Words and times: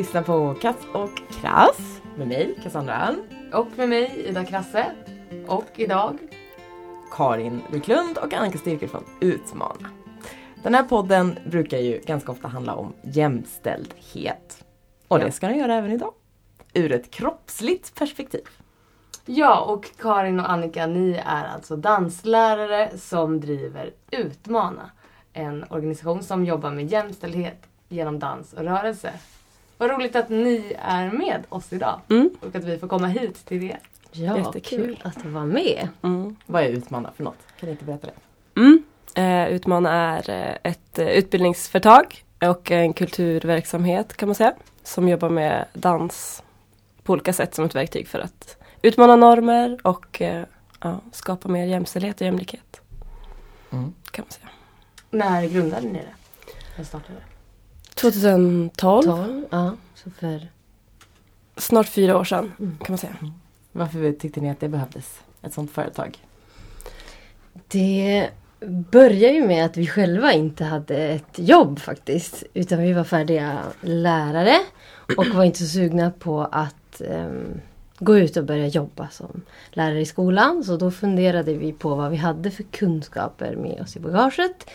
Lyssnar 0.00 0.22
på 0.22 0.54
Kass 0.60 0.76
och 0.92 1.10
Krass 1.40 2.00
med 2.16 2.28
mig, 2.28 2.58
Cassandra 2.62 2.94
Alm, 2.96 3.22
Och 3.52 3.66
med 3.76 3.88
mig, 3.88 4.24
Ida 4.28 4.44
Krasse. 4.44 4.86
Och 5.46 5.66
idag, 5.76 6.18
Karin 7.12 7.60
Wiklund 7.70 8.18
och 8.18 8.32
Annika 8.34 8.58
Styrker 8.58 8.86
från 8.86 9.04
Utmana. 9.20 9.88
Den 10.62 10.74
här 10.74 10.82
podden 10.82 11.38
brukar 11.46 11.78
ju 11.78 12.00
ganska 12.06 12.32
ofta 12.32 12.48
handla 12.48 12.74
om 12.74 12.92
jämställdhet. 13.02 14.64
Och 15.08 15.20
Ja. 15.20 15.24
det 15.24 15.32
ska 15.32 15.46
den 15.48 15.58
göra 15.58 15.74
även 15.74 15.92
idag. 15.92 16.12
Ur 16.74 16.92
ett 16.92 17.10
kroppsligt 17.10 17.94
perspektiv. 17.94 18.48
ja 19.26 19.60
och 19.60 19.90
Karin 19.98 20.40
och 20.40 20.50
Annika, 20.50 20.86
ni 20.86 21.22
är 21.26 21.44
alltså 21.44 21.76
danslärare 21.76 22.98
som 22.98 23.40
driver 23.40 23.90
Utmana. 24.10 24.90
En 25.32 25.64
organisation 25.70 26.22
som 26.22 26.44
jobbar 26.44 26.70
med 26.70 26.86
jämställdhet 26.92 27.66
genom 27.88 28.18
dans 28.18 28.52
och 28.52 28.62
rörelse. 28.64 29.12
Vad 29.80 29.90
roligt 29.90 30.16
att 30.16 30.28
ni 30.28 30.76
är 30.82 31.10
med 31.10 31.42
oss 31.48 31.72
idag 31.72 32.00
Mm. 32.08 32.30
och 32.40 32.54
att 32.56 32.64
vi 32.64 32.78
får 32.78 32.88
komma 32.88 33.06
hit 33.06 33.44
till 33.46 33.60
det. 33.60 33.76
Ja, 34.12 34.38
Jättekul 34.38 34.86
kul. 34.86 35.00
att 35.04 35.24
vara 35.24 35.44
med. 35.46 35.88
Mm. 36.02 36.36
Vad 36.46 36.62
är 36.62 36.68
Utmana 36.68 37.10
för 37.16 37.24
något? 37.24 37.38
Kan 37.60 37.66
ni 37.66 37.70
inte 37.72 37.84
berätta 37.84 38.06
det? 38.06 38.60
Mm. 38.60 38.82
Eh, 39.14 39.54
Utmana 39.54 39.90
är 39.92 40.30
eh, 40.30 40.70
ett 40.72 40.98
eh, 40.98 41.08
utbildningsföretag 41.08 42.24
och 42.42 42.70
en 42.70 42.92
kulturverksamhet 42.92 44.16
kan 44.16 44.28
man 44.28 44.34
säga. 44.34 44.54
Som 44.82 45.08
jobbar 45.08 45.28
med 45.28 45.64
dans 45.72 46.42
på 47.02 47.12
olika 47.12 47.32
sätt 47.32 47.54
som 47.54 47.64
ett 47.64 47.74
verktyg 47.74 48.08
för 48.08 48.18
att 48.18 48.56
utmana 48.82 49.16
normer 49.16 49.78
och 49.82 50.22
eh, 50.22 50.44
ja, 50.80 51.00
skapa 51.12 51.48
mer 51.48 51.66
jämställdhet 51.66 52.20
och 52.20 52.24
jämlikhet. 52.26 52.80
Mm. 53.72 53.94
Kan 54.10 54.24
man 54.24 54.30
säga. 54.32 54.48
När 55.10 55.46
grundade 55.48 55.86
ni 55.86 55.92
det? 55.98 56.14
När 56.76 56.84
startade 56.84 57.14
det? 57.18 57.24
2012, 58.00 58.70
12, 59.02 59.44
ja. 59.50 59.74
Så 59.94 60.10
för 60.10 60.48
snart 61.56 61.88
fyra 61.88 62.18
år 62.18 62.24
sedan 62.24 62.52
Mm. 62.58 62.78
kan 62.78 62.86
man 62.92 62.98
säga. 62.98 63.16
Varför 63.72 64.12
tyckte 64.12 64.40
ni 64.40 64.50
att 64.50 64.60
det 64.60 64.68
behövdes? 64.68 65.20
Ett 65.42 65.54
sånt 65.54 65.70
företag? 65.70 66.18
Det 67.68 68.28
börjar 68.90 69.30
ju 69.32 69.46
med 69.46 69.64
att 69.64 69.76
vi 69.76 69.86
själva 69.86 70.32
inte 70.32 70.64
hade 70.64 70.96
ett 70.96 71.38
jobb 71.38 71.78
faktiskt. 71.78 72.44
Utan 72.54 72.82
vi 72.82 72.92
var 72.92 73.04
färdiga 73.04 73.58
lärare 73.80 74.56
och 75.16 75.26
var 75.26 75.44
inte 75.44 75.58
så 75.58 75.66
sugna 75.66 76.10
på 76.10 76.40
att 76.52 77.00
ehm, 77.00 77.60
gå 77.98 78.18
ut 78.18 78.36
och 78.36 78.44
börja 78.44 78.66
jobba 78.66 79.08
som 79.08 79.42
lärare 79.70 80.00
i 80.00 80.06
skolan. 80.06 80.64
Så 80.64 80.76
då 80.76 80.90
funderade 80.90 81.54
vi 81.54 81.72
på 81.72 81.94
vad 81.94 82.10
vi 82.10 82.16
hade 82.16 82.50
för 82.50 82.62
kunskaper 82.62 83.56
med 83.56 83.80
oss 83.82 83.96
i 83.96 84.00
bagaget. 84.00 84.70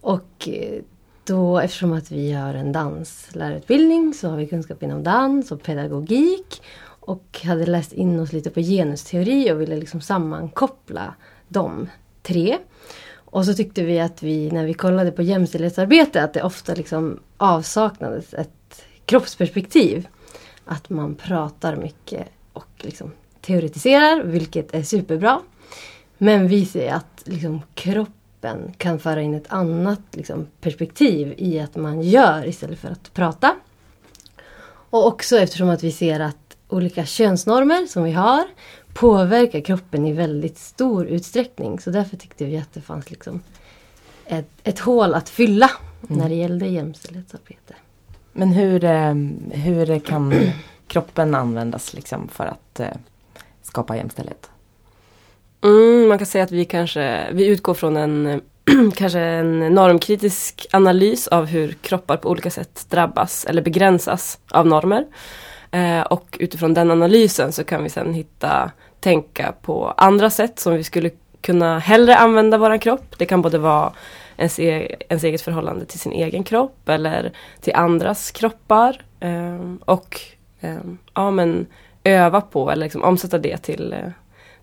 Och 0.00 0.48
eh, 0.48 0.82
då 1.28 1.58
eftersom 1.58 1.92
att 1.92 2.12
vi 2.12 2.32
har 2.32 2.54
en 2.54 2.72
danslärarutbildning 2.72 4.14
så 4.14 4.28
har 4.28 4.36
vi 4.36 4.46
kunskap 4.46 4.82
inom 4.82 5.02
dans 5.02 5.52
och 5.52 5.62
pedagogik. 5.62 6.62
Och 7.00 7.40
hade 7.44 7.66
läst 7.66 7.92
in 7.92 8.20
oss 8.20 8.32
lite 8.32 8.50
på 8.50 8.60
genusteori 8.60 9.52
och 9.52 9.60
ville 9.60 9.76
liksom 9.76 10.00
sammankoppla 10.00 11.14
de 11.48 11.88
tre. 12.22 12.58
Och 13.14 13.44
så 13.44 13.54
tyckte 13.54 13.84
vi 13.84 14.00
att 14.00 14.22
vi 14.22 14.50
när 14.50 14.64
vi 14.64 14.74
kollade 14.74 15.12
på 15.12 15.22
jämställdhetsarbete 15.22 16.22
att 16.22 16.34
det 16.34 16.42
ofta 16.42 16.74
liksom 16.74 17.20
avsaknades 17.36 18.34
ett 18.34 18.84
kroppsperspektiv. 19.04 20.08
Att 20.64 20.90
man 20.90 21.14
pratar 21.14 21.76
mycket 21.76 22.28
och 22.52 22.70
liksom 22.76 23.12
teoretiserar, 23.40 24.22
vilket 24.22 24.74
är 24.74 24.82
superbra. 24.82 25.40
Men 26.18 26.48
vi 26.48 26.66
ser 26.66 26.92
att 26.92 27.22
liksom 27.24 27.62
kroppen 28.40 28.72
kan 28.78 28.98
föra 28.98 29.22
in 29.22 29.34
ett 29.34 29.52
annat 29.52 30.00
liksom 30.12 30.46
perspektiv 30.60 31.34
i 31.36 31.60
att 31.60 31.76
man 31.76 32.02
gör 32.02 32.46
istället 32.46 32.78
för 32.78 32.88
att 32.88 33.14
prata. 33.14 33.56
Och 34.90 35.06
också 35.06 35.38
eftersom 35.38 35.68
att 35.68 35.82
vi 35.82 35.92
ser 35.92 36.20
att 36.20 36.56
olika 36.68 37.04
könsnormer 37.04 37.86
som 37.86 38.04
vi 38.04 38.12
har 38.12 38.44
påverkar 38.94 39.60
kroppen 39.60 40.06
i 40.06 40.12
väldigt 40.12 40.58
stor 40.58 41.06
utsträckning. 41.06 41.80
Så 41.80 41.90
därför 41.90 42.16
tyckte 42.16 42.44
vi 42.44 42.58
att 42.58 42.74
det 42.74 42.80
fanns 42.80 43.10
liksom 43.10 43.40
ett, 44.26 44.50
ett 44.64 44.78
hål 44.78 45.14
att 45.14 45.28
fylla 45.28 45.70
när 46.00 46.28
det 46.28 46.34
gällde 46.34 46.66
jämställdhetsarbete. 46.66 47.74
Men 48.32 48.52
hur, 48.52 48.84
eh, 48.84 49.14
hur 49.50 49.98
kan 49.98 50.34
kroppen 50.86 51.34
användas 51.34 51.94
liksom 51.94 52.28
för 52.28 52.46
att 52.46 52.80
eh, 52.80 52.96
skapa 53.62 53.96
jämställdhet? 53.96 54.50
Mm, 55.64 56.08
man 56.08 56.18
kan 56.18 56.26
säga 56.26 56.44
att 56.44 56.52
vi 56.52 56.64
kanske 56.64 57.32
vi 57.32 57.46
utgår 57.46 57.74
från 57.74 57.96
en 57.96 58.40
kanske 58.96 59.20
en 59.20 59.58
normkritisk 59.58 60.66
analys 60.72 61.28
av 61.28 61.46
hur 61.46 61.72
kroppar 61.72 62.16
på 62.16 62.30
olika 62.30 62.50
sätt 62.50 62.86
drabbas 62.90 63.44
eller 63.44 63.62
begränsas 63.62 64.38
av 64.50 64.66
normer. 64.66 65.06
Eh, 65.70 66.00
och 66.00 66.36
utifrån 66.40 66.74
den 66.74 66.90
analysen 66.90 67.52
så 67.52 67.64
kan 67.64 67.82
vi 67.82 67.90
sen 67.90 68.14
hitta, 68.14 68.70
tänka 69.00 69.54
på 69.62 69.94
andra 69.96 70.30
sätt 70.30 70.58
som 70.58 70.74
vi 70.74 70.84
skulle 70.84 71.10
kunna 71.40 71.78
hellre 71.78 72.16
använda 72.16 72.58
våran 72.58 72.78
kropp. 72.78 73.14
Det 73.18 73.26
kan 73.26 73.42
både 73.42 73.58
vara 73.58 73.92
ens, 74.36 74.58
e 74.58 74.96
ens 75.08 75.24
eget 75.24 75.42
förhållande 75.42 75.84
till 75.84 76.00
sin 76.00 76.12
egen 76.12 76.44
kropp 76.44 76.88
eller 76.88 77.32
till 77.60 77.74
andras 77.74 78.30
kroppar. 78.30 79.02
Eh, 79.20 79.74
och 79.84 80.20
eh, 80.60 80.80
ja, 81.14 81.30
men 81.30 81.66
öva 82.04 82.40
på 82.40 82.70
eller 82.70 82.86
liksom 82.86 83.04
omsätta 83.04 83.38
det 83.38 83.56
till 83.56 83.92
eh, 83.92 84.10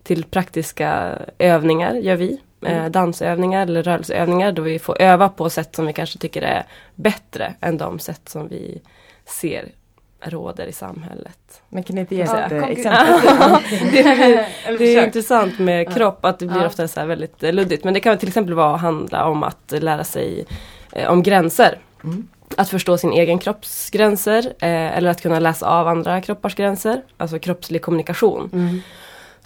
till 0.06 0.24
praktiska 0.24 1.18
övningar 1.38 1.94
gör 1.94 2.16
vi. 2.16 2.40
Eh, 2.66 2.86
dansövningar 2.86 3.62
eller 3.62 3.82
rörelseövningar 3.82 4.52
då 4.52 4.62
vi 4.62 4.78
får 4.78 5.02
öva 5.02 5.28
på 5.28 5.50
sätt 5.50 5.74
som 5.76 5.86
vi 5.86 5.92
kanske 5.92 6.18
tycker 6.18 6.42
är 6.42 6.64
bättre 6.94 7.54
än 7.60 7.78
de 7.78 7.98
sätt 7.98 8.20
som 8.28 8.48
vi 8.48 8.80
ser 9.26 9.68
råder 10.20 10.66
i 10.66 10.72
samhället. 10.72 11.62
Men 11.68 11.82
kan 11.82 11.94
ni 11.94 12.00
inte 12.00 12.14
ge 12.16 12.24
Ja, 12.24 12.38
ett 12.38 12.52
eh, 12.52 12.60
konkret- 12.60 12.78
exempel? 12.78 13.90
det, 13.92 14.00
är, 14.00 14.78
det 14.78 14.96
är 14.96 15.04
intressant 15.06 15.58
med 15.58 15.94
kropp 15.94 16.24
att 16.24 16.38
det 16.38 16.46
blir 16.46 16.60
Ja. 16.60 16.66
ofta 16.66 16.88
så 16.88 17.04
väldigt 17.06 17.42
eh, 17.42 17.52
luddigt. 17.52 17.84
Men 17.84 17.94
det 17.94 18.00
kan 18.00 18.18
till 18.18 18.28
exempel 18.28 18.54
vara 18.54 18.76
handla 18.76 19.24
om 19.24 19.42
att 19.42 19.72
lära 19.78 20.04
sig 20.04 20.46
eh, 20.92 21.10
om 21.10 21.22
gränser. 21.22 21.78
Mm. 22.04 22.28
Att 22.56 22.68
förstå 22.68 22.98
sin 22.98 23.12
egen 23.12 23.38
kropps 23.38 23.90
gränser 23.90 24.46
eh, 24.46 24.96
eller 24.96 25.10
att 25.10 25.22
kunna 25.22 25.38
läsa 25.38 25.66
av 25.68 25.88
andra 25.88 26.20
kroppars 26.20 26.54
gränser. 26.54 27.02
Alltså 27.16 27.38
kroppslig 27.38 27.82
kommunikation. 27.82 28.50
Mm. 28.52 28.80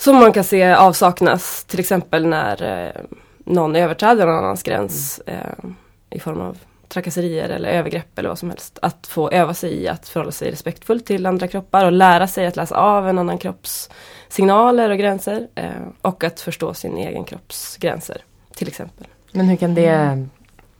Som 0.01 0.17
man 0.17 0.33
kan 0.33 0.45
se 0.45 0.73
avsaknas 0.73 1.65
till 1.65 1.81
exempel 1.81 2.27
när 2.27 2.63
eh, 2.63 3.03
någon 3.45 3.77
överträder 3.77 4.27
någon 4.27 4.37
annans 4.37 4.63
gräns 4.63 5.21
eh, 5.27 5.65
i 6.11 6.21
form 6.21 6.41
av 6.41 6.59
trakasserier 6.89 7.49
eller 7.49 7.69
övergrepp 7.69 8.19
eller 8.19 8.29
vad 8.29 8.39
som 8.39 8.51
helst. 8.51 8.79
Att 8.83 9.07
få 9.07 9.31
öva 9.31 9.55
sig 9.55 9.83
i 9.83 9.89
att 9.89 10.09
förhålla 10.09 10.33
sig 10.33 10.51
respektfullt 10.51 11.07
till 11.07 11.27
andra 11.27 11.49
kroppar 11.49 11.85
och 11.85 11.93
lära 11.93 12.27
sig 12.27 12.47
att 12.47 12.57
läsa 12.57 12.77
av 12.77 13.09
en 13.09 13.19
annan 13.19 13.39
kropps 13.39 13.91
signaler 14.29 14.91
och 14.91 14.99
gränser. 14.99 15.49
Eh, 15.55 15.71
och 16.03 16.25
att 16.25 16.41
förstå 16.41 16.75
sin 16.75 16.97
egen 16.97 17.25
kropps 17.25 17.77
gränser 17.77 18.25
till 18.55 18.69
exempel. 18.69 19.07
Men 19.33 19.47
hur 19.49 19.57
kan 19.57 19.75
det... 19.75 20.27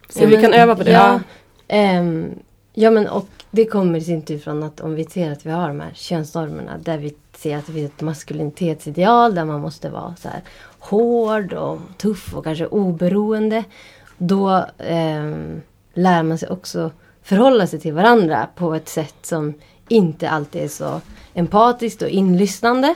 Så 0.09 0.27
vi 0.27 0.43
kan 0.43 0.53
öva 0.53 0.77
på 0.77 0.83
det. 0.83 0.91
Ja, 0.91 1.21
ehm, 1.69 2.39
ja 2.73 2.91
men 2.91 3.09
och 3.09 3.29
det 3.51 3.65
kommer 3.65 3.99
i 3.99 4.03
sin 4.03 4.23
tur 4.23 4.39
från 4.39 4.63
att 4.63 4.81
om 4.81 4.95
vi 4.95 5.05
ser 5.05 5.33
att 5.33 5.47
vi 5.47 5.51
har 5.51 5.69
de 5.69 5.81
här 5.81 5.93
könsnormerna 5.95 6.79
där 6.79 6.99
vi 6.99 7.15
se 7.41 7.55
att 7.55 7.67
det 7.67 7.73
finns 7.73 7.91
ett 7.91 8.01
maskulinitetsideal 8.01 9.35
där 9.35 9.45
man 9.45 9.61
måste 9.61 9.91
vara 9.91 10.17
så 10.17 10.29
här 10.29 10.43
hård 10.79 11.53
och 11.53 11.79
tuff 11.97 12.35
och 12.35 12.45
kanske 12.45 12.67
oberoende. 12.67 13.65
Då 14.19 14.57
eh, 14.79 15.25
lär 15.95 16.23
man 16.23 16.39
sig 16.39 16.49
också 16.49 16.91
förhålla 17.23 17.67
sig 17.67 17.81
till 17.81 17.93
varandra 17.93 18.49
på 18.57 18.75
ett 18.75 18.89
sätt 18.89 19.15
som 19.23 19.55
inte 19.89 20.31
alltid 20.31 20.63
är 20.63 20.69
så 20.69 21.01
empatiskt 21.35 22.03
och 22.03 22.09
inlyssnande. 22.09 22.95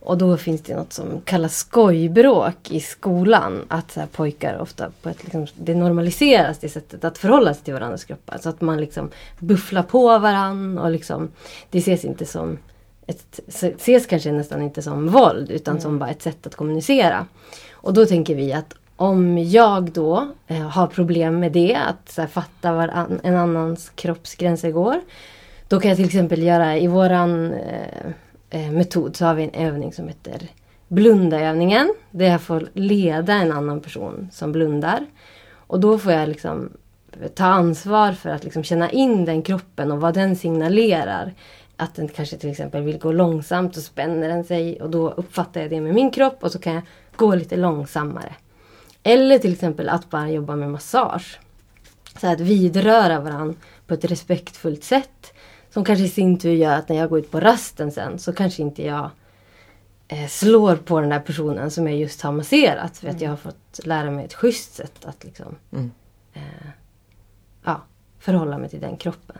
Och 0.00 0.18
då 0.18 0.36
finns 0.36 0.62
det 0.62 0.76
något 0.76 0.92
som 0.92 1.20
kallas 1.20 1.56
skojbråk 1.56 2.70
i 2.70 2.80
skolan. 2.80 3.64
Att 3.68 3.90
så 3.90 4.00
här, 4.00 4.06
pojkar 4.06 4.58
ofta 4.58 4.90
på 5.02 5.08
ett 5.08 5.24
liksom, 5.24 5.46
det 5.54 5.74
normaliseras 5.74 6.58
det 6.58 6.68
sättet 6.68 7.04
att 7.04 7.18
förhålla 7.18 7.54
sig 7.54 7.64
till 7.64 7.74
varandras 7.74 8.04
kroppar. 8.04 8.38
Så 8.38 8.48
att 8.48 8.60
man 8.60 8.80
liksom 8.80 9.10
bufflar 9.38 9.82
på 9.82 10.18
varandra 10.18 10.82
och 10.82 10.90
liksom 10.90 11.30
det 11.70 11.78
ses 11.78 12.04
inte 12.04 12.26
som 12.26 12.58
ett, 13.10 13.40
ses 13.48 14.06
kanske 14.06 14.32
nästan 14.32 14.62
inte 14.62 14.82
som 14.82 15.08
våld 15.08 15.50
utan 15.50 15.80
som 15.80 15.98
bara 15.98 16.10
ett 16.10 16.22
sätt 16.22 16.46
att 16.46 16.54
kommunicera. 16.54 17.26
Och 17.72 17.94
då 17.94 18.06
tänker 18.06 18.34
vi 18.34 18.52
att 18.52 18.74
om 18.96 19.38
jag 19.38 19.92
då 19.92 20.28
eh, 20.46 20.68
har 20.68 20.86
problem 20.86 21.40
med 21.40 21.52
det, 21.52 21.74
att 21.74 22.14
här, 22.16 22.26
fatta 22.26 22.72
var 22.72 22.88
an, 22.88 23.20
en 23.22 23.36
annans 23.36 23.90
kroppsgränser 23.94 24.70
går. 24.70 25.00
Då 25.68 25.80
kan 25.80 25.88
jag 25.88 25.96
till 25.96 26.06
exempel 26.06 26.42
göra 26.42 26.78
i 26.78 26.86
våran 26.86 27.52
eh, 27.52 28.10
eh, 28.50 28.70
metod 28.70 29.16
så 29.16 29.24
har 29.24 29.34
vi 29.34 29.42
en 29.42 29.66
övning 29.66 29.92
som 29.92 30.08
heter 30.08 30.48
blundaövningen. 30.88 31.94
Där 32.10 32.26
jag 32.26 32.40
får 32.40 32.68
leda 32.72 33.34
en 33.34 33.52
annan 33.52 33.80
person 33.80 34.28
som 34.32 34.52
blundar. 34.52 35.06
Och 35.52 35.80
då 35.80 35.98
får 35.98 36.12
jag 36.12 36.28
liksom 36.28 36.70
ta 37.34 37.44
ansvar 37.44 38.12
för 38.12 38.30
att 38.30 38.44
liksom 38.44 38.64
känna 38.64 38.90
in 38.90 39.24
den 39.24 39.42
kroppen 39.42 39.92
och 39.92 40.00
vad 40.00 40.14
den 40.14 40.36
signalerar. 40.36 41.34
Att 41.80 41.94
den 41.94 42.08
kanske 42.08 42.36
till 42.36 42.50
exempel 42.50 42.82
vill 42.82 42.98
gå 42.98 43.12
långsamt 43.12 43.76
och 43.76 43.82
spänner 43.82 44.28
den 44.28 44.44
sig 44.44 44.82
och 44.82 44.90
då 44.90 45.10
uppfattar 45.10 45.60
jag 45.60 45.70
det 45.70 45.80
med 45.80 45.94
min 45.94 46.10
kropp 46.10 46.44
och 46.44 46.52
så 46.52 46.58
kan 46.58 46.74
jag 46.74 46.82
gå 47.16 47.34
lite 47.34 47.56
långsammare. 47.56 48.34
Eller 49.02 49.38
till 49.38 49.52
exempel 49.52 49.88
att 49.88 50.10
bara 50.10 50.30
jobba 50.30 50.56
med 50.56 50.70
massage. 50.70 51.40
så 52.20 52.26
att 52.26 52.40
vidröra 52.40 53.20
varandra 53.20 53.54
på 53.86 53.94
ett 53.94 54.04
respektfullt 54.04 54.84
sätt. 54.84 55.32
Som 55.70 55.84
kanske 55.84 56.04
i 56.04 56.08
sin 56.08 56.38
tur 56.38 56.52
gör 56.54 56.72
att 56.78 56.88
när 56.88 56.96
jag 56.96 57.08
går 57.08 57.18
ut 57.18 57.30
på 57.30 57.40
rasten 57.40 57.92
sen 57.92 58.18
så 58.18 58.32
kanske 58.32 58.62
inte 58.62 58.86
jag 58.86 59.10
eh, 60.08 60.26
slår 60.28 60.76
på 60.76 61.00
den 61.00 61.08
där 61.10 61.20
personen 61.20 61.70
som 61.70 61.86
jag 61.86 61.96
just 61.96 62.22
har 62.22 62.32
masserat. 62.32 62.98
För 62.98 63.08
att 63.08 63.20
jag 63.20 63.30
har 63.30 63.36
fått 63.36 63.80
lära 63.84 64.10
mig 64.10 64.24
ett 64.24 64.34
schysst 64.34 64.74
sätt 64.74 65.04
att 65.04 65.24
liksom 65.24 65.54
Mm. 65.72 65.90
eh, 66.34 66.42
ja, 67.64 67.80
förhålla 68.18 68.58
mig 68.58 68.68
till 68.70 68.80
den 68.80 68.96
kroppen. 68.96 69.36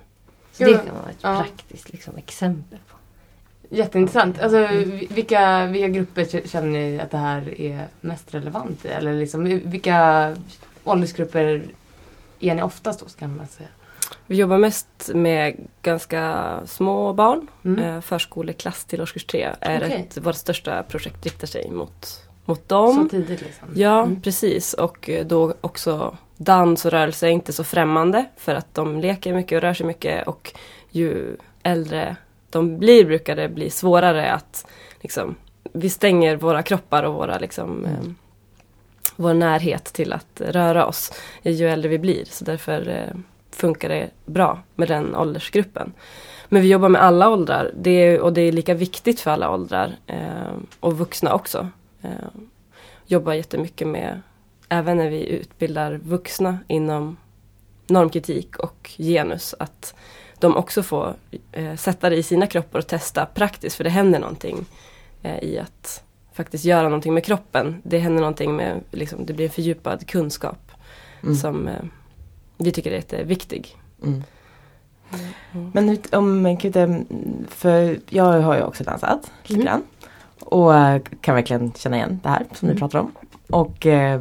Så 0.65 0.71
Jo, 0.71 0.73
det 0.77 0.87
kan 0.87 0.95
vara 0.95 1.11
ett 1.11 1.17
ja. 1.23 1.37
praktiskt 1.43 1.93
liksom, 1.93 2.17
exempel 2.17 2.79
på. 2.89 2.97
Jätteintressant. 3.77 4.41
Alltså, 4.41 4.67
vi- 4.67 5.09
vilka, 5.11 5.67
vilka 5.67 5.89
grupper 5.89 6.47
känner 6.49 6.69
ni 6.69 7.01
att 7.01 7.11
det 7.11 7.19
här 7.19 7.61
är 7.61 7.87
mest 8.01 8.35
relevant 8.35 8.85
i? 8.85 8.89
Eller 8.89 9.15
liksom, 9.15 9.45
vilka 9.45 10.37
åldersgrupper 10.85 11.63
är 12.41 12.55
ni 12.55 12.63
oftast 12.63 13.01
hos 13.01 13.15
kan 13.15 13.37
man 13.37 13.47
säga? 13.47 13.69
Vi 14.27 14.37
jobbar 14.37 14.59
mest 14.59 15.11
med 15.15 15.57
ganska 15.83 16.51
små 16.67 17.13
barn. 17.13 17.47
Mm. 17.65 17.85
Eh, 17.85 18.01
förskoleklass 18.01 18.85
till 18.85 19.01
årskurs 19.03 19.25
tre 19.25 19.49
är 19.61 19.85
Okej. 19.85 20.07
ett, 20.11 20.19
vårt 20.19 20.37
största 20.37 20.83
projekt 20.83 21.25
riktar 21.25 21.47
sig 21.47 21.71
mot, 21.71 22.21
mot 22.45 22.59
Så 22.69 22.75
dem. 22.75 23.09
tidigt 23.09 23.41
liksom? 23.43 23.69
Ja, 23.75 24.03
Mm. 24.03 24.21
precis. 24.23 24.73
Och 24.75 25.09
eh, 25.11 25.27
då 25.27 25.55
också 25.61 26.17
dans 26.43 26.85
och 26.85 26.91
rörelse 26.91 27.27
är 27.27 27.31
inte 27.31 27.53
så 27.53 27.65
främmande 27.65 28.25
för 28.37 28.55
att 28.55 28.75
de 28.75 29.01
leker 29.01 29.35
mycket 29.35 29.57
och 29.57 29.63
rör 29.63 29.75
sig 29.75 29.87
mycket 29.87 30.27
och 30.29 30.53
ju 30.91 31.37
äldre 31.63 32.17
de 32.51 32.79
blir 32.79 33.05
brukar 33.05 33.37
det 33.37 33.49
bli 33.49 33.71
svårare 33.71 34.33
att 34.33 34.67
liksom, 35.01 35.35
vi 35.73 35.91
stänger 35.91 36.37
våra 36.37 36.63
kroppar 36.63 37.03
och 37.03 37.15
våra 37.15 37.39
liksom, 37.39 37.85
Mm. 37.85 37.95
eh, 37.95 38.13
vår 39.17 39.35
närhet 39.35 39.85
till 39.85 40.13
att 40.13 40.41
röra 40.41 40.87
oss 40.87 41.13
ju 41.43 41.69
äldre 41.69 41.89
vi 41.89 41.99
blir. 41.99 42.25
Så 42.25 42.45
därför 42.45 42.89
eh, 42.89 43.17
funkar 43.51 43.89
det 43.89 44.11
bra 44.27 44.59
med 44.75 44.89
den 44.89 45.17
åldersgruppen. 45.17 45.93
Men 46.49 46.63
vi 46.63 46.69
jobbar 46.69 46.89
med 46.89 47.03
alla 47.03 47.29
åldrar 47.31 47.71
det 47.77 47.91
är, 47.91 48.21
och 48.21 48.33
det 48.33 48.41
är 48.41 48.53
lika 48.53 48.75
viktigt 48.75 49.21
för 49.21 49.31
alla 49.31 49.51
åldrar 49.51 49.93
eh, 50.07 50.55
och 50.81 50.99
vuxna 50.99 51.35
också. 51.35 51.69
Eh, 52.03 52.11
jobbar 53.07 53.33
jättemycket 53.33 53.89
med, 53.89 54.21
även 54.71 54.97
när 54.97 55.11
vi 55.11 55.27
utbildar 55.29 56.01
vuxna 56.05 56.59
inom 56.69 57.17
normkritik 57.87 58.57
och 58.59 58.91
genus, 58.99 59.55
att 59.59 59.95
de 60.39 60.57
också 60.57 60.83
får 60.83 61.15
eh, 61.53 61.77
sätta 61.77 62.11
det 62.11 62.17
i 62.17 62.23
sina 62.23 62.47
kroppar 62.47 62.79
och 62.79 62.87
testa 62.87 63.27
praktiskt, 63.27 63.77
för 63.77 63.85
det 63.85 63.91
händer 63.91 64.19
någonting 64.19 64.65
eh, 65.23 65.39
i 65.45 65.59
att 65.59 66.03
faktiskt 66.33 66.65
göra 66.65 66.83
någonting 66.83 67.15
med 67.15 67.25
kroppen. 67.25 67.81
Det 67.83 67.99
händer 67.99 68.21
någonting 68.21 68.57
med, 68.57 68.81
liksom, 68.91 69.27
det 69.27 69.33
blir 69.33 69.47
en 69.47 69.53
fördjupad 69.53 70.07
kunskap 70.07 70.59
Mm. 71.23 71.35
som 71.37 71.69
eh, 71.69 71.75
vi 72.59 72.73
tycker 72.73 72.91
är 72.91 72.95
jätteviktig. 72.97 73.77
Mm. 74.05 74.23
Mm. 75.53 75.71
Men 75.75 75.99
om 76.13 76.57
Kute, 76.57 77.05
för 77.49 77.99
jag 78.09 78.41
har 78.41 78.57
ju 78.57 78.63
också 78.63 78.85
dansat 78.85 79.31
lite 79.43 79.55
Mm. 79.63 79.67
grann. 79.67 79.83
Och 80.41 80.75
eh, 80.75 81.03
kan 81.21 81.35
verkligen 81.35 81.73
känna 81.73 81.97
igen 81.97 82.21
det 82.23 82.29
här 82.29 82.47
som 82.55 82.69
Mm. 82.69 82.75
ni 82.75 82.81
pratar 82.81 82.99
om. 82.99 83.13
Och 83.51 83.87
eh, 83.87 84.21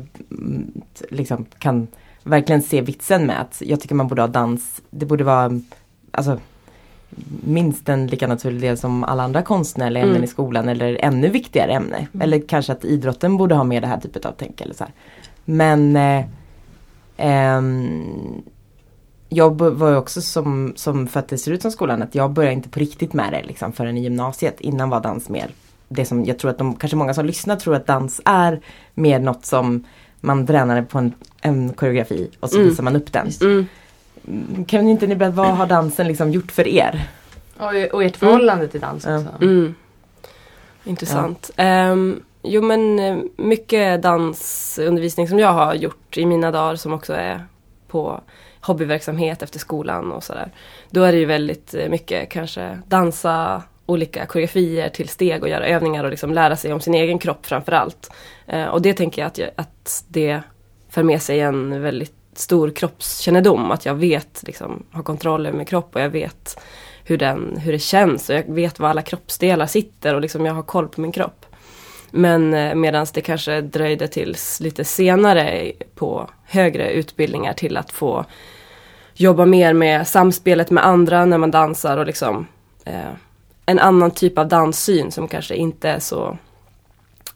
liksom 1.10 1.46
kan 1.60 1.88
verkligen 2.24 2.62
se 2.62 2.82
vitsen 2.82 3.26
med 3.26 3.42
att 3.42 3.62
jag 3.66 3.80
tycker 3.80 3.96
man 3.96 4.08
borde 4.08 4.22
ha 4.22 4.28
dans. 4.28 4.82
Det 4.90 5.06
borde 5.06 5.24
vara 5.24 5.60
alltså, 6.12 6.40
minst 7.44 7.90
en 7.90 8.08
lika 8.08 8.28
naturlig 8.28 8.62
del 8.62 8.78
som 8.78 9.04
alla 9.04 9.24
andra 9.24 9.42
konstnärliga 9.42 10.04
ämnen 10.04 10.16
Mm. 10.16 10.24
i 10.24 10.28
skolan 10.28 10.70
eller 10.70 10.98
ännu 11.02 11.30
viktigare 11.30 11.72
ämne. 11.72 11.98
Mm. 11.98 12.22
Eller 12.22 12.48
kanske 12.48 12.72
att 12.72 12.86
idrotten 12.86 13.38
borde 13.38 13.56
ha 13.56 13.64
med 13.64 13.84
det 13.84 13.88
här 13.88 14.00
typet 14.00 14.26
av 14.26 14.34
tänk 14.38 14.62
eller 14.62 14.74
så 14.74 14.84
här. 14.84 14.94
Men 15.46 15.96
eh, 15.96 16.26
ehm, 17.18 18.42
jag 19.30 19.62
var 19.62 19.90
ju 19.90 19.98
också 19.98 20.22
som, 20.22 20.74
som 20.76 21.08
för 21.08 21.20
att 21.20 21.28
det 21.28 21.38
ser 21.38 21.52
ut 21.52 21.62
som 21.62 21.72
skolan 21.72 22.02
att 22.02 22.16
jag 22.16 22.32
började 22.32 22.56
inte 22.56 22.70
på 22.70 22.80
riktigt 22.80 23.14
med 23.14 23.34
det 23.34 23.44
liksom 23.44 23.72
förrän 23.72 23.98
i 23.98 24.04
gymnasiet. 24.04 24.62
Innan 24.62 24.90
var 24.90 25.02
dans 25.02 25.30
mer 25.30 25.52
det 25.90 26.06
som 26.06 26.26
jag 26.26 26.40
tror 26.40 26.52
att 26.52 26.58
de, 26.58 26.76
kanske 26.76 26.96
många 26.98 27.14
som 27.14 27.26
lyssnar 27.26 27.56
tror 27.56 27.76
att 27.76 27.88
dans 27.88 28.22
är 28.26 28.60
mer 28.94 29.20
något 29.20 29.46
som 29.46 29.84
man 30.20 30.48
tränar 30.48 30.82
på 30.82 30.98
en, 30.98 31.14
en 31.42 31.74
koreografi 31.74 32.30
och 32.40 32.50
så 32.50 32.56
Mm. 32.58 32.70
visar 32.70 32.84
man 32.84 32.96
upp 32.96 33.14
den. 33.14 33.30
Mm. 33.42 33.66
Kan 34.66 34.88
inte 34.88 35.08
ni 35.08 35.16
berätta, 35.16 35.36
vad 35.36 35.48
har 35.58 35.68
dansen 35.68 36.08
liksom 36.08 36.32
gjort 36.32 36.52
för 36.52 36.68
er? 36.68 37.08
Och, 37.58 37.94
och 37.94 38.04
ert 38.04 38.16
förhållande 38.18 38.68
till 38.68 38.82
dans 38.82 39.06
Ja. 39.06 39.18
också. 39.20 39.30
Mm. 39.42 39.76
Intressant. 40.84 41.52
Ehm, 41.56 42.24
jo 42.44 42.62
men 42.62 43.00
eh, 43.00 43.18
mycket 43.38 44.02
dansundervisning 44.02 45.28
som 45.28 45.40
jag 45.40 45.54
har 45.54 45.74
gjort 45.74 46.18
i 46.18 46.26
mina 46.26 46.52
dagar 46.52 46.76
som 46.76 46.94
också 46.94 47.14
är 47.14 47.46
på 47.88 48.22
hobbyverksamhet 48.62 49.42
efter 49.42 49.60
skolan 49.60 50.12
och 50.12 50.24
sådär. 50.24 50.52
Då 50.90 51.04
är 51.04 51.12
det 51.12 51.18
ju 51.18 51.26
väldigt 51.26 51.74
eh, 51.74 51.90
mycket 51.90 52.30
kanske 52.30 52.80
dansa 52.88 53.64
olika 53.90 54.26
koreografier 54.26 54.90
till 54.90 55.10
steg 55.10 55.44
och 55.44 55.50
göra 55.50 55.68
övningar 55.68 56.04
och 56.04 56.10
liksom 56.10 56.34
lära 56.34 56.56
sig 56.56 56.74
om 56.74 56.82
sin 56.82 56.94
egen 56.94 57.20
kropp 57.20 57.46
framförallt. 57.46 58.12
Eh, 58.48 58.66
och 58.66 58.82
det 58.82 58.94
tänker 58.94 59.22
jag 59.22 59.28
att, 59.28 59.38
jag 59.38 59.50
att 59.56 60.04
det 60.08 60.42
för 60.90 61.04
med 61.04 61.22
sig 61.22 61.40
en 61.40 61.82
väldigt 61.82 62.14
stor 62.34 62.70
kroppskännedom. 62.70 63.72
Att 63.72 63.86
jag 63.86 63.96
vet, 63.96 64.44
liksom, 64.48 64.84
har 64.92 65.04
kontroll 65.04 65.46
över 65.46 65.58
min 65.58 65.66
kropp 65.66 65.96
och 65.96 66.02
jag 66.02 66.10
vet 66.10 66.60
hur, 67.04 67.18
den, 67.18 67.58
hur 67.58 67.72
det 67.72 67.80
känns 67.80 68.30
och 68.30 68.36
jag 68.36 68.44
vet 68.54 68.80
var 68.80 68.90
alla 68.90 69.02
kroppsdelar 69.02 69.66
sitter 69.66 70.16
och 70.16 70.22
liksom 70.22 70.46
jag 70.46 70.54
har 70.54 70.64
koll 70.64 70.88
på 70.88 71.02
min 71.02 71.12
kropp. 71.12 71.46
Men 72.12 72.54
eh, 72.54 72.76
medan 72.76 73.08
det 73.14 73.22
kanske 73.22 73.62
dröjde 73.62 74.08
tills 74.08 74.60
lite 74.60 74.84
senare 74.84 75.72
på 75.96 76.30
högre 76.46 76.92
utbildningar 76.92 77.54
till 77.54 77.78
att 77.78 77.92
få 77.92 78.26
jobba 79.14 79.46
mer 79.46 79.74
med 79.74 80.08
samspelet 80.08 80.72
med 80.72 80.86
andra 80.86 81.26
när 81.26 81.38
man 81.38 81.52
dansar 81.52 81.98
och 81.98 82.06
liksom 82.06 82.48
eh, 82.86 83.14
en 83.70 83.80
annan 83.80 84.12
typ 84.12 84.38
av 84.38 84.48
danssyn 84.48 85.12
som 85.12 85.28
kanske 85.28 85.56
inte 85.56 85.90
är 85.90 86.00
så 86.00 86.38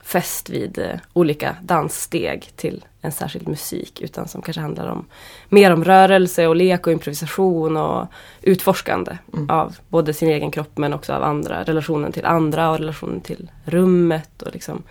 fäst 0.03 0.49
vid 0.49 0.79
eh, 0.79 0.99
olika 1.13 1.55
danssteg 1.61 2.49
till 2.55 2.85
en 3.01 3.11
särskild 3.11 3.47
musik 3.47 4.01
utan 4.01 4.27
som 4.27 4.41
kanske 4.41 4.61
handlar 4.61 4.87
om 4.87 5.05
mer 5.49 5.73
om 5.73 5.83
rörelse 5.83 6.47
och 6.47 6.55
lek 6.55 6.87
och 6.87 6.93
improvisation 6.93 7.77
och 7.77 8.07
utforskande 8.41 9.17
Mm. 9.33 9.49
av 9.49 9.75
både 9.89 10.13
sin 10.13 10.29
egen 10.29 10.51
kropp 10.51 10.77
men 10.77 10.93
också 10.93 11.13
av 11.13 11.23
andra, 11.23 11.63
relationen 11.63 12.11
till 12.11 12.25
andra 12.25 12.69
och 12.71 12.77
relationen 12.79 13.21
till 13.21 13.51
rummet 13.65 14.41
och 14.41 14.53
liksom 14.53 14.83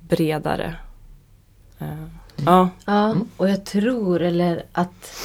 bredare. 0.00 0.76
Eh, 1.78 1.86
ja, 2.46 2.68
Ja, 2.86 3.10
Mm. 3.10 3.28
och 3.36 3.48
jag 3.50 3.64
tror 3.64 4.22
eller 4.22 4.62
att 4.72 5.16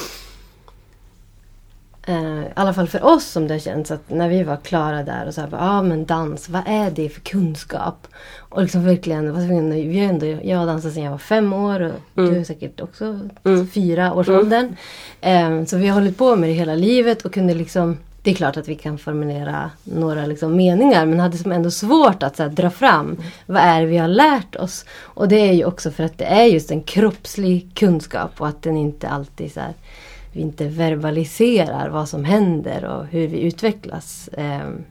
eh, 2.06 2.40
i 2.42 2.48
alla 2.54 2.72
fall 2.74 2.88
för 2.88 3.04
oss 3.04 3.24
som 3.24 3.48
det 3.48 3.60
känns 3.60 3.90
att 3.90 4.10
när 4.10 4.28
vi 4.28 4.42
var 4.42 4.56
klara 4.56 5.02
där 5.02 5.26
och 5.26 5.34
så 5.34 5.40
här, 5.40 5.48
ja 5.52 5.58
ah, 5.60 5.82
men 5.82 6.06
dans, 6.06 6.48
vad 6.48 6.62
är 6.66 6.90
det 6.90 7.08
för 7.08 7.20
kunskap? 7.20 8.06
Och 8.38 8.62
liksom 8.62 8.84
verkligen, 8.84 9.32
vad 9.32 9.42
vi, 9.42 9.54
ändå- 9.56 9.74
vi 9.76 9.98
har 10.00 10.08
ändå, 10.08 10.26
jag 10.42 10.58
har 10.58 10.66
dansat 10.66 10.92
sedan 10.92 11.02
jag 11.02 11.10
var 11.10 11.18
fem 11.18 11.52
år 11.52 11.80
och 11.80 11.92
Mm. 12.22 12.34
du 12.34 12.40
är 12.40 12.44
säkert 12.44 12.80
också 12.80 13.20
Mm. 13.44 13.68
fyra 13.68 14.14
års 14.14 14.28
åldern. 14.28 14.76
Eh, 15.20 15.64
så 15.64 15.76
vi 15.76 15.86
har 15.88 15.94
hållit 16.00 16.18
på 16.18 16.36
med 16.36 16.48
det 16.48 16.54
hela 16.54 16.74
livet 16.74 17.22
och 17.22 17.34
kunde 17.34 17.54
liksom 17.54 17.96
det 18.22 18.30
är 18.30 18.34
klart 18.34 18.56
att 18.56 18.68
vi 18.68 18.74
kan 18.74 18.98
formulera 18.98 19.70
några 19.84 20.26
liksom 20.26 20.56
meningar 20.56 21.06
men 21.06 21.20
hade 21.20 21.38
som 21.38 21.52
ändå 21.52 21.70
svårt 21.70 22.22
att 22.22 22.38
här, 22.38 22.48
dra 22.48 22.70
fram 22.70 23.16
vad 23.46 23.62
är 23.62 23.80
det 23.80 23.86
vi 23.86 23.96
har 23.98 24.08
lärt 24.08 24.56
oss. 24.56 24.84
Och 25.02 25.28
det 25.28 25.36
är 25.48 25.52
ju 25.52 25.64
också 25.64 25.90
för 25.90 26.04
att 26.04 26.18
det 26.18 26.24
är 26.24 26.44
just 26.44 26.70
en 26.70 26.82
kroppslig 26.82 27.70
kunskap 27.74 28.30
och 28.40 28.48
att 28.48 28.62
den 28.62 28.76
inte 28.76 29.08
alltid 29.08 29.52
så 29.52 29.60
här, 29.60 29.74
vi 30.36 30.42
inte 30.42 30.68
verbaliserar 30.68 31.88
vad 31.88 32.08
som 32.08 32.24
händer 32.24 32.84
och 32.84 33.06
hur 33.06 33.28
vi 33.28 33.40
utvecklas. 33.40 34.28
ehm, 34.36 34.84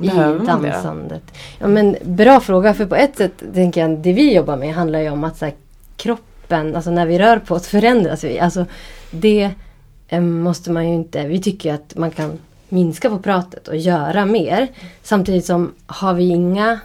i 0.00 0.06
Behöver 0.06 0.46
dansandet. 0.46 1.22
Ja, 1.58 1.68
men 1.68 1.96
bra 2.02 2.40
fråga 2.40 2.74
för 2.74 2.86
på 2.86 2.96
ett 2.96 3.16
sätt 3.16 3.42
tänker 3.54 3.80
jag 3.80 3.98
det 3.98 4.12
vi 4.12 4.34
jobbar 4.34 4.56
med 4.56 4.74
handlar 4.74 5.00
ju 5.00 5.10
om 5.10 5.24
att 5.24 5.36
så 5.36 5.44
här, 5.44 5.54
kroppen, 5.96 6.76
alltså 6.76 6.90
när 6.90 7.06
vi 7.06 7.18
rör 7.18 7.38
på 7.38 7.54
oss 7.54 7.68
förändras 7.68 8.24
vi. 8.24 8.40
Alltså 8.40 8.66
det 9.10 9.50
eh, 10.08 10.20
måste 10.20 10.70
man 10.70 10.88
ju 10.88 10.94
inte, 10.94 11.26
vi 11.26 11.42
tycker 11.42 11.74
att 11.74 11.96
man 11.96 12.10
kan 12.10 12.38
minska 12.68 13.10
på 13.10 13.18
pratet 13.18 13.68
och 13.68 13.76
göra 13.76 14.26
mer. 14.26 14.68
Samtidigt 15.02 15.46
som 15.46 15.72
har 15.86 16.14
vi 16.14 16.28
inga, 16.28 16.80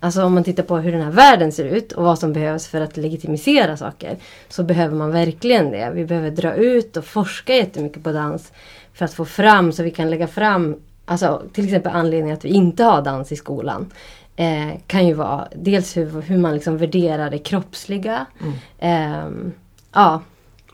alltså 0.00 0.24
om 0.24 0.34
man 0.34 0.44
tittar 0.44 0.62
på 0.62 0.78
hur 0.78 0.92
den 0.92 1.02
här 1.02 1.10
världen 1.10 1.52
ser 1.52 1.64
ut 1.64 1.92
och 1.92 2.04
vad 2.04 2.18
som 2.18 2.32
behövs 2.32 2.66
för 2.66 2.80
att 2.80 2.96
legitimisera 2.96 3.76
saker. 3.76 4.16
Så 4.48 4.62
behöver 4.62 4.96
man 4.96 5.10
verkligen 5.10 5.70
det. 5.70 5.90
Vi 5.94 6.04
behöver 6.04 6.30
dra 6.30 6.54
ut 6.54 6.96
och 6.96 7.04
forska 7.04 7.54
jättemycket 7.54 8.02
på 8.02 8.12
dans. 8.12 8.52
För 8.92 9.04
att 9.04 9.14
få 9.14 9.24
fram, 9.24 9.72
så 9.72 9.82
vi 9.82 9.90
kan 9.90 10.10
lägga 10.10 10.26
fram, 10.26 10.76
alltså 11.04 11.42
till 11.52 11.64
exempel 11.64 11.92
anledningen 11.92 12.36
att 12.36 12.44
vi 12.44 12.48
inte 12.48 12.84
har 12.84 13.02
dans 13.02 13.32
i 13.32 13.36
skolan. 13.36 13.90
Eh, 14.36 14.78
kan 14.86 15.06
ju 15.06 15.14
vara 15.14 15.48
dels 15.54 15.96
hur, 15.96 16.22
hur 16.22 16.38
man 16.38 16.54
liksom 16.54 16.78
värderar 16.78 17.30
det 17.30 17.38
kroppsliga. 17.38 18.26
Mm. 18.40 18.54
Ehm, 18.78 19.52
ja, 19.92 20.22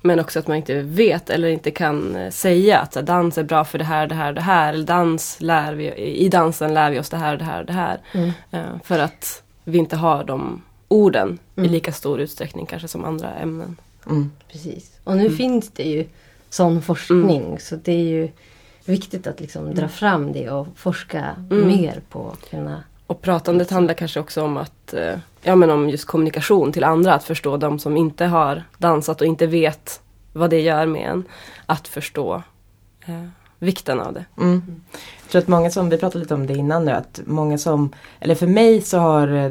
Men 0.03 0.21
också 0.21 0.39
att 0.39 0.47
man 0.47 0.57
inte 0.57 0.83
vet 0.83 1.31
eller 1.31 1.49
inte 1.49 1.71
kan 1.71 2.17
eh, 2.17 2.31
säga 2.31 2.79
att 2.79 2.95
här, 2.95 3.03
dans 3.03 3.39
är 3.39 3.43
bra 3.43 3.65
för 3.65 3.79
det 3.79 3.85
här, 3.85 4.07
det 4.07 4.15
här, 4.15 4.33
det 4.33 4.41
här. 4.41 4.73
Eller 4.73 4.87
dans 4.87 5.37
lär 5.41 5.73
vi, 5.75 5.95
i 5.95 6.29
dansen 6.29 6.75
lär 6.75 6.91
vi 6.91 6.99
oss 6.99 7.09
det 7.11 7.17
här, 7.17 7.37
det 7.37 7.45
här, 7.45 7.65
det 7.65 7.73
här. 7.73 8.01
Mm. 8.13 8.31
Eh, 8.51 8.61
för 8.85 8.99
att 8.99 9.43
vi 9.65 9.79
inte 9.79 9.97
har 9.97 10.25
de 10.25 10.63
orden 10.89 11.39
i 11.57 11.61
Mm. 11.61 11.73
lika 11.73 11.93
stor 11.93 12.21
utsträckning 12.21 12.67
kanske 12.67 12.89
som 12.89 13.05
andra 13.05 13.35
ämnen. 13.35 13.77
Mm. 14.07 14.31
Precis. 14.53 14.91
Och 15.05 15.17
nu 15.17 15.25
Mm. 15.27 15.37
finns 15.37 15.71
det 15.71 15.83
ju 15.83 16.07
sån 16.51 16.83
forskning. 16.83 17.59
Så 17.61 17.77
det 17.77 17.93
är 17.93 18.05
ju 18.05 18.29
viktigt 18.85 19.27
att 19.27 19.41
liksom 19.41 19.75
dra 19.75 19.89
fram 19.89 20.33
det 20.33 20.51
och 20.51 20.67
forska 20.77 21.37
Mm. 21.51 21.67
mer 21.67 22.01
på 22.11 22.37
kunna 22.51 22.83
Och 23.07 23.23
pratandet 23.23 23.71
handlar 23.71 23.95
kanske 23.95 24.21
också 24.21 24.43
om 24.43 24.57
att, 24.57 24.95
eh, 24.95 25.19
ja 25.43 25.57
men 25.57 25.71
om 25.71 25.91
just 25.91 26.05
kommunikation 26.05 26.73
till 26.73 26.85
andra, 26.85 27.15
att 27.15 27.25
förstå 27.25 27.57
de 27.57 27.79
som 27.79 27.97
inte 27.97 28.25
har 28.25 28.63
dansat 28.79 29.21
och 29.21 29.27
inte 29.27 29.47
vet 29.47 30.01
vad 30.33 30.51
det 30.51 30.61
gör 30.61 30.87
med 30.87 31.11
en. 31.11 31.25
Att 31.67 31.89
förstå 31.89 32.43
eh, 33.07 33.27
vikten 33.59 34.01
av 34.01 34.13
det. 34.13 34.25
Mm. 34.39 34.63
Jag 35.23 35.31
tror 35.31 35.43
att 35.43 35.49
många 35.49 35.71
som, 35.71 35.89
vi 35.91 35.99
pratade 35.99 36.19
lite 36.19 36.35
om 36.35 36.47
det 36.47 36.55
innan 36.55 36.85
nu, 36.85 36.93
att 36.93 37.21
många 37.27 37.59
som, 37.59 37.91
eller 38.21 38.35
för 38.35 38.47
mig 38.47 38.81
så 38.81 38.99
har 38.99 39.29
eh, 39.29 39.51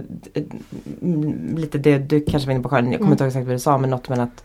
mm, 1.02 1.58
lite 1.58 1.78
det 1.78 1.98
du 1.98 2.22
kanske 2.22 2.48
var 2.48 2.54
inne 2.54 2.64
på 2.64 2.70
Karin, 2.70 2.92
jag 2.92 3.00
kommer 3.00 3.12
inte 3.12 3.24
ihåg 3.24 3.30
exakt 3.30 3.46
vad 3.46 3.56
du 3.56 3.60
sa 3.60 3.78
men 3.78 3.90
något 3.90 4.10
med 4.10 4.20
att 4.20 4.44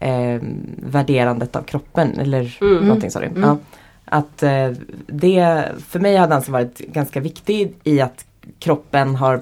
eh, 0.00 0.42
värderandet 0.82 1.56
av 1.56 1.62
kroppen 1.62 2.18
eller 2.18 2.58
Mm. 2.60 2.84
någonting 2.84 3.10
sa 3.10 3.20
du. 3.20 3.26
Mm. 3.26 3.42
Ja. 3.42 3.56
Att 4.04 4.42
eh, 4.42 4.70
det, 5.06 5.64
för 5.88 6.00
mig 6.00 6.16
har 6.16 6.28
dansen 6.28 6.52
varit 6.52 6.78
ganska 6.78 7.20
viktig 7.20 7.74
i 7.84 8.00
att 8.00 8.24
kroppen 8.58 9.14
har, 9.16 9.40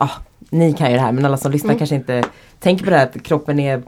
ja 0.00 0.10
ni 0.50 0.72
kan 0.72 0.90
ju 0.90 0.96
det 0.96 1.02
här 1.02 1.12
men 1.12 1.24
alla 1.24 1.36
som 1.36 1.52
lyssnar 1.52 1.70
Mm. 1.70 1.78
kanske 1.78 1.94
inte 1.96 2.24
tänker 2.58 2.84
på 2.84 2.90
det 2.90 2.96
här 2.96 3.04
att 3.06 3.22
kroppen 3.22 3.58
är 3.60 3.82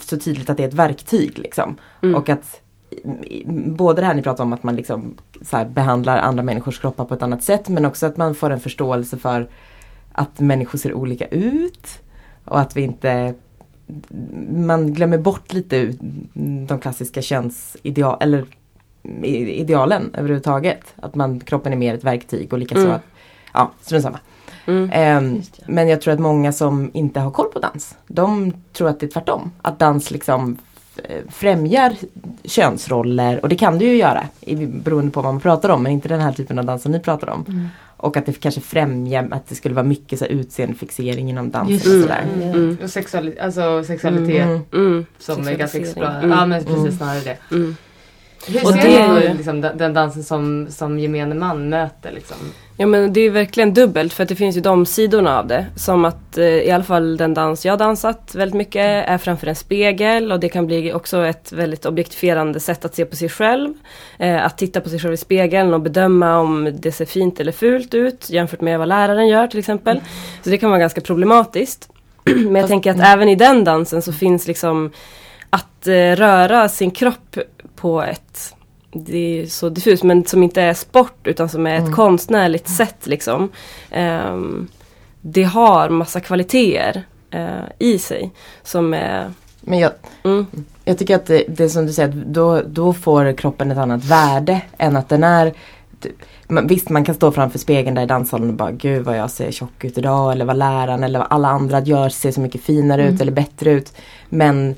så 0.00 0.16
tydligt 0.18 0.50
att 0.50 0.56
det 0.56 0.62
är 0.64 0.68
ett 0.68 0.74
verktyg 0.74 1.38
liksom. 1.38 1.76
Mm. 2.02 2.14
Och 2.14 2.28
att 2.28 2.60
både 3.66 4.00
det 4.02 4.06
här 4.06 4.14
ni 4.14 4.22
pratar 4.22 4.44
om 4.44 4.52
att 4.52 4.62
man 4.62 4.76
liksom 4.76 5.14
behandlar 5.68 6.18
andra 6.18 6.42
människors 6.42 6.80
kroppar 6.80 7.04
på 7.04 7.14
ett 7.14 7.22
annat 7.22 7.42
sätt 7.42 7.68
men 7.68 7.84
också 7.84 8.06
att 8.06 8.16
man 8.16 8.34
får 8.34 8.50
en 8.50 8.60
förståelse 8.60 9.16
för 9.18 9.48
att 10.12 10.40
människor 10.40 10.78
ser 10.78 10.94
olika 10.94 11.26
ut. 11.26 11.88
Och 12.44 12.60
att 12.60 12.76
vi 12.76 12.82
inte 12.82 13.34
man 14.50 14.92
glömmer 14.94 15.18
bort 15.18 15.52
lite 15.52 15.92
de 16.68 16.78
klassiska 16.80 17.22
könsideal 17.22 18.16
eller 18.20 18.44
i- 19.22 19.60
idealen 19.60 20.10
överhuvudtaget. 20.14 20.94
Att 20.96 21.14
man, 21.14 21.40
kroppen 21.40 21.72
är 21.72 21.76
mer 21.76 21.94
ett 21.94 22.04
verktyg 22.04 22.52
och 22.52 22.58
likaså 22.58 22.80
Mm. 22.80 22.92
att, 22.92 23.02
ja, 23.54 23.70
strunt 23.80 24.02
samma. 24.02 24.18
Mm. 24.66 24.90
Ehm, 24.92 25.42
men 25.66 25.88
jag 25.88 26.00
tror 26.00 26.14
att 26.14 26.20
många 26.20 26.52
som 26.52 26.90
inte 26.94 27.20
har 27.20 27.30
koll 27.30 27.46
på 27.52 27.58
dans, 27.58 27.94
de 28.06 28.52
tror 28.72 28.88
att 28.88 29.00
det 29.00 29.06
är 29.06 29.10
tvärtom. 29.10 29.50
Att 29.62 29.78
dans 29.78 30.10
liksom 30.10 30.56
eh, 31.04 31.20
främjar 31.30 31.92
könsroller 32.44 33.40
och 33.42 33.48
det 33.48 33.56
kan 33.56 33.78
det 33.78 33.84
ju 33.84 33.96
göra 33.96 34.24
beroende 34.68 35.10
på 35.10 35.22
vad 35.22 35.34
man 35.34 35.40
pratar 35.40 35.68
om 35.68 35.82
men 35.82 35.92
inte 35.92 36.08
den 36.08 36.20
här 36.20 36.32
typen 36.32 36.58
av 36.58 36.64
dans 36.64 36.82
som 36.82 36.92
ni 36.92 37.00
pratar 37.00 37.30
om. 37.30 37.44
Mm. 37.48 37.68
Och 37.96 38.16
att 38.16 38.26
det 38.26 38.32
kanske 38.40 38.60
främjar 38.60 39.28
att 39.30 39.48
det 39.48 39.54
skulle 39.54 39.74
vara 39.74 39.86
mycket 39.86 40.18
så 40.18 40.24
här, 40.24 40.32
utseendefixering 40.32 41.30
inom 41.30 41.50
dans 41.50 41.70
Just 41.70 41.86
och 41.86 41.92
sådär. 41.92 42.24
Mm. 42.34 42.50
Mm. 42.50 42.78
Och 42.82 42.88
sexuali- 42.90 43.40
alltså 43.40 43.84
sexualitet 43.84 44.42
Mm. 44.46 44.60
Mm. 44.72 45.06
som 45.18 45.48
är 45.48 45.54
ganska 45.54 45.78
exploaterad. 45.78 46.24
Mm. 46.24 46.30
Ja 46.38 46.46
men 46.46 46.64
precis 46.64 46.78
Mm. 46.78 46.92
snarare 46.92 47.20
det. 47.20 47.36
Hur 48.46 48.64
Och 48.66 48.72
det- 48.72 48.80
du 48.80 49.28
på 49.28 49.36
liksom, 49.36 49.60
den, 49.60 49.94
dansen 49.94 50.24
som, 50.24 50.66
som 50.70 50.98
gemene 50.98 51.34
man 51.34 51.68
möter 51.68 52.12
liksom? 52.12 52.36
Ja 52.76 52.86
men 52.86 53.12
det 53.12 53.20
är 53.20 53.30
verkligen 53.30 53.74
dubbelt 53.74 54.12
för 54.12 54.22
att 54.22 54.28
det 54.28 54.34
finns 54.36 54.56
ju 54.56 54.60
de 54.60 54.86
sidorna 54.86 55.38
av 55.38 55.46
det. 55.46 55.66
Som 55.76 56.04
att 56.04 56.38
eh, 56.38 56.44
i 56.44 56.70
alla 56.70 56.84
fall 56.84 57.16
den 57.16 57.34
dans 57.34 57.66
jag 57.66 57.78
dansat 57.78 58.34
väldigt 58.34 58.54
mycket 58.54 59.08
är 59.08 59.18
framför 59.18 59.46
en 59.46 59.54
spegel 59.56 60.32
och 60.32 60.40
det 60.40 60.48
kan 60.48 60.66
bli 60.66 60.92
också 60.92 61.26
ett 61.26 61.52
väldigt 61.52 61.86
objektifierande 61.86 62.60
sätt 62.60 62.84
att 62.84 62.94
se 62.94 63.04
på 63.04 63.16
sig 63.16 63.28
själv. 63.28 63.74
Eh, 64.18 64.44
att 64.44 64.58
titta 64.58 64.80
på 64.80 64.88
sig 64.88 64.98
själv 64.98 65.14
i 65.14 65.16
spegeln 65.16 65.74
och 65.74 65.80
bedöma 65.80 66.38
om 66.38 66.72
det 66.80 66.92
ser 66.92 67.04
fint 67.04 67.40
eller 67.40 67.52
fult 67.52 67.94
ut 67.94 68.30
jämfört 68.30 68.60
med 68.60 68.78
vad 68.78 68.88
läraren 68.88 69.28
gör 69.28 69.46
till 69.46 69.58
exempel. 69.58 70.00
Så 70.42 70.50
det 70.50 70.58
kan 70.58 70.70
vara 70.70 70.80
ganska 70.80 71.00
problematiskt. 71.00 71.88
Men 72.24 72.54
jag 72.54 72.68
tänker 72.68 72.90
att 72.90 73.00
även 73.00 73.28
i 73.28 73.34
den 73.36 73.64
dansen 73.64 74.02
så 74.02 74.12
finns 74.12 74.46
liksom 74.46 74.90
att 75.54 75.86
eh, 75.86 75.92
röra 76.16 76.68
sin 76.68 76.90
kropp 76.90 77.38
på 77.76 78.02
ett 78.02 78.54
det 78.96 79.42
är 79.42 79.46
så 79.46 79.68
diffust 79.68 80.02
men 80.02 80.24
som 80.24 80.42
inte 80.42 80.62
är 80.62 80.74
sport 80.74 81.26
utan 81.26 81.48
som 81.48 81.66
är 81.66 81.74
ett 81.74 81.80
Mm. 81.80 81.92
konstnärligt 81.92 82.68
sätt 82.68 83.06
liksom. 83.06 83.48
Ehm, 83.90 84.68
det 85.20 85.42
har 85.42 85.88
massa 85.88 86.20
kvaliteter 86.20 87.02
eh, 87.30 87.64
i 87.78 87.98
sig 87.98 88.30
som 88.62 88.94
är 88.94 89.32
Men 89.60 89.78
jag, 89.78 89.92
mm, 90.22 90.46
jag 90.84 90.98
tycker 90.98 91.16
att 91.16 91.26
det, 91.26 91.44
det 91.48 91.68
som 91.68 91.86
du 91.86 91.92
säger, 91.92 92.12
då, 92.26 92.62
då 92.66 92.92
får 92.92 93.32
kroppen 93.32 93.70
ett 93.70 93.78
annat 93.78 94.04
värde 94.04 94.60
än 94.78 94.96
att 94.96 95.08
den 95.08 95.24
är 95.24 95.52
man, 96.48 96.66
Visst 96.66 96.88
man 96.88 97.04
kan 97.04 97.14
stå 97.14 97.32
framför 97.32 97.58
spegeln 97.58 97.94
där 97.94 98.02
i 98.02 98.06
danssalen 98.06 98.48
och 98.48 98.54
bara 98.54 98.70
gud 98.70 99.04
vad 99.04 99.16
jag 99.18 99.30
ser 99.30 99.50
tjock 99.50 99.84
ut 99.84 99.98
idag 99.98 100.32
eller 100.32 100.44
vad 100.44 100.56
läraren 100.56 101.04
eller 101.04 101.18
vad 101.18 101.28
alla 101.30 101.48
andra 101.48 101.80
gör 101.80 102.08
ser 102.08 102.32
så 102.32 102.40
mycket 102.40 102.60
finare 102.60 103.02
Mm. 103.02 103.14
ut 103.14 103.20
eller 103.20 103.32
bättre 103.32 103.70
ut. 103.70 103.92
Men 104.28 104.74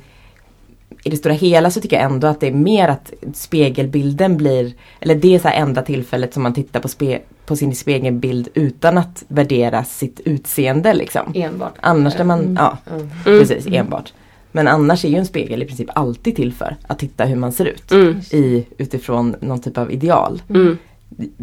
i 1.06 1.10
det 1.10 1.16
stora 1.16 1.34
hela 1.34 1.70
så 1.70 1.80
tycker 1.80 1.96
jag 1.96 2.04
ändå 2.12 2.26
att 2.26 2.40
det 2.40 2.46
är 2.46 2.52
mer 2.52 2.88
att 2.88 3.12
spegelbilden 3.34 4.36
blir, 4.36 4.72
eller 5.00 5.14
det 5.14 5.34
är 5.34 5.38
så 5.38 5.48
här 5.48 5.60
enda 5.62 5.82
tillfället 5.82 6.34
som 6.34 6.42
man 6.42 6.54
tittar 6.54 6.80
på, 6.80 6.88
spe, 6.88 7.18
på 7.46 7.56
sin 7.56 7.75
spegelbild 7.75 8.48
utan 8.54 8.98
att 8.98 9.25
värdera 9.28 9.84
sitt 9.84 10.20
utseende 10.25 10.94
liksom. 10.94 11.32
Enbart. 11.34 11.75
Annars 11.80 12.18
när 12.18 12.25
man, 12.25 12.40
Mm. 12.40 12.54
ja 12.54 12.78
Mm. 12.90 13.00
mm, 13.00 13.10
precis 13.40 13.66
enbart. 13.66 14.12
Men 14.52 14.68
annars 14.68 15.04
är 15.04 15.08
ju 15.08 15.16
en 15.16 15.26
spegel 15.26 15.62
i 15.62 15.66
princip 15.66 15.88
alltid 15.94 16.36
till 16.36 16.52
för 16.52 16.76
att 16.86 16.98
titta 16.98 17.25
hur 17.25 17.36
man 17.36 17.52
ser 17.52 17.64
ut. 17.64 17.90
mm, 17.92 18.20
I, 18.30 18.66
utifrån 18.78 19.36
någon 19.40 19.60
typ 19.60 19.78
av 19.78 19.92
ideal. 19.92 20.42
mm. 20.50 20.78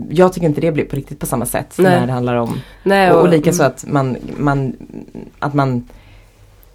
Jag 0.10 0.34
tycker 0.34 0.48
inte 0.48 0.62
det 0.62 0.72
blir 0.72 0.86
på 0.86 0.96
riktigt 0.96 1.20
på 1.20 1.26
samma 1.26 1.46
sätt 1.46 1.74
Nej. 1.78 2.00
när 2.00 2.08
det 2.08 2.14
handlar 2.14 2.36
om 2.36 2.58
Nej, 2.84 3.12
och, 3.12 3.18
och, 3.18 3.24
och 3.24 3.30
lika 3.30 3.54
så 3.54 3.64
att 3.64 3.86
man, 3.88 4.18
man 4.38 4.74
att 5.40 5.54
man 5.54 5.84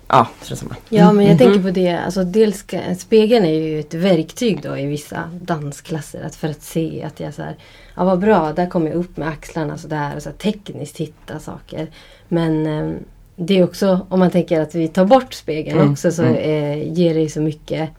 Ja, 0.09 0.29
samma. 0.43 0.77
Ja 0.89 1.13
men 1.13 1.25
jag 1.27 1.33
Mhm. 1.35 1.39
tänker 1.39 1.63
på 1.63 1.71
det, 1.71 1.99
alltså 1.99 2.25
dels 2.25 2.65
spegeln 2.99 3.45
är 3.45 3.53
ju 3.53 3.81
ett 3.81 3.95
verktyg 3.95 4.61
då 4.63 4.79
i 4.79 4.87
vissa 4.87 5.31
dansklasser. 5.43 6.23
Att 6.27 6.35
för 6.37 6.49
att 6.49 6.63
se 6.63 7.03
att 7.07 7.21
jag 7.21 7.35
så 7.35 7.43
här, 7.43 7.57
ja 7.97 8.05
vad 8.05 8.19
bra, 8.19 8.53
där 8.53 8.67
kommer 8.67 8.87
jag 8.87 8.97
upp 8.97 9.17
med 9.17 9.29
axlarna 9.29 9.79
sådär 9.79 10.17
och 10.17 10.23
så 10.23 10.29
här, 10.29 10.37
tekniskt 10.37 10.97
hitta 10.97 11.39
saker. 11.39 11.87
Men 12.29 12.67
eh, 12.67 12.95
det 13.37 13.59
är 13.59 13.65
också, 13.65 14.07
om 14.09 14.19
man 14.19 14.31
tänker 14.31 14.61
att 14.61 14.75
vi 14.75 14.89
tar 14.89 15.05
bort 15.05 15.35
spegeln 15.35 15.79
Mm, 15.79 15.93
också 15.93 16.11
så 16.11 16.23
mm. 16.23 16.35
eh, 16.37 16.93
ger 16.93 17.15
det 17.15 17.21
ju 17.21 17.29
så 17.29 17.41
mycket 17.41 17.91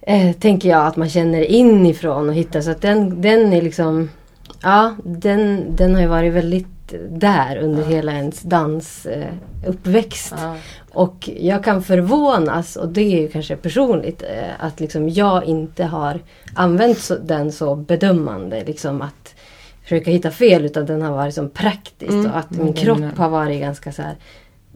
eh, 0.00 0.32
tänker 0.32 0.68
jag 0.68 0.86
att 0.86 0.96
man 0.96 1.08
känner 1.08 1.42
inifrån 1.42 2.28
och 2.28 2.34
hittar 2.34 2.60
så 2.60 2.70
att 2.70 2.82
den, 2.82 3.22
den 3.22 3.52
är 3.52 3.62
liksom 3.62 4.10
Ja, 4.62 4.96
den, 5.04 5.64
den 5.76 5.94
har 5.94 6.00
ju 6.02 6.06
varit 6.08 6.32
väldigt 6.32 6.66
där 7.10 7.56
under 7.56 7.82
Ja. 7.82 7.88
hela 7.88 8.12
ens 8.12 8.40
dansuppväxt. 8.42 9.32
Uppväxt. 9.66 10.34
Ja. 10.38 10.56
Och 10.92 11.30
jag 11.36 11.64
kan 11.64 11.82
förvånas, 11.82 12.76
och 12.76 12.88
det 12.88 13.00
är 13.00 13.20
ju 13.20 13.28
kanske 13.28 13.56
personligt, 13.56 14.22
eh, 14.22 14.50
att 14.64 14.80
liksom 14.80 15.08
jag 15.08 15.44
inte 15.44 15.84
har 15.84 16.20
använt 16.54 17.10
den 17.22 17.52
så 17.52 17.74
bedömande. 17.76 18.64
Liksom 18.64 19.02
att 19.02 19.34
försöka 19.82 20.10
hitta 20.10 20.30
fel 20.30 20.64
utan 20.64 20.86
den 20.86 21.02
har 21.02 21.12
varit 21.12 21.34
som 21.34 21.50
praktiskt. 21.50 22.12
Mm. 22.12 22.30
Och 22.30 22.36
att 22.38 22.50
Mm, 22.52 22.64
min 22.64 22.74
kropp 22.74 23.00
jag. 23.00 23.10
har 23.16 23.28
varit 23.28 23.60
ganska 23.60 23.92
så 23.92 24.02
här 24.02 24.14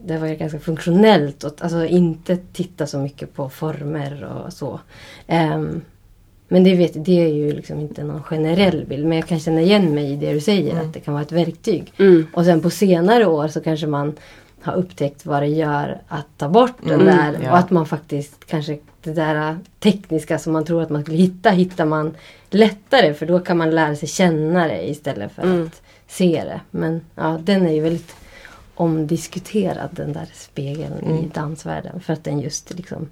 det 0.04 0.12
har 0.14 0.20
varit 0.20 0.38
ganska 0.38 0.58
funktionellt. 0.60 1.44
Och, 1.44 1.52
alltså 1.60 1.86
inte 1.86 2.36
titta 2.52 2.86
så 2.86 2.98
mycket 2.98 3.34
på 3.34 3.48
former 3.48 4.24
och 4.24 4.52
så. 4.52 4.80
Ehm, 5.26 5.80
men 6.48 6.64
det, 6.64 6.74
vet, 6.74 7.04
det 7.04 7.20
är 7.24 7.28
ju 7.28 7.52
liksom 7.52 7.80
inte 7.80 8.04
någon 8.04 8.22
generell 8.22 8.84
bild. 8.88 9.06
Men 9.06 9.18
jag 9.18 9.26
kan 9.28 9.38
känna 9.40 9.60
igen 9.60 9.94
mig 9.94 10.12
i 10.12 10.16
det 10.16 10.32
du 10.32 10.40
säger. 10.40 10.72
Mm. 10.72 10.86
Att 10.86 10.94
det 10.94 11.00
kan 11.00 11.14
vara 11.14 11.22
ett 11.24 11.32
verktyg. 11.32 11.92
mm, 11.98 12.26
Och 12.32 12.44
sen 12.44 12.60
på 12.60 12.70
senare 12.70 13.26
år 13.26 13.48
så 13.48 13.60
kanske 13.60 13.86
man 13.86 14.14
har 14.62 14.74
upptäckt 14.74 15.26
vad 15.26 15.42
det 15.42 15.46
gör 15.46 16.00
att 16.08 16.26
ta 16.36 16.48
bort 16.48 16.76
den 16.82 17.00
Mm, 17.00 17.06
där. 17.06 17.38
ja. 17.44 17.50
Och 17.52 17.58
att 17.58 17.70
man 17.70 17.86
faktiskt 17.86 18.44
kanske 18.46 18.78
det 19.02 19.12
där 19.12 19.58
tekniska 19.80 20.38
som 20.38 20.52
man 20.52 20.64
tror 20.64 20.82
att 20.82 20.90
man 20.90 21.02
skulle 21.02 21.18
hitta, 21.18 21.50
hittar 21.50 21.84
man 21.84 22.14
lättare. 22.50 23.14
För 23.14 23.26
då 23.26 23.38
kan 23.40 23.56
man 23.58 23.70
lära 23.70 23.96
sig 23.96 24.08
känna 24.08 24.66
det 24.68 24.90
istället 24.90 25.32
för 25.32 25.42
Mm. 25.42 25.66
att 25.66 25.82
se 26.08 26.42
det. 26.44 26.60
Men 26.70 27.00
ja, 27.14 27.38
den 27.44 27.66
är 27.66 27.72
ju 27.72 27.80
väldigt 27.80 28.14
omdiskuterad 28.74 29.88
den 29.92 30.12
där 30.12 30.28
spegeln 30.34 30.94
i 31.06 31.10
Mm. 31.10 31.30
dansvärlden. 31.34 32.00
För 32.00 32.12
att 32.12 32.24
den 32.24 32.40
just 32.40 32.74
liksom 32.74 33.08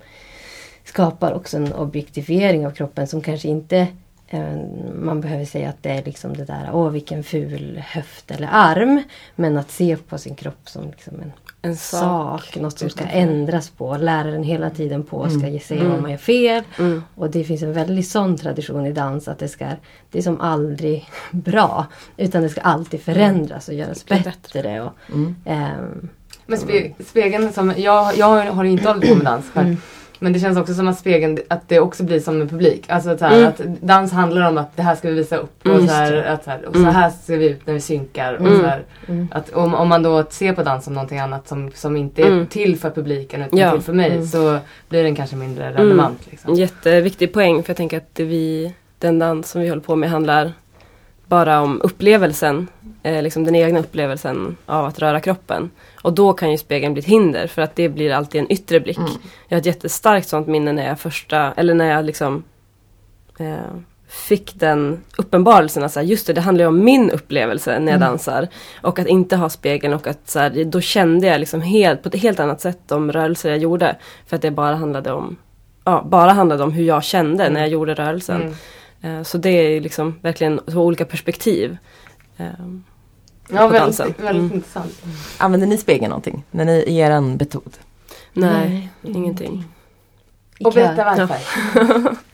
skapar 0.87 1.33
också 1.33 1.57
en 1.57 1.73
objektifiering 1.73 2.67
av 2.67 2.71
kroppen 2.71 3.07
som 3.07 3.21
kanske 3.21 3.49
inte 3.49 3.87
eh, 4.29 4.57
man 5.03 5.21
behöver 5.21 5.45
säga 5.45 5.69
att 5.69 5.83
det 5.83 5.91
är 5.91 6.03
liksom 6.05 6.33
det 6.37 6.45
där, 6.45 6.71
åh 6.73 6.91
vilken 6.91 7.23
ful 7.25 7.83
höft 7.87 8.31
eller 8.31 8.49
arm. 8.53 9.03
Men 9.37 9.57
att 9.57 9.71
se 9.71 9.97
på 9.97 10.19
sin 10.19 10.35
kropp 10.35 10.69
som 10.69 10.85
liksom 10.91 11.15
en 11.21 11.33
en 11.63 11.77
sak. 11.77 12.43
sak, 12.45 12.57
något 12.63 12.79
som 12.79 12.91
ska 12.91 13.05
ändras 13.05 13.71
på. 13.71 13.97
Läraren 13.97 14.43
hela 14.43 14.71
tiden 14.71 15.03
på 15.03 15.29
ska 15.31 15.49
ge 15.49 15.61
säga 15.61 15.81
Mm. 15.81 15.93
vad 15.93 16.03
man 16.03 16.11
gör 16.11 16.19
fel. 16.19 16.63
Mm, 16.79 17.03
Och 17.15 17.31
det 17.31 17.45
finns 17.45 17.63
en 17.63 17.73
väldigt 17.73 18.09
sån 18.09 18.37
tradition 18.37 18.87
i 18.87 18.93
dans 18.93 19.29
att 19.29 19.39
det 19.39 19.49
ska, 19.49 19.67
det 20.11 20.19
är 20.19 20.23
som 20.23 20.41
aldrig 20.41 21.05
bra. 21.31 21.87
Utan 22.17 22.43
det 22.43 22.49
ska 22.49 22.61
alltid 22.61 23.01
förändras 23.01 23.69
och 23.69 23.75
göras 23.75 24.07
bättre. 24.07 24.81
Och, 24.83 24.93
Mm. 25.09 25.37
ehm, 25.45 26.09
Men 26.47 26.59
spe, 26.59 26.93
spegeln 27.07 27.53
som, 27.53 27.73
jag, 27.77 28.17
jag 28.17 28.53
har 28.53 28.65
ju 28.65 28.71
inte 28.71 28.89
hållit 28.89 29.09
på 29.09 29.15
med 29.15 29.25
dans 29.25 29.51
själv. 29.51 29.77
Mm. 30.19 30.25
Men 30.25 30.33
det 30.33 30.39
känns 30.41 30.59
också 30.59 30.75
som 30.75 30.89
att 30.89 30.99
spegeln, 30.99 31.39
att 31.49 31.69
det 31.69 31.81
också 31.81 32.03
blir 32.05 32.21
som 32.21 32.41
en 32.41 32.49
publik. 32.49 32.85
Alltså 32.89 33.19
så 33.19 33.25
här, 33.25 33.37
Mm. 33.37 33.49
att 33.49 33.61
dans 33.81 34.13
handlar 34.13 34.49
om 34.49 34.59
att 34.59 34.77
det 34.77 34.83
här 34.83 34.95
ska 34.97 35.09
vi 35.09 35.15
visa 35.15 35.37
upp. 35.37 35.67
Mm, 35.67 35.77
och 35.79 35.85
så 35.89 35.95
här, 35.95 36.23
att 36.25 36.45
så 36.45 36.51
här, 36.51 36.67
och 36.67 36.77
Mm. 36.77 36.93
så 36.93 36.99
här 36.99 37.11
ser 37.11 37.37
vi 37.37 37.49
ut 37.49 37.67
när 37.67 37.75
vi 37.75 37.81
synkar. 37.81 38.35
Och 38.35 38.47
Mm. 38.47 38.61
så 38.61 38.67
här, 38.67 38.83
Mm. 39.09 39.29
att 39.33 39.51
om, 39.53 39.75
om 39.75 39.89
man 39.89 40.03
då 40.03 40.25
ser 40.31 40.53
på 40.53 40.63
dans 40.63 40.85
som 40.85 40.95
någonting 40.95 41.19
annat 41.19 41.49
som, 41.49 41.71
som 41.75 41.97
inte 41.97 42.23
är 42.23 42.27
Mm. 42.27 42.47
till 42.47 42.79
för 42.79 42.91
publiken 42.91 43.43
utan 43.43 43.59
Ja. 43.59 43.73
till 43.73 43.81
för 43.81 43.93
mig 43.93 44.11
Mm. 44.13 44.27
så 44.27 44.59
blir 44.89 45.03
den 45.03 45.15
kanske 45.17 45.37
mindre 45.37 45.73
relevant. 45.73 46.19
Liksom. 46.31 46.55
Jätteviktig 46.55 47.33
poäng 47.33 47.63
för 47.63 47.71
jag 47.71 47.77
tänker 47.77 47.97
att 47.97 48.21
vi, 48.21 48.75
den 48.99 49.19
dans 49.19 49.51
som 49.51 49.61
vi 49.63 49.69
håller 49.69 49.83
på 49.83 49.97
med 49.97 50.11
handlar 50.11 50.53
bara 51.29 51.61
om 51.61 51.81
upplevelsen. 51.85 52.67
Eh, 53.03 53.23
liksom 53.23 53.45
den 53.45 53.55
egna 53.55 53.79
upplevelsen 53.81 54.57
av 54.67 54.85
att 54.85 54.99
röra 54.99 55.21
kroppen. 55.21 55.71
Och 56.07 56.13
då 56.13 56.33
kan 56.33 56.51
ju 56.51 56.59
spegeln 56.59 56.93
bli 56.93 57.01
ett 57.01 57.07
hinder 57.09 57.47
för 57.47 57.63
att 57.63 57.77
det 57.77 57.89
blir 57.89 58.13
alltid 58.13 58.41
en 58.41 58.53
yttre 58.53 58.81
blick. 58.81 58.99
Mm. 58.99 59.11
Jag 59.49 59.57
har 59.57 59.61
ett 59.61 59.67
jättestarkt 59.67 60.29
sånt 60.29 60.47
minne 60.47 60.73
när 60.73 60.87
jag 60.87 61.01
första, 61.01 61.53
eller 61.53 61.75
när 61.75 61.91
jag 61.91 62.05
liksom 62.05 62.45
eh, 63.39 63.57
fick 64.09 64.55
den 64.55 65.01
uppenbarelsen 65.19 65.83
att 65.83 65.93
så 65.93 66.01
här, 66.01 66.07
just 66.07 66.27
det, 66.27 66.33
det 66.33 66.41
handlar 66.41 66.65
ju 66.65 66.69
om 66.69 66.85
min 66.85 67.11
upplevelse 67.11 67.71
när 67.71 67.93
jag 67.93 67.97
Mm. 67.97 68.09
dansar. 68.09 68.49
Och 68.83 68.99
att 68.99 69.07
inte 69.07 69.37
ha 69.37 69.49
spegeln 69.49 69.95
och 69.95 70.07
att 70.07 70.29
så 70.29 70.39
här, 70.39 70.65
då 70.65 70.81
kände 70.81 71.27
jag 71.27 71.41
liksom 71.41 71.61
helt, 71.61 72.03
på 72.03 72.09
ett 72.09 72.23
helt 72.23 72.41
annat 72.41 72.61
sätt 72.61 72.79
de 72.87 73.13
rörelser 73.13 73.49
jag 73.49 73.59
gjorde. 73.59 73.97
För 74.27 74.37
att 74.37 74.43
det 74.43 74.51
bara 74.51 74.75
handlade 74.75 75.13
om, 75.13 75.37
ja, 75.85 76.07
bara 76.09 76.33
handlade 76.33 76.63
om 76.65 76.73
hur 76.73 76.85
jag 76.85 77.05
kände 77.05 77.51
när 77.51 77.61
jag 77.61 77.69
gjorde 77.69 77.95
rörelsen. 77.95 78.55
Mm. 79.03 79.17
Eh, 79.19 79.23
så 79.23 79.39
det 79.39 79.51
är 79.51 79.81
liksom 79.81 80.19
verkligen 80.23 80.61
två 80.71 80.85
olika 80.85 81.05
perspektiv. 81.05 81.77
Ja, 83.49 83.67
på 83.69 83.73
dansen. 83.75 84.07
väldigt, 84.07 84.25
väldigt 84.25 84.43
Mm. 84.43 84.55
intressant. 84.57 85.03
Använder 85.39 85.67
ni 85.67 85.77
spegeln 85.77 86.11
någonting? 86.11 86.45
När 86.51 86.65
ni 86.65 86.73
i 86.73 86.99
er 86.99 87.21
metod? 87.21 87.77
nej, 88.33 88.89
ingenting. 89.03 89.65
Och 90.65 90.73
berätta 90.73 91.05
varför. 91.05 92.17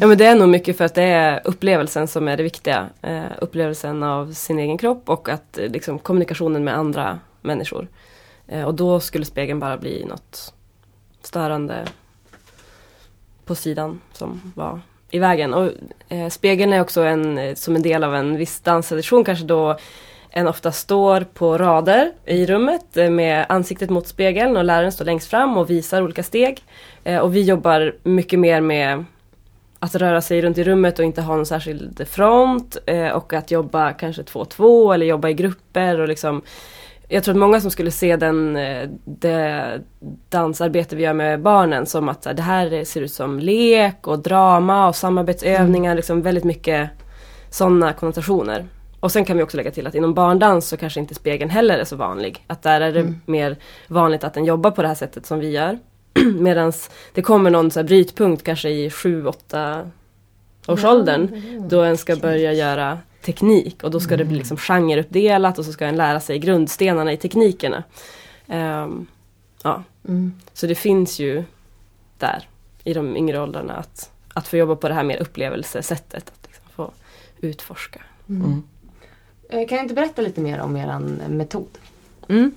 Ja 0.00 0.06
men 0.06 0.18
det 0.18 0.26
är 0.26 0.34
nog 0.34 0.48
mycket 0.48 0.76
för 0.76 0.84
att 0.84 0.94
det 0.94 1.02
är 1.02 1.40
upplevelsen 1.44 2.08
som 2.08 2.28
är 2.28 2.36
det 2.36 2.42
viktiga. 2.42 2.86
Eh, 3.02 3.22
upplevelsen 3.40 4.02
av 4.02 4.32
sin 4.32 4.58
egen 4.58 4.78
kropp 4.78 5.08
och 5.08 5.28
att 5.28 5.58
eh, 5.58 5.68
liksom, 5.68 5.98
kommunikationen 5.98 6.64
med 6.64 6.76
andra 6.76 7.18
människor. 7.40 7.88
Eh, 8.48 8.62
och 8.64 8.74
då 8.74 9.00
skulle 9.00 9.24
spegeln 9.24 9.60
bara 9.60 9.76
bli 9.76 10.04
något 10.04 10.54
störande 11.22 11.84
på 13.44 13.54
sidan 13.54 14.00
som 14.12 14.52
var 14.54 14.80
i 15.10 15.18
vägen. 15.18 15.54
Och 15.54 15.70
eh, 16.08 16.28
spegeln 16.28 16.72
är 16.72 16.80
också 16.80 17.00
en, 17.02 17.38
eh, 17.38 17.54
som 17.54 17.76
en 17.76 17.82
del 17.82 18.04
av 18.04 18.14
en 18.14 18.36
viss 18.36 18.60
danstradition 18.60 19.24
kanske 19.24 19.44
då 19.44 19.78
en 20.34 20.48
ofta 20.48 20.72
står 20.72 21.20
på 21.20 21.58
rader 21.58 22.12
i 22.24 22.46
rummet 22.46 22.96
eh, 22.96 23.10
med 23.10 23.46
ansiktet 23.48 23.90
mot 23.90 24.06
spegeln 24.06 24.56
och 24.56 24.64
läraren 24.64 24.92
står 24.92 25.04
längst 25.04 25.30
fram 25.30 25.56
och 25.58 25.70
visar 25.70 26.02
olika 26.02 26.22
steg. 26.22 26.64
Eh, 27.04 27.18
och 27.18 27.36
vi 27.36 27.42
jobbar 27.42 27.94
mycket 28.02 28.38
mer 28.38 28.60
med 28.60 29.04
att 29.78 29.94
röra 29.94 30.20
sig 30.20 30.42
runt 30.42 30.58
i 30.58 30.64
rummet 30.64 30.98
och 30.98 31.04
inte 31.04 31.22
ha 31.22 31.36
någon 31.36 31.46
särskild 31.46 32.08
front 32.08 32.76
eh, 32.86 33.08
och 33.08 33.32
att 33.32 33.50
jobba 33.50 33.92
kanske 33.92 34.22
två 34.22 34.40
och 34.40 34.48
två 34.48 34.92
eller 34.92 35.06
jobba 35.06 35.28
i 35.28 35.34
grupper 35.34 36.00
och 36.00 36.08
liksom 36.08 36.42
jag 37.08 37.24
tror 37.24 37.34
att 37.34 37.38
många 37.38 37.60
som 37.60 37.70
skulle 37.70 37.90
se 37.90 38.16
den, 38.16 38.58
det 39.04 39.80
dansarbete 40.28 40.96
vi 40.96 41.02
gör 41.02 41.12
med 41.12 41.40
barnen 41.40 41.86
som 41.86 42.08
att 42.08 42.22
det 42.22 42.42
här 42.42 42.84
ser 42.84 43.00
ut 43.00 43.12
som 43.12 43.38
lek 43.38 44.06
och 44.06 44.18
drama 44.18 44.88
och 44.88 44.96
samarbetsövningar, 44.96 45.94
liksom 45.94 46.22
väldigt 46.22 46.44
mycket 46.44 46.90
sådana 47.50 47.92
konnotationer. 47.92 48.64
Och 49.02 49.12
sen 49.12 49.24
kan 49.24 49.36
vi 49.36 49.42
också 49.42 49.56
lägga 49.56 49.70
till 49.70 49.86
att 49.86 49.94
inom 49.94 50.14
barndans 50.14 50.68
så 50.68 50.76
kanske 50.76 51.00
inte 51.00 51.14
spegeln 51.14 51.50
heller 51.50 51.78
är 51.78 51.84
så 51.84 51.96
vanlig. 51.96 52.44
Att 52.46 52.62
där 52.62 52.80
är 52.80 52.92
det 52.92 53.14
mer 53.26 53.56
vanligt 53.88 54.24
att 54.24 54.34
den 54.34 54.44
jobbar 54.44 54.70
på 54.70 54.82
det 54.82 54.88
här 54.88 54.94
sättet 54.94 55.26
som 55.26 55.38
vi 55.38 55.50
gör. 55.50 55.78
Medan 56.38 56.72
det 57.12 57.22
kommer 57.22 57.50
någon 57.50 57.70
så 57.70 57.80
här 57.80 57.84
brytpunkt 57.84 58.42
kanske 58.42 58.70
i 58.70 58.88
7-8 58.88 59.90
årsåldern 60.66 61.42
då 61.68 61.82
en 61.82 61.96
ska 61.96 62.16
börja 62.16 62.52
göra 62.52 62.98
teknik 63.24 63.82
och 63.82 63.90
då 63.90 64.00
ska 64.00 64.16
det 64.16 64.24
bli 64.24 64.38
liksom 64.38 64.56
genreuppdelat 64.56 65.58
och 65.58 65.64
så 65.64 65.72
ska 65.72 65.86
en 65.86 65.96
lära 65.96 66.20
sig 66.20 66.38
grundstenarna 66.38 67.12
i 67.12 67.16
teknikerna. 67.16 67.82
Ehm, 68.48 69.06
ja. 69.62 69.82
Mm. 70.08 70.40
Så 70.52 70.66
det 70.66 70.74
finns 70.74 71.18
ju 71.18 71.44
där 72.18 72.48
i 72.84 72.94
de 72.94 73.16
yngre 73.16 73.40
åldrarna 73.40 73.74
att, 73.74 74.10
att 74.34 74.48
få 74.48 74.56
jobba 74.56 74.76
på 74.76 74.88
det 74.88 74.94
här 74.94 75.04
mer 75.04 75.22
upplevelsesättet. 75.22 76.32
Att 76.36 76.46
liksom 76.46 76.64
få 76.74 76.90
utforska. 77.40 78.00
Mm. 78.28 78.62
Eh, 79.52 79.66
Kan 79.68 79.76
du 79.78 79.82
inte 79.82 79.94
berätta 79.94 80.22
lite 80.22 80.40
mer 80.40 80.58
om 80.60 80.76
er 80.76 80.98
metod? 81.28 81.78
Mm. 82.28 82.52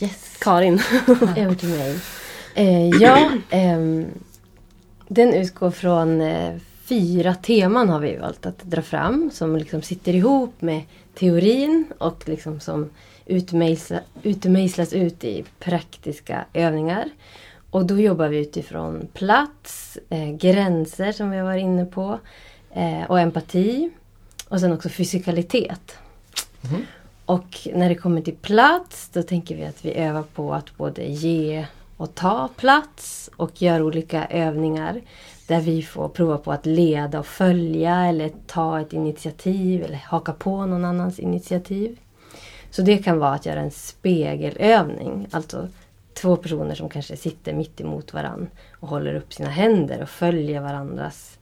Yes. 0.00 0.36
Karin. 0.40 0.80
Över 1.36 1.54
till 1.54 1.68
mig. 1.68 1.98
Eh, 2.54 2.88
ja, 2.88 3.30
ehm, 3.50 4.06
den 5.08 5.34
utgår 5.34 5.70
från 5.70 6.20
eh, 6.20 6.56
fyra 6.84 7.34
teman 7.34 7.88
har 7.88 8.00
vi 8.00 8.16
valt 8.16 8.46
att 8.46 8.58
dra 8.62 8.82
fram. 8.82 9.30
Som 9.34 9.56
liksom 9.56 9.82
sitter 9.82 10.14
ihop 10.14 10.62
med 10.62 10.82
teorin 11.14 11.84
och 11.98 12.28
liksom 12.28 12.60
som 12.60 12.90
utmejsla, 13.26 14.00
utmejslas 14.22 14.92
ut 14.92 15.24
i 15.24 15.44
praktiska 15.58 16.44
övningar. 16.52 17.08
Och 17.70 17.86
då 17.86 18.00
jobbar 18.00 18.28
vi 18.28 18.38
utifrån 18.38 19.08
plats, 19.14 19.98
eh, 20.10 20.30
gränser 20.30 21.12
som 21.12 21.30
vi 21.30 21.36
har 21.36 21.44
varit 21.44 21.62
inne 21.62 21.84
på 21.84 22.18
eh, 22.74 23.02
och 23.10 23.20
empati. 23.20 23.90
Och 24.48 24.60
sen 24.60 24.72
också 24.72 24.88
fysikalitet. 24.88 25.96
Mhm. 26.60 26.86
Och 27.26 27.68
när 27.74 27.88
det 27.88 27.94
kommer 27.94 28.20
till 28.22 28.36
plats 28.36 29.08
då 29.12 29.22
tänker 29.22 29.56
vi 29.56 29.64
att 29.64 29.84
vi 29.84 29.94
övar 29.94 30.24
på 30.34 30.54
att 30.54 30.76
både 30.76 31.04
ge 31.04 31.66
och 31.96 32.14
ta 32.14 32.48
plats 32.56 33.30
och 33.36 33.62
gör 33.62 33.82
olika 33.82 34.26
övningar 34.26 35.00
där 35.46 35.60
vi 35.60 35.82
får 35.82 36.08
prova 36.08 36.38
på 36.38 36.52
att 36.52 36.66
leda 36.66 37.18
och 37.18 37.26
följa 37.26 38.06
eller 38.06 38.30
ta 38.46 38.80
ett 38.80 38.92
initiativ 38.92 39.84
eller 39.84 40.02
haka 40.06 40.32
på 40.32 40.66
någon 40.66 40.84
annans 40.84 41.18
initiativ. 41.18 41.98
Så 42.70 42.82
det 42.82 42.98
kan 42.98 43.18
vara 43.18 43.34
att 43.34 43.46
göra 43.46 43.60
en 43.60 43.70
spegelövning. 43.70 45.26
Alltså 45.30 45.68
två 46.14 46.36
personer 46.36 46.74
som 46.74 46.88
kanske 46.88 47.16
sitter 47.16 47.52
mitt 47.52 47.80
emot 47.80 48.14
varann 48.14 48.48
och 48.80 48.88
håller 48.88 49.14
upp 49.14 49.32
sina 49.32 49.48
händer 49.48 50.02
och 50.02 50.08
följer 50.08 50.60
varandras 50.60 51.38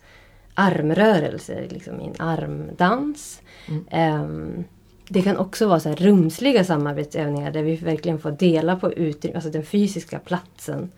armrörelser 0.54 1.66
liksom 1.70 2.00
i 2.00 2.06
en 2.06 2.14
armdans. 2.18 3.40
Ehm, 3.90 4.64
det 5.08 5.22
kan 5.22 5.36
också 5.36 5.66
vara 5.66 5.80
så 5.80 5.88
här 5.88 5.96
rumsliga 5.96 6.64
samarbetsövningar 6.64 7.50
där 7.50 7.62
vi 7.62 7.76
verkligen 7.76 8.18
får 8.18 8.30
dela 8.30 8.76
på 8.76 8.92
utrymme, 8.92 9.34
alltså 9.34 9.50
den 9.50 9.64
fysiska 9.64 10.18
platsen 10.18 10.90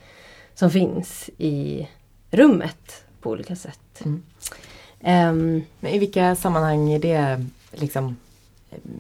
som 0.55 0.71
finns 0.71 1.31
i 1.39 1.89
rummet 2.31 3.05
på 3.21 3.31
olika 3.31 3.57
sätt. 3.57 4.03
Mm. 4.05 4.23
Ehm, 5.01 5.63
Men 5.81 5.93
i 5.93 5.99
vilka 5.99 6.37
sammanhang 6.37 6.91
är 6.93 6.99
det 6.99 7.45
liksom 7.73 8.17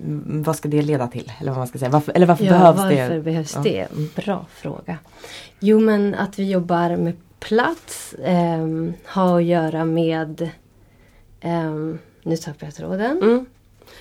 mm, 0.04 0.42
vad 0.42 0.56
ska 0.56 0.68
det 0.68 0.82
leda 0.82 1.08
till? 1.08 1.32
Eller 1.40 1.50
vad 1.50 1.58
man 1.58 1.66
ska 1.66 1.78
säga. 1.78 1.90
Varför, 1.90 2.12
eller 2.12 2.26
varför 2.26 2.44
ja, 2.44 2.50
behövs 2.52 2.76
varför 2.78 3.14
det? 3.14 3.20
behövs 3.20 3.54
Ja. 3.54 3.62
det? 3.62 3.88
Bra 4.16 4.46
fråga. 4.50 4.98
Jo 5.60 5.80
men 5.80 6.14
att 6.14 6.38
vi 6.38 6.50
jobbar 6.50 6.96
med 6.96 7.16
plats 7.40 8.14
ehm, 8.24 8.92
har 9.04 9.38
att 9.38 9.44
göra 9.44 9.84
med 9.84 10.50
ehm, 11.40 11.98
nu 12.22 12.36
tappar 12.36 12.66
jag 12.66 12.74
tråden. 12.74 13.22
Mm. 13.22 13.46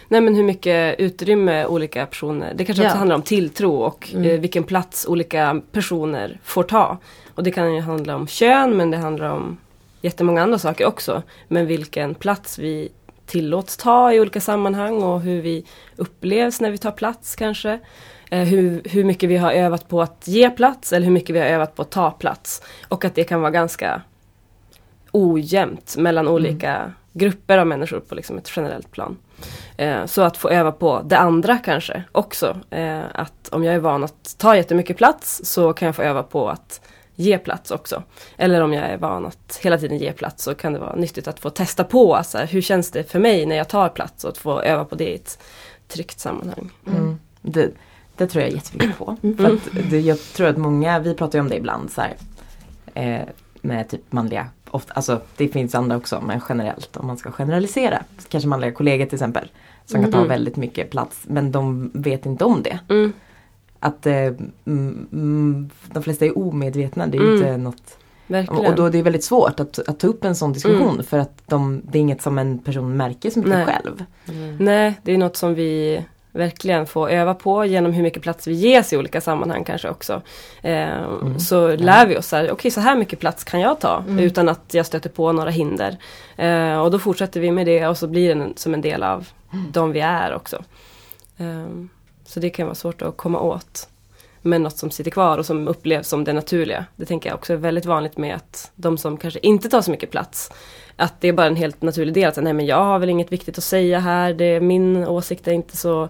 Nej 0.08 0.21
men 0.21 0.36
hur 0.36 0.43
mycket 0.43 0.99
utrymme 0.99 1.65
olika 1.65 2.06
personer, 2.06 2.54
det 2.56 2.65
kanske 2.65 2.84
också 2.84 2.93
Ja. 2.95 2.97
handlar 2.97 3.15
om 3.15 3.21
tilltro 3.21 3.75
och 3.75 4.10
Mm. 4.13 4.32
eh, 4.32 4.39
vilken 4.39 4.63
plats 4.63 5.06
olika 5.10 5.62
personer 5.71 6.39
får 6.43 6.63
ta. 6.63 6.97
Och 7.36 7.43
det 7.43 7.52
kan 7.52 7.75
ju 7.75 7.82
handla 7.82 8.15
om 8.15 8.28
kön 8.28 8.78
men 8.78 8.91
det 8.91 8.97
handlar 8.97 9.30
om 9.30 9.58
jättemånga 10.02 10.43
andra 10.43 10.58
saker 10.60 10.86
också. 10.86 11.23
Men 11.47 11.65
vilken 11.67 12.15
plats 12.15 12.60
vi 12.60 12.89
tillåts 13.25 13.78
ta 13.78 14.13
i 14.13 14.19
olika 14.19 14.41
sammanhang 14.41 15.04
och 15.04 15.21
hur 15.21 15.41
vi 15.41 15.65
upplevs 15.95 16.62
när 16.62 16.71
vi 16.71 16.78
tar 16.78 16.91
plats 16.91 17.36
kanske. 17.36 17.80
Eh, 18.32 18.39
hur, 18.43 18.82
hur 18.86 19.04
mycket 19.04 19.30
vi 19.30 19.38
har 19.38 19.52
övat 19.52 19.88
på 19.89 20.02
att 20.02 20.23
ge 20.28 20.49
plats 20.49 20.93
eller 20.93 21.06
hur 21.06 21.13
mycket 21.13 21.36
vi 21.36 21.39
har 21.39 21.45
övat 21.47 21.75
på 21.75 21.82
att 21.82 21.91
ta 21.91 22.12
plats. 22.12 22.62
Och 22.88 23.06
att 23.06 23.15
det 23.15 23.23
kan 23.23 23.41
vara 23.41 23.52
ganska 23.52 24.02
ojämnt 25.12 25.95
mellan 25.97 26.28
olika 26.28 26.93
grupper 27.13 27.57
av 27.57 27.67
människor 27.67 27.99
på 27.99 28.15
liksom 28.15 28.37
ett 28.37 28.51
generellt 28.55 28.91
plan. 28.91 29.17
Eh, 29.77 30.05
så 30.05 30.21
att 30.21 30.37
få 30.37 30.49
öva 30.49 30.71
på 30.71 31.01
det 31.05 31.17
andra 31.17 31.57
kanske 31.57 32.03
också. 32.11 32.57
Eh, 32.69 33.01
att 33.13 33.49
om 33.51 33.63
jag 33.63 33.75
är 33.75 33.79
van 33.79 34.03
att 34.03 34.35
ta 34.37 34.55
jättemycket 34.55 34.97
plats 34.97 35.41
så 35.43 35.73
kan 35.73 35.85
jag 35.85 35.95
få 35.95 36.01
öva 36.01 36.23
på 36.23 36.49
att 36.49 36.81
ge 37.15 37.37
plats 37.37 37.71
också. 37.71 38.03
Eller 38.37 38.61
om 38.61 38.73
jag 38.73 38.85
är 38.85 38.97
van 38.97 39.25
att 39.25 39.59
hela 39.63 39.77
tiden 39.77 39.97
ge 39.97 40.11
plats 40.13 40.43
så 40.43 40.55
kan 40.55 40.73
det 40.73 40.79
vara 40.79 40.95
nyttigt 40.95 41.27
att 41.27 41.39
få 41.39 41.49
testa 41.49 41.83
på. 41.83 42.15
Alltså, 42.15 42.37
hur 42.37 42.61
känns 42.61 42.91
det 42.91 43.11
för 43.11 43.19
mig 43.19 43.45
när 43.45 43.55
jag 43.55 43.69
tar 43.69 43.89
plats 43.89 44.23
och 44.23 44.29
att 44.29 44.37
få 44.37 44.61
öva 44.61 44.85
på 44.85 44.95
det 44.95 45.09
i 45.09 45.15
ett 45.15 45.39
tryggt 45.87 46.19
sammanhang. 46.19 46.71
Mm. 46.87 47.19
Det, 47.41 47.71
det 48.17 48.27
tror 48.27 48.43
jag 48.43 48.51
är 48.51 48.55
jätteviktigt 48.55 48.97
på. 48.97 49.17
För 49.37 49.53
att 49.53 49.89
det, 49.89 49.99
jag 49.99 50.19
tror 50.19 50.47
att 50.47 50.57
många, 50.57 50.99
vi 50.99 51.13
pratar 51.13 51.39
ju 51.39 51.41
om 51.41 51.49
det 51.49 51.55
ibland 51.55 51.91
så 51.91 52.01
här, 52.01 52.15
eh, 52.93 53.27
med 53.61 53.89
typ 53.89 54.11
manliga, 54.11 54.47
ofta, 54.71 54.93
alltså 54.93 55.21
det 55.38 55.47
finns 55.47 55.75
andra 55.75 55.97
också 55.97 56.21
men 56.21 56.41
generellt 56.49 56.97
om 56.97 57.08
man 57.08 57.17
ska 57.17 57.32
generalisera. 57.32 58.03
Kanske 58.29 58.47
manliga 58.49 58.71
kollegor 58.71 59.05
till 59.05 59.15
exempel. 59.15 59.51
Som 59.86 60.01
kan 60.01 60.12
ta 60.12 60.17
Mm. 60.17 60.29
väldigt 60.29 60.55
mycket 60.55 60.89
plats 60.89 61.23
men 61.27 61.51
de 61.51 61.91
vet 61.93 62.25
inte 62.25 62.45
om 62.45 62.63
det. 62.63 62.79
Mm. 62.89 63.13
Att 63.79 64.05
eh, 64.05 64.13
mm, 64.15 65.08
mm, 65.12 65.69
de 65.93 66.03
flesta 66.03 66.25
är 66.25 66.38
omedvetna, 66.38 67.08
det 67.08 67.17
är 67.17 67.21
Mm. 67.21 67.36
inte 67.36 67.58
något 67.58 67.97
verkligen. 68.27 68.65
Och 68.65 68.75
då 68.75 68.89
det 68.89 68.99
är 68.99 69.03
väldigt 69.03 69.23
svårt 69.23 69.60
att, 69.60 69.79
att 69.89 69.99
ta 69.99 70.08
upp 70.08 70.23
en 70.23 70.36
sån 70.36 70.53
diskussion 70.53 71.03
för 71.03 71.17
att 71.19 71.41
de, 71.45 71.82
det 71.91 71.97
är 71.97 72.01
inget 72.01 72.21
som 72.21 72.38
en 72.38 72.60
person 72.60 72.97
märker 72.97 73.29
så 73.29 73.39
mycket 73.39 73.53
Nej. 73.53 73.65
själv. 73.65 74.05
Nej, 74.60 74.99
det 75.03 75.13
är 75.13 75.17
något 75.17 75.38
som 75.38 75.53
vi 75.55 76.03
verkligen 76.39 76.86
får 76.86 77.10
öva 77.10 77.34
på 77.34 77.65
genom 77.65 77.93
hur 77.93 78.04
mycket 78.04 78.23
plats 78.23 78.47
vi 78.47 78.54
ges 78.54 78.93
i 78.93 78.97
olika 78.97 79.21
sammanhang 79.21 79.63
kanske 79.63 79.89
också. 79.89 80.21
Eh, 80.62 81.38
Så 81.38 81.75
lär 81.75 82.08
vi 82.08 82.17
oss 82.17 82.34
okej 82.52 82.71
så 82.71 82.82
här 82.82 82.95
mycket 82.95 83.19
plats 83.19 83.43
kan 83.43 83.60
jag 83.60 83.80
ta 83.80 84.04
utan 84.19 84.49
att 84.49 84.73
jag 84.73 84.86
stöter 84.86 85.10
på 85.10 85.32
några 85.32 85.49
hinder. 85.49 85.97
Eh, 86.38 86.80
och 86.82 86.91
då 86.91 86.99
fortsätter 86.99 87.39
vi 87.39 87.52
med 87.52 87.65
det 87.65 87.88
och 87.88 87.97
så 87.97 88.08
blir 88.08 88.36
det 88.36 88.41
en, 88.41 88.54
som 88.58 88.73
en 88.73 88.82
del 88.82 89.04
av 89.04 89.28
de 89.71 89.91
vi 89.91 89.99
är 89.99 90.34
också. 90.36 90.63
Eh, 91.38 91.65
så 92.25 92.39
det 92.39 92.49
kan 92.49 92.65
vara 92.65 92.75
svårt 92.75 93.02
att 93.02 93.17
komma 93.17 93.39
åt. 93.39 93.88
Men 94.41 94.63
något 94.63 94.78
som 94.78 94.91
sitter 94.91 95.12
kvar 95.12 95.38
och 95.38 95.45
som 95.45 95.67
upplevs 95.67 96.08
som 96.08 96.23
det 96.23 96.34
naturliga. 96.34 96.86
Det 96.95 97.06
tänker 97.06 97.30
jag 97.30 97.38
också 97.38 97.54
är 97.54 97.58
väldigt 97.58 97.86
vanligt 97.86 98.17
med 98.17 98.36
att 98.36 98.71
de 98.75 98.97
som 98.97 99.17
kanske 99.17 99.39
inte 99.43 99.69
tar 99.69 99.82
så 99.82 99.91
mycket 99.91 100.12
plats 100.12 100.52
att 100.99 101.21
det 101.21 101.28
är 101.28 101.34
bara 101.34 101.47
en 101.47 101.56
helt 101.56 101.82
naturlig 101.82 102.13
del. 102.13 102.30
Att 102.30 102.43
nej 102.43 102.54
men 102.54 102.65
jag 102.65 102.84
har 102.84 102.99
väl 102.99 103.10
inget 103.10 103.32
viktigt 103.32 103.58
att 103.58 103.63
säga 103.63 103.99
här. 103.99 104.34
Det, 104.34 104.60
min 104.60 105.08
åsikt 105.08 105.47
är 105.47 105.52
inte 105.52 105.78
så 105.78 106.10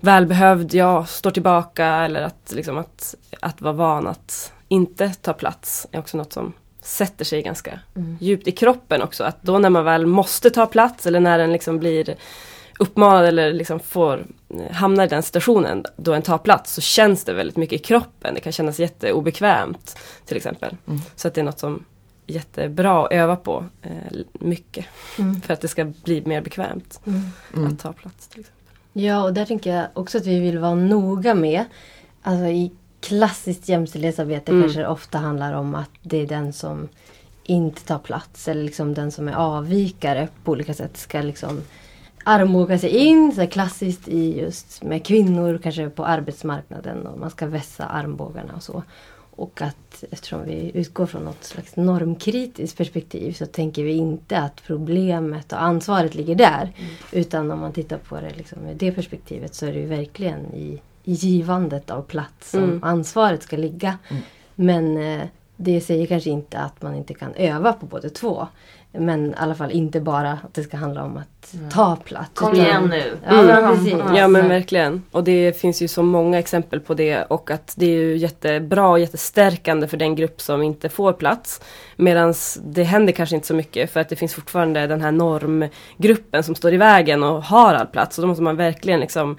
välbehövd. 0.00 0.74
Jag 0.74 1.08
står 1.08 1.30
tillbaka. 1.30 1.86
Eller 1.86 2.22
att, 2.22 2.52
liksom, 2.54 2.78
att, 2.78 3.14
att 3.40 3.60
vara 3.60 3.72
van 3.72 4.06
att 4.06 4.52
inte 4.68 5.08
ta 5.08 5.32
plats 5.32 5.86
är 5.92 5.98
också 5.98 6.16
något 6.16 6.32
som 6.32 6.52
sätter 6.80 7.24
sig 7.24 7.42
ganska 7.42 7.80
djupt 8.20 8.48
i 8.48 8.52
kroppen 8.52 9.02
också. 9.02 9.24
Att 9.24 9.42
då 9.42 9.58
när 9.58 9.70
man 9.70 9.84
väl 9.84 10.06
måste 10.06 10.50
ta 10.50 10.66
plats 10.66 11.06
eller 11.06 11.20
när 11.20 11.38
den 11.38 11.52
liksom 11.52 11.78
blir 11.78 12.16
uppmanad 12.78 13.24
eller 13.24 13.52
liksom 13.52 13.80
får 13.80 14.26
hamna 14.70 15.04
i 15.04 15.08
den 15.08 15.22
situationen 15.22 15.84
då 15.96 16.14
en 16.14 16.22
tar 16.22 16.38
plats 16.38 16.72
så 16.74 16.80
känns 16.80 17.24
det 17.24 17.32
väldigt 17.32 17.56
mycket 17.56 17.80
i 17.80 17.84
kroppen. 17.84 18.34
Det 18.34 18.40
kan 18.40 18.52
kännas 18.52 18.78
jätteobekvämt 18.80 19.98
till 20.26 20.36
exempel. 20.36 20.76
Så 21.16 21.28
att 21.28 21.34
det 21.34 21.40
är 21.40 21.44
något 21.44 21.58
som 21.58 21.84
är 22.26 22.32
jättebra 22.34 23.04
att 23.06 23.12
öva 23.12 23.36
på 23.36 23.64
eh, 23.82 23.90
mycket. 24.32 24.86
Mm. 25.18 25.40
För 25.40 25.54
att 25.54 25.60
det 25.60 25.68
ska 25.68 25.84
bli 25.84 26.22
mer 26.26 26.40
bekvämt 26.40 27.00
Mm. 27.06 27.66
att 27.72 27.78
ta 27.78 27.92
plats. 27.92 28.28
Till 28.28 28.40
exempel. 28.40 28.62
Ja, 28.92 29.22
och 29.22 29.32
där 29.34 29.44
tänker 29.44 29.74
jag 29.76 29.86
också 29.94 30.18
att 30.18 30.26
vi 30.26 30.40
vill 30.40 30.58
vara 30.58 30.74
noga 30.74 31.34
med. 31.34 31.64
Alltså 32.22 32.46
i 32.46 32.72
klassiskt 33.00 33.68
jämställdhetsarbete 33.68 34.52
Mm. 34.52 34.62
kanske 34.62 34.80
det 34.80 34.88
ofta 34.88 35.18
handlar 35.18 35.52
om 35.52 35.74
att 35.74 35.90
det 36.02 36.22
är 36.22 36.26
den 36.26 36.52
som 36.52 36.88
inte 37.44 37.84
tar 37.84 37.98
plats 37.98 38.48
eller 38.48 38.62
liksom 38.62 38.94
den 38.94 39.12
som 39.12 39.28
är 39.28 39.34
avvikare 39.34 40.28
på 40.44 40.52
olika 40.52 40.74
sätt 40.74 40.96
ska 40.96 41.20
liksom 41.20 41.62
armbåga 42.28 42.78
sig 42.78 42.90
in 42.96 43.32
så 43.34 43.46
klassiskt 43.46 44.08
i 44.08 44.40
just 44.40 44.82
med 44.82 45.06
kvinnor 45.06 45.60
kanske 45.62 45.90
på 45.90 46.04
arbetsmarknaden 46.04 47.06
och 47.06 47.18
man 47.18 47.30
ska 47.30 47.46
vässa 47.46 47.84
armbågarna 47.86 48.52
och 48.56 48.62
så. 48.62 48.82
Och 49.38 49.62
att 49.62 50.04
eftersom 50.10 50.44
vi 50.44 50.70
utgår 50.74 51.06
från 51.06 51.24
något 51.24 51.44
slags 51.44 51.76
normkritiskt 51.76 52.78
perspektiv 52.78 53.32
så 53.32 53.46
tänker 53.46 53.84
vi 53.84 53.92
inte 53.92 54.38
att 54.38 54.62
problemet 54.66 55.52
och 55.52 55.62
ansvaret 55.62 56.14
ligger 56.14 56.34
där. 56.34 56.72
Utan 57.12 57.50
om 57.50 57.60
man 57.60 57.72
tittar 57.72 57.98
på 57.98 58.20
det 58.20 58.32
liksom, 58.36 58.58
med 58.58 58.76
det 58.76 58.92
perspektivet 58.92 59.54
så 59.54 59.66
är 59.66 59.72
det 59.72 59.78
ju 59.78 59.86
verkligen 59.86 60.54
i, 60.54 60.80
i 61.04 61.12
givandet 61.12 61.90
av 61.90 62.02
plats 62.02 62.50
som 62.50 62.62
Mm. 62.64 62.84
ansvaret 62.84 63.42
ska 63.42 63.56
ligga. 63.56 63.98
Men 64.54 64.96
eh, 64.96 65.22
det 65.56 65.80
säger 65.80 66.06
kanske 66.06 66.30
inte 66.30 66.58
att 66.58 66.82
man 66.82 66.94
inte 66.94 67.14
kan 67.14 67.34
öva 67.34 67.72
på 67.72 67.86
både 67.86 68.10
två. 68.10 68.48
Men 68.98 69.30
i 69.30 69.34
alla 69.36 69.54
fall 69.54 69.70
inte 69.70 70.00
bara 70.00 70.32
att 70.32 70.54
det 70.54 70.62
ska 70.62 70.76
handla 70.76 71.04
om 71.04 71.16
att 71.16 71.54
ta 71.72 71.96
plats. 71.96 72.30
Kom 72.34 72.52
utan- 72.52 72.64
igen 72.66 72.84
nu. 72.88 73.16
Ja, 73.26 73.32
Mm. 73.32 73.46
men 73.46 73.76
precis. 73.76 73.94
Ja 74.16 74.28
men 74.28 74.48
verkligen. 74.48 75.02
Och 75.10 75.24
det 75.24 75.60
finns 75.60 75.82
ju 75.82 75.88
så 75.88 76.02
många 76.02 76.38
exempel 76.38 76.80
på 76.80 76.94
det 76.94 77.22
och 77.24 77.50
att 77.50 77.74
det 77.76 77.86
är 77.86 77.90
ju 78.00 78.16
jättebra 78.16 78.88
och 78.88 78.98
jättestärkande 79.00 79.86
för 79.88 79.96
den 79.96 80.14
grupp 80.14 80.40
som 80.40 80.62
inte 80.62 80.88
får 80.88 81.12
plats. 81.12 81.60
Medan 81.96 82.34
det 82.64 82.82
händer 82.82 83.12
kanske 83.12 83.34
inte 83.36 83.46
så 83.48 83.54
mycket 83.54 83.92
för 83.92 84.00
att 84.00 84.08
det 84.08 84.16
finns 84.16 84.34
fortfarande 84.34 84.86
den 84.86 85.00
här 85.00 85.12
normgruppen 85.12 86.42
som 86.42 86.54
står 86.54 86.72
i 86.74 86.76
vägen 86.76 87.22
och 87.22 87.42
har 87.42 87.74
all 87.74 87.86
plats. 87.86 88.18
Och 88.18 88.22
då 88.22 88.28
måste 88.28 88.42
man 88.42 88.56
verkligen 88.56 89.00
liksom 89.00 89.36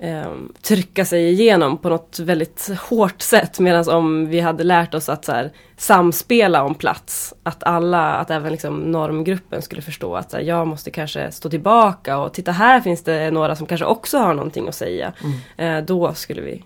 ehm, 0.00 0.52
trycka 0.62 1.04
sig 1.04 1.30
igenom 1.30 1.78
på 1.78 1.88
något 1.88 2.18
väldigt 2.18 2.70
hårt 2.88 3.22
sätt. 3.22 3.58
Medan 3.58 3.88
om 3.88 4.28
vi 4.28 4.40
hade 4.40 4.64
lärt 4.64 4.94
oss 4.94 5.08
att 5.08 5.24
så 5.24 5.32
här, 5.32 5.52
samspela 5.76 6.62
om 6.62 6.74
plats. 6.74 7.34
Att 7.42 7.64
alla, 7.64 8.14
att 8.14 8.30
även 8.30 8.52
liksom 8.52 8.78
normgruppen 8.78 9.62
skulle 9.62 9.82
förstå 9.82 10.16
att 10.16 10.30
så 10.30 10.36
här, 10.36 10.44
jag 10.44 10.66
måste 10.66 10.90
kanske 10.90 11.30
stå 11.30 11.50
tillbaka 11.50 12.18
och 12.18 12.34
titta 12.34 12.52
här 12.52 12.80
finns 12.80 13.04
det 13.04 13.30
några 13.30 13.56
som 13.56 13.66
kanske 13.66 13.86
också 13.86 14.18
har 14.18 14.34
någonting 14.34 14.68
att 14.68 14.74
säga. 14.74 15.12
Eh, 15.56 15.78
då 15.78 16.14
skulle 16.14 16.40
vi 16.40 16.64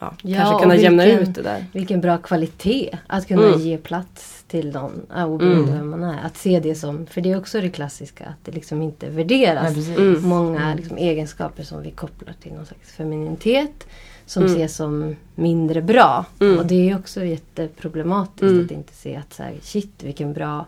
ja, 0.00 0.14
Ja, 0.22 0.36
kanske 0.36 0.54
och 0.54 0.60
kunna 0.62 0.76
jämna 0.76 1.04
vilken- 1.04 1.22
ut 1.28 1.34
det 1.34 1.42
där. 1.42 1.66
Vilken 1.72 2.00
bra 2.00 2.18
kvalitet 2.18 2.98
att 3.06 3.28
kunna 3.28 3.46
Mm. 3.46 3.60
ge 3.60 3.78
plats 3.78 4.44
till 4.48 4.72
någon 4.72 5.06
ja, 5.14 5.26
oberoende 5.26 5.72
Mm. 5.72 5.74
vem 5.90 5.90
man 6.00 6.04
är. 6.04 6.26
Att 6.26 6.36
se 6.36 6.60
det 6.60 6.74
som, 6.74 7.06
för 7.06 7.20
det 7.20 7.32
är 7.32 7.38
också 7.38 7.60
det 7.60 7.68
klassiska, 7.70 8.24
att 8.26 8.44
det 8.44 8.52
liksom 8.52 8.82
inte 8.82 9.08
värderas. 9.10 9.62
Nej, 9.64 9.74
precis. 9.74 9.98
Mm. 9.98 10.22
Många 10.28 10.74
liksom, 10.74 10.96
egenskaper 10.96 11.62
som 11.62 11.82
vi 11.82 11.90
kopplar 11.90 12.34
till 12.42 12.52
någon 12.52 12.66
slags 12.66 12.92
femininitet 12.92 13.86
som 14.26 14.42
Mm. 14.42 14.54
ses 14.56 14.76
som 14.76 15.16
mindre 15.34 15.82
bra. 15.82 16.24
Mm. 16.40 16.58
Och 16.58 16.66
det 16.66 16.90
är 16.90 16.96
också 16.98 17.24
jätteproblematiskt 17.24 18.42
Mm. 18.42 18.64
att 18.64 18.70
inte 18.70 18.92
se 18.94 19.16
att 19.16 19.32
så 19.34 19.42
här, 19.42 19.54
shit 19.62 20.02
vilken 20.02 20.32
bra 20.32 20.66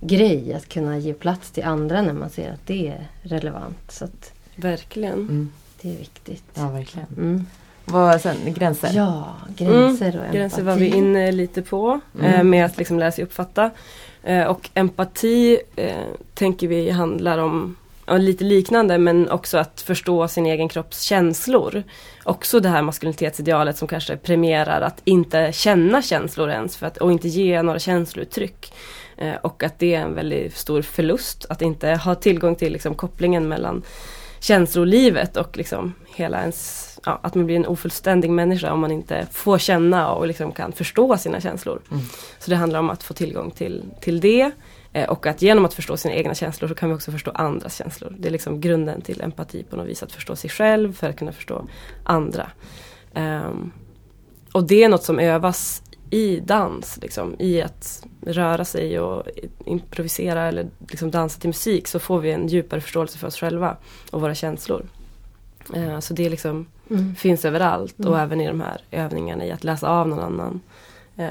grej 0.00 0.54
att 0.54 0.68
kunna 0.68 0.98
ge 0.98 1.12
plats 1.14 1.50
till 1.50 1.64
andra 1.64 2.02
när 2.02 2.12
man 2.12 2.30
ser 2.30 2.52
att 2.52 2.66
det 2.66 2.88
är 2.88 3.06
relevant. 3.22 3.92
Så 3.92 4.04
att 4.04 4.32
Verkligen. 4.56 5.12
Mm. 5.12 5.52
det 5.82 5.94
är 5.94 5.98
viktigt. 5.98 6.44
Ja, 6.54 6.68
verkligen. 6.70 7.46
Mm. 7.88 8.00
Vad 8.00 8.20
sen, 8.20 8.36
gränser? 8.46 8.90
Ja, 8.94 9.34
gränser 9.56 10.06
och 10.08 10.14
empati. 10.14 10.18
Mm. 10.18 10.32
Gränser 10.32 10.62
var 10.62 10.76
vi 10.76 10.86
inne 10.86 11.32
lite 11.32 11.62
på 11.62 12.00
eh, 12.20 12.34
Mm. 12.34 12.50
med 12.50 12.64
att 12.64 12.78
liksom 12.78 12.98
lära 12.98 13.12
sig 13.12 13.24
uppfatta. 13.24 13.70
Eh, 14.22 14.44
och 14.44 14.70
empati 14.74 15.58
eh, 15.76 15.94
tänker 16.34 16.68
vi 16.68 16.90
handlar 16.90 17.38
om 17.38 17.76
lite 18.18 18.44
liknande 18.44 18.98
men 18.98 19.30
också 19.30 19.58
att 19.58 19.80
förstå 19.80 20.28
sin 20.28 20.46
egen 20.46 20.68
kropps 20.68 21.00
känslor. 21.02 21.82
Också 22.24 22.60
det 22.60 22.68
här 22.68 22.82
maskulinitetsidealet 22.82 23.76
som 23.76 23.88
kanske 23.88 24.16
premierar 24.16 24.80
att 24.80 25.00
inte 25.04 25.52
känna 25.52 26.02
känslor 26.02 26.50
ens 26.50 26.76
för 26.76 26.86
att, 26.86 26.96
och 26.96 27.12
inte 27.12 27.28
ge 27.28 27.62
några 27.62 27.78
känslouttryck. 27.78 28.72
Eh, 29.16 29.34
och 29.42 29.62
att 29.62 29.78
det 29.78 29.94
är 29.94 30.00
en 30.00 30.14
väldigt 30.14 30.56
stor 30.56 30.82
förlust 30.82 31.46
att 31.48 31.62
inte 31.62 31.90
ha 31.90 32.14
tillgång 32.14 32.54
till 32.54 32.72
liksom, 32.72 32.94
kopplingen 32.94 33.48
mellan 33.48 33.82
känslolivet 34.40 35.36
och 35.36 35.56
liksom 35.56 35.92
hela 36.14 36.40
ens, 36.40 36.95
ja, 37.06 37.18
att 37.22 37.34
man 37.34 37.46
blir 37.46 37.56
en 37.56 37.66
ofullständig 37.66 38.30
människa 38.30 38.72
om 38.72 38.80
man 38.80 38.92
inte 38.92 39.26
får 39.30 39.58
känna 39.58 40.12
och 40.12 40.26
liksom 40.26 40.52
kan 40.52 40.72
förstå 40.72 41.18
sina 41.18 41.40
känslor. 41.40 41.80
Mm. 41.90 42.02
Så 42.38 42.50
det 42.50 42.56
handlar 42.56 42.80
om 42.80 42.90
att 42.90 43.02
få 43.02 43.14
tillgång 43.14 43.50
till, 43.50 43.84
till 44.00 44.20
det 44.20 44.50
eh, 44.92 45.08
och 45.08 45.26
att 45.26 45.42
genom 45.42 45.64
att 45.64 45.74
förstå 45.74 45.96
sina 45.96 46.14
egna 46.14 46.34
känslor 46.34 46.68
så 46.68 46.74
kan 46.74 46.88
vi 46.88 46.94
också 46.94 47.12
förstå 47.12 47.30
andras 47.30 47.76
känslor. 47.76 48.14
Det 48.18 48.28
är 48.28 48.32
liksom 48.32 48.60
grunden 48.60 49.00
till 49.00 49.20
empati 49.20 49.62
på 49.62 49.76
något 49.76 49.86
vis, 49.86 50.02
att 50.02 50.12
förstå 50.12 50.36
sig 50.36 50.50
själv 50.50 50.92
för 50.92 51.08
att 51.08 51.16
kunna 51.16 51.32
förstå 51.32 51.66
andra. 52.04 52.50
Ehm, 53.14 53.72
och 54.52 54.66
det 54.66 54.84
är 54.84 54.88
något 54.88 55.04
som 55.04 55.18
övas 55.18 55.82
i 56.10 56.40
dans, 56.40 56.98
liksom, 57.02 57.36
i 57.38 57.62
att 57.62 58.06
röra 58.20 58.64
sig 58.64 59.00
och 59.00 59.22
improvisera 59.64 60.42
eller 60.42 60.66
liksom 60.90 61.10
dansa 61.10 61.40
till 61.40 61.48
musik 61.48 61.88
så 61.88 61.98
får 61.98 62.20
vi 62.20 62.30
en 62.30 62.48
djupare 62.48 62.80
förståelse 62.80 63.18
för 63.18 63.26
oss 63.26 63.36
själva 63.36 63.76
och 64.10 64.20
våra 64.20 64.34
känslor. 64.34 64.86
Eh, 65.74 66.00
så 66.00 66.14
det 66.14 66.28
liksom 66.28 66.66
Mm. 66.90 67.14
finns 67.14 67.44
överallt 67.44 67.98
och 67.98 68.06
Mm. 68.06 68.20
även 68.20 68.40
i 68.40 68.46
de 68.46 68.60
här 68.60 68.80
övningarna 68.90 69.44
i 69.44 69.52
att 69.52 69.64
läsa 69.64 69.88
av 69.90 70.08
någon 70.08 70.20
annan. 70.20 70.60
Eh, 71.16 71.28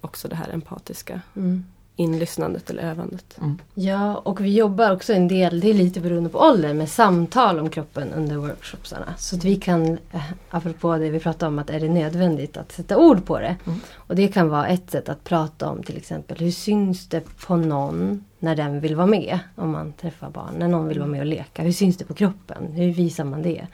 också 0.00 0.28
det 0.28 0.36
här 0.36 0.50
empatiska 0.52 1.20
Mm. 1.36 1.64
inlyssnandet 1.96 2.70
eller 2.70 2.82
övandet. 2.82 3.38
Ja, 3.74 4.16
och 4.16 4.40
vi 4.40 4.56
jobbar 4.56 4.90
också 4.92 5.12
en 5.12 5.28
del, 5.28 5.60
det 5.60 5.70
är 5.70 5.74
lite 5.74 6.00
beroende 6.00 6.30
på 6.30 6.38
ålder, 6.38 6.74
med 6.74 6.88
samtal 6.88 7.58
om 7.58 7.70
kroppen 7.70 8.12
under 8.12 8.36
workshopsarna. 8.36 9.14
Så 9.18 9.36
att 9.36 9.44
vi 9.44 9.56
kan, 9.56 9.98
eh, 10.12 10.22
apropå 10.50 10.96
det 10.96 11.10
vi 11.10 11.20
pratade 11.20 11.48
om, 11.48 11.58
att 11.58 11.70
är 11.70 11.80
det 11.80 11.88
nödvändigt 11.88 12.56
att 12.56 12.72
sätta 12.72 12.98
ord 12.98 13.24
på 13.26 13.38
det? 13.38 13.56
Mm. 13.66 13.80
Och 13.94 14.16
det 14.16 14.28
kan 14.28 14.48
vara 14.48 14.66
ett 14.66 14.90
sätt 14.90 15.08
att 15.08 15.24
prata 15.24 15.68
om 15.68 15.82
till 15.82 15.96
exempel, 15.96 16.38
hur 16.38 16.50
syns 16.50 17.08
det 17.08 17.20
på 17.46 17.56
någon 17.56 18.24
när 18.38 18.56
den 18.56 18.80
vill 18.80 18.96
vara 18.96 19.06
med? 19.06 19.38
Om 19.56 19.70
man 19.70 19.92
träffar 19.92 20.30
barn, 20.30 20.54
när 20.58 20.68
någon 20.68 20.88
vill 20.88 20.98
vara 20.98 21.08
med 21.10 21.20
och 21.20 21.26
leka. 21.26 21.62
Hur 21.62 21.72
syns 21.72 21.96
det 21.96 22.04
på 22.04 22.14
kroppen? 22.14 22.72
Hur 22.72 22.92
visar 22.92 23.24
man 23.24 23.42
det? 23.42 23.66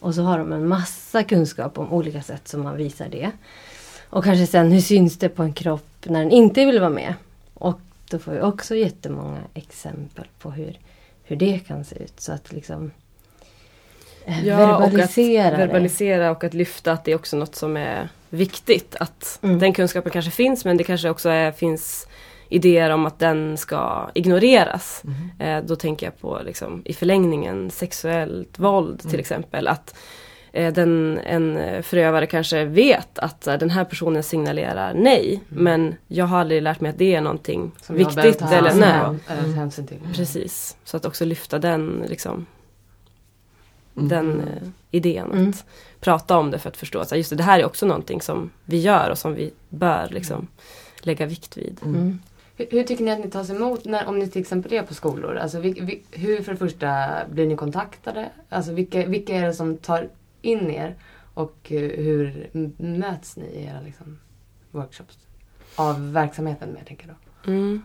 Och 0.00 0.14
så 0.14 0.22
har 0.22 0.38
de 0.38 0.52
en 0.52 0.68
massa 0.68 1.22
kunskap 1.22 1.78
om 1.78 1.92
olika 1.92 2.22
sätt 2.22 2.48
som 2.48 2.62
man 2.62 2.76
visar 2.76 3.08
det. 3.08 3.30
Och 4.10 4.24
kanske 4.24 4.46
sen, 4.46 4.72
hur 4.72 4.80
syns 4.80 5.18
det 5.18 5.28
på 5.28 5.42
en 5.42 5.52
kropp 5.52 5.86
när 6.04 6.20
den 6.20 6.30
inte 6.30 6.64
vill 6.64 6.80
vara 6.80 6.90
med? 6.90 7.14
Och 7.54 7.80
då 8.10 8.18
får 8.18 8.32
vi 8.32 8.40
också 8.40 8.74
jättemånga 8.76 9.38
exempel 9.54 10.26
på 10.38 10.50
hur, 10.50 10.78
hur 11.24 11.36
det 11.36 11.58
kan 11.58 11.84
se 11.84 11.96
ut. 12.02 12.20
Så 12.20 12.32
att 12.32 12.52
liksom 12.52 12.90
eh, 14.24 14.44
verbalisera 14.44 15.46
och 15.48 15.52
att 15.52 15.60
verbalisera 15.60 16.30
och 16.30 16.44
att 16.44 16.54
lyfta 16.54 16.92
att 16.92 17.04
det 17.04 17.12
är 17.12 17.16
också 17.16 17.36
något 17.36 17.54
som 17.54 17.76
är 17.76 18.08
viktigt. 18.30 18.96
Att 19.00 19.38
Mm. 19.42 19.58
den 19.58 19.72
kunskapen 19.72 20.12
kanske 20.12 20.30
finns 20.30 20.64
men 20.64 20.76
det 20.76 20.84
kanske 20.84 21.10
också 21.10 21.28
är, 21.28 21.52
finns 21.52 22.07
idéer 22.48 22.90
om 22.90 23.06
att 23.06 23.18
den 23.18 23.56
ska 23.56 24.10
ignoreras. 24.14 25.02
Eh, 25.38 25.62
då 25.64 25.76
tänker 25.76 26.06
jag 26.06 26.18
på 26.20 26.40
liksom, 26.44 26.82
i 26.84 26.92
förlängningen 26.94 27.70
sexuellt 27.70 28.58
våld 28.58 29.10
till 29.10 29.20
exempel. 29.20 29.68
Att 29.68 29.94
eh, 30.52 30.72
den, 30.72 31.18
en 31.18 31.82
förövare 31.82 32.26
kanske 32.26 32.64
vet 32.64 33.18
att 33.18 33.46
eh, 33.46 33.54
den 33.58 33.70
här 33.70 33.84
personen 33.84 34.22
signalerar 34.22 34.94
nej. 34.94 35.40
Men 35.48 35.94
jag 36.06 36.24
har 36.24 36.38
aldrig 36.40 36.62
lärt 36.62 36.80
mig 36.80 36.90
att 36.90 36.98
det 36.98 37.14
är 37.14 37.20
någonting 37.20 37.70
Som 37.82 37.98
jag 38.00 38.04
viktigt. 38.06 38.38
ta 38.38 38.54
Eller, 38.54 38.74
nej. 38.74 39.86
till. 39.86 39.98
Precis. 40.14 40.76
Så 40.84 40.96
att 40.96 41.04
också 41.04 41.24
lyfta 41.24 41.58
den 41.58 42.04
liksom, 42.08 42.46
Mm. 43.96 44.08
den 44.08 44.40
eh, 44.40 44.68
idén. 44.90 45.32
Mm. 45.32 45.48
Att 45.48 45.64
prata 46.00 46.38
om 46.38 46.50
det 46.50 46.58
för 46.58 46.68
att 46.68 46.76
förstå 46.76 46.98
att 46.98 47.12
just 47.16 47.30
det, 47.30 47.36
det 47.36 47.42
här 47.42 47.58
är 47.60 47.64
också 47.64 47.86
någonting 47.86 48.20
som 48.20 48.50
vi 48.64 48.78
gör 48.80 49.10
och 49.10 49.18
som 49.18 49.34
vi 49.34 49.50
bör 49.68 50.08
liksom, 50.10 50.46
lägga 51.00 51.26
vikt 51.26 51.56
vid. 51.56 51.80
Mm. 51.84 52.18
Hur, 52.58 52.66
hur 52.70 52.82
tycker 52.82 53.04
ni 53.04 53.10
att 53.10 53.24
ni 53.24 53.30
tas 53.30 53.50
emot 53.50 53.84
när, 53.84 54.06
om 54.06 54.18
ni 54.18 54.28
till 54.28 54.40
exempel 54.40 54.72
är 54.72 54.82
på 54.82 54.94
skolor? 54.94 55.36
Alltså, 55.36 55.60
vi, 55.60 55.72
vi, 55.72 56.02
hur 56.10 56.42
för 56.42 56.52
det 56.52 56.58
första 56.58 57.06
blir 57.30 57.46
ni 57.46 57.56
kontaktade? 57.56 58.28
Alltså, 58.48 58.72
vilka, 58.72 59.06
vilka 59.06 59.34
är 59.34 59.46
det 59.46 59.54
som 59.54 59.76
tar 59.76 60.08
in 60.42 60.70
er? 60.70 60.94
Och 61.34 61.72
eh, 61.72 61.80
hur 61.80 62.50
möts 62.76 63.36
ni 63.36 63.46
i 63.46 63.64
era 63.64 63.80
liksom, 63.80 64.18
workshops? 64.70 65.18
Av 65.76 66.12
verksamheten 66.12 66.68
med, 66.68 66.86
tänker 66.86 67.06
jag 67.06 67.16
då. 67.16 67.50
Mm. 67.52 67.82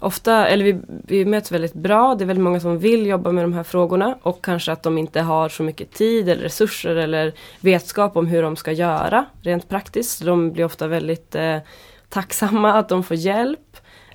Ofta, 0.00 0.48
eller 0.48 0.64
vi, 0.64 0.80
vi 0.86 1.24
möts 1.24 1.52
väldigt 1.52 1.74
bra. 1.74 2.14
Det 2.14 2.24
är 2.24 2.26
väldigt 2.26 2.44
många 2.44 2.60
som 2.60 2.78
vill 2.78 3.06
jobba 3.06 3.32
med 3.32 3.44
de 3.44 3.52
här 3.52 3.62
frågorna 3.62 4.18
och 4.22 4.44
kanske 4.44 4.72
att 4.72 4.82
de 4.82 4.98
inte 4.98 5.20
har 5.20 5.48
så 5.48 5.62
mycket 5.62 5.92
tid 5.92 6.28
eller 6.28 6.42
resurser 6.42 6.96
eller 6.96 7.32
vetskap 7.60 8.16
om 8.16 8.26
hur 8.26 8.42
de 8.42 8.56
ska 8.56 8.72
göra 8.72 9.26
rent 9.42 9.68
praktiskt. 9.68 10.24
De 10.24 10.52
blir 10.52 10.64
ofta 10.64 10.86
väldigt 10.86 11.34
eh, 11.34 11.58
tacksamma 12.08 12.72
att 12.72 12.88
de 12.88 13.02
får 13.02 13.16
hjälp. 13.16 13.67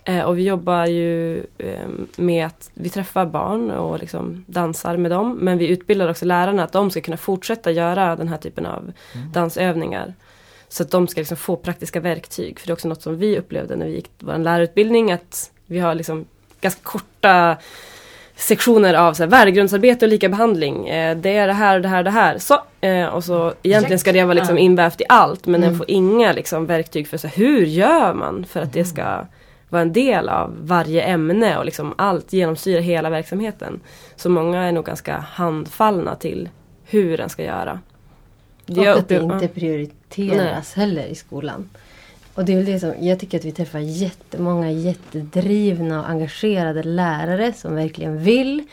Eh, 0.05 0.21
och 0.21 0.37
vi 0.37 0.43
jobbar 0.43 0.85
ju 0.85 1.37
eh, 1.57 1.87
med 2.15 2.45
att 2.45 2.71
vi 2.73 2.89
träffar 2.89 3.25
barn 3.25 3.71
och 3.71 3.99
liksom 3.99 4.45
dansar 4.47 4.97
med 4.97 5.11
dem. 5.11 5.37
Men 5.41 5.57
vi 5.57 5.67
utbildar 5.67 6.09
också 6.09 6.25
lärarna 6.25 6.63
att 6.63 6.71
de 6.71 6.91
ska 6.91 7.01
kunna 7.01 7.17
fortsätta 7.17 7.71
göra 7.71 8.15
den 8.15 8.27
här 8.27 8.37
typen 8.37 8.65
av 8.65 8.91
dansövningar. 9.33 10.13
Så 10.69 10.83
att 10.83 10.91
de 10.91 11.07
ska 11.07 11.21
liksom 11.21 11.37
få 11.37 11.55
praktiska 11.55 11.99
verktyg. 11.99 12.59
För 12.59 12.67
det 12.67 12.71
är 12.71 12.73
också 12.73 12.87
något 12.87 13.01
som 13.01 13.17
vi 13.17 13.37
upplevde 13.39 13.75
när 13.75 13.85
vi 13.85 13.91
gick 13.95 14.09
vår 14.19 14.37
lärarutbildning. 14.37 15.11
Att 15.11 15.51
vi 15.65 15.79
har 15.79 15.95
liksom 15.95 16.25
ganska 16.61 16.81
korta 16.83 17.57
sektioner 18.35 18.93
av 18.93 19.13
så 19.13 19.23
här, 19.23 19.29
värdegrundsarbete 19.29 20.05
och 20.05 20.09
likabehandling. 20.09 20.87
Eh, 20.87 21.17
det 21.17 21.35
är 21.37 21.47
det 21.47 21.53
här, 21.53 21.79
det 21.79 21.87
här, 21.87 22.03
det 22.03 22.09
här. 22.09 22.37
Så, 22.37 22.61
eh, 22.81 23.05
och 23.05 23.23
så 23.23 23.53
egentligen 23.63 23.99
ska 23.99 24.11
det 24.11 24.23
vara 24.23 24.33
liksom 24.33 24.57
invävt 24.57 25.01
i 25.01 25.03
allt. 25.09 25.45
Men 25.45 25.61
den 25.61 25.67
Mm. 25.67 25.77
får 25.77 25.91
inga 25.91 26.31
liksom, 26.33 26.65
verktyg 26.65 27.07
för 27.07 27.17
så 27.17 27.27
här, 27.27 27.35
hur 27.37 27.65
gör 27.65 28.13
man 28.13 28.45
för 28.45 28.61
att 28.61 28.73
det 28.73 28.85
ska 28.85 29.25
vara 29.73 29.81
en 29.81 29.93
del 29.93 30.29
av 30.29 30.57
varje 30.61 31.01
ämne 31.01 31.57
och 31.57 31.65
liksom 31.65 31.93
allt 31.97 32.33
genomsyra 32.33 32.81
hela 32.81 33.09
verksamheten. 33.09 33.79
Så 34.15 34.29
många 34.29 34.61
är 34.63 34.71
nog 34.71 34.85
ganska 34.85 35.17
handfallna 35.17 36.15
till 36.15 36.49
hur 36.85 37.17
den 37.17 37.29
ska 37.29 37.43
göra. 37.43 37.79
Och 38.67 38.87
att 38.87 39.07
det 39.07 39.15
inte 39.15 39.47
prioriteras 39.47 40.73
heller 40.73 41.05
i 41.05 41.15
skolan. 41.15 41.69
Och 42.33 42.45
det 42.45 42.53
är 42.53 42.63
det 42.63 42.79
som, 42.79 42.93
jag 42.99 43.19
tycker 43.19 43.39
att 43.39 43.45
vi 43.45 43.51
träffar 43.51 43.79
jättemånga 43.79 44.71
jättedrivna 44.71 45.99
och 45.99 46.09
engagerade 46.09 46.83
lärare 46.83 47.53
som 47.53 47.75
verkligen 47.75 48.23
vill. 48.23 48.63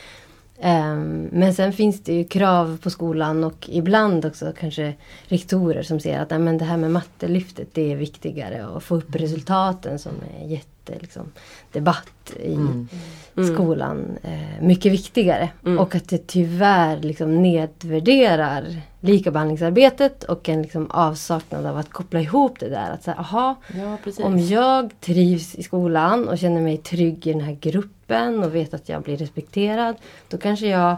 Ehm, 0.62 1.28
men 1.32 1.54
sen 1.54 1.72
finns 1.72 2.00
det 2.02 2.12
ju 2.14 2.24
krav 2.24 2.78
på 2.82 2.90
skolan 2.90 3.44
och 3.44 3.68
ibland 3.72 4.24
också 4.24 4.52
kanske 4.60 4.94
rektorer 5.28 5.82
som 5.82 6.00
ser 6.00 6.18
att 6.20 6.30
"Nej, 6.30 6.38
men 6.38 6.58
det 6.58 6.64
här 6.64 6.76
med 6.76 6.90
mattelyftet 6.90 7.68
det 7.72 7.92
är 7.92 7.96
viktigare 7.96 8.66
och 8.66 8.82
få 8.82 8.96
upp 8.96 9.14
resultaten 9.14 9.98
som 9.98 10.12
är 10.40 10.46
jätte 10.46 10.92
liksom, 11.00 11.32
debatt 11.72 12.32
i 12.42 12.54
Mm. 12.54 12.88
Mm. 13.36 13.54
skolan 13.54 14.18
eh, 14.22 14.62
mycket 14.62 14.92
viktigare. 14.92 15.48
Mm. 15.66 15.78
Och 15.78 15.94
att 15.94 16.08
det 16.08 16.26
tyvärr 16.26 16.96
liksom 17.00 17.42
nedvärderar 17.42 18.64
likabehandlingsarbetet 19.00 20.24
och 20.24 20.48
en 20.48 20.62
liksom 20.62 20.90
avsaknad 20.90 21.66
av 21.66 21.76
att 21.76 21.90
koppla 21.90 22.20
ihop 22.20 22.60
det 22.60 22.68
där. 22.68 22.90
Att 22.90 23.02
säga, 23.02 23.16
aha, 23.16 23.54
Ja, 23.78 23.98
om 24.24 24.38
jag 24.38 24.90
trivs 25.00 25.54
i 25.54 25.62
skolan 25.62 26.28
och 26.28 26.38
känner 26.38 26.60
mig 26.60 26.76
trygg 26.76 27.26
i 27.26 27.32
den 27.32 27.40
här 27.40 27.56
gruppen 27.60 27.99
och 28.18 28.54
vet 28.54 28.74
att 28.74 28.88
jag 28.88 29.02
blir 29.02 29.16
respekterad. 29.16 29.96
Då 30.28 30.38
kanske 30.38 30.66
jag 30.66 30.96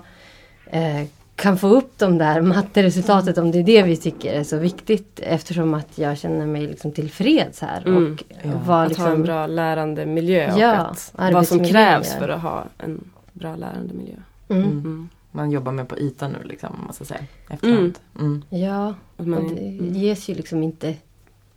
eh, 0.66 1.07
kan 1.37 1.59
få 1.59 1.68
upp 1.68 1.98
de 1.98 2.18
där 2.18 2.40
matteresultatet 2.40 3.38
om 3.38 3.51
det 3.51 3.59
är 3.59 3.62
det 3.62 3.83
vi 3.83 3.96
tycker 3.96 4.33
är 4.33 4.44
så 4.44 4.59
viktigt. 4.59 5.20
Eftersom 5.22 5.75
att 5.75 5.98
jag 5.98 6.18
känner 6.18 6.46
mig 6.46 6.66
liksom 6.66 6.92
tillfreds 6.92 7.61
här. 7.61 7.83
Mm. 7.87 8.12
Och 8.12 8.25
Ja. 8.42 8.51
var 8.51 8.57
Att 8.57 8.66
ha 8.66 8.83
en 8.83 8.88
liksom, 8.88 9.22
bra 9.22 9.46
lärande 9.46 10.07
miljö 10.07 10.53
Ja, 10.59 10.83
och 11.12 11.25
att 11.25 11.33
vad 11.35 11.48
som 11.48 11.64
krävs 11.64 12.11
ja. 12.14 12.18
för 12.18 12.29
att 12.29 12.42
ha 12.42 12.64
en 12.79 13.05
bra 13.33 13.57
lärande 13.57 13.94
miljö. 13.94 14.14
mm, 14.48 14.62
Mm. 14.62 14.79
Mm. 14.79 15.09
Man 15.35 15.51
jobbar 15.51 15.72
med 15.72 15.88
på 15.88 15.98
ytan 15.98 16.33
nu 16.33 16.48
liksom, 16.48 16.75
om 16.79 16.85
man 16.85 16.92
ska 16.92 17.05
säga. 17.05 17.25
Efterhand. 17.51 17.98
Mm. 18.20 18.44
ja, 18.48 18.94
och 19.16 19.25
det 19.25 19.37
mm. 19.37 19.94
ges 19.94 20.29
ju 20.29 20.35
liksom 20.35 20.62
inte 20.62 20.94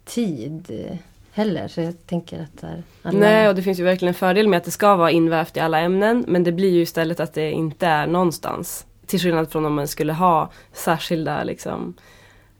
tid 0.05 0.65
eh, 0.69 0.97
heller. 1.35 1.67
Så 1.67 1.81
jag 1.81 2.07
tänker 2.07 2.41
att 2.41 2.61
där 2.61 2.83
alla... 3.03 3.19
Nej, 3.19 3.49
och 3.49 3.55
det 3.55 3.61
finns 3.61 3.79
ju 3.79 3.83
verkligen 3.83 4.09
en 4.09 4.13
fördel 4.15 4.47
med 4.47 4.57
att 4.57 4.63
det 4.63 4.71
ska 4.71 4.95
vara 4.95 5.11
invävt 5.11 5.57
i 5.57 5.59
alla 5.59 5.79
ämnen. 5.79 6.25
Men 6.27 6.43
det 6.43 6.51
blir 6.51 6.71
ju 6.71 6.81
istället 6.81 7.19
att 7.19 7.33
det 7.33 7.51
inte 7.51 7.87
är 7.87 8.07
någonstans. 8.07 8.85
Till 9.05 9.19
skillnad 9.19 9.51
från 9.51 9.65
om 9.65 9.73
man 9.75 9.87
skulle 9.87 10.13
ha 10.13 10.51
särskilda 10.73 11.43
liksom, 11.43 11.93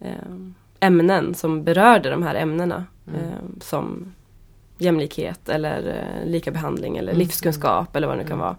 eh, 0.02 0.36
ämnen 0.80 1.34
som 1.36 1.64
berörde 1.64 2.10
de 2.10 2.24
här 2.24 2.36
ämnena. 2.36 2.86
Mm. 3.08 3.20
Eh, 3.22 3.30
som 3.62 4.14
jämlikhet 4.78 5.50
eller 5.50 5.88
eh, 5.88 6.30
likabehandling 6.30 6.98
eller 6.98 7.12
Mm. 7.12 7.20
livskunskap 7.20 7.96
eller 7.96 8.08
vad 8.08 8.18
det 8.18 8.24
nu 8.24 8.30
kan 8.30 8.38
Mm. 8.38 8.46
vara. 8.46 8.56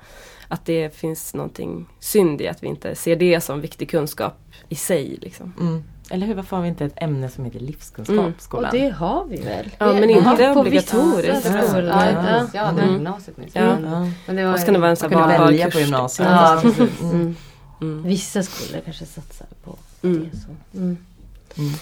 Att 0.48 0.64
det 0.66 0.94
finns 0.96 1.34
någonting 1.34 1.86
synd 2.00 2.40
i 2.40 2.48
att 2.48 2.62
vi 2.62 2.66
inte 2.66 2.94
ser 2.94 3.16
det 3.16 3.40
som 3.40 3.60
viktig 3.60 3.90
kunskap 3.90 4.34
i 4.68 4.74
sig. 4.74 5.18
Liksom. 5.22 5.52
Mm. 5.60 5.82
Eller 6.10 6.26
hur, 6.26 6.34
varför 6.34 6.56
har 6.56 6.62
vi 6.62 6.68
inte 6.68 6.84
ett 6.84 6.92
ämne 7.02 7.28
som 7.28 7.44
heter 7.44 7.60
livskunskap 7.60 8.18
Mm. 8.18 8.32
Och 8.50 8.64
det 8.72 8.88
har 8.88 9.24
vi 9.24 9.36
väl? 9.36 9.70
Ja, 9.78 9.92
men 9.92 10.10
inte 10.10 10.28
har 10.28 10.54
på 10.54 10.60
obligatoriskt. 10.60 11.46
vissa 11.46 11.56
Ja, 11.56 11.62
skolor. 11.62 11.84
Ja, 11.84 12.10
Ja. 12.10 12.22
precis. 12.22 12.54
ja 12.54 12.62
det 12.72 12.80
är 12.80 12.84
Mm. 12.84 12.94
gymnasiet. 12.94 13.36
Ja. 13.52 13.62
Men, 13.62 13.92
Ja. 13.92 14.08
men 14.26 14.36
det 14.36 14.44
var 14.46 14.52
Och 14.52 14.58
så 14.60 14.64
kan 14.64 14.74
det 14.74 14.80
vara 14.80 14.90
en 14.90 14.96
sån 14.96 15.12
här 15.12 15.38
välja 15.44 15.70
på 15.70 15.80
gymnasiet. 15.80 16.28
Ja. 16.30 16.60
Mm. 16.60 16.74
Mm. 17.02 17.36
Mm. 17.80 18.02
Vissa 18.02 18.42
skolor 18.42 18.82
kanske 18.84 19.06
satsar 19.06 19.46
på 19.64 19.76
Mm. 20.02 20.28
det. 20.32 20.36
Så. 20.38 20.78
Mm. 20.78 20.96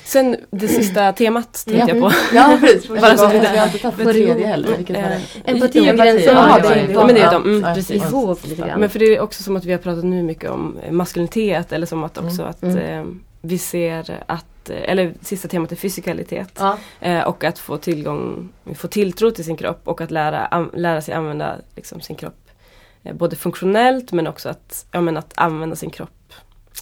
Sen 0.04 0.36
det 0.50 0.68
sista 0.68 1.12
temat 1.12 1.64
tänkte 1.66 1.72
Ja. 1.88 1.88
jag 1.96 2.00
på. 2.00 2.12
Ja, 2.34 2.58
precis. 2.60 2.88
Bara 3.00 3.16
så 3.16 3.24
att 3.24 3.32
vi- 3.34 3.38
har 3.46 3.66
inte 3.66 3.78
tagit 3.78 3.96
det 3.98 4.04
tredje 4.04 4.46
heller. 4.46 4.76
Vilket? 4.76 4.96
Empati 5.44 5.80
och 5.80 5.84
gränser. 5.96 6.26
Ja, 6.32 6.58
Ja, 6.62 6.68
det 6.68 6.74
är- 6.80 6.86
det 6.86 6.92
ja, 6.92 7.06
men 7.06 7.14
det 7.14 7.20
är 7.20 7.30
de. 7.30 7.42
Mm, 7.44 7.62
Ja, 7.68 7.74
precis. 7.74 8.02
grann. 8.56 8.80
Men 8.80 8.90
för 8.90 8.98
det 8.98 9.16
är 9.16 9.20
också 9.20 9.42
som 9.42 9.56
att 9.56 9.64
vi 9.64 9.72
har 9.72 9.78
pratat 9.78 10.04
nu 10.04 10.22
mycket 10.22 10.50
om 10.50 10.78
maskulinitet 10.90 11.72
eller 11.72 11.86
som 11.86 12.04
att 12.04 12.18
också 12.18 12.42
Mm. 12.42 12.50
att 12.50 12.62
Mm. 12.62 12.78
eh, 12.78 13.04
vi 13.46 13.58
ser 13.58 14.22
att, 14.26 14.70
eller 14.70 15.14
sista 15.20 15.48
temat 15.48 15.72
är 15.72 15.76
fysikalitet. 15.76 16.52
Ja. 16.58 16.78
Eh, 17.00 17.22
och 17.22 17.44
att 17.44 17.58
få 17.58 17.76
tillgång, 17.76 18.48
få 18.74 18.88
tilltro 18.88 19.30
till 19.30 19.44
sin 19.44 19.56
kropp 19.56 19.80
och 19.84 20.00
att 20.00 20.10
lära, 20.10 20.68
lära 20.74 21.00
sig 21.02 21.14
använda 21.14 21.56
liksom, 21.76 22.00
sin 22.00 22.16
kropp. 22.16 22.50
Eh, 23.02 23.14
både 23.14 23.36
funktionellt 23.36 24.12
men 24.12 24.26
också 24.26 24.48
att, 24.48 24.86
ja, 24.92 25.00
men 25.00 25.16
att 25.16 25.32
använda 25.36 25.76
sin 25.76 25.90
kropp, 25.90 26.32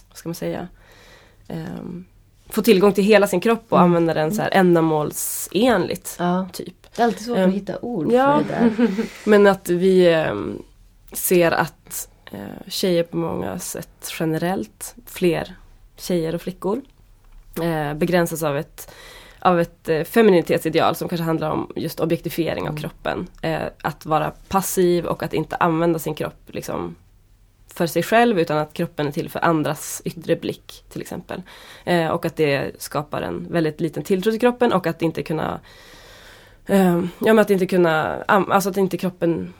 vad 0.09 0.17
ska 0.17 0.29
man 0.29 0.35
säga? 0.35 0.67
Ehm, 1.47 2.05
få 2.49 2.61
tillgång 2.61 2.93
till 2.93 3.03
hela 3.03 3.27
sin 3.27 3.41
kropp 3.41 3.65
och 3.69 3.77
Mm. 3.77 3.85
använda 3.89 4.13
den 4.13 4.31
så 4.35 4.41
här 4.41 4.49
ändamålsenligt. 4.53 6.15
ja. 6.19 6.47
Typ. 6.53 6.75
Det 6.95 7.01
är 7.01 7.05
alltid 7.05 7.25
svårt 7.25 7.37
Ehm, 7.37 7.49
att 7.49 7.55
hitta 7.55 7.77
ord 7.81 8.11
ja. 8.11 8.41
för 8.47 8.53
det 8.53 8.87
där. 8.87 9.05
Men 9.29 9.47
att 9.47 9.69
vi 9.69 10.13
eh, 10.13 10.35
ser 11.13 11.51
att 11.51 12.09
eh, 12.31 12.39
tjejer 12.67 13.03
på 13.03 13.17
många 13.17 13.59
sätt 13.59 14.11
generellt, 14.19 14.95
fler 15.05 15.55
tjejer 16.03 16.35
och 16.35 16.41
flickor, 16.41 16.81
eh, 17.61 17.93
begränsas 17.93 18.43
av 18.43 18.57
ett, 18.57 18.93
av 19.39 19.59
ett 19.59 19.89
eh, 19.89 20.03
femininitetsideal 20.03 20.95
som 20.95 21.09
kanske 21.09 21.23
handlar 21.23 21.49
om 21.51 21.71
just 21.75 21.99
objektifiering 21.99 22.63
av 22.63 22.69
Mm. 22.69 22.81
kroppen. 22.81 23.27
Eh, 23.41 23.61
att 23.81 24.05
vara 24.05 24.31
passiv 24.47 25.05
och 25.05 25.23
att 25.23 25.33
inte 25.33 25.55
använda 25.55 25.99
sin 25.99 26.15
kropp 26.15 26.41
liksom, 26.47 26.95
för 27.67 27.87
sig 27.87 28.03
själv 28.03 28.39
utan 28.39 28.57
att 28.57 28.73
kroppen 28.73 29.07
är 29.07 29.11
till 29.11 29.29
för 29.29 29.39
andras 29.45 30.01
yttre 30.05 30.35
blick 30.35 30.83
till 30.89 31.01
exempel. 31.01 31.41
Eh, 31.85 32.07
och 32.07 32.25
att 32.25 32.35
det 32.35 32.81
skapar 32.81 33.21
en 33.21 33.47
väldigt 33.51 33.81
liten 33.81 34.03
tilltro 34.03 34.31
till 34.31 34.39
kroppen 34.39 34.73
och 34.73 34.87
att 34.87 35.01
inte 35.01 35.23
kunna 35.23 35.59
eh, 36.65 37.03
Ja 37.19 37.33
men 37.33 37.39
att 37.39 37.49
inte 37.49 37.65
kunna, 37.65 38.23
alltså 38.27 38.69
att 38.69 38.77
inte 38.77 38.97
kroppen 38.97 39.53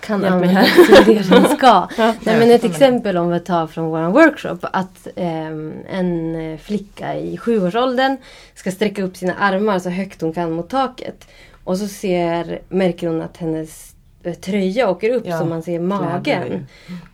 Kan 0.00 0.22
Hjälp 0.22 0.44
här. 0.44 1.04
till 1.04 1.14
det 1.14 1.28
den 1.34 1.56
ska. 1.56 1.88
Nej, 1.98 2.14
men 2.38 2.50
ett 2.50 2.64
exempel 2.64 3.16
om 3.16 3.30
vi 3.30 3.40
tar 3.40 3.66
från 3.66 3.84
vår 3.86 4.02
workshop. 4.10 4.58
Att 4.62 5.08
ehm, 5.16 5.72
en 5.90 6.34
eh, 6.52 6.58
flicka 6.58 7.14
i 7.14 7.36
sjuårsåldern 7.36 8.16
ska 8.54 8.70
sträcka 8.70 9.02
upp 9.02 9.16
sina 9.16 9.34
armar 9.34 9.78
så 9.78 9.90
högt 9.90 10.20
hon 10.20 10.32
kan 10.32 10.52
mot 10.52 10.70
taket. 10.70 11.26
Och 11.64 11.78
så 11.78 11.88
ser, 11.88 12.60
märker 12.68 13.06
hon 13.08 13.22
att 13.22 13.36
hennes 13.36 13.94
eh, 14.22 14.34
tröja 14.34 14.90
åker 14.90 15.10
upp 15.10 15.22
Ja, 15.26 15.38
så 15.38 15.44
man 15.44 15.62
ser 15.62 15.80
magen. 15.80 16.42
ju- 16.52 16.60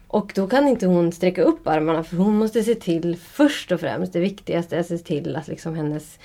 Och 0.08 0.32
då 0.34 0.46
kan 0.46 0.68
inte 0.68 0.86
hon 0.86 1.12
sträcka 1.12 1.42
upp 1.42 1.68
armarna 1.68 2.04
för 2.04 2.16
hon 2.16 2.36
måste 2.38 2.62
se 2.62 2.74
till 2.74 3.16
först 3.32 3.72
och 3.72 3.80
främst, 3.80 4.12
det 4.12 4.20
viktigaste 4.20 4.76
är 4.76 4.80
att 4.80 4.86
se 4.86 4.98
till 4.98 5.36
att 5.36 5.48
liksom 5.48 5.74
hennes 5.74 6.18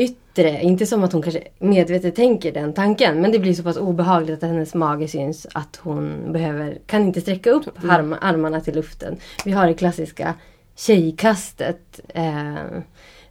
yttre, 0.00 0.62
inte 0.62 0.86
som 0.86 1.04
att 1.04 1.12
hon 1.12 1.22
kanske 1.22 1.42
medvetet 1.58 2.16
tänker 2.16 2.52
den 2.52 2.72
tanken, 2.72 3.20
men 3.20 3.32
det 3.32 3.38
blir 3.38 3.54
så 3.54 3.62
pass 3.62 3.76
obehagligt 3.76 4.42
att 4.42 4.50
hennes 4.50 4.74
mage 4.74 5.08
syns 5.08 5.46
att 5.52 5.80
hon 5.82 6.32
behöver, 6.32 6.78
kan 6.86 7.02
inte 7.02 7.20
sträcka 7.20 7.50
upp 7.50 7.84
arm, 7.88 8.16
armarna 8.20 8.60
till 8.60 8.74
luften. 8.74 9.16
Vi 9.44 9.52
har 9.52 9.66
det 9.66 9.74
klassiska 9.74 10.34
tjejkastet 10.76 12.00
eh, 12.08 12.54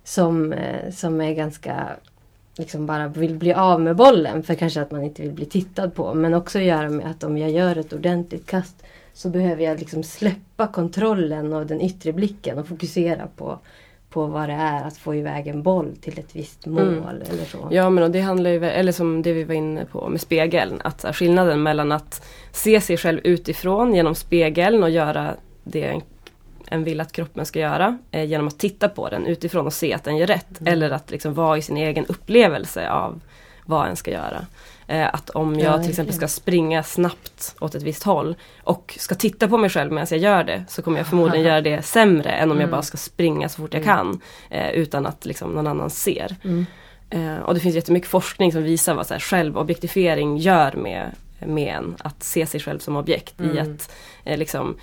som, 0.04 0.54
eh, 0.54 0.92
som 0.92 1.22
är 1.22 1.34
ganska 1.34 1.88
liksom 2.58 2.86
bara 2.86 3.08
vill 3.08 3.36
bli 3.36 3.54
av 3.54 3.82
med 3.82 3.96
bollen 3.96 4.44
för 4.44 4.56
kanske 4.56 4.82
att 4.82 4.92
man 4.92 5.04
inte 5.04 5.22
vill 5.22 5.32
bli 5.32 5.46
tittad 5.46 5.96
på. 5.96 6.14
Men 6.14 6.34
också 6.34 6.60
göra 6.60 6.90
med 6.90 7.12
att 7.12 7.24
om 7.24 7.38
jag 7.38 7.52
gör 7.52 7.76
ett 7.76 7.94
ordentligt 7.94 8.46
kast 8.46 8.84
så 9.14 9.30
behöver 9.30 9.64
jag 9.64 9.80
liksom 9.80 10.04
släppa 10.04 10.68
kontrollen 10.68 11.54
och 11.54 11.66
den 11.66 11.82
yttre 11.82 12.14
blicken 12.14 12.60
och 12.60 12.68
fokusera 12.68 13.28
på, 13.36 13.60
på 14.10 14.26
vad 14.26 14.50
det 14.50 14.54
är 14.54 14.84
att 14.88 14.98
få 14.98 15.16
iväg 15.16 15.48
en 15.48 15.64
boll 15.64 15.96
till 16.02 16.20
ett 16.20 16.36
visst 16.36 16.66
mål 16.66 16.82
Mm. 16.88 17.04
eller 17.04 17.46
så. 17.46 17.68
Ja 17.72 17.90
men 17.90 18.04
och 18.04 18.12
det 18.12 18.20
handlar 18.22 18.50
ju, 18.50 18.66
eller 18.66 18.92
som 18.92 19.22
det 19.22 19.34
vi 19.34 19.44
var 19.44 19.56
inne 19.56 19.86
på 19.86 20.10
med 20.10 20.22
spegeln, 20.22 20.82
att 20.84 21.06
skillnaden 21.16 21.64
mellan 21.64 21.92
att 21.92 22.26
se 22.52 22.82
sig 22.82 22.98
själv 22.98 23.20
utifrån 23.24 23.94
genom 23.94 24.16
spegeln 24.16 24.84
och 24.84 24.90
göra 24.90 25.34
det 25.64 26.02
en, 26.72 26.84
vill 26.84 27.02
att 27.02 27.12
kroppen 27.12 27.46
ska 27.46 27.60
göra 27.60 27.98
eh, 28.12 28.24
genom 28.24 28.48
att 28.48 28.60
titta 28.60 28.90
på 28.90 29.10
den 29.10 29.26
utifrån 29.26 29.66
och 29.66 29.74
se 29.74 29.94
att 29.94 30.04
den 30.04 30.18
gör 30.18 30.28
rätt. 30.28 30.60
Eller 30.66 30.90
att 30.92 31.12
liksom 31.12 31.34
vara 31.34 31.58
i 31.58 31.62
sin 31.62 31.78
egen 31.78 32.06
upplevelse 32.06 32.90
av 32.90 33.22
vad 33.66 33.88
en 33.88 33.96
ska 33.96 34.12
göra. 34.12 34.46
Eh, 34.90 35.08
att 35.14 35.30
om 35.30 35.60
jag 35.60 35.74
Ja, 35.74 35.80
till 35.82 35.90
exempel 35.90 36.16
ska 36.16 36.28
springa 36.28 36.84
snabbt 36.84 37.56
åt 37.60 37.76
ett 37.76 37.84
visst 37.84 38.04
håll 38.04 38.36
och 38.64 38.96
ska 39.00 39.16
titta 39.16 39.48
på 39.48 39.58
mig 39.58 39.70
själv 39.70 39.92
medan 39.92 40.08
jag 40.10 40.20
gör 40.20 40.44
det 40.44 40.66
så 40.70 40.82
kommer 40.82 40.98
jag 40.98 41.08
förmodligen 41.08 41.46
göra 41.46 41.62
det 41.62 41.82
sämre 41.82 42.30
än 42.30 42.52
om 42.52 42.58
jag 42.58 42.64
Mm. 42.64 42.72
bara 42.72 42.82
ska 42.82 42.98
springa 42.98 43.50
så 43.50 43.62
fort 43.62 43.74
jag 43.74 43.84
kan 43.84 44.22
eh, 44.50 44.70
utan 44.70 45.06
att 45.06 45.26
liksom 45.26 45.52
någon 45.52 45.68
annan 45.68 45.90
ser. 45.90 46.36
Mm. 46.44 46.66
Eh, 47.10 47.38
och 47.44 47.54
det 47.54 47.60
finns 47.60 47.76
jättemycket 47.76 48.10
forskning 48.10 48.52
som 48.52 48.64
visar 48.64 48.94
vad 48.94 49.08
så 49.08 49.14
här, 49.14 49.22
självobjektifiering 49.22 50.38
gör 50.38 50.72
med, 50.74 51.12
med 51.40 51.76
en. 51.76 51.96
Att 52.00 52.24
se 52.24 52.46
sig 52.46 52.60
själv 52.60 52.80
som 52.80 52.96
objekt 52.96 53.42
i 53.42 53.44
Mm. 53.44 53.58
att 53.76 53.92
eh, 54.24 54.38
liksom 54.38 54.76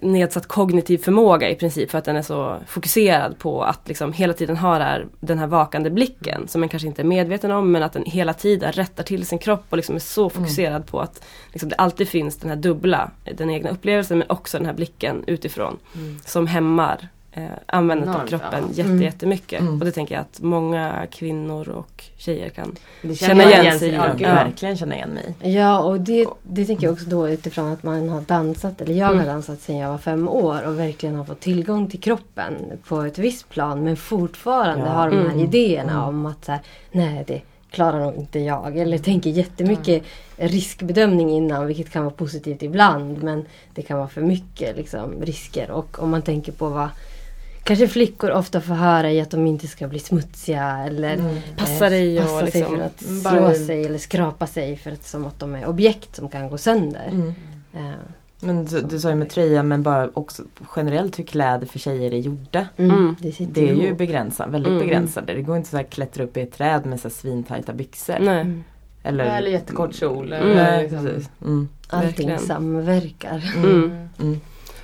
nedsatt 0.00 0.46
kognitiv 0.46 0.98
förmåga 0.98 1.50
i 1.50 1.54
princip 1.54 1.90
för 1.90 1.98
att 1.98 2.04
den 2.04 2.16
är 2.16 2.22
så 2.22 2.56
fokuserad 2.66 3.38
på 3.38 3.62
att 3.62 3.88
liksom 3.88 4.12
hela 4.12 4.32
tiden 4.32 4.56
ha 4.56 4.78
här, 4.78 5.06
den 5.20 5.38
här 5.38 5.46
vakande 5.46 5.90
blicken 5.90 6.48
som 6.48 6.60
man 6.60 6.68
kanske 6.68 6.88
inte 6.88 7.02
är 7.02 7.06
medveten 7.06 7.50
om 7.50 7.72
men 7.72 7.82
att 7.82 7.92
den 7.92 8.04
hela 8.04 8.34
tiden 8.34 8.72
rättar 8.72 9.04
till 9.04 9.26
sin 9.26 9.38
kropp 9.38 9.64
och 9.70 9.76
liksom 9.76 9.94
är 9.94 10.00
så 10.00 10.30
fokuserad 10.30 10.86
på 10.86 11.00
att 11.00 11.24
liksom, 11.52 11.68
det 11.68 11.76
alltid 11.76 12.08
finns 12.08 12.36
den 12.36 12.50
här 12.50 12.56
dubbla, 12.56 13.10
den 13.36 13.50
egna 13.50 13.70
upplevelsen 13.70 14.18
men 14.18 14.30
också 14.30 14.58
den 14.58 14.66
här 14.66 14.74
blicken 14.74 15.24
utifrån 15.26 15.76
Mm. 15.94 16.18
som 16.26 16.46
hämmar 16.46 17.08
eh, 17.36 17.42
användandet 17.66 18.14
av 18.16 18.20
Enormt, 18.20 18.30
kroppen 18.30 18.64
ja. 18.68 18.74
jätte, 18.74 18.90
Mm. 18.90 19.02
jättemycket. 19.02 19.60
Mm. 19.60 19.78
Och 19.78 19.84
det 19.84 19.92
tänker 19.92 20.14
jag 20.14 20.22
att 20.22 20.40
många 20.40 21.06
kvinnor 21.10 21.68
och 21.68 22.04
tjejer 22.16 22.48
kan. 22.48 22.76
Känna 23.16 23.42
jag 23.42 23.62
igen 23.64 23.78
sig 23.78 23.88
i 23.88 23.94
Ja, 23.94 24.02
verkligen 24.18 24.76
känna 24.76 24.94
igen 24.94 25.10
mig. 25.10 25.52
Ja, 25.52 25.78
och 25.78 26.00
det, 26.00 26.26
det 26.42 26.64
tänker 26.64 26.86
jag 26.86 26.92
också 26.92 27.06
då 27.06 27.28
utifrån 27.28 27.72
att 27.72 27.82
man 27.82 28.08
har 28.08 28.20
dansat, 28.20 28.80
eller 28.80 28.94
jag 28.94 29.06
har 29.06 29.12
Mm. 29.14 29.26
dansat 29.26 29.60
sedan 29.60 29.76
jag 29.76 29.88
var 29.90 29.98
fem 29.98 30.28
år 30.28 30.66
och 30.66 30.78
verkligen 30.78 31.14
har 31.14 31.24
fått 31.24 31.40
tillgång 31.40 31.90
till 31.90 32.00
kroppen 32.00 32.54
på 32.88 33.00
ett 33.02 33.18
visst 33.18 33.48
plan 33.48 33.84
men 33.84 33.96
fortfarande 33.96 34.84
Ja. 34.86 34.92
har 34.92 35.10
de 35.10 35.16
här 35.16 35.24
Mm. 35.24 35.40
idéerna 35.40 35.92
Mm. 35.92 36.04
om 36.08 36.26
att 36.26 36.44
så 36.44 36.52
här, 36.52 36.60
nej 36.92 37.24
det 37.26 37.42
klarar 37.70 38.00
nog 38.00 38.14
inte 38.14 38.38
jag. 38.38 38.76
Eller 38.78 38.98
tänker 38.98 39.30
jättemycket 39.30 40.02
riskbedömning 40.36 41.30
innan 41.30 41.66
vilket 41.66 41.90
kan 41.90 42.04
vara 42.04 42.14
positivt 42.14 42.62
ibland 42.62 43.22
men 43.22 43.44
det 43.74 43.82
kan 43.82 43.98
vara 43.98 44.08
för 44.08 44.20
mycket 44.20 44.76
liksom, 44.76 45.22
risker. 45.22 45.70
Och 45.70 46.02
om 46.02 46.10
man 46.10 46.22
tänker 46.22 46.52
på 46.52 46.68
vad 46.68 46.88
kanske 47.66 47.88
flickor 47.88 48.30
ofta 48.30 48.60
får 48.60 48.74
höra 48.74 49.12
i 49.12 49.20
att 49.20 49.30
de 49.30 49.46
inte 49.46 49.66
ska 49.66 49.88
bli 49.88 49.98
smutsiga 49.98 50.78
eller 50.86 51.14
Mm. 51.14 51.36
Passa 51.56 51.88
dig 51.88 52.18
och 52.18 52.24
passa 52.24 52.46
sig 52.46 52.60
liksom, 52.60 52.76
för 52.76 52.84
att 52.84 53.00
slå 53.02 53.30
bara- 53.40 53.54
sig 53.54 53.84
eller 53.84 53.98
skrapa 53.98 54.46
sig 54.46 54.76
för 54.76 54.90
att 54.90 55.06
som 55.06 55.26
att 55.26 55.38
de 55.40 55.54
är 55.54 55.66
objekt 55.66 56.16
som 56.16 56.28
kan 56.28 56.48
gå 56.48 56.58
sönder. 56.58 57.08
Mm. 57.12 57.34
Eh, 57.74 57.90
Men 58.40 58.64
du, 58.64 58.80
du 58.80 59.00
sa 59.00 59.08
ju 59.08 59.14
med 59.14 59.30
tröja 59.30 59.62
men 59.62 59.82
bara 59.82 60.10
också 60.14 60.42
generellt 60.76 61.18
hur 61.18 61.24
kläder 61.24 61.66
för 61.66 61.78
tjejer 61.78 62.12
är 62.14 62.18
gjorda. 62.18 62.66
mm, 62.76 62.90
Mm. 62.90 63.16
Det, 63.20 63.44
Det 63.46 63.68
är 63.70 63.74
ju 63.74 63.94
begränsat, 63.94 64.48
väldigt 64.48 64.70
Mm. 64.72 64.82
begränsade. 64.82 65.34
Det 65.34 65.42
går 65.42 65.56
inte 65.56 65.68
så 65.68 65.76
här 65.76 65.84
klättra 65.84 66.24
upp 66.24 66.36
i 66.36 66.40
ett 66.40 66.52
träd 66.52 66.86
med 66.86 67.00
så 67.00 67.10
svintajta 67.10 67.72
byxor. 67.72 68.16
Nej. 68.20 68.46
Eller, 69.02 69.24
Eller 69.24 69.50
jättekort 69.50 69.94
kjol. 69.94 70.32
Mm. 70.32 70.56
Nej, 70.56 70.82
liksom. 70.82 70.98
Mm. 71.44 71.68
Allting 71.88 72.08
Verkligen. 72.08 72.38
samverkar. 72.38 73.42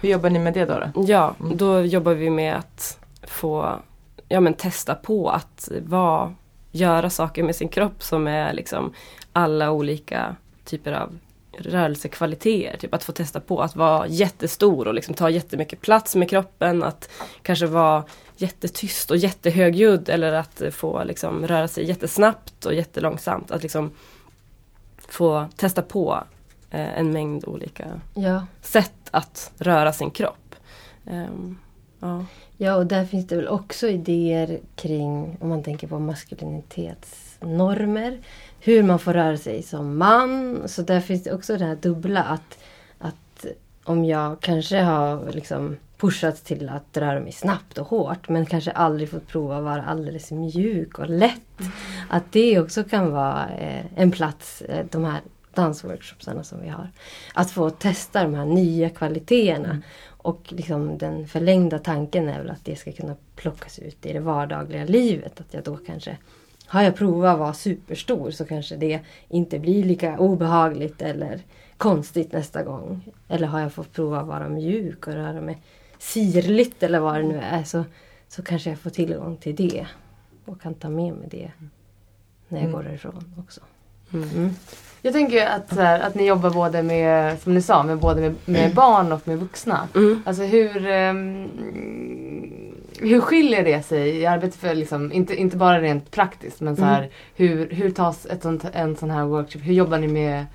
Hur 0.03 0.09
jobbar 0.09 0.31
ni 0.31 0.38
med 0.38 0.55
det 0.55 0.65
då? 0.65 0.79
då? 0.95 1.05
Ja, 1.09 1.35
Mm. 1.41 1.57
då 1.57 1.81
jobbar 1.81 2.15
vi 2.15 2.31
med 2.31 2.57
att 2.57 2.99
få 3.23 3.81
ja, 4.29 4.41
men 4.41 4.55
testa 4.55 4.95
på 4.95 5.31
att 5.31 5.69
vara, 5.83 6.35
göra 6.71 7.11
saker 7.11 7.43
med 7.43 7.57
sin 7.57 7.69
kropp 7.69 8.03
som 8.03 8.27
är 8.27 8.53
liksom 8.53 8.93
alla 9.33 9.71
olika 9.71 10.37
typer 10.65 10.93
av 10.93 11.19
rörelsekvaliteter. 11.59 12.77
Typ 12.79 12.95
att 12.95 13.05
få 13.05 13.12
testa 13.12 13.41
på 13.41 13.61
att 13.62 13.77
vara 13.77 14.07
jättestor 14.07 14.88
och 14.88 14.95
liksom 14.95 15.15
ta 15.15 15.31
jättemycket 15.31 15.81
plats 15.81 16.17
med 16.17 16.31
kroppen. 16.31 16.83
Att 16.83 17.11
kanske 17.43 17.67
vara 17.67 18.05
jättetyst 18.37 19.11
och 19.11 19.17
jättehögljudd 19.17 20.09
eller 20.09 20.33
att 20.33 20.62
få 20.73 21.05
liksom 21.05 21.47
röra 21.47 21.69
sig 21.69 21.85
jättesnabbt 21.88 22.67
och 22.67 22.75
jättelångsamt. 22.75 23.51
Att 23.51 23.62
liksom 23.62 23.91
få 25.09 25.47
testa 25.57 25.83
på 25.83 26.25
eh, 26.71 26.99
en 26.99 27.12
mängd 27.12 27.45
olika 27.45 27.85
Ja. 28.15 28.47
sätt 28.62 28.93
att 29.12 29.53
röra 29.59 29.92
sin 29.92 30.11
kropp. 30.11 30.55
Ehm, 31.07 31.59
ja. 32.01 32.25
ja, 32.57 32.77
och 32.77 32.87
där 32.87 33.05
finns 33.05 33.27
det 33.27 33.37
väl 33.37 33.48
också 33.48 33.88
idéer 33.88 34.61
kring, 34.77 35.37
om 35.40 35.48
man 35.48 35.62
tänker 35.62 35.87
på 35.87 35.98
maskulinitetsnormer, 35.98 38.20
hur 38.61 38.83
man 38.83 38.98
får 38.98 39.12
röra 39.12 39.37
sig 39.37 39.62
som 39.62 39.98
man. 39.98 40.62
Så 40.66 40.83
där 40.83 41.01
finns 41.01 41.22
det 41.22 41.33
också 41.33 41.57
det 41.57 41.64
här 41.64 41.77
dubbla 41.77 42.22
att, 42.22 42.59
att 42.98 43.46
om 43.85 44.05
jag 44.05 44.40
kanske 44.40 44.81
har 44.81 45.33
liksom 45.33 45.77
pushats 46.03 46.40
till 46.40 46.68
att 46.68 46.96
röra 46.96 47.20
mig 47.20 47.33
snabbt 47.33 47.79
och 47.79 47.87
hårt 47.87 48.29
men 48.29 48.46
kanske 48.46 48.70
aldrig 48.70 49.11
fått 49.11 49.29
prova 49.29 49.57
att 49.57 49.64
vara 49.64 49.83
alldeles 49.83 50.31
mjuk 50.31 50.98
och 50.98 51.11
lätt. 51.11 51.59
Att 52.09 52.33
det 52.33 52.61
också 52.61 52.85
kan 52.85 53.12
vara 53.12 53.48
eh, 53.48 53.85
en 53.96 54.11
plats, 54.11 54.62
eh, 54.62 54.87
de 54.90 55.05
här 55.05 55.20
dansworkshopsarna 55.55 56.45
som 56.45 56.61
vi 56.62 56.69
har. 56.69 56.91
Att 57.35 57.51
få 57.51 57.71
testa 57.71 58.23
de 58.23 58.35
här 58.35 58.45
nya 58.45 58.91
kvaliteterna. 58.91 59.83
Och 60.05 60.41
liksom 60.49 60.99
den 60.99 61.29
förlängda 61.29 61.79
tanken 61.79 62.29
är 62.29 62.38
väl 62.38 62.51
att 62.51 62.65
det 62.65 62.77
ska 62.77 62.93
kunna 62.93 63.17
plockas 63.37 63.79
ut 63.79 64.07
i 64.07 64.12
det 64.12 64.21
vardagliga 64.21 64.85
livet. 64.85 65.41
Att 65.41 65.55
jag 65.55 65.65
då 65.65 65.77
kanske, 65.77 66.17
har 66.67 66.83
jag 66.83 66.97
provat 66.97 67.33
att 67.35 67.38
vara 67.38 67.55
superstor 67.55 68.31
så 68.31 68.45
kanske 68.45 68.77
det 68.77 69.01
inte 69.29 69.59
blir 69.59 69.85
lika 69.85 70.19
obehagligt 70.19 71.03
eller 71.03 71.41
konstigt 71.77 72.33
nästa 72.33 72.62
gång. 72.62 73.01
Eller 73.29 73.47
har 73.47 73.61
jag 73.61 73.73
fått 73.73 73.93
prova 73.93 74.21
att 74.21 74.27
vara 74.27 74.49
mjuk 74.49 75.07
och 75.07 75.12
röra 75.12 75.41
mig 75.41 75.59
sirligt 75.99 76.83
eller 76.83 76.99
vad 77.01 77.15
det 77.15 77.23
nu 77.23 77.38
är. 77.38 77.62
Så, 77.65 77.85
så 78.29 78.43
kanske 78.43 78.71
jag 78.71 78.79
får 78.79 78.91
tillgång 78.91 79.37
till 79.37 79.57
det. 79.57 79.87
Och 80.45 80.61
kan 80.61 80.75
ta 80.75 80.88
med 80.88 81.15
mig 81.15 81.29
det 81.31 81.51
när 82.49 82.59
jag 82.59 82.69
Mm. 82.69 82.73
går 82.73 82.83
därifrån 82.83 83.35
också. 83.38 83.61
Mm. 84.12 84.51
Mm. 85.05 85.12
Jag 85.12 85.12
tänker 85.12 85.47
att, 85.47 85.75
så 85.75 85.81
här, 85.81 86.01
att 86.01 86.15
ni 86.15 86.27
jobbar 86.27 86.51
både 86.51 86.83
med, 86.83 87.41
som 87.41 87.55
ni 87.55 87.62
sa, 87.62 87.83
med 87.83 87.99
både 87.99 88.21
med, 88.21 88.35
med 88.45 88.75
barn 88.75 89.12
och 89.12 89.29
med 89.29 89.38
vuxna. 89.38 89.88
Mm. 89.95 90.23
Alltså 90.27 90.43
hur, 90.43 90.87
ehm, 90.87 91.49
hur 92.99 93.21
skiljer 93.21 93.65
det 93.65 93.83
sig 93.83 94.09
i 94.17 94.27
arbetet 94.27 94.57
för 94.61 94.75
liksom, 94.75 95.12
inte, 95.12 95.35
inte 95.37 95.57
bara 95.57 95.81
rent 95.81 96.11
praktiskt 96.11 96.61
men 96.61 96.77
så 96.77 96.85
här, 96.85 97.11
hur, 97.37 97.71
hur 97.71 97.91
tas 97.91 98.27
ett 98.27 98.43
sånt, 98.43 98.65
en 98.73 98.97
sån 98.97 99.11
här 99.11 99.25
workshop, 99.25 99.59
hur 99.62 99.75
jobbar 99.75 99.99
ni 99.99 100.09
med 100.09 100.47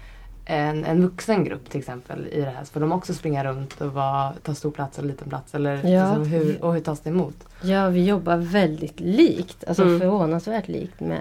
en, 0.46 0.86
en 0.86 1.02
vuxen 1.02 1.44
grupp 1.44 1.70
till 1.70 1.80
exempel 1.80 2.28
i 2.32 2.42
det 2.42 2.50
här? 2.58 2.64
Får 2.66 2.80
de 2.80 2.92
också 2.92 3.14
springa 3.14 3.44
runt 3.44 3.82
och 3.82 3.94
vara, 3.94 4.34
ta 4.44 4.54
stor 4.56 4.72
plats 4.72 4.98
och 4.98 5.06
liten 5.06 5.30
plats? 5.30 5.56
Eller, 5.56 5.74
Ja. 5.88 6.06
liksom, 6.16 6.26
hur, 6.32 6.64
och 6.64 6.74
hur 6.74 6.82
tas 6.82 7.00
det 7.00 7.10
emot? 7.10 7.36
Ja, 7.62 7.88
vi 7.90 8.06
jobbar 8.06 8.38
väldigt 8.38 9.00
likt. 9.00 9.64
Alltså 9.68 9.84
Mm. 9.84 10.00
förvånansvärt 10.00 10.68
likt 10.68 11.00
med 11.00 11.20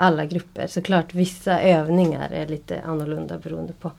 alla 0.00 0.24
grupper. 0.24 0.66
Såklart 0.66 1.14
vissa 1.14 1.60
övningar 1.60 2.30
är 2.30 2.46
lite 2.46 2.80
annorlunda 2.80 3.38
beroende 3.38 3.72
på 3.72 3.90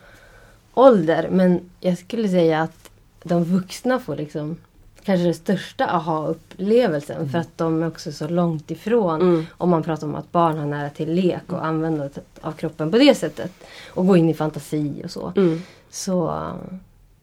ålder. 0.74 1.28
Men 1.32 1.70
jag 1.80 1.97
skulle 1.97 2.30
säga 2.30 2.62
att 2.62 2.89
de 3.24 3.43
vuxna 3.43 4.00
får 4.00 4.16
liksom 4.16 4.58
kanske 5.04 5.24
den 5.24 5.34
största 5.34 5.86
aha-upplevelsen. 5.88 7.30
För 7.30 7.38
att 7.39 7.58
de 7.58 7.84
är 7.84 7.88
också 7.88 8.12
så 8.12 8.28
långt 8.28 8.72
ifrån. 8.72 9.22
Mm. 9.22 9.45
Om 9.58 9.70
man 9.70 9.84
pratar 9.84 10.08
om 10.08 10.16
att 10.16 10.32
barn 10.32 10.58
har 10.58 10.66
nära 10.66 10.89
till 10.89 11.14
lek 11.14 11.52
och 11.54 11.66
användandet 11.66 12.20
av 12.41 12.52
kroppen 12.52 12.91
på 12.91 12.97
det 12.97 13.16
sättet. 13.16 13.52
Och 13.93 14.08
gå 14.08 14.18
in 14.18 14.30
i 14.30 14.34
fantasi 14.34 15.02
och 15.04 15.12
så 15.12 15.34
Mm. 15.36 15.62
så 15.89 16.45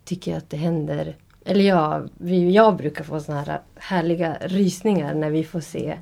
tycker 0.05 0.31
jag 0.31 0.39
att 0.39 0.51
det 0.51 0.57
händer. 0.57 1.17
Eller 1.45 1.65
jag, 1.65 2.09
vi, 2.15 2.51
jag 2.51 2.77
brukar 2.77 3.05
få 3.05 3.21
såna 3.21 3.43
här 3.43 3.61
härliga 3.75 4.37
rysningar 4.41 5.15
när 5.15 5.31
vi 5.31 5.45
får 5.45 5.61
se 5.61 5.99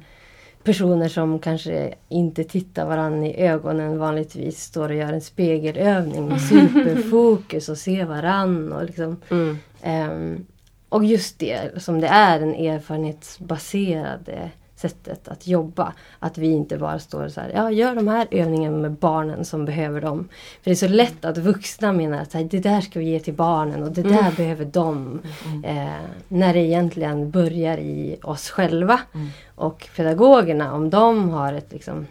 personer 0.65 1.09
som 1.09 1.39
kanske 1.39 1.95
inte 2.09 2.45
tittar 2.45 2.87
varandra 2.87 3.27
i 3.27 3.37
ögonen 3.47 3.99
vanligtvis 3.99 4.63
står 4.63 4.89
och 4.89 4.95
gör 4.95 5.13
en 5.13 5.21
spegelövning 5.21 6.29
med 6.29 6.41
superfokus 6.49 7.69
och 7.69 7.79
ser 7.79 8.05
varann. 8.05 8.73
Och, 8.73 8.85
liksom, 8.85 9.17
Mm. 9.31 9.59
ehm, 9.83 10.47
och 10.89 11.05
just 11.05 11.39
det 11.39 11.83
som 11.83 12.01
det 12.01 12.07
är, 12.09 12.41
den 12.41 12.55
erfarenhetsbaserade 12.55 14.51
sättet 14.77 15.29
att 15.29 15.47
jobba. 15.47 15.93
Att 16.19 16.39
vi 16.39 16.47
inte 16.53 16.79
bara 16.79 16.99
står 16.99 17.29
så 17.29 17.41
här, 17.41 17.51
ja 17.55 17.71
gör 17.71 17.95
de 17.95 18.09
här 18.09 18.29
övningarna 18.31 18.77
med 18.79 18.93
barnen 18.93 19.45
som 19.45 19.65
behöver 19.65 20.01
dem. 20.01 20.29
För 20.63 20.65
det 20.65 20.71
är 20.71 20.75
så 20.75 20.89
lätt 20.89 21.25
att 21.25 21.39
vuxna 21.39 21.93
menar 21.93 22.19
att 22.23 22.33
här, 22.33 22.45
det 22.45 22.59
där 22.61 22.81
ska 22.81 22.99
vi 22.99 23.05
ge 23.05 23.21
till 23.21 23.35
barnen 23.35 23.83
och 23.83 23.93
det 23.93 24.03
där 24.03 24.19
Mm. 24.21 24.35
behöver 24.37 24.65
de. 24.65 25.21
Eh, 25.65 25.87
när 26.29 26.55
det 26.55 26.61
egentligen 26.61 27.31
börjar 27.31 27.79
i 27.79 28.17
oss 28.23 28.51
själva. 28.51 29.01
Mm. 29.15 29.29
Och 29.55 29.89
pedagogerna, 29.97 30.73
om 30.75 30.91
de 30.91 31.31
har 31.31 31.53
ett 31.53 31.73
liksom 31.73 32.07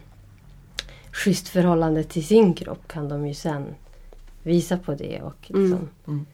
schysst 1.12 1.48
förhållande 1.48 2.04
till 2.04 2.26
sin 2.26 2.54
kropp 2.54 2.88
kan 2.88 3.08
de 3.08 3.26
ju 3.26 3.34
sen 3.34 3.66
visa 4.42 4.76
på 4.78 4.94
det. 4.94 5.20
Och 5.22 5.36
liksom, 5.40 5.88
Mm. 6.06 6.26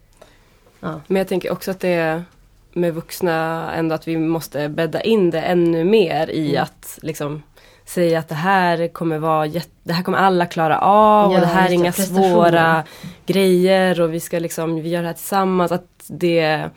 Ja. 0.80 1.00
Men 1.06 1.16
jag 1.16 1.28
tänker 1.28 1.52
också 1.52 1.70
att 1.70 1.80
det 1.80 1.88
är 1.88 2.24
med 2.72 2.94
vuxna 2.94 3.70
ändå 3.74 3.94
att 3.94 4.08
vi 4.08 4.16
måste 4.16 4.68
bädda 4.68 5.00
in 5.00 5.30
det 5.30 5.40
ännu 5.40 5.84
mer 5.84 6.30
i 6.30 6.50
Mm. 6.50 6.62
att 6.62 6.98
liksom 7.02 7.42
säga 7.84 8.18
att 8.18 8.28
det 8.28 8.34
här 8.34 8.88
kommer 8.88 9.18
vara 9.18 9.46
jätte, 9.46 9.70
det 9.82 9.92
här 9.92 10.02
kommer 10.02 10.18
alla 10.18 10.46
klara 10.46 10.78
av 10.78 11.32
Ja, 11.32 11.34
och 11.34 11.40
det 11.40 11.46
här 11.46 11.68
är 11.68 11.72
inga 11.72 11.92
svåra 11.92 12.84
grejer 13.26 14.00
och 14.00 14.14
vi 14.14 14.20
ska 14.20 14.38
liksom, 14.38 14.82
vi 14.82 14.88
gör 14.88 15.00
det 15.02 15.06
här 15.08 15.14
tillsammans. 15.14 15.72
Att 15.72 15.86
det 16.06 16.70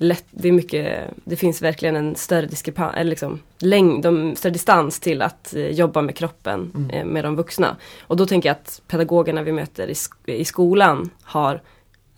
lätt, 0.00 0.24
det 0.30 0.48
är 0.48 0.52
mycket, 0.52 1.04
det 1.24 1.36
finns 1.36 1.62
verkligen 1.62 1.96
en 1.96 2.14
större 2.16 2.46
diskrepans, 2.46 2.94
eller 2.96 3.10
liksom 3.10 3.40
längd, 3.58 4.02
de, 4.02 4.36
större 4.36 4.52
distans 4.52 5.00
till 5.00 5.22
att 5.22 5.54
eh, 5.54 5.66
jobba 5.70 6.02
med 6.02 6.16
kroppen 6.16 6.72
Mm. 6.76 6.90
eh, 6.90 7.04
med 7.04 7.24
de 7.24 7.36
vuxna. 7.36 7.76
Och 8.00 8.16
då 8.16 8.26
tänker 8.26 8.48
jag 8.48 8.54
att 8.54 8.82
pedagogerna 8.88 9.42
vi 9.42 9.52
möter 9.52 9.88
i, 9.88 9.92
sk- 9.92 10.30
i 10.30 10.44
skolan 10.44 11.10
har 11.22 11.60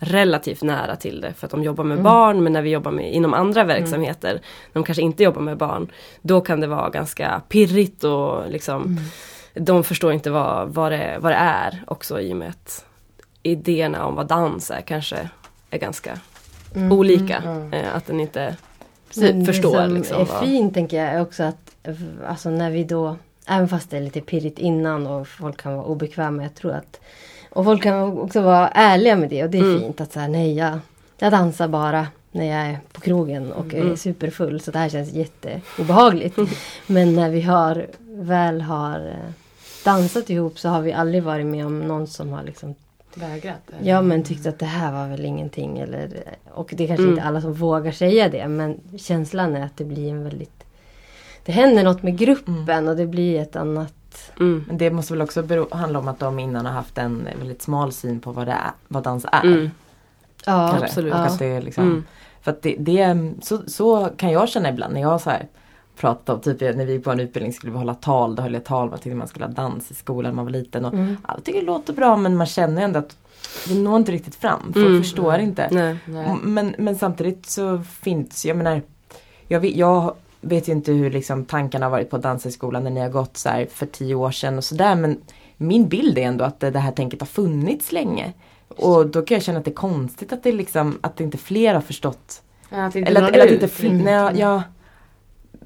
relativt 0.03 0.63
nära 0.63 0.97
till 0.97 1.21
det 1.21 1.33
för 1.33 1.47
att 1.47 1.51
de 1.51 1.63
jobbar 1.63 1.85
med 1.85 1.93
Mm. 1.95 2.05
barn 2.05 2.43
men 2.43 2.53
när 2.53 2.63
vi 2.63 2.71
jobbar 2.71 2.91
med, 2.91 3.15
inom 3.15 3.35
andra 3.35 3.65
verksamheter, 3.65 4.33
när 4.33 4.41
de 4.73 4.85
kanske 4.85 5.03
inte 5.03 5.23
jobbar 5.23 5.41
med 5.43 5.57
barn, 5.57 5.91
då 6.23 6.41
kan 6.41 6.61
det 6.61 6.67
vara 6.67 6.89
ganska 6.91 7.43
pirrigt 7.49 8.05
och 8.05 8.51
liksom 8.51 8.83
Mm. 8.83 8.97
de 9.67 9.85
förstår 9.85 10.13
inte 10.13 10.31
vad, 10.31 10.69
vad, 10.69 10.93
det, 10.93 11.17
vad 11.21 11.33
det 11.33 11.37
är 11.37 11.83
också 11.87 12.21
i 12.21 12.33
och 12.33 12.37
med 12.37 12.49
att 12.49 12.85
idéerna 13.43 14.07
om 14.07 14.15
vad 14.15 14.27
dans 14.27 14.71
är 14.71 14.81
kanske 14.81 15.29
är 15.71 15.79
ganska 15.79 16.19
Mm. 16.75 16.93
olika. 16.93 17.37
Mm. 17.37 17.73
Eh, 17.73 17.97
att 17.97 18.07
den 18.07 18.21
inte 18.21 18.57
Men 19.17 19.47
förstår 19.47 19.77
Det 19.77 19.85
som 19.85 19.95
liksom 19.97 20.21
är 20.21 20.25
vad- 20.25 20.41
fint 20.45 20.75
tänker 20.75 20.97
jag 20.97 21.07
är 21.15 21.21
också 21.23 21.43
att 21.43 21.77
alltså 22.27 22.51
när 22.51 22.71
vi 22.71 22.85
då, 22.85 23.17
även 23.47 23.69
fast 23.69 23.91
det 23.91 23.97
är 23.97 24.01
lite 24.01 24.21
pirrigt 24.21 24.59
innan 24.59 25.07
och 25.07 25.29
folk 25.29 25.63
kan 25.63 25.75
vara 25.75 25.85
obekväma, 25.87 26.43
jag 26.43 26.55
tror 26.55 26.73
att 26.73 27.01
och 27.51 27.65
folk 27.65 27.83
kan 27.83 28.19
också 28.19 28.41
vara 28.41 28.69
ärliga 28.69 29.17
med 29.17 29.29
det 29.31 29.45
och 29.45 29.51
det 29.51 29.59
är 29.59 29.63
Mm. 29.63 29.81
fint 29.81 30.01
att 30.01 30.13
säga 30.13 30.29
nej 30.29 30.55
jag, 30.55 30.79
jag 31.19 31.33
dansar 31.33 31.69
bara 31.69 32.07
när 32.33 32.45
jag 32.45 32.67
är 32.67 32.79
på 32.93 33.01
krogen 33.01 33.53
och 33.53 33.75
är 33.75 33.81
Mm. 33.81 33.97
superfull 33.97 34.61
så 34.61 34.71
det 34.71 34.79
här 34.79 34.89
känns 34.89 35.13
jätteobehagligt. 35.13 36.37
Men 36.87 37.15
när 37.17 37.31
vi 37.31 37.41
har, 37.43 37.87
väl 38.09 38.61
har 38.61 38.99
eh, 39.07 39.31
dansat 39.85 40.31
ihop 40.31 40.59
så 40.59 40.69
har 40.69 40.81
vi 40.83 40.93
aldrig 40.93 41.23
varit 41.23 41.47
med 41.47 41.67
om 41.67 41.81
någon 41.81 42.07
som 42.07 42.29
har 42.33 42.43
liksom 42.43 42.75
Vägrat? 43.15 43.61
Ja 43.83 44.03
men 44.03 44.23
tyckte 44.23 44.49
att 44.49 44.59
det 44.59 44.67
här 44.67 44.93
var 44.93 45.09
väl 45.09 45.25
ingenting. 45.25 45.79
Eller, 45.79 46.09
och 46.55 46.75
det 46.77 46.85
är 46.85 46.89
kanske 46.89 47.03
Mm. 47.03 47.15
inte 47.15 47.23
alla 47.25 47.41
som 47.41 47.53
vågar 47.55 47.93
säga 47.93 48.29
det 48.29 48.49
men 48.49 48.81
känslan 48.99 49.57
är 49.57 49.65
att 49.65 49.77
det 49.77 49.85
blir 49.85 50.11
en 50.11 50.25
väldigt 50.25 50.65
Det 51.45 51.53
händer 51.53 51.85
något 51.85 52.03
med 52.03 52.19
gruppen 52.19 52.89
och 52.89 52.97
det 52.97 53.07
blir 53.07 53.41
ett 53.41 53.57
annat 53.57 53.95
Mm. 54.41 54.65
Men 54.69 54.79
det 54.79 54.91
måste 54.91 55.13
väl 55.13 55.23
också 55.23 55.43
bero, 55.43 55.69
handla 55.71 55.99
om 55.99 56.09
att 56.09 56.19
de 56.19 56.39
innan 56.39 56.67
har 56.67 56.73
haft 56.73 56.99
en 56.99 57.29
väldigt 57.39 57.63
smal 57.63 57.93
syn 57.93 58.21
på 58.21 58.33
vad, 58.33 58.47
det 58.47 58.53
är, 58.53 58.71
vad 58.89 59.03
dans 59.03 59.25
är. 59.33 59.45
Mm. 59.47 59.71
Ja, 60.47 60.69
kanske. 60.69 60.85
absolut. 60.87 61.13
Och 61.15 61.21
Ja. 61.21 61.25
att 61.25 61.39
det 61.39 61.47
är 61.47 61.63
liksom, 61.63 61.85
Mm. 61.85 62.05
För 62.43 62.51
att 62.51 62.63
det, 62.63 62.77
det 62.79 63.33
så, 63.43 63.63
så 63.67 64.09
kan 64.17 64.33
jag 64.33 64.49
känna 64.49 64.69
ibland 64.69 64.95
när 64.95 65.01
jag 65.01 65.21
så 65.21 65.31
här 65.31 65.47
pratat 65.97 66.29
om, 66.29 66.41
typ 66.59 66.77
när 66.77 66.87
vi 66.87 66.99
på 66.99 67.11
en 67.11 67.21
utbildning 67.21 67.53
skulle 67.53 67.73
vi 67.73 67.79
hålla 67.79 67.95
tal, 67.95 68.35
då 68.37 68.43
höll 68.43 68.55
jag 68.55 68.65
tal, 68.65 68.91
man 68.91 68.99
tyckte 68.99 69.15
man 69.17 69.29
skulle 69.29 69.45
ha 69.45 69.53
dans 69.53 69.91
i 69.91 69.95
skolan 69.95 70.31
när 70.31 70.37
man 70.37 70.45
var 70.45 70.53
liten. 70.53 70.85
Och 70.85 70.93
Mm. 70.95 71.17
Alla 71.23 71.41
tycker 71.41 71.61
det 71.61 71.67
låter 71.67 71.93
bra 71.93 72.17
men 72.17 72.37
man 72.37 72.47
känner 72.47 72.83
ändå 72.83 72.99
att 72.99 73.17
det 73.69 73.75
når 73.75 73.97
inte 73.97 74.13
riktigt 74.13 74.35
fram. 74.35 74.61
Folk 74.73 74.87
Mm. 74.87 75.03
förstår 75.03 75.39
inte. 75.39 75.69
Nej. 75.71 75.97
Nej. 76.07 76.37
Men, 76.43 76.75
men 76.79 76.97
samtidigt 76.99 77.47
så 77.47 77.79
finns, 78.01 78.45
jag 78.45 78.57
menar, 78.57 78.83
jag 79.49 79.65
jag 79.67 80.15
vet 80.41 80.69
ju 80.69 80.73
inte 80.73 80.93
hur 80.93 81.11
liksom 81.11 81.45
tankarna 81.45 81.87
har 81.87 81.91
varit 81.91 82.11
på 82.11 82.19
Danshögskolan 82.19 82.85
när 82.85 82.91
ni 82.91 83.01
har 83.01 83.09
gått 83.09 83.37
så 83.37 83.49
här 83.49 83.67
för 83.73 83.87
tio 83.87 84.15
år 84.15 84.31
sedan 84.31 84.57
och 84.59 84.65
sådär 84.65 84.95
men 84.97 85.21
min 85.57 85.89
bild 85.89 86.19
är 86.19 86.23
ändå 86.23 86.45
att 86.45 86.61
det, 86.61 86.79
här 86.79 86.93
tänket 86.93 87.21
har 87.21 87.27
funnits 87.27 87.93
länge. 87.93 88.33
Och 88.69 89.07
då 89.07 89.23
kan 89.23 89.35
jag 89.35 89.43
känna 89.45 89.59
att 89.59 89.65
det 89.65 89.71
är 89.71 89.75
konstigt 89.75 90.33
att 90.33 90.43
det 90.43 90.53
liksom, 90.53 90.99
att 91.01 91.21
inte 91.21 91.39
fler 91.39 91.75
har 91.75 91.81
förstått. 91.81 92.43
Ja, 92.71 92.85
att 92.87 92.97
Eller 92.97 93.23
att, 93.23 93.31
eller 93.31 93.45
att 93.45 93.51
inte 93.53 93.69
fler, 93.69 93.91
Mm. 93.91 94.05
nej, 94.05 94.41
ja, 94.41 94.63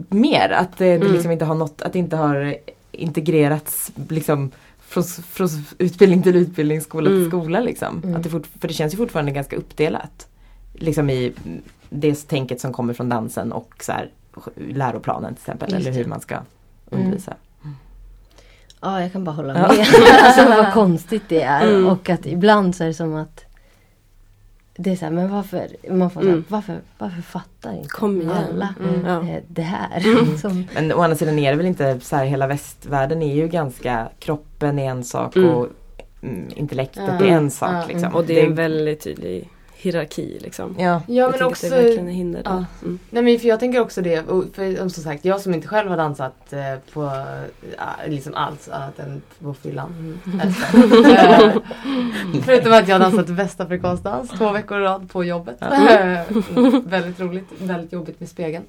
mer 0.09 0.51
att 0.51 0.79
det, 0.79 0.93
Mm. 0.93 1.13
liksom 1.13 1.31
inte 1.31 1.45
har 1.45 1.55
nått, 1.55 1.83
att 1.83 1.93
det 1.93 1.99
inte 1.99 2.17
har 2.17 2.57
integrerats 2.93 3.93
liksom 4.09 4.51
från, 4.79 5.05
från 5.05 5.49
utbildning 5.79 6.23
till 6.23 6.37
utbildning, 6.37 6.81
skola 6.81 7.09
till 7.09 7.17
Mm. 7.17 7.31
skola 7.31 7.61
liksom. 7.61 8.01
Mm. 8.05 8.17
Att 8.17 8.23
det 8.23 8.29
fort, 8.29 8.47
för 8.61 8.69
det 8.69 8.75
känns 8.75 8.93
ju 8.93 8.97
fortfarande 8.97 9.33
ganska 9.33 9.57
uppdelat. 9.57 10.27
Liksom 10.73 11.11
i 11.11 11.33
det 11.91 12.29
tänket 12.29 12.61
som 12.61 12.73
kommer 12.73 12.95
från 12.95 13.09
dansen 13.09 13.53
och 13.53 13.75
så 13.81 13.93
här, 13.93 14.11
läroplanen 14.57 15.35
till 15.35 15.41
exempel. 15.43 15.73
Just 15.73 15.87
eller 15.87 15.97
hur 15.97 16.05
man 16.05 16.21
ska 16.21 16.37
undervisa. 16.91 17.35
Ja, 18.81 19.01
jag 19.03 19.13
kan 19.13 19.25
bara 19.25 19.33
hålla 19.37 19.55
Ja. 19.59 19.69
med. 19.69 19.87
alltså 20.23 20.49
vad 20.49 20.73
konstigt 20.73 21.23
det 21.29 21.43
är. 21.43 21.69
Mm. 21.69 21.87
Och 21.87 22.11
att 22.11 22.27
ibland 22.27 22.77
så 22.77 22.85
är 22.85 22.89
det 22.89 22.95
som 22.95 23.15
att 23.15 23.45
det 24.77 24.93
är 24.93 24.97
så 24.97 25.05
här, 25.05 25.13
men 25.13 25.31
varför, 25.31 25.69
man 25.91 26.11
får 26.11 26.21
så 26.21 26.27
här, 26.27 26.33
Mm. 26.33 26.45
varför, 26.49 26.81
varför 26.99 27.23
fattar 27.23 27.73
inte 27.77 27.89
Kom 27.89 28.21
igen. 28.21 28.33
alla 28.51 28.75
Mm. 29.05 29.29
Eh, 29.29 29.43
det 29.49 29.63
här? 29.63 30.37
Som, 30.39 30.67
Men 30.75 30.93
å 30.93 31.01
andra 31.03 31.17
sidan 31.17 31.39
är 31.39 31.51
det 31.51 31.57
väl 31.57 31.67
inte 31.67 32.01
så 32.01 32.17
här, 32.17 32.25
hela 32.25 32.47
västvärlden 32.47 33.23
är 33.23 33.35
ju 33.35 33.49
ganska, 33.49 34.09
kroppen 34.19 34.79
är 34.79 34.91
en 34.91 35.05
sak 35.05 35.37
Mm. 35.37 35.51
och 35.51 35.69
mm, 36.23 36.49
intellektet 36.57 37.09
är 37.21 37.25
en 37.25 37.51
sak. 37.51 37.89
Liksom. 37.89 38.15
Och 38.15 38.25
det 38.25 38.41
är 38.41 38.47
en 38.47 38.55
väldigt 38.55 39.01
tydlig 39.05 39.51
hierarki 39.85 40.39
liksom. 40.41 40.77
Ja. 40.79 40.85
Ja 40.85 41.01
jag 41.07 41.25
men 41.25 41.33
tycker 41.33 41.47
också 41.47 41.67
att 41.67 41.73
det 41.73 41.79
verkligen 41.79 42.09
är 42.09 42.13
hinder 42.13 42.43
ja. 42.45 42.65
Mm. 42.83 42.99
Nej 43.11 43.23
men 43.23 43.39
för 43.39 43.49
jag 43.49 43.61
tänker 43.61 43.81
också 43.81 44.03
det, 44.03 44.25
för 44.27 44.77
som 44.77 45.03
sagt 45.03 45.25
jag 45.25 45.41
som 45.41 45.55
inte 45.55 45.69
själv 45.69 45.91
har 45.91 45.97
dansat 45.97 46.53
eh, 46.53 46.61
på 46.93 47.03
ja, 47.77 47.85
liksom 48.07 48.35
alls 48.35 48.69
annat 48.69 48.99
än 48.99 49.23
på 49.39 49.55
fyllan. 49.55 50.19
Eh, 50.43 50.51
Förutom 52.45 52.73
att 52.73 52.89
jag 52.89 52.95
har 52.95 53.01
dansat 53.01 53.29
västafrikansk 53.29 54.03
dans 54.03 54.31
två 54.31 54.51
veckor 54.53 54.81
i 54.81 54.85
rad 54.85 55.11
på 55.13 55.25
jobbet. 55.25 55.63
Eh, 55.63 56.37
väldigt 56.85 57.21
roligt, 57.21 57.49
väldigt 57.59 57.93
jobbigt 57.93 58.21
med 58.21 58.29
spegeln. 58.29 58.65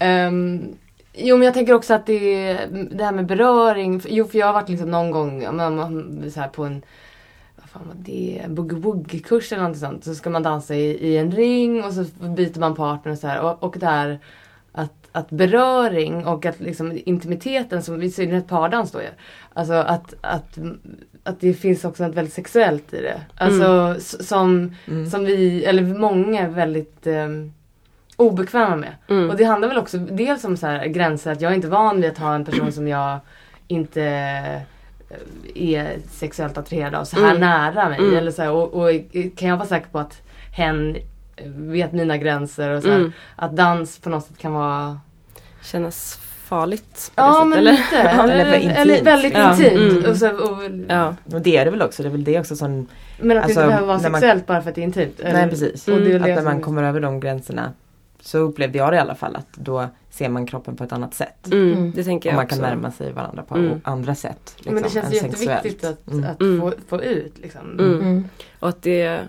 Um, 0.00 0.76
jo 1.14 1.36
men 1.36 1.44
jag 1.44 1.54
tänker 1.54 1.72
också 1.74 1.94
att 1.94 2.06
det, 2.06 2.54
det 2.90 3.04
här 3.04 3.12
med 3.12 3.26
beröring, 3.26 4.02
jo 4.08 4.24
för 4.28 4.38
jag 4.38 4.46
har 4.46 4.52
varit 4.52 4.68
liksom 4.68 4.90
någon 4.90 5.10
gång 5.10 5.42
ja, 5.42 5.52
men 5.52 5.76
man- 5.76 6.30
så 6.34 6.40
här 6.40 6.48
på 6.48 6.64
en 6.64 6.82
fan 7.78 7.88
var 7.88 7.94
det, 7.98 8.40
en 8.44 8.54
boogie-woogie-kurs 8.58 9.52
eller 9.52 9.68
något 9.68 9.76
sånt. 9.78 10.04
Så 10.04 10.14
ska 10.14 10.30
man 10.30 10.42
dansa 10.42 10.74
i, 10.74 11.08
i 11.08 11.16
en 11.18 11.32
ring 11.32 11.84
och 11.84 11.92
så 11.92 12.04
byter 12.20 12.58
man 12.60 12.74
partner 12.74 13.12
och 13.12 13.18
så 13.18 13.26
här. 13.26 13.40
Och, 13.40 13.62
och 13.62 13.76
där 13.78 14.18
att, 14.72 14.92
att 15.12 15.30
beröring 15.30 16.26
och 16.26 16.46
att 16.46 16.60
liksom 16.60 16.98
intimiteten 17.04 17.82
som 17.82 18.02
i 18.02 18.10
synnerhet 18.10 18.48
pardans 18.48 18.90
då 18.92 19.02
gör. 19.02 19.12
Alltså 19.54 19.72
att, 19.74 20.14
att, 20.20 20.58
att 21.24 21.40
det 21.40 21.54
finns 21.54 21.84
också 21.84 22.06
något 22.06 22.14
väldigt 22.16 22.34
sexuellt 22.34 22.92
i 22.94 23.02
det. 23.02 23.20
Alltså 23.36 23.94
s- 23.98 24.28
som, 24.28 24.74
Mm. 24.88 25.06
som 25.10 25.24
vi, 25.24 25.64
eller 25.64 25.82
många 25.82 26.40
är 26.40 26.48
väldigt 26.48 27.06
um, 27.06 27.52
obekväma 28.16 28.76
med. 28.76 28.94
Mm. 29.08 29.30
Och 29.30 29.36
det 29.36 29.44
handlar 29.44 29.68
väl 29.68 29.78
också 29.78 29.98
dels 29.98 30.44
om 30.44 30.56
så 30.56 30.66
här 30.66 30.86
gränser, 30.86 31.32
att 31.32 31.40
jag 31.40 31.52
är 31.52 31.56
inte 31.56 31.68
van 31.68 32.00
vid 32.00 32.10
att 32.10 32.18
ha 32.18 32.34
en 32.34 32.44
person 32.44 32.72
som 32.72 32.88
jag 32.88 33.18
inte 33.68 34.62
är 35.54 35.96
sexuellt 36.10 36.58
attraherad 36.58 36.94
av 36.94 37.04
så 37.04 37.16
här 37.16 37.24
Mm. 37.36 37.40
nära 37.40 37.88
mig. 37.88 37.98
Mm. 37.98 38.16
Eller 38.16 38.30
så 38.30 38.42
här, 38.42 38.50
och, 38.50 38.74
och 38.74 38.90
kan 39.36 39.48
jag 39.48 39.56
vara 39.56 39.68
säker 39.68 39.88
på 39.88 39.98
att 39.98 40.22
hen 40.56 40.96
vet 41.46 41.92
mina 41.92 42.16
gränser 42.16 42.70
och 42.70 42.82
så 42.82 42.88
här, 42.88 42.96
Mm. 42.96 43.12
att 43.36 43.56
dans 43.56 43.98
på 43.98 44.08
något 44.10 44.26
sätt 44.26 44.38
kan 44.38 44.52
vara 44.52 45.00
Kännas 45.62 46.16
farligt 46.44 47.12
på 47.14 47.20
det 47.22 47.26
Ja 47.28 47.32
sättet, 47.34 47.48
men 47.48 47.58
eller? 47.58 47.72
lite. 47.72 47.96
Eller, 47.98 48.34
eller 48.34 48.80
eller 48.94 49.04
väldigt 49.04 49.32
Ja. 49.34 49.50
intimt. 49.52 49.92
Mm. 49.98 50.10
Och 50.10 50.16
så, 50.16 50.28
och, 50.30 50.58
Ja. 50.88 51.14
Och 51.32 51.40
det 51.40 51.56
är 51.56 51.64
det 51.64 51.70
väl 51.70 51.82
också. 51.82 52.02
Det 52.02 52.08
är 52.08 52.10
väl 52.10 52.24
det 52.24 52.40
också 52.40 52.56
som 52.56 52.86
Men 53.20 53.38
att 53.38 53.44
Alltså, 53.44 53.60
det 53.60 53.64
inte 53.64 53.68
behöver 53.70 53.86
vara 53.86 53.98
när 53.98 54.10
man- 54.10 54.20
sexuellt 54.20 54.46
bara 54.46 54.62
för 54.62 54.68
att 54.68 54.74
det 54.74 54.80
är 54.80 54.84
intimt. 54.84 55.20
Nej 55.24 55.48
precis. 55.50 55.88
Och 55.88 55.96
det 56.00 56.12
är 56.12 56.18
väl 56.18 56.30
Att 56.30 56.36
när 56.36 56.42
man 56.52 56.60
kommer 56.60 56.82
över 56.82 57.00
de 57.00 57.20
gränserna 57.20 57.72
så 58.20 58.38
upplevde 58.38 58.78
jag 58.78 58.92
det 58.92 58.96
i 58.96 59.00
alla 59.00 59.14
fall 59.14 59.36
att 59.36 59.46
då 59.54 59.88
ser 60.10 60.28
man 60.28 60.46
kroppen 60.46 60.76
på 60.76 60.84
ett 60.84 60.92
annat 60.92 61.14
sätt. 61.14 61.46
Mm. 61.52 61.72
Mm. 61.72 61.92
Det 61.94 62.04
tänker 62.04 62.28
Och 62.28 62.32
jag 62.32 62.36
man 62.36 62.44
också. 62.44 62.56
kan 62.56 62.62
närma 62.64 62.90
sig 62.90 63.12
varandra 63.12 63.42
på 63.42 63.54
Mm. 63.54 63.80
andra 63.84 64.14
sätt. 64.14 64.52
Liksom, 64.56 64.74
men 64.74 64.82
det 64.82 64.90
känns 64.90 65.06
än 65.06 65.12
jätteviktigt 65.12 65.80
sexuellt. 65.80 65.84
att, 66.06 66.12
Mm. 66.12 66.30
att 66.30 66.40
Mm. 66.40 66.60
få, 66.60 66.72
få 66.88 67.02
ut 67.02 67.38
liksom. 67.38 67.60
Mm. 67.78 68.00
mm. 68.00 68.24
Och 68.58 68.68
att 68.68 68.82
det 68.82 69.20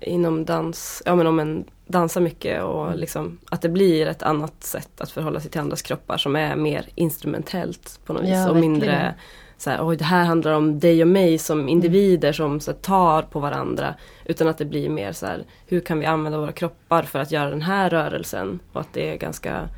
inom 0.00 0.44
dans, 0.44 1.02
ja 1.06 1.14
men 1.16 1.26
om 1.26 1.38
en 1.40 1.64
dansar 1.86 2.20
mycket 2.20 2.62
och 2.62 2.96
liksom 2.96 3.38
att 3.50 3.62
det 3.62 3.68
blir 3.68 4.06
ett 4.06 4.22
annat 4.22 4.64
sätt 4.64 5.00
att 5.00 5.10
förhålla 5.10 5.40
sig 5.40 5.50
till 5.50 5.60
andras 5.60 5.82
kroppar 5.82 6.16
som 6.16 6.36
är 6.36 6.56
mer 6.56 6.86
instrumentellt 6.94 8.00
på 8.06 8.12
något 8.12 8.22
vis 8.22 8.30
Ja, 8.30 8.48
och 8.50 8.56
verkligen. 8.56 8.72
mindre 8.72 9.14
så 9.58 9.70
här, 9.70 9.86
oj 9.88 9.96
det 9.96 10.04
här 10.04 10.24
handlar 10.24 10.52
om 10.52 10.80
dig 10.80 11.02
och 11.02 11.08
mig 11.08 11.38
som 11.38 11.68
individer 11.68 12.32
som 12.32 12.60
så 12.60 12.70
här, 12.70 12.78
tar 12.78 13.22
på 13.22 13.40
varandra. 13.40 13.94
Utan 14.24 14.48
att 14.48 14.58
det 14.58 14.64
blir 14.64 14.88
mer 14.88 15.12
så 15.12 15.26
här, 15.26 15.44
hur 15.66 15.80
kan 15.80 15.98
vi 16.00 16.06
använda 16.06 16.38
våra 16.38 16.52
kroppar 16.52 17.02
för 17.02 17.18
att 17.18 17.30
göra 17.32 17.50
den 17.50 17.62
här 17.62 17.90
rörelsen? 17.90 18.58
Och 18.72 18.80
att 18.80 18.92
det 18.92 19.12
är 19.12 19.16
ganska 19.16 19.68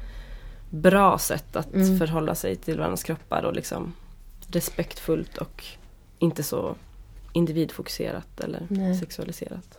bra 0.72 1.18
sätt 1.18 1.56
att 1.56 1.74
Mm. 1.74 1.98
förhålla 1.98 2.34
sig 2.34 2.56
till 2.56 2.76
varandras 2.78 3.02
kroppar 3.02 3.42
och 3.44 3.52
liksom 3.54 3.92
respektfullt 4.48 5.38
och 5.38 5.64
inte 6.18 6.42
så 6.42 6.74
individfokuserat 7.32 8.40
eller 8.40 8.66
Nej. 8.70 8.94
sexualiserat. 8.94 9.78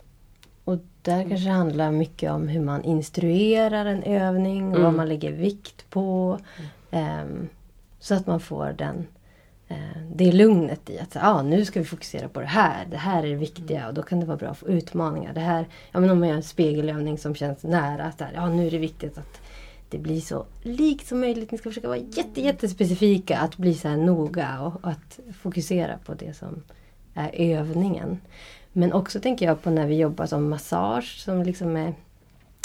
Och 0.64 0.78
där 1.02 1.28
kanske 1.28 1.46
det 1.48 1.52
handlar 1.54 1.90
mycket 1.90 2.30
om 2.32 2.48
hur 2.48 2.60
man 2.60 2.84
instruerar 2.84 3.86
en 3.86 4.02
övning 4.02 4.64
och 4.66 4.70
vad 4.72 4.80
Mm. 4.80 4.96
man 4.96 5.08
lägger 5.08 5.32
vikt 5.32 5.90
på. 5.90 6.38
Ehm, 6.90 7.48
så 8.00 8.14
att 8.14 8.26
man 8.26 8.40
får 8.40 8.74
den, 8.78 9.06
eh, 9.68 9.76
det 10.14 10.32
lugnet 10.32 10.90
i 10.90 10.98
att 10.98 11.16
ah, 11.20 11.42
nu 11.42 11.64
ska 11.64 11.80
vi 11.80 11.86
fokusera 11.86 12.28
på 12.28 12.40
det 12.40 12.46
här. 12.46 12.86
Det 12.90 12.96
här 12.96 13.22
är 13.24 13.28
det 13.28 13.34
viktiga 13.34 13.88
och 13.88 13.94
då 13.94 14.02
kan 14.02 14.20
det 14.20 14.26
vara 14.26 14.36
bra 14.36 14.48
att 14.48 14.58
få 14.58 14.68
utmaningar. 14.68 15.32
Det 15.34 15.40
här, 15.40 15.66
ja, 15.92 16.00
men 16.00 16.10
om 16.10 16.20
man 16.20 16.28
gör 16.28 16.36
en 16.36 16.42
spegelövning 16.42 17.18
som 17.18 17.34
känns 17.34 17.62
nära. 17.62 18.04
Att 18.04 18.18
där, 18.18 18.30
ja, 18.34 18.48
nu 18.48 18.66
är 18.66 18.70
det 18.70 18.78
viktigt 18.78 19.18
att 19.18 19.40
det 19.90 19.98
blir 19.98 20.20
så 20.20 20.46
likt 20.62 21.06
som 21.06 21.20
möjligt. 21.20 21.50
Ni 21.50 21.58
ska 21.58 21.68
försöka 21.68 21.88
vara 21.88 21.98
jätte, 21.98 22.40
jättespecifika. 22.40 23.38
Att 23.38 23.56
bli 23.56 23.74
så 23.74 23.88
här 23.88 23.96
noga 23.96 24.60
och, 24.60 24.84
och 24.84 24.90
att 24.90 25.20
fokusera 25.42 25.98
på 26.06 26.14
det 26.14 26.36
som 26.36 26.62
är 27.14 27.30
övningen. 27.34 28.20
Men 28.72 28.92
också 28.92 29.20
tänker 29.20 29.46
jag 29.46 29.62
på 29.62 29.70
när 29.70 29.86
vi 29.86 29.96
jobbar 29.96 30.26
som 30.26 30.50
massage 30.50 31.22
som 31.24 31.42
liksom 31.42 31.76
är 31.76 31.94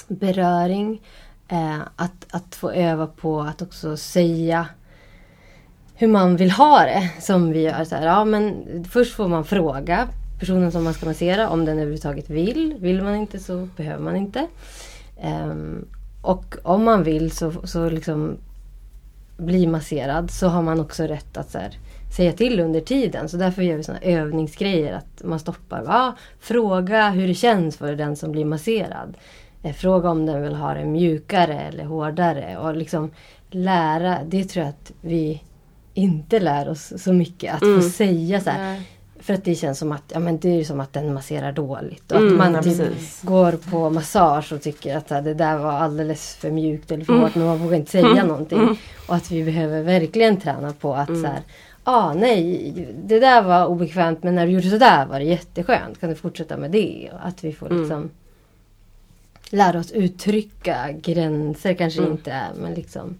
beröring. 0.07 1.01
Eh, 1.47 1.79
att, 1.95 2.25
att 2.31 2.55
få 2.55 2.71
öva 2.71 3.07
på 3.07 3.41
att 3.41 3.61
också 3.61 3.97
säga 3.97 4.67
hur 5.95 6.07
man 6.07 6.35
vill 6.35 6.51
ha 6.51 6.79
det. 6.79 7.11
Som 7.21 7.51
vi 7.51 7.61
gör. 7.61 7.83
Så 7.83 7.95
här, 7.95 8.05
ja, 8.05 8.25
men 8.25 8.65
först 8.89 9.15
får 9.15 9.27
man 9.27 9.45
fråga 9.45 10.09
personen 10.39 10.71
som 10.71 10.83
man 10.83 10.93
ska 10.93 11.05
massera 11.05 11.49
om 11.49 11.65
den 11.65 11.77
överhuvudtaget 11.77 12.29
vill. 12.29 12.75
Vill 12.79 13.03
man 13.03 13.15
inte 13.15 13.39
så 13.39 13.67
behöver 13.77 14.03
man 14.03 14.15
inte. 14.15 14.47
Ehm, 15.21 15.85
och 16.21 16.55
om 16.63 16.83
man 16.83 17.03
vill 17.03 17.31
så, 17.31 17.51
så 17.63 17.89
liksom 17.89 18.37
bli 19.37 19.67
masserad 19.67 20.31
så 20.31 20.47
har 20.47 20.61
man 20.61 20.79
också 20.79 21.03
rätt 21.03 21.37
att 21.37 21.49
så 21.51 21.57
här, 21.57 21.77
säga 22.15 22.31
till 22.31 22.59
under 22.59 22.81
tiden. 22.81 23.29
Så 23.29 23.37
därför 23.37 23.61
gör 23.61 23.77
vi 23.77 23.83
såna 23.83 23.99
övningsgrejer. 23.99 24.93
Att 24.93 25.23
man 25.23 25.39
stoppar. 25.39 25.83
Ja, 25.85 26.15
fråga 26.39 27.09
hur 27.09 27.27
det 27.27 27.33
känns 27.33 27.77
för 27.77 27.95
den 27.95 28.15
som 28.15 28.31
blir 28.31 28.45
masserad. 28.45 29.17
Eh, 29.63 29.73
Fråga 29.73 30.09
om 30.09 30.25
den 30.25 30.41
vill 30.41 30.55
ha 30.55 30.73
det 30.73 30.85
mjukare 30.85 31.59
eller 31.59 31.83
hårdare. 31.83 32.57
Och 32.57 32.75
liksom 32.75 33.11
lära. 33.51 34.17
Det 34.27 34.43
tror 34.43 34.65
jag 34.65 34.69
att 34.69 34.91
vi 35.01 35.41
inte 35.93 36.39
lär 36.39 36.69
oss 36.69 36.93
så 36.97 37.13
mycket. 37.13 37.55
Att 37.55 37.61
Mm. 37.61 37.81
få 37.81 37.89
säga 37.89 38.39
så 38.41 38.49
här. 38.49 38.59
Nej. 38.73 38.81
För 39.21 39.33
att 39.33 39.43
det 39.43 39.55
känns 39.55 39.79
som 39.79 39.91
att, 39.91 40.03
ja, 40.13 40.19
men 40.19 40.39
det 40.39 40.49
är 40.59 40.63
som 40.63 40.79
att 40.79 40.93
den 40.93 41.13
masserar 41.13 41.51
dåligt. 41.51 42.11
Och 42.11 42.17
att 42.17 42.21
Mm, 42.23 42.37
man 42.53 42.63
typ 42.63 43.21
går 43.21 43.51
på 43.51 43.89
massage 43.89 44.53
och 44.53 44.61
tycker 44.61 44.97
att 44.97 45.09
här, 45.09 45.21
det 45.21 45.33
där 45.33 45.57
var 45.57 45.71
alldeles 45.71 46.35
för 46.35 46.51
mjukt 46.51 46.91
eller 46.91 47.05
för 47.05 47.13
Mm. 47.13 47.23
hårt. 47.25 47.35
Men 47.35 47.45
man 47.45 47.57
vågar 47.57 47.75
inte 47.77 47.91
säga 47.91 48.25
någonting. 48.25 48.77
Och 49.07 49.15
att 49.15 49.31
vi 49.31 49.43
behöver 49.43 49.83
verkligen 49.83 50.37
träna 50.37 50.73
på 50.73 50.93
att 50.95 51.09
Mm. 51.09 51.21
så 51.21 51.27
här, 51.27 51.39
ah, 51.83 52.13
nej, 52.13 52.73
det 53.03 53.19
där 53.19 53.41
var 53.41 53.65
obekvämt 53.65 54.23
men 54.23 54.35
när 54.35 54.45
du 54.45 54.51
gjorde 54.51 54.69
sådär 54.69 55.05
var 55.05 55.19
det 55.19 55.25
jätteskönt. 55.25 55.99
Kan 55.99 56.09
du 56.09 56.15
fortsätta 56.15 56.57
med 56.57 56.71
det? 56.71 57.09
Och 57.13 57.27
att 57.27 57.43
vi 57.43 57.53
får 57.53 57.65
Mm. 57.67 57.79
liksom 57.81 58.09
lära 59.49 59.79
oss 59.79 59.91
uttrycka 59.91 60.91
gränser 61.01 61.73
kanske 61.73 61.99
Mm. 61.99 62.11
inte 62.11 62.31
är 62.31 62.49
men 62.61 62.73
liksom 62.73 63.17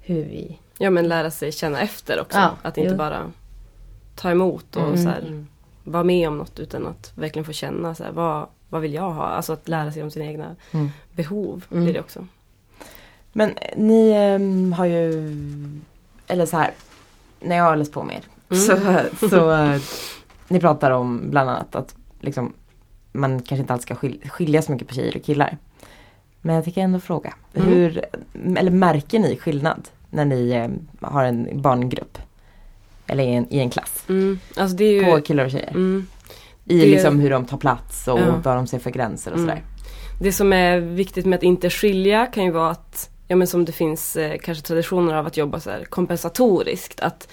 hur 0.00 0.24
vi... 0.24 0.58
Ja 0.78 0.90
men 0.90 1.08
lära 1.08 1.30
sig 1.30 1.52
känna 1.52 1.80
efter 1.80 2.20
också. 2.20 2.38
Ja, 2.38 2.50
att 2.62 2.78
inte 2.78 2.90
jo. 2.90 2.96
bara 2.96 3.30
ta 4.18 4.30
emot 4.30 4.76
och 4.76 4.82
Mm. 4.82 5.02
så 5.02 5.08
här, 5.08 5.18
Mm. 5.20 5.46
vara 5.84 6.04
med 6.04 6.28
om 6.28 6.38
något 6.38 6.58
utan 6.58 6.86
att 6.86 7.12
verkligen 7.14 7.44
få 7.46 7.52
känna 7.52 7.94
så 7.94 8.04
här, 8.04 8.12
vad, 8.12 8.46
vad 8.68 8.80
vill 8.80 8.94
jag 8.94 9.10
ha? 9.10 9.24
Alltså 9.26 9.52
att 9.52 9.68
lära 9.68 9.92
sig 9.92 10.02
om 10.02 10.10
sina 10.10 10.24
egna 10.24 10.56
Mm. 10.72 10.90
behov 11.12 11.64
Mm. 11.70 11.84
blir 11.84 11.94
det 11.94 12.00
också. 12.00 12.26
Men 13.32 13.50
eh, 13.50 13.56
ni 13.78 14.10
ehm, 14.12 14.72
har 14.72 14.84
ju, 14.86 15.12
eller 16.26 16.46
så 16.46 16.56
här, 16.56 16.70
när 17.40 17.56
jag 17.56 17.64
har 17.64 17.76
läst 17.76 17.92
på 17.92 18.02
mer 18.02 18.20
Mm. 18.50 18.62
så, 18.62 19.28
så 19.28 19.50
eh, 19.52 19.80
ni 20.48 20.60
pratar 20.60 20.90
om 20.90 21.22
bland 21.30 21.50
annat 21.50 21.74
att 21.76 21.94
liksom, 22.20 22.52
man 23.12 23.30
kanske 23.42 23.56
inte 23.60 23.72
alltid 23.72 23.82
ska 23.82 23.94
skil- 23.94 24.28
skilja 24.30 24.62
så 24.62 24.72
mycket 24.72 24.88
på 24.88 24.94
tjejer 24.94 25.16
och 25.16 25.22
killar. 25.24 25.56
Men 26.40 26.54
jag 26.54 26.64
tänker 26.64 26.80
ändå 26.80 27.00
fråga, 27.00 27.34
Mm. 27.54 27.68
hur, 27.68 28.04
eller 28.56 28.70
märker 28.70 29.18
ni 29.18 29.36
skillnad 29.36 29.88
när 30.10 30.24
ni 30.24 30.50
eh, 30.50 30.68
har 31.10 31.24
en 31.24 31.62
barngrupp? 31.62 32.18
Eller 33.08 33.24
i 33.24 33.34
en, 33.34 33.52
i 33.52 33.58
en 33.58 33.70
klass? 33.70 34.04
Mm. 34.08 34.38
Alltså 34.56 34.76
det 34.76 34.84
är 34.84 34.92
ju... 34.92 35.04
På 35.04 35.20
killar 35.20 35.44
och 35.44 35.50
tjejer? 35.50 35.70
Mm. 35.70 36.06
I 36.64 36.80
det- 36.80 36.86
liksom 36.86 37.18
hur 37.20 37.30
de 37.30 37.44
tar 37.44 37.56
plats 37.56 38.08
och 38.08 38.18
Ja. 38.20 38.40
vad 38.44 38.56
de 38.56 38.66
ser 38.66 38.78
för 38.78 38.90
gränser 38.90 39.30
och 39.30 39.36
Mm. 39.38 39.48
sådär. 39.48 39.62
Det 40.20 40.32
som 40.32 40.52
är 40.52 40.78
viktigt 40.80 41.26
med 41.26 41.36
att 41.36 41.42
inte 41.42 41.70
skilja 41.70 42.26
kan 42.26 42.44
ju 42.44 42.50
vara 42.50 42.70
att, 42.70 43.10
ja 43.28 43.36
men 43.36 43.46
som 43.46 43.64
det 43.64 43.72
finns 43.72 44.16
eh, 44.16 44.38
kanske 44.38 44.64
traditioner 44.66 45.14
av 45.14 45.26
att 45.26 45.36
jobba 45.36 45.60
så 45.60 45.70
här 45.70 45.84
kompensatoriskt. 45.84 47.00
Att 47.00 47.28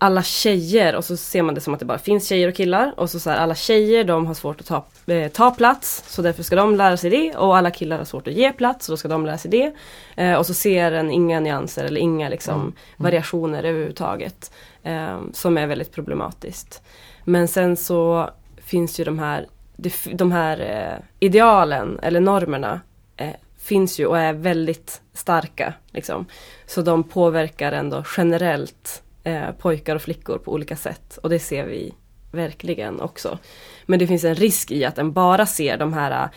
alla 0.00 0.22
tjejer, 0.22 0.96
och 0.96 1.04
så 1.04 1.16
ser 1.16 1.42
man 1.42 1.54
det 1.54 1.60
som 1.60 1.74
att 1.74 1.80
det 1.80 1.86
bara 1.86 1.98
finns 1.98 2.28
tjejer 2.28 2.48
och 2.48 2.54
killar. 2.54 2.94
Och 2.96 3.10
så, 3.10 3.20
så 3.20 3.30
här, 3.30 3.36
alla 3.36 3.54
tjejer 3.54 4.04
de 4.04 4.26
har 4.26 4.34
svårt 4.34 4.60
att 4.60 4.66
ta, 4.66 4.84
eh, 5.12 5.28
ta 5.30 5.50
plats, 5.50 6.04
så 6.06 6.22
därför 6.22 6.42
ska 6.42 6.56
de 6.56 6.74
lära 6.76 6.96
sig 6.96 7.10
det. 7.10 7.36
Och 7.36 7.56
alla 7.56 7.70
killar 7.70 7.98
har 7.98 8.04
svårt 8.04 8.28
att 8.28 8.34
ge 8.34 8.52
plats, 8.52 8.86
så 8.86 8.92
då 8.92 8.96
ska 8.96 9.08
de 9.08 9.26
lära 9.26 9.38
sig 9.38 9.50
det. 9.50 9.72
Eh, 10.16 10.34
och 10.34 10.46
så 10.46 10.54
ser 10.54 10.92
en 10.92 11.10
inga 11.10 11.40
nyanser 11.40 11.84
eller 11.84 12.00
inga 12.00 12.28
liksom, 12.28 12.72
variationer 12.96 13.62
överhuvudtaget. 13.64 14.50
Eh, 14.88 15.20
som 15.32 15.58
är 15.58 15.66
väldigt 15.66 15.92
problematiskt. 15.92 16.82
Men 17.24 17.48
sen 17.48 17.76
så 17.76 18.30
finns 18.56 19.00
ju 19.00 19.04
de 19.04 19.18
här, 19.18 19.46
de, 19.76 19.90
de 20.12 20.32
här 20.32 20.60
eh, 20.60 21.04
idealen 21.20 21.98
eller 22.02 22.20
normerna 22.20 22.80
eh, 23.16 23.34
finns 23.58 24.00
ju 24.00 24.06
och 24.06 24.18
är 24.18 24.32
väldigt 24.32 25.00
starka. 25.12 25.74
Liksom. 25.90 26.26
Så 26.66 26.82
de 26.82 27.04
påverkar 27.04 27.72
ändå 27.72 28.04
generellt 28.16 29.02
eh, 29.24 29.50
pojkar 29.58 29.96
och 29.96 30.02
flickor 30.02 30.38
på 30.38 30.52
olika 30.52 30.76
sätt. 30.76 31.18
Och 31.22 31.30
det 31.30 31.38
ser 31.38 31.64
vi 31.64 31.94
verkligen 32.32 33.00
också. 33.00 33.38
Men 33.86 33.98
det 33.98 34.06
finns 34.06 34.24
en 34.24 34.34
risk 34.34 34.70
i 34.70 34.84
att 34.84 34.98
en 34.98 35.12
bara 35.12 35.46
ser 35.46 35.76
de 35.76 35.92
här 35.92 36.22
eh, 36.22 36.30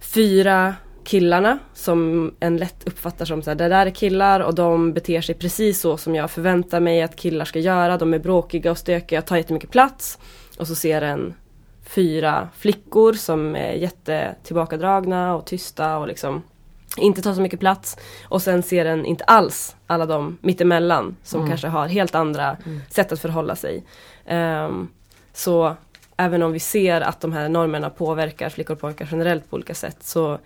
fyra 0.00 0.74
killarna 1.04 1.58
som 1.74 2.30
en 2.40 2.56
lätt 2.56 2.86
uppfattar 2.86 3.24
som 3.24 3.42
så 3.42 3.50
här, 3.50 3.54
det 3.54 3.68
där 3.68 3.86
är 3.86 3.90
killar 3.90 4.40
och 4.40 4.54
de 4.54 4.92
beter 4.92 5.20
sig 5.20 5.34
precis 5.34 5.80
så 5.80 5.96
som 5.96 6.14
jag 6.14 6.30
förväntar 6.30 6.80
mig 6.80 7.02
att 7.02 7.16
killar 7.16 7.44
ska 7.44 7.58
göra. 7.58 7.96
De 7.98 8.14
är 8.14 8.18
bråkiga 8.18 8.70
och 8.70 8.78
stökiga, 8.78 9.22
tar 9.22 9.36
jättemycket 9.36 9.70
plats. 9.70 10.18
Och 10.58 10.68
så 10.68 10.74
ser 10.74 11.02
en 11.02 11.34
fyra 11.84 12.48
flickor 12.56 13.12
som 13.12 13.56
är 13.56 13.72
jättetillbakadragna 13.72 15.34
och 15.34 15.44
tysta 15.44 15.98
och 15.98 16.06
liksom 16.08 16.42
inte 16.96 17.22
tar 17.22 17.34
så 17.34 17.40
mycket 17.40 17.60
plats. 17.60 17.96
Och 18.28 18.42
sen 18.42 18.62
ser 18.62 18.84
den 18.84 19.06
inte 19.06 19.24
alls 19.24 19.76
alla 19.86 20.06
de 20.06 20.38
mittemellan 20.40 21.16
som 21.22 21.40
Mm. 21.40 21.50
kanske 21.50 21.68
har 21.68 21.86
helt 21.86 22.14
andra 22.14 22.56
sätt 22.90 23.12
att 23.12 23.20
förhålla 23.20 23.56
sig. 23.56 23.84
Ehm, 24.26 24.88
så 25.32 25.76
även 26.16 26.42
om 26.42 26.52
vi 26.52 26.60
ser 26.60 27.00
att 27.00 27.20
de 27.20 27.32
här 27.32 27.48
normerna 27.48 27.90
påverkar 27.90 28.48
flickor 28.48 28.74
och 28.74 28.80
pojkar 28.80 29.08
generellt 29.10 29.50
på 29.50 29.56
olika 29.56 29.74
sätt 29.74 29.96
så 30.00 30.38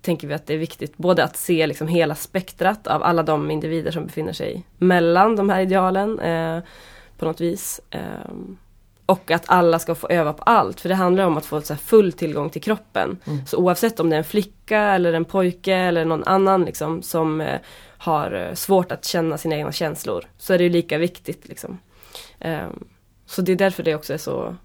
tänker 0.00 0.28
vi 0.28 0.34
att 0.34 0.46
det 0.46 0.54
är 0.54 0.58
viktigt 0.58 0.96
både 0.96 1.24
att 1.24 1.36
se 1.36 1.66
liksom 1.66 1.88
hela 1.88 2.14
spektrat 2.14 2.86
av 2.86 3.02
alla 3.02 3.22
de 3.22 3.50
individer 3.50 3.90
som 3.90 4.06
befinner 4.06 4.32
sig 4.32 4.62
mellan 4.78 5.36
de 5.36 5.50
här 5.50 5.60
idealen 5.60 6.20
eh, 6.20 6.62
på 7.18 7.24
något 7.24 7.40
vis. 7.40 7.80
Ehm, 7.90 8.58
och 9.06 9.30
att 9.30 9.44
alla 9.46 9.78
ska 9.78 9.94
få 9.94 10.08
öva 10.08 10.32
på 10.32 10.42
allt. 10.42 10.80
För 10.80 10.88
det 10.88 10.94
handlar 10.94 11.24
om 11.24 11.36
att 11.36 11.46
få 11.46 11.60
så 11.60 11.76
full 11.76 12.12
tillgång 12.12 12.50
till 12.50 12.62
kroppen. 12.62 13.18
Mm. 13.26 13.46
Så 13.46 13.56
oavsett 13.56 14.00
om 14.00 14.10
det 14.10 14.16
är 14.16 14.18
en 14.18 14.24
flicka 14.24 14.80
eller 14.80 15.12
en 15.12 15.24
pojke 15.24 15.74
eller 15.74 16.04
någon 16.04 16.24
annan 16.24 16.64
liksom, 16.64 17.02
som 17.02 17.40
eh, 17.40 17.60
har 17.98 18.32
eh, 18.32 18.54
svårt 18.54 18.92
att 18.92 19.04
känna 19.04 19.38
sina 19.38 19.56
egna 19.56 19.72
känslor. 19.72 20.24
Så 20.38 20.54
är 20.54 20.58
det 20.58 20.64
ju 20.64 20.70
lika 20.70 20.98
viktigt. 20.98 21.48
Liksom. 21.48 21.78
Ehm, 22.40 22.84
så 23.26 23.42
det 23.42 23.52
är 23.52 23.56
därför 23.56 23.82
det 23.82 23.94
också 23.94 24.14
är 24.14 24.18
så 24.18 24.56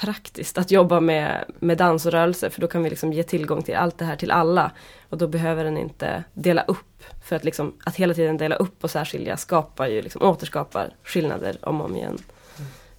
praktiskt 0.00 0.58
att 0.58 0.70
jobba 0.70 1.00
med, 1.00 1.44
med 1.58 1.78
dans 1.78 2.06
och 2.06 2.12
rörelse. 2.12 2.50
För 2.50 2.60
då 2.60 2.66
kan 2.68 2.82
vi 2.82 2.90
liksom 2.90 3.12
ge 3.12 3.22
tillgång 3.22 3.62
till 3.62 3.74
allt 3.74 3.98
det 3.98 4.04
här 4.04 4.16
till 4.16 4.30
alla. 4.30 4.72
Och 5.08 5.18
då 5.18 5.28
behöver 5.28 5.64
den 5.64 5.76
inte 5.76 6.24
dela 6.34 6.62
upp. 6.62 7.04
För 7.24 7.36
att, 7.36 7.44
liksom, 7.44 7.72
att 7.84 7.96
hela 7.96 8.14
tiden 8.14 8.36
dela 8.36 8.54
upp 8.54 8.84
och 8.84 8.90
särskilja 8.90 9.36
skapar 9.36 9.86
ju 9.86 10.02
liksom, 10.02 10.22
återskapar 10.22 10.94
skillnader 11.04 11.58
om 11.62 11.80
och 11.80 11.86
om 11.86 11.96
igen. 11.96 12.18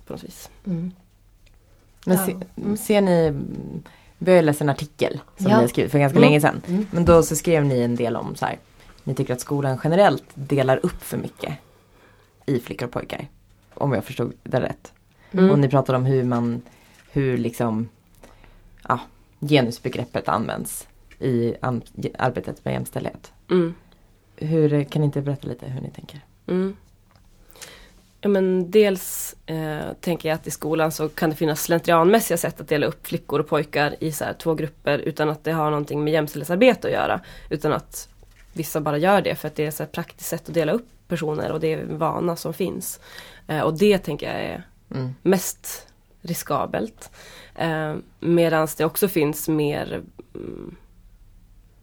På 0.06 0.14
något 0.14 0.24
vis. 0.24 0.50
Mm. 0.66 0.92
Men 2.06 2.18
se, 2.18 2.36
ser 2.78 3.02
ni, 3.02 3.28
mm, 3.28 3.84
vi 4.18 4.32
har 4.32 4.36
ju 4.36 4.42
läst 4.42 4.62
en 4.62 4.70
artikel 4.70 5.20
som 5.38 5.52
Ja. 5.52 5.62
ni 5.62 5.68
skrivit 5.68 5.92
för 5.92 6.00
ganska 6.00 6.18
Mm. 6.18 6.30
länge 6.30 6.42
sedan. 6.42 6.62
Mm. 6.68 6.86
Men 6.92 7.06
då 7.06 7.24
så 7.24 7.36
skrev 7.36 7.66
ni 7.66 7.80
en 7.82 7.96
del 7.96 8.16
om 8.16 8.36
så 8.36 8.46
här, 8.46 8.58
ni 9.04 9.16
tycker 9.16 9.34
att 9.34 9.42
skolan 9.42 9.80
generellt 9.84 10.24
delar 10.34 10.80
upp 10.84 11.04
för 11.04 11.18
mycket 11.18 11.54
i 12.46 12.60
flickor 12.60 12.86
och 12.88 12.92
pojkar. 12.94 13.28
Om 13.74 13.94
jag 13.94 14.04
förstod 14.04 14.34
det 14.44 14.62
rätt. 14.62 14.94
Mm. 15.32 15.52
Och 15.52 15.60
ni 15.60 15.70
pratade 15.70 15.98
om 15.98 16.06
hur 16.06 16.24
man, 16.24 16.62
hur 17.12 17.38
liksom, 17.38 17.90
ja, 18.88 19.00
genusbegreppet 19.40 20.28
används 20.30 20.88
i 21.20 21.56
an, 21.62 21.82
arbetet 22.18 22.66
med 22.66 22.74
jämställdhet. 22.74 23.32
Mm. 23.50 23.74
Hur, 24.36 24.84
kan 24.84 25.02
ni 25.02 25.06
inte 25.06 25.22
berätta 25.22 25.48
lite 25.48 25.66
hur 25.66 25.82
ni 25.82 25.90
tänker? 25.90 26.22
Mm. 26.48 26.76
Ja, 28.22 28.30
men 28.30 28.72
dels 28.72 29.36
eh, 29.46 29.94
tänker 30.02 30.30
jag 30.30 30.36
att 30.36 30.48
i 30.48 30.52
skolan 30.52 30.92
så 30.92 31.10
kan 31.10 31.30
det 31.30 31.36
finnas 31.36 31.64
slentrianmässiga 31.64 32.38
sätt 32.38 32.62
att 32.62 32.68
dela 32.68 32.86
upp 32.86 33.08
flickor 33.08 33.40
och 33.40 33.48
pojkar 33.48 33.96
i 34.00 34.12
så 34.12 34.26
två 34.40 34.54
grupper 34.56 35.00
utan 35.00 35.30
att 35.30 35.44
det 35.44 35.52
har 35.52 35.70
någonting 35.70 36.04
med 36.04 36.14
jämställdhetsarbete 36.14 36.88
att 36.88 36.94
göra. 36.94 37.22
Utan 37.50 37.74
att 37.74 38.10
vissa 38.54 38.82
bara 38.82 38.98
gör 38.98 39.22
det 39.22 39.36
för 39.36 39.48
att 39.48 39.56
det 39.56 39.80
är 39.80 39.84
ett 39.84 39.92
praktiskt 39.92 40.30
sätt 40.30 40.50
att 40.50 40.54
dela 40.54 40.72
upp 40.72 40.88
personer 41.08 41.52
och 41.52 41.60
det 41.60 41.74
är 41.74 41.78
en 41.78 41.98
vana 41.98 42.36
som 42.36 42.54
finns. 42.54 43.00
Eh, 43.48 43.62
och 43.62 43.78
det 43.78 43.98
tänker 43.98 44.28
jag 44.32 44.42
är 44.42 44.64
Mm. 44.92 45.16
mest 45.22 45.88
riskabelt. 46.22 47.12
Eh, 47.56 47.96
Medan 48.20 48.68
det 48.78 48.86
också 48.86 49.08
finns 49.08 49.48
mer 49.48 50.04
mm, 50.36 50.76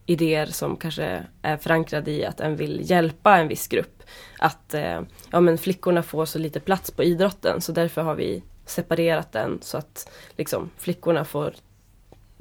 idéer 0.06 0.46
som 0.46 0.76
kanske 0.76 1.26
är 1.42 1.56
förankrade 1.56 2.10
i 2.10 2.24
att 2.24 2.40
en 2.40 2.56
vill 2.56 2.90
hjälpa 2.90 3.38
en 3.38 3.48
viss 3.48 3.68
grupp. 3.68 4.02
Att 4.38 4.74
eh, 4.74 5.00
ja, 5.30 5.40
men 5.40 5.58
flickorna 5.58 6.02
får 6.02 6.24
så 6.24 6.38
lite 6.38 6.60
plats 6.60 6.90
på 6.90 7.02
idrotten 7.02 7.60
så 7.60 7.72
därför 7.72 8.02
har 8.02 8.14
vi 8.14 8.42
separerat 8.66 9.32
den 9.32 9.58
så 9.62 9.78
att 9.78 10.10
liksom, 10.36 10.70
flickorna 10.76 11.24
får 11.24 11.54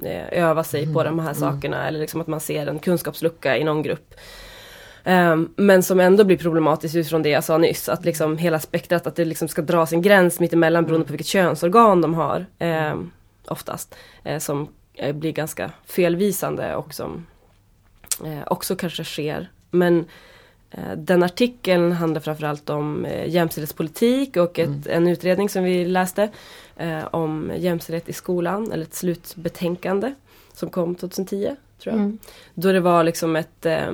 eh, 0.02 0.42
öva 0.42 0.64
sig 0.64 0.94
på 0.94 1.04
de 1.04 1.18
här 1.18 1.34
sakerna 1.34 1.88
eller 1.88 1.98
liksom 1.98 2.20
att 2.20 2.26
man 2.26 2.40
ser 2.40 2.66
en 2.66 2.78
kunskapslucka 2.78 3.58
i 3.58 3.64
någon 3.64 3.82
grupp. 3.82 4.14
Ehm, 5.08 5.48
men 5.56 5.82
som 5.82 6.00
ändå 6.00 6.24
blir 6.24 6.36
problematiskt 6.36 6.96
utifrån 6.96 7.22
det 7.22 7.28
jag 7.28 7.44
sa 7.44 7.58
nyss. 7.58 7.88
Att 7.88 8.04
liksom 8.04 8.38
hela 8.38 8.60
spektrat, 8.60 9.06
att 9.06 9.16
det 9.16 9.24
liksom 9.24 9.48
ska 9.48 9.62
dras 9.62 9.92
en 9.92 10.02
gräns 10.02 10.40
mittemellan 10.40 10.84
beroende 10.84 11.06
på 11.06 11.12
vilket 11.12 11.26
könsorgan 11.26 12.00
de 12.00 12.14
har. 12.14 12.46
ehm, 12.58 13.10
oftast. 13.48 13.94
eh, 14.24 14.38
som 14.38 14.68
eh, 14.94 15.14
blir 15.14 15.32
ganska 15.32 15.70
felvisande 15.84 16.76
och 16.76 16.94
som 16.94 17.26
eh, 18.24 18.42
också 18.46 18.76
kanske 18.76 19.04
sker. 19.04 19.50
Men 19.70 20.04
den 20.96 21.22
artikeln 21.22 21.92
handlar 21.92 22.20
framförallt 22.20 22.70
om 22.70 23.06
jämställdhetspolitik 23.26 24.36
och 24.36 24.58
ett, 24.58 24.86
en 24.86 25.08
utredning 25.08 25.48
som 25.48 25.64
vi 25.64 25.84
läste 25.84 26.28
om 27.10 27.52
jämställdhet 27.56 28.08
i 28.08 28.12
skolan, 28.12 28.72
eller 28.72 28.84
ett 28.84 28.94
slutbetänkande 28.94 30.14
som 30.52 30.70
kom 30.70 30.94
2010. 30.94 31.56
tror 31.78 31.94
jag. 31.94 32.00
Mm. 32.00 32.18
Då 32.54 32.72
det 32.72 32.80
var 32.80 33.04
liksom 33.04 33.36
ett, 33.36 33.66
eh, 33.66 33.92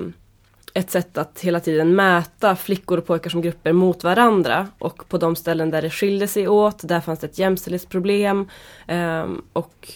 ett 0.74 0.90
sätt 0.90 1.18
att 1.18 1.40
hela 1.40 1.60
tiden 1.60 1.94
mäta 1.94 2.56
flickor 2.56 2.98
och 2.98 3.06
pojkar 3.06 3.30
som 3.30 3.42
grupper 3.42 3.72
mot 3.72 4.04
varandra. 4.04 4.68
Och 4.78 5.08
på 5.08 5.18
de 5.18 5.36
ställen 5.36 5.70
där 5.70 5.82
det 5.82 5.90
skilde 5.90 6.28
sig 6.28 6.48
åt, 6.48 6.88
där 6.88 7.00
fanns 7.00 7.18
det 7.20 7.26
ett 7.26 7.38
jämställdhetsproblem. 7.38 8.48
ehm, 8.86 9.42
och 9.52 9.88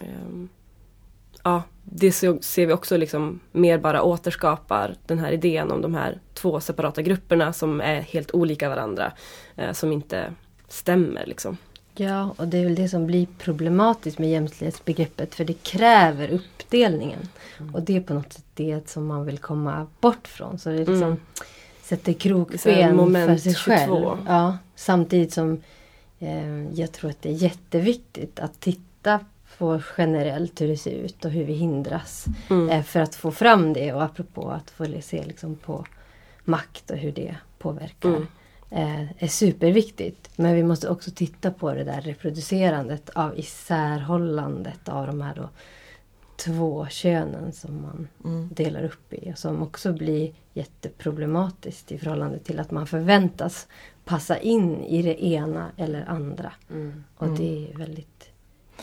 ehm, 0.00 0.48
ja, 1.44 1.62
det 1.84 2.12
så- 2.12 2.38
ser 2.40 2.66
vi 2.66 2.72
också 2.72 2.96
liksom 2.96 3.40
mer 3.52 3.78
bara 3.78 4.02
återskapar 4.02 4.94
den 5.06 5.18
här 5.18 5.32
idén 5.32 5.70
om 5.72 5.82
de 5.82 5.94
här 5.94 6.18
två 6.34 6.60
separata 6.60 7.02
grupperna 7.02 7.52
som 7.52 7.80
är 7.80 8.00
helt 8.00 8.34
olika 8.34 8.68
varandra. 8.68 9.12
eh, 9.56 9.72
som 9.72 9.92
inte 9.92 10.32
stämmer 10.68 11.26
liksom. 11.26 11.56
Ja, 12.00 12.34
och 12.36 12.48
det 12.48 12.58
är 12.58 12.64
väl 12.64 12.74
det 12.74 12.88
som 12.88 13.06
blir 13.06 13.26
problematiskt 13.38 14.18
med 14.18 14.30
jämställdhetsbegreppet. 14.30 15.34
För 15.34 15.44
det 15.44 15.62
kräver 15.62 16.28
uppdelningen. 16.30 17.28
Och 17.72 17.82
det 17.82 17.96
är 17.96 18.00
på 18.00 18.14
något 18.14 18.32
sätt 18.32 18.44
det 18.54 18.88
som 18.90 19.06
man 19.06 19.24
vill 19.24 19.38
komma 19.38 19.86
bort 20.00 20.28
från. 20.28 20.58
Så 20.58 20.68
det 20.68 20.78
liksom 20.78 21.02
Mm. 21.02 21.16
sätter 21.82 22.12
krokben 22.12 22.58
för 23.26 23.36
sig 23.36 23.54
22. 23.54 23.70
själv. 23.74 24.18
Ja, 24.26 24.58
samtidigt 24.74 25.32
som 25.32 25.62
eh, 26.18 26.72
jag 26.72 26.92
tror 26.92 27.10
att 27.10 27.22
det 27.22 27.28
är 27.28 27.32
jätteviktigt 27.32 28.40
att 28.40 28.60
titta 28.60 29.20
på 29.58 29.80
generellt 29.98 30.60
hur 30.60 30.68
det 30.68 30.76
ser 30.76 30.90
ut 30.90 31.24
och 31.24 31.30
hur 31.30 31.44
vi 31.44 31.52
hindras. 31.52 32.26
Mm. 32.50 32.68
Eh, 32.70 32.82
för 32.82 33.00
att 33.00 33.14
få 33.14 33.30
fram 33.30 33.72
det 33.72 33.92
och 33.92 34.02
apropå 34.02 34.50
att 34.50 34.70
få 34.70 34.86
se 35.02 35.24
liksom 35.26 35.56
på 35.56 35.84
makt 36.44 36.90
och 36.90 36.96
hur 36.96 37.12
det 37.12 37.36
påverkar. 37.58 38.26
Mm. 38.70 39.00
Eh, 39.02 39.08
är 39.18 39.28
superviktigt. 39.28 40.30
Men 40.36 40.54
vi 40.54 40.62
måste 40.62 40.88
också 40.88 41.10
titta 41.10 41.50
på 41.50 41.74
det 41.74 41.84
där 41.84 42.00
reproducerandet 42.00 43.10
av 43.10 43.38
isärhållandet 43.38 44.88
av 44.88 45.06
de 45.06 45.20
här 45.20 45.34
då 45.34 45.48
två 46.36 46.86
könen 46.90 47.52
som 47.52 47.82
man 47.82 48.08
Mm. 48.24 48.48
delar 48.52 48.84
upp 48.84 49.12
i. 49.12 49.32
Och 49.32 49.38
som 49.38 49.62
också 49.62 49.92
blir 49.92 50.32
jätteproblematiskt 50.54 51.92
i 51.92 51.98
förhållande 51.98 52.38
till 52.38 52.60
att 52.60 52.70
man 52.70 52.86
förväntas 52.86 53.66
passa 54.04 54.38
in 54.38 54.84
i 54.84 55.02
det 55.02 55.24
ena 55.24 55.66
eller 55.76 56.04
andra. 56.08 56.52
Och 57.16 57.28
det 57.28 57.68
är 57.72 57.78
väldigt 57.78 58.30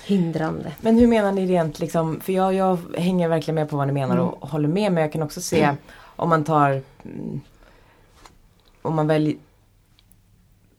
hindrande. 0.05 0.73
Men 0.81 0.97
hur 0.97 1.07
menar 1.07 1.31
ni 1.31 1.45
rent 1.47 1.79
liksom, 1.79 2.19
för 2.19 2.33
jag, 2.33 2.53
jag 2.53 2.79
hänger 2.97 3.27
verkligen 3.29 3.55
med 3.55 3.69
på 3.69 3.77
vad 3.77 3.87
ni 3.87 3.93
menar 3.93 4.17
och 4.17 4.49
håller 4.49 4.67
med 4.67 4.91
men 4.91 5.01
jag 5.03 5.11
kan 5.11 5.23
också 5.23 5.41
se 5.41 5.75
om 6.15 6.29
man 6.29 6.43
tar 6.43 6.81
mm, 7.03 7.41
om 8.81 8.95
man 8.95 9.07
väljer 9.07 9.35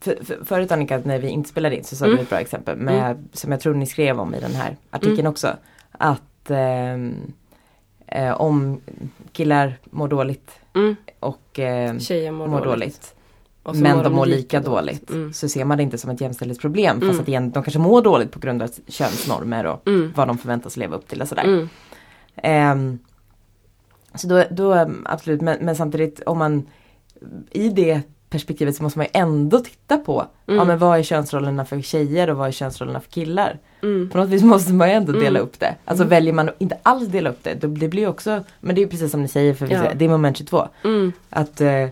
för, 0.00 0.24
för, 0.24 0.44
förut 0.44 0.72
Annika 0.72 1.00
när 1.04 1.18
vi 1.18 1.28
inte 1.28 1.48
spelade 1.48 1.76
in 1.76 1.84
så 1.84 1.96
sa 1.96 2.04
Mm. 2.04 2.16
du 2.16 2.22
ett 2.22 2.28
bra 2.28 2.38
exempel 2.40 2.76
med, 2.76 3.28
som 3.32 3.50
jag 3.52 3.60
tror 3.60 3.74
ni 3.74 3.86
skrev 3.86 4.20
om 4.20 4.34
i 4.34 4.40
den 4.40 4.54
här 4.54 4.76
artikeln 4.90 5.20
Mm. 5.20 5.30
också. 5.30 5.56
Att 5.92 6.50
ehm, 6.50 7.32
eh, 8.06 8.32
om 8.40 8.80
killar 9.32 9.78
mår 9.84 10.08
dåligt 10.08 10.50
Mm. 10.74 10.96
och 11.20 11.58
eh, 11.58 11.98
Tjejer 11.98 12.30
mår, 12.30 12.46
mår 12.46 12.64
dåligt. 12.64 13.14
dåligt 13.64 13.82
men 13.82 14.02
de 14.02 14.12
mår 14.12 14.26
lika 14.26 14.60
dåligt. 14.60 15.10
Mm. 15.10 15.32
Så 15.32 15.48
ser 15.48 15.64
man 15.64 15.76
det 15.76 15.82
inte 15.82 15.98
som 15.98 16.10
ett 16.10 16.20
jämställdhetsproblem 16.20 16.94
fast 17.00 17.10
Mm. 17.10 17.20
att 17.20 17.28
igen, 17.28 17.50
de 17.50 17.62
kanske 17.62 17.78
mår 17.78 18.02
dåligt 18.02 18.30
på 18.32 18.38
grund 18.38 18.62
av 18.62 18.70
könsnormer 18.88 19.66
och 19.66 19.86
Mm. 19.88 20.12
vad 20.16 20.28
de 20.28 20.38
förväntas 20.38 20.76
leva 20.76 20.96
upp 20.96 21.08
till 21.08 21.22
och 21.22 21.28
sådär. 21.28 21.44
Mm. 21.44 21.68
Ehm, 22.36 22.98
så 24.14 24.28
då, 24.28 24.44
då 24.50 24.90
absolut, 25.04 25.40
men, 25.40 25.58
men 25.64 25.76
samtidigt 25.76 26.20
om 26.26 26.38
man 26.38 26.66
i 27.50 27.68
det 27.68 28.00
perspektivet 28.30 28.76
så 28.76 28.82
måste 28.82 28.98
man 28.98 29.06
ju 29.06 29.20
ändå 29.20 29.58
titta 29.58 29.96
på 29.98 30.26
Mm. 30.48 30.58
ja, 30.58 30.64
men 30.64 30.78
vad 30.78 30.98
är 30.98 31.02
könsrollerna 31.02 31.64
för 31.64 31.80
tjejer 31.82 32.30
och 32.30 32.36
vad 32.36 32.48
är 32.48 32.52
könsrollerna 32.52 33.00
för 33.00 33.10
killar. 33.10 33.58
Mm. 33.82 34.10
På 34.10 34.18
något 34.18 34.28
vis 34.28 34.42
måste 34.42 34.72
man 34.72 34.88
ju 34.88 34.94
ändå 34.94 35.12
dela 35.12 35.28
Mm. 35.38 35.42
upp 35.42 35.60
det. 35.60 35.74
Alltså 35.84 36.04
väljer 36.04 36.32
man 36.32 36.48
att 36.48 36.54
inte 36.58 36.78
alls 36.82 37.08
dela 37.08 37.30
upp 37.30 37.38
det, 37.44 37.54
då, 37.54 37.66
det 37.68 37.88
blir 37.88 38.02
ju 38.02 38.08
också, 38.08 38.44
men 38.60 38.74
det 38.74 38.82
är 38.82 38.86
precis 38.86 39.10
som 39.10 39.22
ni 39.22 39.28
säger 39.28 39.54
för 39.54 39.72
Ja. 39.72 39.82
det 39.94 40.04
är 40.04 40.08
moment 40.08 40.36
22. 40.36 40.68
Mm. 40.84 41.12
Att 41.30 41.60
eh, 41.60 41.86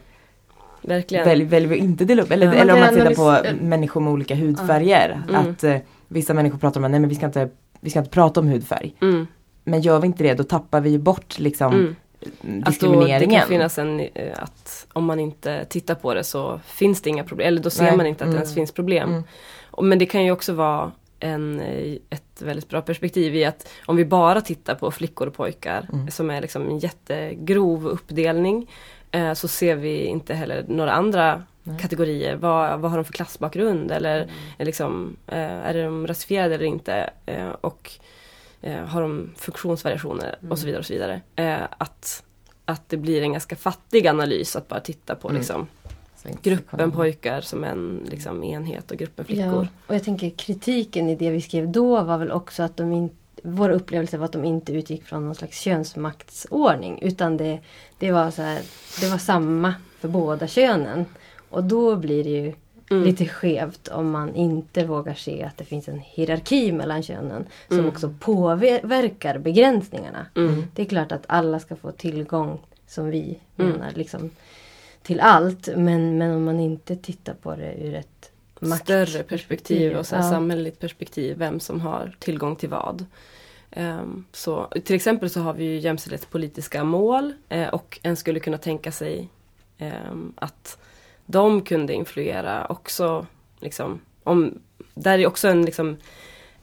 Verkligen. 0.82 1.24
välj, 1.24 1.44
väljer 1.44 1.68
vi 1.68 1.74
att 1.78 1.84
inte 1.84 2.04
dela 2.04 2.22
upp, 2.22 2.30
eller, 2.30 2.46
Ja, 2.46 2.52
eller 2.54 2.74
om 2.74 2.80
man 2.80 2.88
tittar 2.94 3.14
på 3.14 3.30
viss- 3.48 3.60
människor 3.62 4.00
med 4.00 4.12
olika 4.12 4.34
hudfärger. 4.34 5.22
Mm. 5.28 5.40
Att 5.50 5.64
eh, 5.64 5.76
vissa 6.08 6.34
människor 6.34 6.58
pratar 6.58 6.80
om 6.80 6.84
att 6.84 6.90
nej 6.90 7.00
men 7.00 7.08
vi 7.08 7.14
ska 7.14 7.26
inte, 7.26 7.48
vi 7.80 7.90
ska 7.90 7.98
inte 7.98 8.10
prata 8.10 8.40
om 8.40 8.48
hudfärg. 8.48 8.94
Mm. 9.02 9.26
Men 9.64 9.80
gör 9.80 10.00
vi 10.00 10.06
inte 10.06 10.22
det 10.22 10.34
då 10.34 10.44
tappar 10.44 10.80
vi 10.80 10.90
ju 10.90 10.98
bort 10.98 11.38
liksom 11.38 11.96
Mm. 12.44 12.58
Att 12.58 12.64
då, 12.64 12.70
det 12.70 12.70
diskrimineringen. 12.70 13.40
kan 13.40 13.48
finnas 13.48 13.78
en, 13.78 14.00
eh, 14.00 14.32
att 14.36 14.86
om 14.92 15.04
man 15.04 15.20
inte 15.20 15.64
tittar 15.64 15.94
på 15.94 16.14
det 16.14 16.24
så 16.24 16.60
finns 16.66 17.02
det 17.02 17.10
inga 17.10 17.24
problem. 17.24 17.48
Eller 17.48 17.62
då 17.62 17.70
ser 17.70 17.84
Nej. 17.84 17.96
man 17.96 18.06
inte 18.06 18.24
att 18.24 18.28
det 18.30 18.36
Mm. 18.36 18.42
ens 18.42 18.54
finns 18.54 18.72
problem. 18.72 19.08
Mm. 19.10 19.88
Men 19.88 19.98
det 19.98 20.06
kan 20.06 20.24
ju 20.24 20.30
också 20.30 20.52
vara 20.52 20.92
en, 21.20 21.60
eh, 21.60 21.94
ett 22.10 22.42
väldigt 22.42 22.68
bra 22.68 22.80
perspektiv 22.82 23.36
i 23.36 23.44
att 23.44 23.68
om 23.86 23.96
vi 23.96 24.04
bara 24.04 24.40
tittar 24.40 24.74
på 24.74 24.90
flickor 24.90 25.26
och 25.26 25.34
pojkar 25.34 25.88
Mm. 25.92 26.10
som 26.10 26.30
är 26.30 26.40
liksom 26.40 26.68
en 26.68 26.78
jättegrov 26.78 27.86
uppdelning 27.86 28.70
eh, 29.10 29.32
så 29.32 29.48
ser 29.48 29.76
vi 29.76 30.04
inte 30.04 30.34
heller 30.34 30.64
några 30.68 30.92
andra 30.92 31.42
Nej. 31.62 31.78
kategorier. 31.80 32.36
Vad, 32.36 32.80
vad 32.80 32.90
har 32.90 32.98
de 32.98 33.04
för 33.04 33.12
klassbakgrund 33.12 33.90
eller 33.90 34.16
Mm. 34.22 34.34
är, 34.58 34.64
liksom, 34.64 35.16
är 35.26 35.74
de 35.82 36.06
rasifierade 36.06 36.54
eller 36.54 36.64
inte? 36.64 37.10
Och 37.60 37.90
har 38.72 39.02
de 39.02 39.30
funktionsvariationer 39.36 40.38
och 40.50 40.58
så 40.58 40.66
vidare. 40.66 40.78
och 40.78 40.86
så 40.86 40.92
vidare. 40.92 41.20
Eh, 41.36 41.62
att, 41.78 42.22
att 42.64 42.88
det 42.88 42.96
blir 42.96 43.22
en 43.22 43.32
ganska 43.32 43.56
fattig 43.56 44.06
analys 44.06 44.56
att 44.56 44.68
bara 44.68 44.80
titta 44.80 45.14
på 45.14 45.28
Mm. 45.28 45.38
liksom, 45.40 45.66
gruppen 46.42 46.92
pojkar 46.92 47.40
som 47.40 47.64
en 47.64 48.00
liksom, 48.10 48.44
enhet 48.44 48.90
och 48.90 48.96
gruppen 48.96 49.24
flickor. 49.24 49.44
Ja, 49.44 49.66
och 49.86 49.94
jag 49.94 50.04
tänker 50.04 50.30
kritiken 50.30 51.08
i 51.08 51.16
det 51.16 51.30
vi 51.30 51.40
skrev 51.40 51.68
då 51.68 52.02
var 52.02 52.18
väl 52.18 52.32
också 52.32 52.62
att 52.62 52.76
de 52.76 52.92
inte 52.92 53.14
vår 53.46 53.70
upplevelse 53.70 54.18
var 54.18 54.24
att 54.24 54.32
de 54.32 54.44
inte 54.44 54.72
utgick 54.72 55.04
från 55.04 55.24
någon 55.24 55.34
slags 55.34 55.60
könsmaktsordning. 55.60 56.98
Utan 57.02 57.36
det, 57.36 57.60
det, 57.98 58.12
var, 58.12 58.30
så 58.30 58.42
här, 58.42 58.60
det 59.00 59.10
var 59.10 59.18
samma 59.18 59.74
för 60.00 60.08
båda 60.08 60.46
könen. 60.46 61.04
Och 61.50 61.64
då 61.64 61.96
blir 61.96 62.24
det 62.24 62.30
ju 62.30 62.52
Mm. 62.94 63.06
lite 63.06 63.26
skevt 63.26 63.88
om 63.88 64.10
man 64.10 64.34
inte 64.34 64.84
vågar 64.84 65.14
se 65.14 65.42
att 65.42 65.56
det 65.56 65.64
finns 65.64 65.88
en 65.88 65.98
hierarki 65.98 66.72
mellan 66.72 67.02
könen. 67.02 67.46
Som 67.68 67.78
Mm. 67.78 67.90
också 67.90 68.14
påverkar 68.20 69.38
begränsningarna. 69.38 70.26
Mm. 70.36 70.64
Det 70.74 70.82
är 70.82 70.86
klart 70.86 71.12
att 71.12 71.24
alla 71.26 71.60
ska 71.60 71.76
få 71.76 71.90
tillgång, 71.92 72.60
som 72.86 73.10
vi 73.10 73.38
Mm. 73.56 73.70
menar, 73.72 73.90
liksom, 73.94 74.30
till 75.02 75.20
allt. 75.20 75.68
Men, 75.76 76.18
men 76.18 76.30
om 76.36 76.44
man 76.44 76.60
inte 76.60 76.96
tittar 76.96 77.34
på 77.34 77.56
det 77.56 77.74
ur 77.74 77.94
ett 77.94 78.30
Större 78.82 79.22
perspektiv 79.22 79.96
och 79.96 80.06
så 80.06 80.14
Ja. 80.14 80.22
samhälleligt 80.30 80.80
perspektiv, 80.80 81.38
vem 81.38 81.60
som 81.60 81.80
har 81.80 82.16
tillgång 82.18 82.56
till 82.56 82.68
vad. 82.68 83.04
Ehm, 83.70 84.24
så, 84.32 84.66
till 84.84 84.96
exempel 84.96 85.30
så 85.30 85.40
har 85.40 85.52
vi 85.54 85.64
ju 85.64 85.78
jämställdhetspolitiska 85.78 86.84
mål 86.84 87.32
eh, 87.48 87.68
och 87.68 87.98
en 88.02 88.16
skulle 88.16 88.40
kunna 88.40 88.58
tänka 88.58 88.92
sig 88.92 89.28
ehm, 89.78 90.32
att 90.36 90.78
de 91.26 91.60
kunde 91.62 91.92
influera 91.94 92.66
också. 92.68 93.26
Liksom, 93.60 94.00
om, 94.24 94.58
där 94.94 95.18
är 95.18 95.26
också 95.26 95.48
en, 95.48 95.62
liksom, 95.64 95.96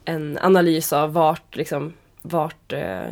en 0.04 0.38
analys 0.42 0.92
av 0.92 1.12
vart, 1.12 1.56
liksom, 1.56 1.92
vart 2.22 2.72
eh, 2.72 3.02
eh, 3.06 3.10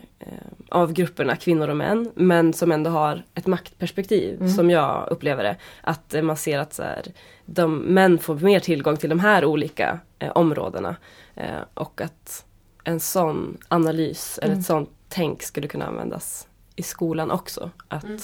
av 0.69 0.93
grupperna 0.93 1.37
kvinnor 1.37 1.69
och 1.69 1.77
män 1.77 2.11
men 2.15 2.53
som 2.53 2.73
ändå 2.73 2.91
har 2.91 3.23
ett 3.35 3.47
maktperspektiv 3.47 4.35
Mm. 4.41 4.49
som 4.53 4.71
jag 4.71 5.09
upplever 5.11 5.43
det. 5.45 5.57
Att 5.81 6.15
eh, 6.15 6.23
man 6.23 6.37
ser 6.37 6.59
att 6.59 6.75
så 6.75 6.83
här, 6.83 7.03
de, 7.47 7.79
män 7.79 8.19
får 8.19 8.35
mer 8.35 8.61
tillgång 8.61 8.97
till 8.97 9.11
de 9.11 9.21
här 9.21 9.45
olika 9.45 9.99
eh, 10.19 10.31
områdena. 10.31 10.97
Eh, 11.35 11.61
och 11.75 12.01
att 12.01 12.45
en 12.85 13.01
sån 13.01 13.59
analys 13.69 14.39
eller 14.43 14.49
Mm. 14.53 14.61
ett 14.61 14.67
sånt 14.67 14.91
tänk 15.09 15.43
skulle 15.43 15.69
kunna 15.69 15.87
användas 15.87 16.49
i 16.77 16.83
skolan 16.83 17.31
också. 17.31 17.71
Att 17.89 18.05
Mm. 18.05 18.19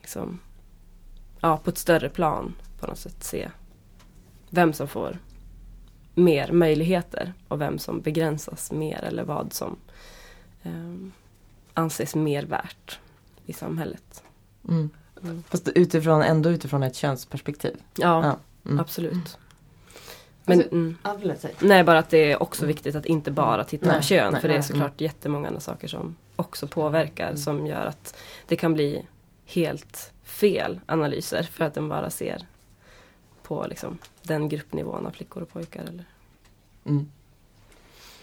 liksom, 0.00 0.38
ja, 1.40 1.56
på 1.56 1.70
ett 1.70 1.78
större 1.78 2.08
plan 2.08 2.54
på 2.80 2.86
något 2.86 2.98
sätt 2.98 3.24
se 3.24 3.50
vem 4.50 4.72
som 4.72 4.88
får 4.88 5.18
mer 6.14 6.52
möjligheter 6.52 7.32
och 7.48 7.60
vem 7.60 7.78
som 7.78 8.00
begränsas 8.00 8.72
mer 8.72 9.04
eller 9.04 9.24
vad 9.24 9.52
som 9.52 9.76
eh, 10.62 10.94
anses 11.74 12.14
mer 12.14 12.42
värt 12.42 12.98
i 13.46 13.52
samhället. 13.52 14.22
Mm. 14.68 14.90
Mm. 15.22 15.42
Fast 15.48 15.68
utifrån, 15.68 16.22
ändå 16.22 16.50
utifrån 16.50 16.82
ett 16.82 16.96
könsperspektiv. 16.96 17.76
Ja, 17.96 18.24
Ja. 18.26 18.36
Mm. 18.70 18.80
absolut. 18.80 19.38
Men, 20.44 20.58
Alltså- 20.58 20.74
mm, 20.74 20.96
förlåt, 21.20 21.40
säg. 21.40 21.54
nej, 21.60 21.84
bara 21.84 21.98
att 21.98 22.10
det 22.10 22.32
är 22.32 22.42
också 22.42 22.66
viktigt 22.66 22.94
att 22.94 23.06
inte 23.06 23.30
bara 23.30 23.64
titta 23.64 23.86
Nej, 23.86 23.96
på 23.96 24.02
kön. 24.02 24.32
nej, 24.32 24.40
för 24.40 24.48
det 24.48 24.54
är 24.54 24.58
nej. 24.58 24.66
såklart 24.68 25.00
jättemånga 25.00 25.48
andra 25.48 25.60
saker 25.60 25.88
som 25.88 26.16
också 26.36 26.66
påverkar. 26.66 27.34
Som 27.36 27.66
gör 27.66 27.86
att 27.86 28.16
det 28.46 28.56
kan 28.56 28.74
bli 28.74 29.06
helt 29.46 30.12
fel 30.40 30.80
analyser. 30.86 31.42
För 31.42 31.64
att 31.64 31.74
den 31.74 31.88
bara 31.88 32.10
ser 32.10 32.46
på 33.42 33.66
liksom, 33.68 33.98
den 34.22 34.48
gruppnivån 34.48 35.06
av 35.06 35.10
flickor 35.10 35.42
och 35.42 35.48
pojkar. 35.48 35.82
Eller? 35.82 36.04
Mm. 36.84 37.10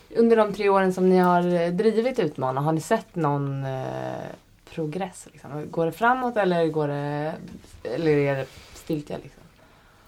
Under 0.09 0.35
de 0.35 0.53
tre 0.53 0.69
åren 0.69 0.93
som 0.93 1.09
ni 1.09 1.17
har 1.17 1.53
eh, 1.53 1.71
drivit 1.71 2.19
Utmana, 2.19 2.61
har 2.61 2.71
ni 2.71 2.81
sett 2.81 3.15
någon 3.15 3.65
eh, 3.65 4.29
progress? 4.69 5.27
Liksom? 5.31 5.71
Går 5.71 5.85
det 5.85 5.91
framåt 5.91 6.37
eller 6.37 6.67
går 6.67 6.87
det, 6.87 7.33
eller 7.83 8.11
är 8.11 8.35
det 8.35 8.45
stiltje? 8.73 9.17
Liksom? 9.23 9.43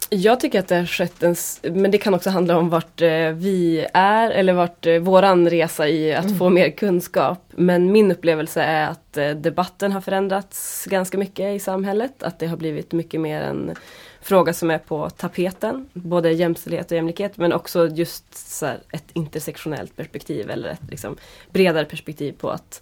Jag 0.09 0.39
tycker 0.39 0.59
att 0.59 0.67
det 0.67 0.75
har 0.75 0.85
skett 0.85 1.23
en, 1.23 1.35
men 1.73 1.91
det 1.91 1.97
kan 1.97 2.13
också 2.13 2.29
handla 2.29 2.57
om 2.57 2.69
vart 2.69 3.01
eh, 3.01 3.29
vi 3.31 3.87
är 3.93 4.31
eller 4.31 4.53
vart 4.53 4.85
eh, 4.85 4.99
våran 4.99 5.49
resa 5.49 5.87
i 5.87 6.13
att 6.13 6.37
få 6.37 6.49
mer 6.49 6.69
kunskap. 6.69 7.39
Men 7.49 7.91
min 7.91 8.11
upplevelse 8.11 8.61
är 8.61 8.89
att 8.89 9.17
eh, 9.17 9.29
debatten 9.29 9.91
har 9.91 10.01
förändrats 10.01 10.85
ganska 10.85 11.17
mycket 11.17 11.55
i 11.55 11.59
samhället. 11.59 12.23
Att 12.23 12.39
det 12.39 12.47
har 12.47 12.57
blivit 12.57 12.91
mycket 12.91 13.21
mer 13.21 13.41
en 13.41 13.75
fråga 14.21 14.53
som 14.53 14.71
är 14.71 14.77
på 14.77 15.09
tapeten. 15.09 15.89
Både 15.93 16.31
jämställdhet 16.31 16.91
och 16.91 16.97
jämlikhet 16.97 17.37
men 17.37 17.53
också 17.53 17.87
just 17.87 18.35
så 18.35 18.65
ett 18.65 19.11
intersektionellt 19.13 19.95
perspektiv 19.95 20.49
eller 20.49 20.69
ett 20.69 20.89
liksom, 20.89 21.17
bredare 21.51 21.85
perspektiv 21.85 22.31
på 22.31 22.49
att 22.49 22.81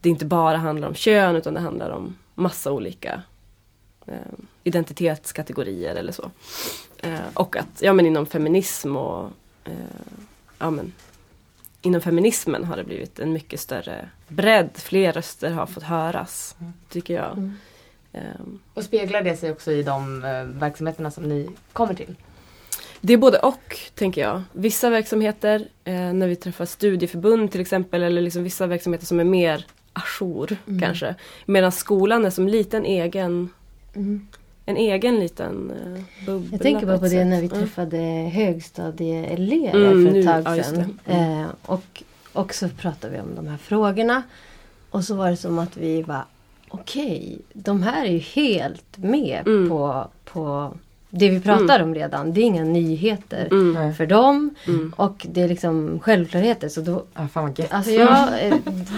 det 0.00 0.08
inte 0.08 0.24
bara 0.24 0.56
handlar 0.56 0.88
om 0.88 0.94
kön 0.94 1.36
utan 1.36 1.54
det 1.54 1.60
handlar 1.60 1.90
om 1.90 2.16
massa 2.34 2.72
olika 2.72 3.22
identitetskategorier 4.64 5.94
eller 5.94 6.12
så. 6.12 6.30
Eh, 6.98 7.18
och 7.34 7.56
att 7.56 7.66
ja, 7.82 7.92
men 7.92 8.06
inom 8.06 8.26
feminism 8.26 8.96
och 8.96 9.30
eh, 9.64 9.72
ja, 10.58 10.70
men, 10.70 10.92
inom 11.82 12.00
feminismen 12.00 12.64
har 12.64 12.76
det 12.76 12.84
blivit 12.84 13.18
en 13.18 13.32
mycket 13.32 13.60
större 13.60 14.08
bredd. 14.28 14.70
Fler 14.74 15.12
röster 15.12 15.50
har 15.50 15.66
fått 15.66 15.82
höras, 15.82 16.56
tycker 16.88 17.14
jag. 17.14 17.32
Mm. 17.32 17.56
Ehm, 18.12 18.58
Och 18.74 18.84
speglar 18.84 19.22
det 19.22 19.36
sig 19.36 19.50
också 19.50 19.72
i 19.72 19.82
de 19.82 20.24
eh, 20.24 20.44
verksamheterna 20.44 21.10
som 21.10 21.24
ni 21.24 21.48
kommer 21.72 21.94
till? 21.94 22.16
Det 23.00 23.12
är 23.12 23.16
både 23.16 23.38
och, 23.38 23.78
tänker 23.94 24.20
jag. 24.20 24.42
Vissa 24.52 24.90
verksamheter, 24.90 25.68
eh, 25.84 25.94
när 26.12 26.28
vi 26.28 26.36
träffar 26.36 26.66
studieförbund 26.66 27.52
till 27.52 27.60
exempel, 27.60 28.02
eller 28.02 28.20
liksom 28.22 28.42
vissa 28.44 28.66
verksamheter 28.66 29.06
som 29.06 29.20
är 29.20 29.24
mer 29.24 29.66
ajour 29.92 30.56
Mm. 30.66 30.80
kanske. 30.80 31.14
Medan 31.46 31.72
skolan 31.72 32.24
är 32.24 32.30
som 32.30 32.48
liten 32.48 32.84
egen, 32.84 33.48
Mm. 33.96 34.26
en 34.66 34.76
egen 34.76 35.20
liten 35.20 35.70
eh, 35.70 36.26
bubbla. 36.26 36.48
Jag 36.52 36.60
tänker 36.62 36.86
bara 36.86 36.98
på 36.98 37.04
det 37.04 37.10
sätt. 37.10 37.26
när 37.26 37.40
vi 37.40 37.46
Mm. 37.46 37.58
träffade 37.60 37.96
högstadieelever 38.32 39.92
Mm, 39.92 40.06
för 40.06 40.12
nu- 40.12 40.20
ett 40.20 40.44
tag 40.44 40.58
ja, 40.58 40.62
sedan. 40.62 40.98
det. 41.04 41.12
Eh, 41.12 41.46
och, 41.62 42.02
och 42.32 42.54
så 42.54 42.68
pratade 42.68 43.12
vi 43.12 43.20
om 43.20 43.34
de 43.36 43.46
här 43.48 43.56
frågorna. 43.56 44.22
Och 44.90 45.04
så 45.04 45.14
var 45.14 45.30
det 45.30 45.36
som 45.36 45.58
att 45.58 45.76
vi 45.76 46.02
var 46.02 46.24
okej, 46.68 47.38
de 47.52 47.82
här 47.82 48.04
är 48.04 48.10
ju 48.10 48.18
helt 48.18 48.98
med 48.98 49.42
Mm. 49.46 49.68
på, 49.68 50.08
på 50.24 50.72
det 51.10 51.30
vi 51.30 51.40
pratar 51.40 51.82
om 51.82 51.94
redan. 51.94 52.32
Det 52.32 52.40
är 52.40 52.44
inga 52.44 52.64
nyheter 52.64 53.48
Mm. 53.50 53.94
För 53.94 54.06
dem. 54.06 54.54
Mm. 54.66 54.92
Och 54.96 55.26
det 55.30 55.42
är 55.42 55.48
liksom 55.48 56.00
självklarheter. 56.02 56.68
Så 56.68 56.80
då, 56.80 57.02
Ah, 57.14 57.28
fan 57.28 57.44
vad 57.44 57.58
gött. 57.58 57.72
alltså 57.72 57.90
jag, 57.92 58.46
eh, 58.46 58.54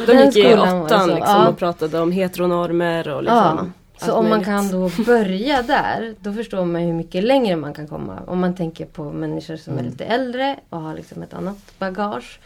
De 0.07 0.12
gick 0.24 0.36
i 0.36 0.55
åttan 0.55 1.09
liksom, 1.09 1.18
ja. 1.18 1.49
och 1.49 1.59
pratade 1.59 2.01
om 2.01 2.12
heteronormer 2.12 3.09
och 3.09 3.22
liksom 3.22 3.36
Ja, 3.59 3.66
så 4.07 4.12
om 4.12 4.22
man 4.28 4.30
möjligt. 4.30 4.46
kan 4.46 4.70
då 4.70 4.90
börja 5.07 5.62
där, 5.62 6.14
då 6.20 6.32
förstår 6.32 6.64
man 6.64 6.82
hur 6.82 6.92
mycket 6.92 7.24
längre 7.24 7.57
man 7.57 7.74
kan 7.74 7.86
komma. 7.88 8.18
Om 8.26 8.40
man 8.40 8.55
tänker 8.55 8.86
på 8.86 9.12
människor 9.12 9.57
som 9.57 9.74
är 9.74 9.78
Mm. 9.78 9.90
lite 9.90 10.05
äldre 10.05 10.57
och 10.68 10.80
har 10.80 10.94
liksom 10.94 11.22
ett 11.22 11.34
annat 11.34 11.57
bagage. 11.78 12.40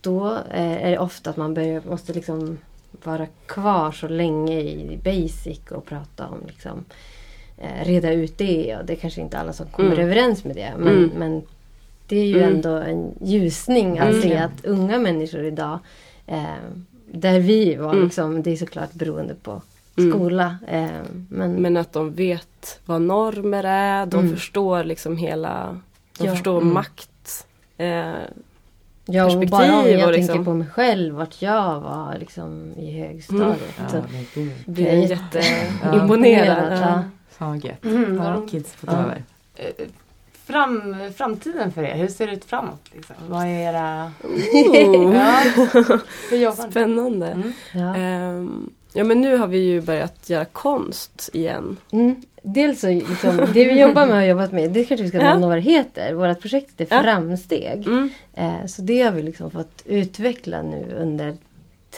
Då 0.00 0.26
eh, 0.50 0.86
är 0.86 0.90
det 0.90 0.98
ofta 0.98 1.30
att 1.30 1.36
man 1.36 1.54
börjar, 1.54 1.82
måste 1.90 2.12
liksom 2.12 2.58
vara 3.04 3.26
kvar 3.46 3.92
så 3.92 4.08
länge 4.08 4.60
i 4.60 4.98
basic 5.04 5.60
och 5.70 5.86
prata 5.86 6.26
om 6.26 6.38
liksom 6.46 6.84
eh, 7.58 7.84
reda 7.84 8.12
ut 8.12 8.38
det. 8.38 8.76
Och 8.76 8.84
det 8.84 8.92
är 8.92 8.96
kanske 8.96 9.20
inte 9.20 9.38
alla 9.38 9.52
som 9.52 9.66
kommer 9.66 9.92
Mm. 9.92 10.04
överens 10.04 10.44
med 10.44 10.56
det. 10.56 10.72
Men, 10.78 10.88
Mm. 10.96 11.10
men 11.16 11.42
det 12.08 12.16
är 12.16 12.24
ju 12.26 12.42
Mm. 12.42 12.54
ändå 12.54 12.68
en 12.76 13.12
ljusning 13.20 13.98
att 13.98 14.08
Mm. 14.10 14.22
se 14.22 14.36
att 14.36 14.64
unga 14.64 14.98
människor 14.98 15.44
idag 15.44 15.78
eh, 16.26 16.44
där 17.12 17.40
vi 17.40 17.74
var, 17.74 17.92
Mm. 17.92 18.04
liksom, 18.04 18.42
det 18.42 18.50
är 18.50 18.56
såklart 18.56 18.92
beroende 18.92 19.34
på. 19.34 19.62
Skola. 19.94 20.56
Eh, 20.68 20.86
men, 21.28 21.54
Men 21.62 21.76
att 21.76 21.92
de 21.92 22.14
vet 22.14 22.80
vad 22.84 23.02
normer 23.02 23.64
är, 23.64 24.06
de 24.06 24.20
Mm. 24.20 24.32
förstår 24.32 24.84
liksom 24.84 25.16
hela, 25.16 25.80
de 26.18 26.24
Ja. 26.26 26.30
förstår 26.34 26.60
Mm. 26.60 26.74
makt. 26.74 27.46
Eh, 27.78 27.86
ja, 29.04 29.24
och 29.24 29.30
perspektiv 29.30 29.50
bara 29.50 29.64
om 29.64 29.70
jag 29.88 29.94
och 29.94 30.00
tänker 30.00 30.12
liksom- 30.12 30.44
på 30.44 30.54
mig 30.54 30.66
själv, 30.68 31.14
vart 31.14 31.42
jag 31.42 31.80
var 31.80 32.16
liksom, 32.20 32.72
i 32.76 33.00
högstadiet. 33.00 33.74
Ja, 33.78 33.88
Så, 33.88 33.96
men 34.12 34.26
gud. 34.34 34.52
blir 34.66 34.86
Jag 34.86 34.94
är 34.94 34.98
jätteimponerad. 35.08 36.02
imponerad, 36.02 36.72
Ja. 36.72 36.80
ja. 36.80 37.02
Fan 37.30 37.48
vad 37.48 37.64
gött. 37.64 37.84
Mm, 37.84 38.16
Ja, 38.16 38.34
vad- 38.40 38.50
kids 38.50 38.72
får 38.72 38.86
ta 38.86 38.92
Ja. 38.92 38.98
över. 39.02 39.22
Eh, 39.54 39.86
Fram, 40.46 40.96
framtiden 41.16 41.72
för 41.72 41.82
er, 41.82 41.96
hur 41.96 42.08
ser 42.08 42.26
det 42.26 42.32
ut 42.32 42.44
framåt? 42.44 42.80
Liksom? 42.92 43.16
Vad 43.28 43.42
är 43.42 43.48
era... 43.48 44.12
Oh. 44.22 45.16
Ja? 46.40 46.52
Spännande. 46.52 47.26
Mm. 47.74 48.70
Ja. 48.94 48.98
Ja 49.00 49.04
men 49.04 49.20
nu 49.20 49.36
har 49.36 49.46
vi 49.46 49.58
ju 49.58 49.80
börjat 49.80 50.30
göra 50.30 50.44
konst 50.44 51.30
igen. 51.32 51.76
Mm. 51.92 52.22
Dels 52.46 52.80
så, 52.80 52.86
liksom, 52.88 53.36
det 53.36 53.64
vi 53.64 53.80
jobbar 53.80 54.06
med 54.06 54.14
har 54.16 54.22
jobbat 54.24 54.52
med, 54.52 54.70
det 54.70 54.84
kanske 54.84 55.02
vi 55.02 55.08
ska 55.08 55.18
Ja. 55.18 55.24
nämna 55.24 55.46
vad 55.46 55.56
det 55.56 55.60
heter. 55.60 56.14
Vårt 56.14 56.40
projekt 56.40 56.80
är 56.80 56.86
Ja. 56.90 57.02
Framsteg. 57.02 57.86
Mm. 57.86 58.10
Eh, 58.34 58.66
så 58.66 58.82
det 58.82 59.02
har 59.02 59.10
vi 59.12 59.22
liksom 59.22 59.50
fått 59.50 59.82
utveckla 59.84 60.62
nu 60.62 60.94
under 60.98 61.36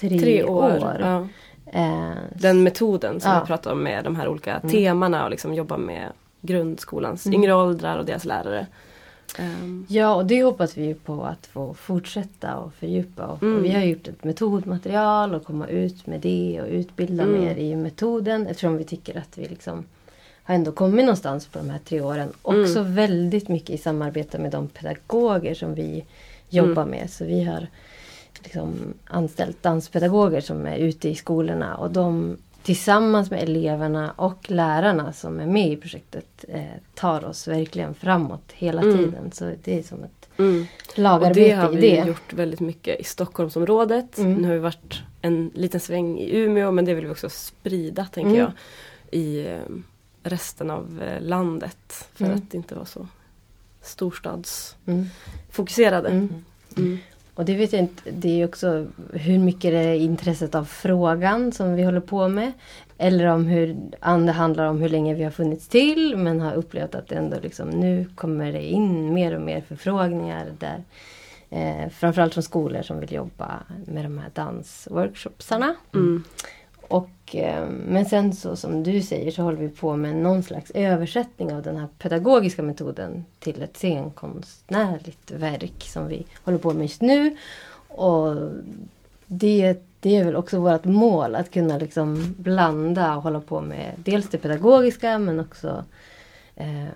tre, 0.00 0.18
Tre 0.18 0.44
år. 0.44 0.62
år. 0.64 0.96
Ja. 1.00 1.26
Eh, 1.72 2.10
Den 2.34 2.62
metoden 2.62 3.20
som 3.20 3.30
Ja. 3.32 3.40
vi 3.40 3.46
pratar 3.46 3.72
om 3.72 3.82
med 3.82 4.04
de 4.04 4.16
här 4.16 4.28
olika 4.28 4.54
Mm. 4.56 4.70
temana 4.70 5.24
och 5.24 5.30
liksom 5.30 5.54
jobba 5.54 5.76
med 5.76 6.08
grundskolans 6.40 7.26
Mm. 7.26 7.40
yngre 7.40 7.54
åldrar 7.54 7.98
och 7.98 8.04
deras 8.04 8.24
lärare. 8.24 8.66
Ehm, 9.38 9.86
Ja, 9.88 10.14
och 10.14 10.26
det 10.26 10.42
hoppas 10.42 10.76
vi 10.76 10.84
ju 10.86 10.94
på 10.94 11.24
att 11.24 11.46
få 11.46 11.74
fortsätta 11.74 12.56
och 12.56 12.74
fördjupa. 12.74 13.26
Och, 13.26 13.42
Mm. 13.42 13.58
och 13.58 13.64
vi 13.64 13.70
har 13.70 13.80
gjort 13.82 14.08
ett 14.08 14.24
metodmaterial 14.24 15.34
och 15.34 15.44
komma 15.44 15.66
ut 15.68 16.06
med 16.06 16.20
det 16.20 16.60
och 16.62 16.68
utbilda 16.70 17.22
Mm. 17.22 17.40
mer 17.40 17.56
i 17.56 17.76
metoden 17.76 18.46
eftersom 18.46 18.76
vi 18.76 18.84
tycker 18.84 19.18
att 19.18 19.38
vi 19.38 19.48
liksom 19.48 19.84
har 20.42 20.54
ändå 20.54 20.72
kommit 20.72 21.04
någonstans 21.04 21.46
på 21.46 21.58
de 21.58 21.70
här 21.70 21.78
tre 21.84 22.00
åren. 22.00 22.32
Mm. 22.48 22.62
Också 22.62 22.82
väldigt 22.82 23.48
mycket 23.48 23.70
i 23.70 23.78
samarbete 23.78 24.38
med 24.38 24.50
de 24.50 24.68
pedagoger 24.68 25.54
som 25.54 25.74
vi 25.74 26.04
jobbar 26.48 26.82
Mm. 26.82 26.90
med. 26.90 27.10
Så 27.10 27.24
vi 27.24 27.44
har 27.44 27.66
liksom 28.42 28.94
anställt 29.04 29.62
danspedagoger 29.62 30.40
som 30.40 30.66
är 30.66 30.76
ute 30.76 31.08
i 31.08 31.14
skolorna 31.14 31.76
och 31.76 31.90
de 31.90 32.36
tillsammans 32.66 33.30
med 33.30 33.42
eleverna 33.42 34.10
och 34.16 34.50
lärarna 34.50 35.12
som 35.12 35.40
är 35.40 35.46
med 35.46 35.72
i 35.72 35.76
projektet 35.76 36.44
eh, 36.48 36.64
tar 36.94 37.24
oss 37.24 37.48
verkligen 37.48 37.94
framåt 37.94 38.52
hela 38.52 38.82
Mm. 38.82 38.96
tiden. 38.96 39.32
Så 39.32 39.52
det 39.64 39.78
är 39.78 39.82
som 39.82 40.04
ett 40.04 40.28
mm. 40.38 40.66
Lagarbete 40.94 41.40
det 41.40 41.50
har 41.54 41.72
i 41.72 41.76
vi 41.76 41.80
det. 41.90 42.06
gjort 42.08 42.32
väldigt 42.32 42.60
mycket 42.60 43.00
i 43.00 43.04
Stockholmsområdet. 43.04 44.18
Mm. 44.18 44.34
Nu 44.34 44.46
har 44.48 44.54
vi 44.54 44.60
varit 44.60 45.00
en 45.22 45.50
liten 45.54 45.80
sväng 45.80 46.18
i 46.18 46.36
Umeå 46.36 46.70
men 46.70 46.84
det 46.84 46.94
vill 46.94 47.06
vi 47.06 47.12
också 47.12 47.28
sprida 47.30 48.04
tänker 48.04 48.30
Mm. 48.30 48.40
jag. 48.40 48.52
I 49.20 49.46
eh, 49.46 49.58
resten 50.22 50.70
av 50.70 51.02
eh, 51.02 51.22
landet. 51.22 52.08
För 52.14 52.24
Mm. 52.24 52.36
att 52.36 52.54
inte 52.54 52.74
vara 52.74 52.84
så 52.86 53.06
storstadsfokuserade. 53.82 56.28
Mm. 57.36 57.44
Mm. 57.44 57.44
Mm. 57.44 57.44
Och 57.44 57.44
det 57.44 57.54
vet 57.54 57.72
jag 57.72 57.82
inte, 57.82 58.10
det 58.10 58.40
är 58.40 58.44
också 58.44 58.86
hur 59.12 59.38
mycket 59.38 59.70
det 59.70 59.78
är 59.78 59.94
intresset 59.94 60.54
av 60.54 60.64
frågan 60.64 61.52
som 61.52 61.74
vi 61.74 61.82
håller 61.82 62.00
på 62.00 62.28
med. 62.28 62.52
Eller 62.98 63.26
om 63.26 63.44
hur, 63.44 63.76
det 64.26 64.32
handlar 64.32 64.66
om 64.66 64.80
hur 64.80 64.88
länge 64.88 65.14
vi 65.14 65.24
har 65.24 65.30
funnits 65.30 65.68
till 65.68 66.16
men 66.16 66.40
har 66.40 66.54
upplevt 66.54 66.94
att 66.94 67.12
ändå 67.12 67.36
liksom, 67.42 67.68
nu 67.70 68.06
kommer 68.14 68.52
det 68.52 68.62
in 68.62 69.14
mer 69.14 69.34
och 69.34 69.42
mer 69.42 69.60
förfrågningar 69.60 70.46
där 70.58 70.84
eh, 71.50 71.90
framförallt 71.90 72.34
från 72.34 72.42
skolor 72.42 72.82
som 72.82 73.00
vill 73.00 73.12
jobba 73.12 73.62
med 73.86 74.04
de 74.04 74.18
här 74.18 74.30
dansworkshopsarna. 74.34 75.74
Mm. 75.94 76.24
Och, 76.88 77.36
eh, 77.36 77.68
men 77.68 78.06
sen 78.06 78.32
så 78.32 78.56
som 78.56 78.82
du 78.82 79.02
säger 79.02 79.30
så 79.30 79.42
håller 79.42 79.58
vi 79.58 79.68
på 79.68 79.96
med 79.96 80.16
någon 80.16 80.42
slags 80.42 80.70
översättning 80.70 81.54
av 81.54 81.62
den 81.62 81.76
här 81.76 81.88
pedagogiska 81.98 82.62
metoden 82.62 83.24
till 83.38 83.62
ett 83.62 83.76
scenkonstnärligt 83.76 85.30
verk 85.30 85.82
som 85.82 86.08
vi 86.08 86.26
håller 86.44 86.58
på 86.58 86.72
med 86.72 86.82
just 86.82 87.00
nu. 87.00 87.36
Och 87.88 88.36
det, 89.26 89.78
det 90.00 90.16
är 90.16 90.24
väl 90.24 90.36
också 90.36 90.60
vårt 90.60 90.84
mål 90.84 91.34
att 91.34 91.50
kunna 91.50 91.78
liksom 91.78 92.34
blanda 92.38 93.16
och 93.16 93.22
hålla 93.22 93.40
på 93.40 93.60
med 93.60 93.92
dels 93.96 94.28
det 94.28 94.38
pedagogiska 94.38 95.18
men 95.18 95.40
också 95.40 95.84
eh, 96.56 96.86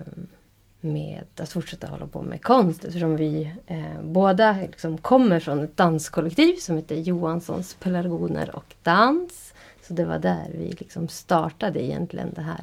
med 0.81 1.23
att 1.37 1.49
fortsätta 1.49 1.87
hålla 1.87 2.07
på 2.07 2.21
med 2.21 2.41
konst 2.41 2.85
eftersom 2.85 3.15
vi 3.15 3.51
eh, 3.67 4.01
båda 4.03 4.51
liksom 4.61 4.97
kommer 4.97 5.39
från 5.39 5.63
ett 5.63 5.77
danskollektiv 5.77 6.55
som 6.55 6.75
heter 6.75 6.95
Johanssons 6.95 7.73
pelargoner 7.73 8.55
och 8.55 8.75
dans. 8.83 9.50
Så 9.91 9.95
det 9.95 10.05
var 10.05 10.19
där 10.19 10.45
vi 10.53 10.75
liksom 10.79 11.07
startade 11.07 11.83
egentligen 11.83 12.33
de 12.35 12.41
här 12.41 12.61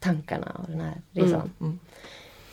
tankarna 0.00 0.52
och 0.62 0.70
den 0.70 0.80
här 0.80 0.94
resan. 1.12 1.50
Mm. 1.60 1.78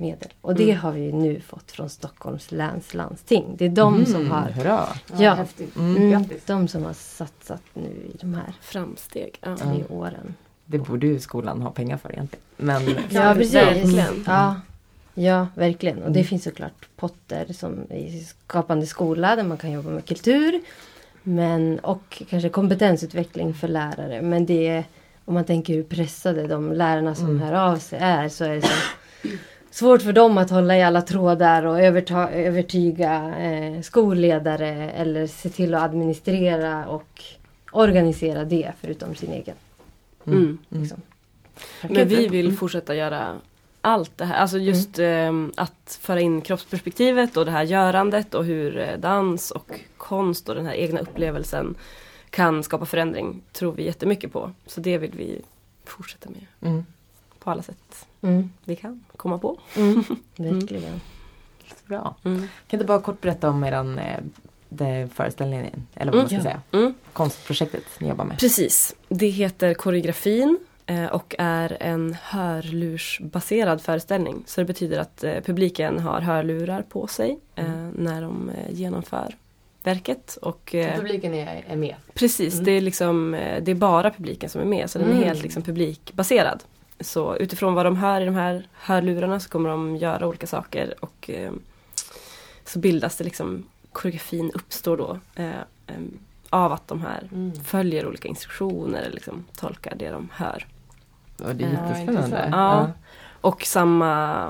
medel. 0.01 0.29
Och 0.41 0.55
det 0.55 0.65
Mm. 0.71 0.77
har 0.77 0.93
vi 0.93 1.01
ju 1.01 1.13
nu 1.13 1.41
fått 1.41 1.73
från 1.73 1.89
Stockholms 1.91 2.53
läns 2.53 2.95
landsting. 2.95 3.55
Det 3.59 3.65
är 3.65 3.69
de 3.69 4.07
som 4.07 4.15
Mm, 4.21 4.31
har 4.31 4.51
Hurra! 4.51 4.89
Ja. 5.19 5.35
häftigt. 5.35 5.77
Mm. 5.77 5.97
Mm, 6.13 6.25
de 6.47 6.69
som 6.69 6.85
har 6.85 6.93
satsat 6.93 7.63
nu 7.75 7.89
i 7.89 8.17
de 8.21 8.35
här 8.35 8.53
Framsteg. 8.61 9.39
Ja. 9.41 9.57
tre 9.57 9.85
åren. 9.89 10.35
Det 10.65 10.79
borde 10.79 11.07
ju 11.07 11.19
skolan 11.21 11.63
ha 11.63 11.71
pengar 11.71 11.97
för 11.97 12.13
egentligen. 12.13 12.43
Men 12.57 12.83
Ja, 13.11 13.35
precis. 13.35 13.55
Verkligen. 13.55 14.25
Ja, 14.27 14.61
ja, 15.15 15.47
verkligen. 15.55 15.99
Och 16.03 16.13
det 16.13 16.19
Mm. 16.21 16.25
finns 16.29 16.45
såklart 16.45 16.89
potter 16.97 17.53
som 17.53 17.93
i 17.93 18.25
Skapande 18.25 18.87
skola 18.87 19.37
där 19.37 19.43
man 19.45 19.59
kan 19.59 19.73
jobba 19.73 19.91
med 19.91 20.05
kultur. 20.05 20.61
Men, 21.23 21.79
och 21.79 22.23
kanske 22.31 22.49
kompetensutveckling 22.49 23.55
för 23.55 23.69
lärare. 23.69 24.23
Men 24.23 24.47
det 24.47 24.69
är, 24.69 24.85
om 25.25 25.35
man 25.35 25.45
tänker 25.45 25.75
hur 25.75 25.83
pressade 25.83 26.47
de 26.47 26.73
lärarna 26.73 27.15
som 27.15 27.27
Mm. 27.27 27.41
hör 27.43 27.53
av 27.53 27.77
sig 27.77 27.99
är 28.03 28.29
så 28.29 28.45
är 28.45 28.55
det 28.55 28.63
så 28.63 28.69
svårt 29.71 30.03
för 30.03 30.13
dem 30.13 30.39
att 30.39 30.51
hålla 30.51 30.77
i 30.77 30.83
alla 30.83 31.03
trådar 31.03 31.67
och 31.67 31.81
överta, 31.81 32.31
övertyga 32.31 33.39
eh, 33.39 33.81
skolledare 33.81 34.91
eller 34.91 35.27
se 35.27 35.49
till 35.49 35.75
att 35.75 35.83
administrera 35.83 36.87
och 36.87 37.23
organisera 37.73 38.45
det 38.45 38.73
förutom 38.81 39.15
sin 39.15 39.33
egen. 39.33 39.57
Mm. 40.27 40.39
Mm. 40.39 40.59
Liksom. 40.69 41.01
Men 41.83 42.09
vi 42.09 42.29
vill 42.29 42.57
fortsätta 42.57 42.95
göra 42.95 43.39
allt 43.81 44.19
det 44.19 44.25
här. 44.25 44.37
Alltså 44.37 44.59
just 44.59 44.99
ehm, 44.99 45.53
att 45.57 45.99
föra 46.01 46.21
in 46.21 46.41
kroppsperspektivet 46.41 47.37
och 47.37 47.45
det 47.45 47.51
här 47.51 47.63
görandet 47.63 48.35
och 48.35 48.45
hur 48.45 48.79
eh, 48.79 48.99
dans 48.99 49.51
och 49.51 49.81
konst 49.97 50.49
och 50.49 50.55
den 50.55 50.67
här 50.67 50.75
egna 50.75 51.01
upplevelsen 51.01 51.75
kan 52.31 52.63
skapa 52.63 52.87
förändring 52.87 53.43
tror 53.53 53.73
vi 53.73 53.85
jättemycket 53.85 54.33
på. 54.33 54.53
Så 54.67 54.81
det 54.81 54.99
vill 54.99 55.13
vi 55.17 55.41
fortsätta 55.85 56.31
med 56.31 56.71
Mm. 56.71 56.85
på 57.39 57.51
alla 57.51 57.63
sätt 57.63 58.07
Mm. 58.23 58.51
vi 58.65 58.77
kan 58.77 59.05
komma 59.17 59.39
på. 59.39 59.59
Mm. 59.77 60.05
Verkligen. 60.37 61.01
Bra. 61.87 62.15
Mm. 62.25 62.39
Kan 62.41 62.49
du 62.69 62.77
inte 62.77 62.85
bara 62.85 63.01
kort 63.01 63.21
berätta 63.21 63.49
om 63.49 63.65
eran 63.65 63.99
eh, 63.99 65.09
föreställningen, 65.09 65.87
eller 65.95 66.13
vad 66.13 66.19
man 66.21 66.27
ska 66.27 66.35
Mm. 66.37 66.43
säga, 66.45 66.63
Mm. 66.73 66.95
konstprojektet 67.13 67.85
ni 67.99 68.09
jobbar 68.09 68.25
med? 68.25 68.39
Precis. 68.39 68.95
Det 69.09 69.29
heter 69.29 69.75
Koreografin 69.75 70.59
eh, 70.87 71.05
och 71.07 71.35
är 71.39 71.77
en 71.81 72.17
hörlursbaserad 72.23 73.81
föreställning. 73.83 74.43
Så 74.47 74.61
det 74.61 74.65
betyder 74.65 74.99
att 74.99 75.25
eh, 75.25 75.35
publiken 75.45 75.99
har 75.99 76.21
hörlurar 76.21 76.83
på 76.83 77.07
sig 77.07 77.39
eh, 77.55 77.65
när 77.97 78.23
de 78.23 78.51
genomför 78.71 79.35
verket. 79.83 80.39
Och, 80.43 80.61
Så 80.73 81.01
publiken 81.01 81.35
är, 81.35 81.65
är 81.69 81.77
med. 81.77 81.95
Precis, 82.15 82.53
Mm. 82.55 82.65
det, 82.65 82.73
är 82.73 82.81
liksom, 82.81 83.31
det 83.63 83.71
är 83.71 83.75
bara 83.75 84.11
publiken 84.11 84.51
som 84.51 84.61
är 84.61 84.65
med 84.65 84.91
så 84.91 84.99
den 84.99 85.09
är 85.09 85.13
Mm. 85.13 85.25
helt 85.25 85.43
liksom 85.43 85.63
publikbaserad. 85.63 86.63
Så 87.01 87.37
utifrån 87.37 87.75
vad 87.75 87.87
de 87.87 87.97
hör 87.97 88.21
i 88.21 88.25
de 88.25 88.35
här 88.35 88.69
hörlurarna 88.73 89.41
så 89.41 89.49
kommer 89.49 89.69
de 89.69 89.97
göra 89.97 90.27
olika 90.27 90.47
saker 90.47 90.95
och 91.01 91.31
eh, 91.31 91.53
så 92.65 92.79
bildas 92.79 93.17
det 93.17 93.25
liksom, 93.25 93.65
koreografin 93.93 94.51
uppstår 94.55 94.97
då 94.97 95.19
eh, 95.35 95.51
av 96.51 96.73
att 96.73 96.89
de 96.89 97.01
här 97.01 97.29
Mm. 97.33 97.65
följer 97.65 98.07
olika 98.09 98.29
instruktioner 98.29 99.01
eller 99.03 99.13
liksom 99.13 99.45
tolkar 99.57 99.95
det 99.97 100.11
de 100.11 100.29
hör. 100.33 100.67
Ja, 101.43 101.53
det 101.53 101.65
är 101.65 101.71
jättespännande. 101.71 102.49
Ja. 102.53 102.91
Och 103.41 103.63
samma 103.63 104.47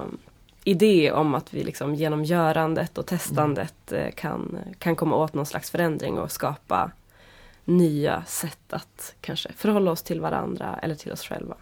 idé 0.65 1.13
om 1.13 1.35
att 1.35 1.55
vi 1.55 1.65
liksom 1.65 1.95
genom 1.95 2.25
görandet 2.25 2.99
och 2.99 3.07
testandet 3.07 3.93
eh, 3.93 4.11
kan, 4.11 4.59
kan 4.79 4.97
komma 4.97 5.17
åt 5.17 5.35
någon 5.35 5.47
slags 5.47 5.71
förändring 5.71 6.19
och 6.19 6.33
skapa 6.33 6.91
nya 7.65 8.25
sätt 8.25 8.73
att 8.73 9.15
kanske 9.21 9.53
förhålla 9.53 9.91
oss 9.91 10.03
till 10.03 10.21
varandra 10.21 10.79
eller 10.83 10.95
till 10.95 11.13
oss 11.13 11.23
själva. 11.23 11.55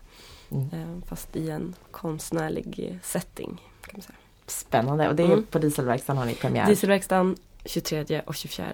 Mm. 0.50 0.64
Eh, 0.72 1.08
Fast 1.08 1.36
i 1.36 1.50
en 1.50 1.74
konstnärlig 1.90 2.98
setting. 3.02 3.62
Kan 3.82 3.90
man 3.92 4.02
säga. 4.02 4.16
Spännande 4.46 5.08
och 5.08 5.14
det 5.14 5.22
är 5.22 5.26
Mm. 5.26 5.46
på 5.50 5.58
Dieselverkstan 5.58 6.16
har 6.16 6.24
ni 6.26 6.34
premiär. 6.34 6.66
Dieselverkstan 6.66 7.36
23 7.64 8.20
och 8.26 8.34
24 8.34 8.66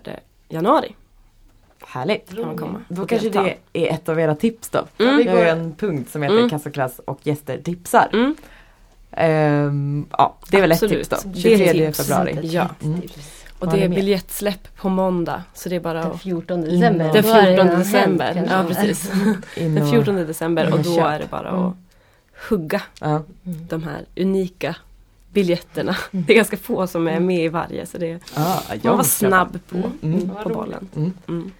januari 0.48 0.94
Härligt. 1.86 2.34
kan 2.34 2.46
man 2.46 2.56
komma. 2.58 2.82
Då 2.88 3.06
kanske 3.06 3.28
delta. 3.28 3.42
det 3.72 3.88
är 3.88 3.94
ett 3.94 4.08
av 4.08 4.20
era 4.20 4.34
tips 4.36 4.68
då. 4.70 4.86
Mm. 4.98 5.16
Vi 5.16 5.28
har 5.28 5.44
en 5.44 5.74
punkt 5.74 6.10
som 6.12 6.22
heter 6.22 6.36
Mm. 6.36 6.50
kassaklass 6.50 6.98
och 6.98 7.18
gäster 7.26 7.58
tipsar. 7.62 8.08
Mm. 8.12 8.34
Ehm, 9.10 10.06
ja, 10.10 10.36
det 10.50 10.56
är 10.56 10.60
väl 10.60 10.72
Absolut. 10.72 10.92
ett 10.92 11.10
tips 11.10 11.22
då. 11.24 11.30
Det 11.30 11.52
är 11.54 11.58
23 11.58 11.86
tips. 11.86 11.98
februari. 12.08 12.38
Ja. 12.48 12.68
Mm. 12.82 13.00
Och 13.66 13.72
det 13.72 13.80
är 13.80 13.84
är 13.84 13.88
biljettsläpp 13.88 14.76
på 14.76 14.88
måndag. 14.88 15.42
Så 15.54 15.68
det 15.68 15.76
är 15.76 15.80
bara 15.80 16.02
Den 16.02 16.12
att 16.12 16.22
14 16.22 16.60
december. 16.60 17.12
Den 17.12 17.12
Den 17.12 17.12
Då 17.12 17.14
är 17.14 17.22
det 17.22 17.22
14 17.22 17.46
redan 17.46 17.78
december. 17.78 18.34
hänt, 18.34 18.48
Ja 18.50 18.64
precis. 18.68 19.10
Den 19.56 19.82
och- 19.82 19.90
14 19.90 20.14
december 20.16 20.72
och 20.72 20.78
då 20.80 21.00
är 21.00 21.18
det 21.18 21.30
bara 21.30 21.48
Mm. 21.48 21.62
att 21.64 21.74
hugga 22.48 22.82
Ja. 23.00 23.06
Mm. 23.06 23.66
de 23.68 23.82
här 23.82 24.04
unika 24.16 24.76
biljetterna. 25.32 25.96
Det 26.10 26.32
är 26.32 26.36
ganska 26.36 26.56
få 26.56 26.86
som 26.86 27.08
är 27.08 27.20
med 27.20 27.44
i 27.44 27.48
varje 27.48 27.86
så 27.86 27.98
det, 27.98 28.20
Ah, 28.36 28.60
man 28.68 28.78
jag 28.82 28.96
var 28.96 29.04
snabb 29.04 29.58
på, 29.68 29.76
Mm. 30.02 30.30
på 30.42 30.48
bollen. 30.48 30.88
Mm. 30.96 31.12
Mm. 31.28 31.50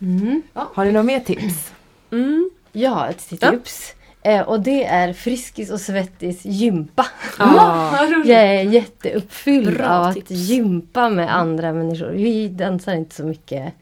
Mm. 0.00 0.42
Har 0.54 0.84
ni 0.84 0.92
några 0.92 1.02
mer 1.04 1.20
tips? 1.20 1.72
Mm. 2.10 2.50
Jag 2.72 2.90
har 2.90 3.08
ett 3.08 3.26
Ja. 3.40 3.50
tips. 3.50 3.94
Eh, 4.26 4.40
och 4.40 4.60
det 4.60 4.84
är 4.84 5.12
Friskis 5.12 5.70
och 5.70 5.80
Svettis 5.80 6.44
gympa. 6.44 7.06
Ja. 7.38 7.98
Jag 8.24 8.42
är 8.42 8.62
jätteuppfylld 8.62 9.76
Bra 9.76 9.88
av 9.88 10.02
att 10.02 10.14
tips. 10.14 10.30
gympa 10.30 11.08
med 11.08 11.36
andra 11.36 11.72
människor. 11.72 12.10
Vi 12.10 12.48
dansar 12.48 12.94
inte 12.94 13.14
så 13.14 13.24
mycket 13.24 13.72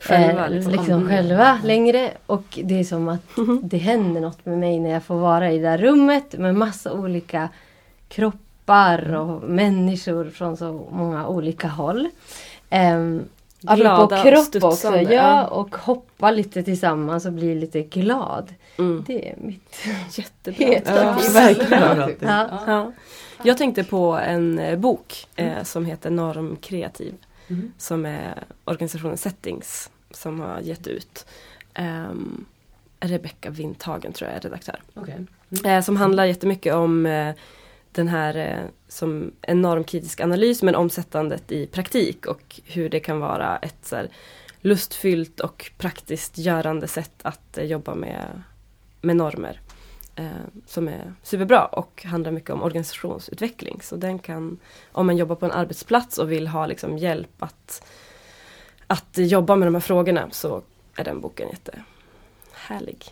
Själva, 0.00 0.44
eh, 0.46 0.50
liksom. 0.50 0.72
liksom 0.72 1.08
själva 1.08 1.58
längre. 1.64 2.10
Och 2.26 2.58
det 2.64 2.80
är 2.80 2.84
som 2.84 3.08
att 3.08 3.20
det 3.62 3.76
händer 3.78 4.20
något 4.20 4.46
med 4.46 4.58
mig 4.58 4.80
när 4.80 4.90
jag 4.90 5.02
får 5.02 5.14
vara 5.14 5.52
i 5.52 5.58
det 5.58 5.68
där 5.68 5.78
rummet 5.78 6.38
med 6.38 6.54
massa 6.54 6.92
olika 6.92 7.48
kroppar 8.08 9.14
och 9.14 9.42
människor 9.42 10.30
från 10.30 10.56
så 10.56 10.86
många 10.90 11.26
olika 11.26 11.68
håll. 11.68 12.08
Um, 12.70 13.24
Glada 13.60 13.98
och 13.98 14.22
kropp 14.22 14.64
också. 14.64 14.96
ja. 14.96 15.46
och 15.46 15.76
hoppa 15.76 16.30
lite 16.30 16.62
tillsammans 16.62 17.26
och 17.26 17.32
bli 17.32 17.54
lite 17.54 17.82
glad. 17.82 18.54
Mm. 18.78 19.04
Det 19.06 19.28
är 19.28 19.36
mitt 19.36 19.76
Jättebra. 20.18 20.82
Ja, 20.84 21.18
verkligen. 21.32 22.08
Ja. 22.20 22.62
Ja. 22.66 22.92
Jag 23.42 23.58
tänkte 23.58 23.84
på 23.84 24.12
en 24.12 24.58
eh, 24.58 24.78
bok 24.78 25.26
eh, 25.36 25.62
som 25.62 25.84
heter 25.84 26.10
Norm 26.10 26.56
Kreativ. 26.56 27.14
Mm. 27.48 27.72
Som 27.78 28.06
är 28.06 28.44
organisationen 28.64 29.16
Settings 29.16 29.90
som 30.10 30.40
har 30.40 30.60
gett 30.60 30.86
ut. 30.86 31.26
Um, 31.78 32.44
Rebecka 33.00 33.50
Windhagen 33.50 34.12
tror 34.12 34.30
jag 34.30 34.36
är 34.36 34.40
redaktör. 34.40 34.82
Okej. 34.94 35.26
Eh, 35.64 35.80
som 35.82 35.96
handlar 35.96 36.24
jättemycket 36.24 36.74
om 36.74 37.06
eh, 37.06 37.34
den 37.92 38.08
här 38.08 38.36
eh, 38.36 38.70
som 38.88 39.32
enorm 39.42 39.84
kritisk 39.84 40.20
analys 40.20 40.62
men 40.62 40.74
omsättandet 40.74 41.52
i 41.52 41.66
praktik 41.66 42.26
och 42.26 42.60
hur 42.64 42.88
det 42.88 43.00
kan 43.00 43.20
vara 43.20 43.56
ett 43.56 43.78
så 43.82 43.96
här, 43.96 44.08
lustfyllt 44.60 45.40
och 45.40 45.70
praktiskt 45.78 46.38
görande 46.38 46.88
sätt 46.88 47.14
att 47.22 47.58
eh, 47.58 47.64
jobba 47.64 47.94
med, 47.94 48.42
med 49.00 49.16
normer. 49.16 49.60
Eh, 50.16 50.26
som 50.66 50.88
är 50.88 51.12
superbra 51.22 51.64
och 51.64 52.04
handlar 52.04 52.30
mycket 52.30 52.50
om 52.50 52.62
organisationsutveckling. 52.62 53.80
Så 53.82 53.96
den 53.96 54.18
kan, 54.18 54.58
om 54.92 55.06
man 55.06 55.16
jobbar 55.16 55.36
på 55.36 55.46
en 55.46 55.52
arbetsplats 55.52 56.18
och 56.18 56.32
vill 56.32 56.46
ha 56.48 56.66
liksom, 56.66 56.98
hjälp 56.98 57.42
att, 57.42 57.86
att 58.86 59.10
jobba 59.12 59.56
med 59.56 59.66
de 59.66 59.74
här 59.74 59.80
frågorna 59.80 60.28
så 60.30 60.62
är 60.96 61.04
den 61.04 61.20
boken 61.20 61.48
jättehärlig. 61.48 63.04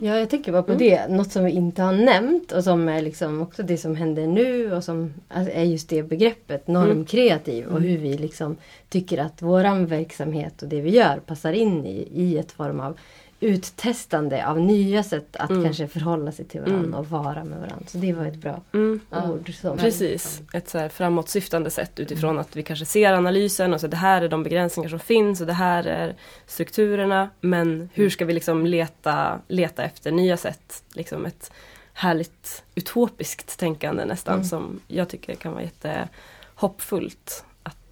Ja, 0.00 0.16
jag 0.18 0.30
tänker 0.30 0.52
bara 0.52 0.62
på 0.62 0.72
Mm. 0.72 0.78
det. 0.78 1.08
Något 1.08 1.32
som 1.32 1.44
vi 1.44 1.50
inte 1.50 1.82
har 1.82 1.92
nämnt 1.92 2.52
och 2.52 2.64
som 2.64 2.88
är 2.88 3.02
liksom 3.02 3.42
också 3.42 3.62
det 3.62 3.76
som 3.76 3.96
händer 3.96 4.26
nu 4.26 4.72
och 4.74 4.84
som 4.84 5.14
alltså, 5.28 5.52
är 5.52 5.64
just 5.64 5.88
det 5.88 6.02
begreppet 6.02 6.68
normkreativ 6.68 7.66
och 7.66 7.80
hur 7.80 7.98
vi 7.98 8.18
liksom 8.18 8.56
tycker 8.88 9.18
att 9.18 9.42
våran 9.42 9.86
verksamhet 9.86 10.62
och 10.62 10.68
det 10.68 10.80
vi 10.80 10.90
gör 10.90 11.20
passar 11.26 11.52
in 11.52 11.86
i, 11.86 12.08
i 12.12 12.38
ett 12.38 12.52
form 12.52 12.80
av 12.80 12.98
uttestande 13.40 14.46
av 14.46 14.60
nya 14.60 15.02
sätt 15.02 15.36
att 15.36 15.50
Mm. 15.50 15.64
kanske 15.64 15.88
förhålla 15.88 16.32
sig 16.32 16.44
till 16.44 16.60
varandra 16.60 16.84
Mm. 16.84 16.94
och 16.94 17.06
vara 17.10 17.44
med 17.44 17.58
varandra. 17.58 17.86
Så 17.86 17.98
det 17.98 18.12
var 18.12 18.24
ett 18.26 18.36
bra 18.36 18.60
Mm. 18.74 19.00
Ord. 19.10 19.54
Som, 19.60 19.78
Precis, 19.78 20.42
ett 20.52 20.68
så 20.68 20.78
här 20.78 20.88
framåtsyftande 20.88 21.70
sätt 21.70 22.00
utifrån 22.00 22.38
att 22.38 22.56
vi 22.56 22.62
kanske 22.62 22.84
ser 22.84 23.12
analysen 23.12 23.74
och 23.74 23.80
så 23.80 23.86
det 23.86 23.96
här 23.96 24.22
är 24.22 24.28
de 24.28 24.42
begränsningar 24.42 24.88
som 24.90 24.98
finns 24.98 25.40
och 25.40 25.46
det 25.46 25.52
här 25.52 25.84
är 25.84 26.14
strukturerna. 26.46 27.30
Men 27.40 27.88
hur 27.94 28.10
ska 28.10 28.24
vi 28.24 28.32
liksom 28.32 28.66
leta, 28.66 29.38
leta 29.48 29.82
efter 29.84 30.10
nya 30.12 30.36
sätt? 30.36 30.82
Liksom 30.94 31.26
ett 31.26 31.52
härligt 31.92 32.62
utopiskt 32.74 33.58
tänkande 33.58 34.04
nästan 34.04 34.34
Mm. 34.34 34.44
som 34.44 34.80
jag 34.88 35.08
tycker 35.08 35.34
kan 35.34 35.52
vara 35.52 35.62
jättehoppfullt 35.62 37.44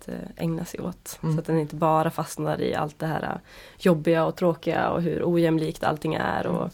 att 0.06 0.14
eh, 0.14 0.44
ägna 0.44 0.64
sig 0.64 0.80
åt. 0.80 1.18
Mm. 1.22 1.34
Så 1.34 1.40
att 1.40 1.46
den 1.46 1.58
inte 1.58 1.76
bara 1.76 2.10
fastnar 2.10 2.60
i 2.60 2.74
allt 2.74 2.98
det 2.98 3.06
här 3.06 3.22
eh, 3.22 3.38
jobbiga 3.78 4.24
och 4.24 4.36
tråkiga 4.36 4.90
och 4.90 5.02
hur 5.02 5.22
ojämlikt 5.24 5.84
allting 5.84 6.14
är 6.14 6.46
och 6.46 6.70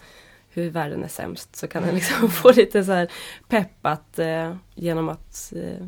hur 0.48 0.70
världen 0.70 1.04
är 1.04 1.08
sämst. 1.08 1.56
Så 1.56 1.68
kan 1.68 1.82
den 1.82 1.94
liksom 1.94 2.30
få 2.30 2.52
lite 2.52 2.84
så 2.84 2.92
här 2.92 3.08
pepp 3.48 3.86
att 3.86 4.18
eh, 4.18 4.54
genom 4.74 5.08
att 5.08 5.52
eh, 5.56 5.86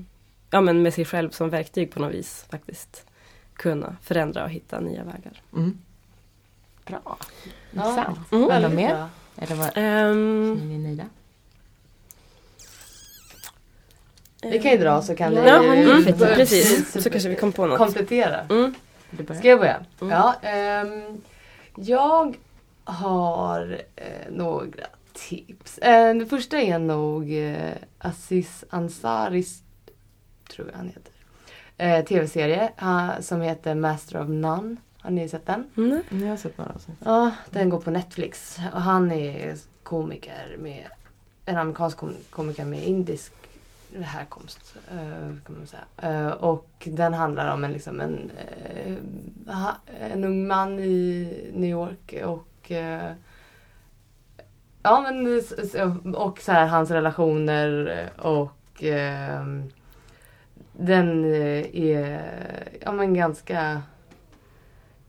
ja, 0.51 0.61
men 0.61 0.83
med 0.83 0.95
sig 0.95 1.05
själv 1.05 1.31
som 1.31 1.51
verktyg 1.51 1.91
på 1.91 2.01
något 2.01 2.15
vis 2.15 2.47
faktiskt 2.51 3.07
kunna 3.55 3.97
förändra 4.03 4.45
och 4.45 4.51
hitta 4.51 4.81
nya 4.81 5.05
vägar. 5.05 5.43
Mm. 5.53 5.79
Bra. 6.87 7.01
Ja, 7.05 7.19
Intressant. 7.73 8.33
Mm. 8.33 8.51
Eller 8.51 8.69
väldigt 8.69 8.77
mer? 8.77 9.09
Eller 9.37 9.57
vad, 9.57 9.71
är 9.75 10.15
ni 10.55 10.79
nöjda? 10.79 11.05
Vi 14.51 14.59
kan 14.59 14.71
ju 14.73 14.79
dra 14.79 15.03
så 15.03 15.15
kan 15.17 15.35
Ja, 15.35 15.43
ni 15.43 15.51
har 15.51 15.75
ni 15.77 15.83
mm, 15.83 16.05
precis, 16.19 16.93
så 17.03 17.11
kanske 17.11 17.29
vi 17.29 17.35
kom 17.35 17.53
på 17.53 17.67
något. 17.67 17.79
komplettera. 17.79 18.41
Mm. 18.51 18.75
Ska 19.39 19.49
jag 19.49 19.59
börja? 19.59 19.77
Mm. 20.01 20.11
Ja, 20.13 20.35
ehm, 20.43 21.23
jag 21.77 22.37
har 22.85 23.81
eh, 23.97 24.05
några 24.33 24.87
tips. 25.13 25.79
Eh, 25.79 26.15
det 26.15 26.27
första 26.27 26.59
är 26.61 26.79
nog 26.79 27.33
eh, 27.39 27.73
Aziz 27.99 28.65
Ansaris, 28.71 29.63
tror 30.51 30.69
jag 30.71 30.77
han 30.79 30.87
heter, 30.89 31.13
eh, 31.77 32.05
tv-serie 32.05 32.71
som 33.21 33.41
heter 33.41 33.75
Master 33.75 34.21
of 34.23 34.29
None. 34.29 34.77
Har 34.99 35.11
ni 35.11 35.29
sett 35.29 35.47
den? 35.47 35.65
Mm. 35.77 36.03
Jag 36.11 36.29
har 36.29 36.37
sett 36.37 36.59
några 36.59 36.73
avsnitt. 36.73 36.97
Ja, 37.05 37.31
den 37.51 37.71
går 37.71 37.81
på 37.81 37.91
Netflix. 37.91 38.59
Och 38.75 38.81
han 38.83 39.13
är 39.13 39.55
komiker 39.83 40.57
med, 40.59 40.85
en 41.47 41.57
amerikansk 41.57 41.97
kom- 41.99 42.17
komiker 42.31 42.65
med 42.65 42.85
indisk 42.85 43.33
härkomst. 44.03 44.77
Eh, 44.91 45.37
kan 45.47 45.59
man 45.59 45.67
säga. 45.67 45.85
Eh, 45.97 46.29
och 46.29 46.89
den 46.91 47.15
handlar 47.15 47.55
om 47.55 47.65
en, 47.65 47.73
liksom 47.73 48.01
en, 48.01 48.31
eh, 49.47 49.69
en 50.13 50.25
ung 50.25 50.47
man 50.47 50.79
i 50.79 51.29
New 51.55 51.71
York 51.71 52.15
och 52.25 52.73
Ja 54.83 55.01
men 55.01 55.43
och 56.15 56.41
så 56.41 56.53
här 56.53 56.67
hans 56.67 56.91
relationer 56.91 58.11
och 58.19 58.83
den 60.73 61.25
är 61.25 62.23
ja 62.81 62.93
men 62.93 63.15
ganska 63.15 63.83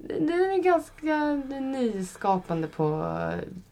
den 0.08 0.30
är 0.30 0.64
ganska 0.64 1.34
nyskapande 1.60 2.68
på, 2.68 3.16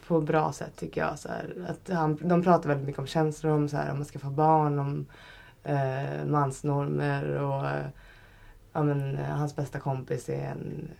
på 0.07 0.21
bra 0.21 0.53
sätt 0.53 0.75
tycker 0.75 1.01
jag. 1.01 1.19
Så 1.19 1.29
här, 1.29 1.67
att 1.69 1.95
han, 1.95 2.19
de 2.21 2.43
pratar 2.43 2.69
väldigt 2.69 2.88
mycket 2.88 2.99
om 2.99 3.07
känslor, 3.07 3.51
om, 3.51 3.69
så 3.69 3.77
här, 3.77 3.91
om 3.91 3.97
man 3.97 4.05
ska 4.05 4.19
få 4.19 4.29
barn, 4.29 4.79
om 4.79 5.05
eh, 5.63 6.25
mansnormer 6.25 7.41
och 7.41 7.65
ja, 8.73 8.84
men, 8.84 9.17
eh, 9.17 9.25
hans 9.25 9.55
bästa 9.55 9.79
kompis 9.79 10.29
är 10.29 10.45
en, 10.45 10.91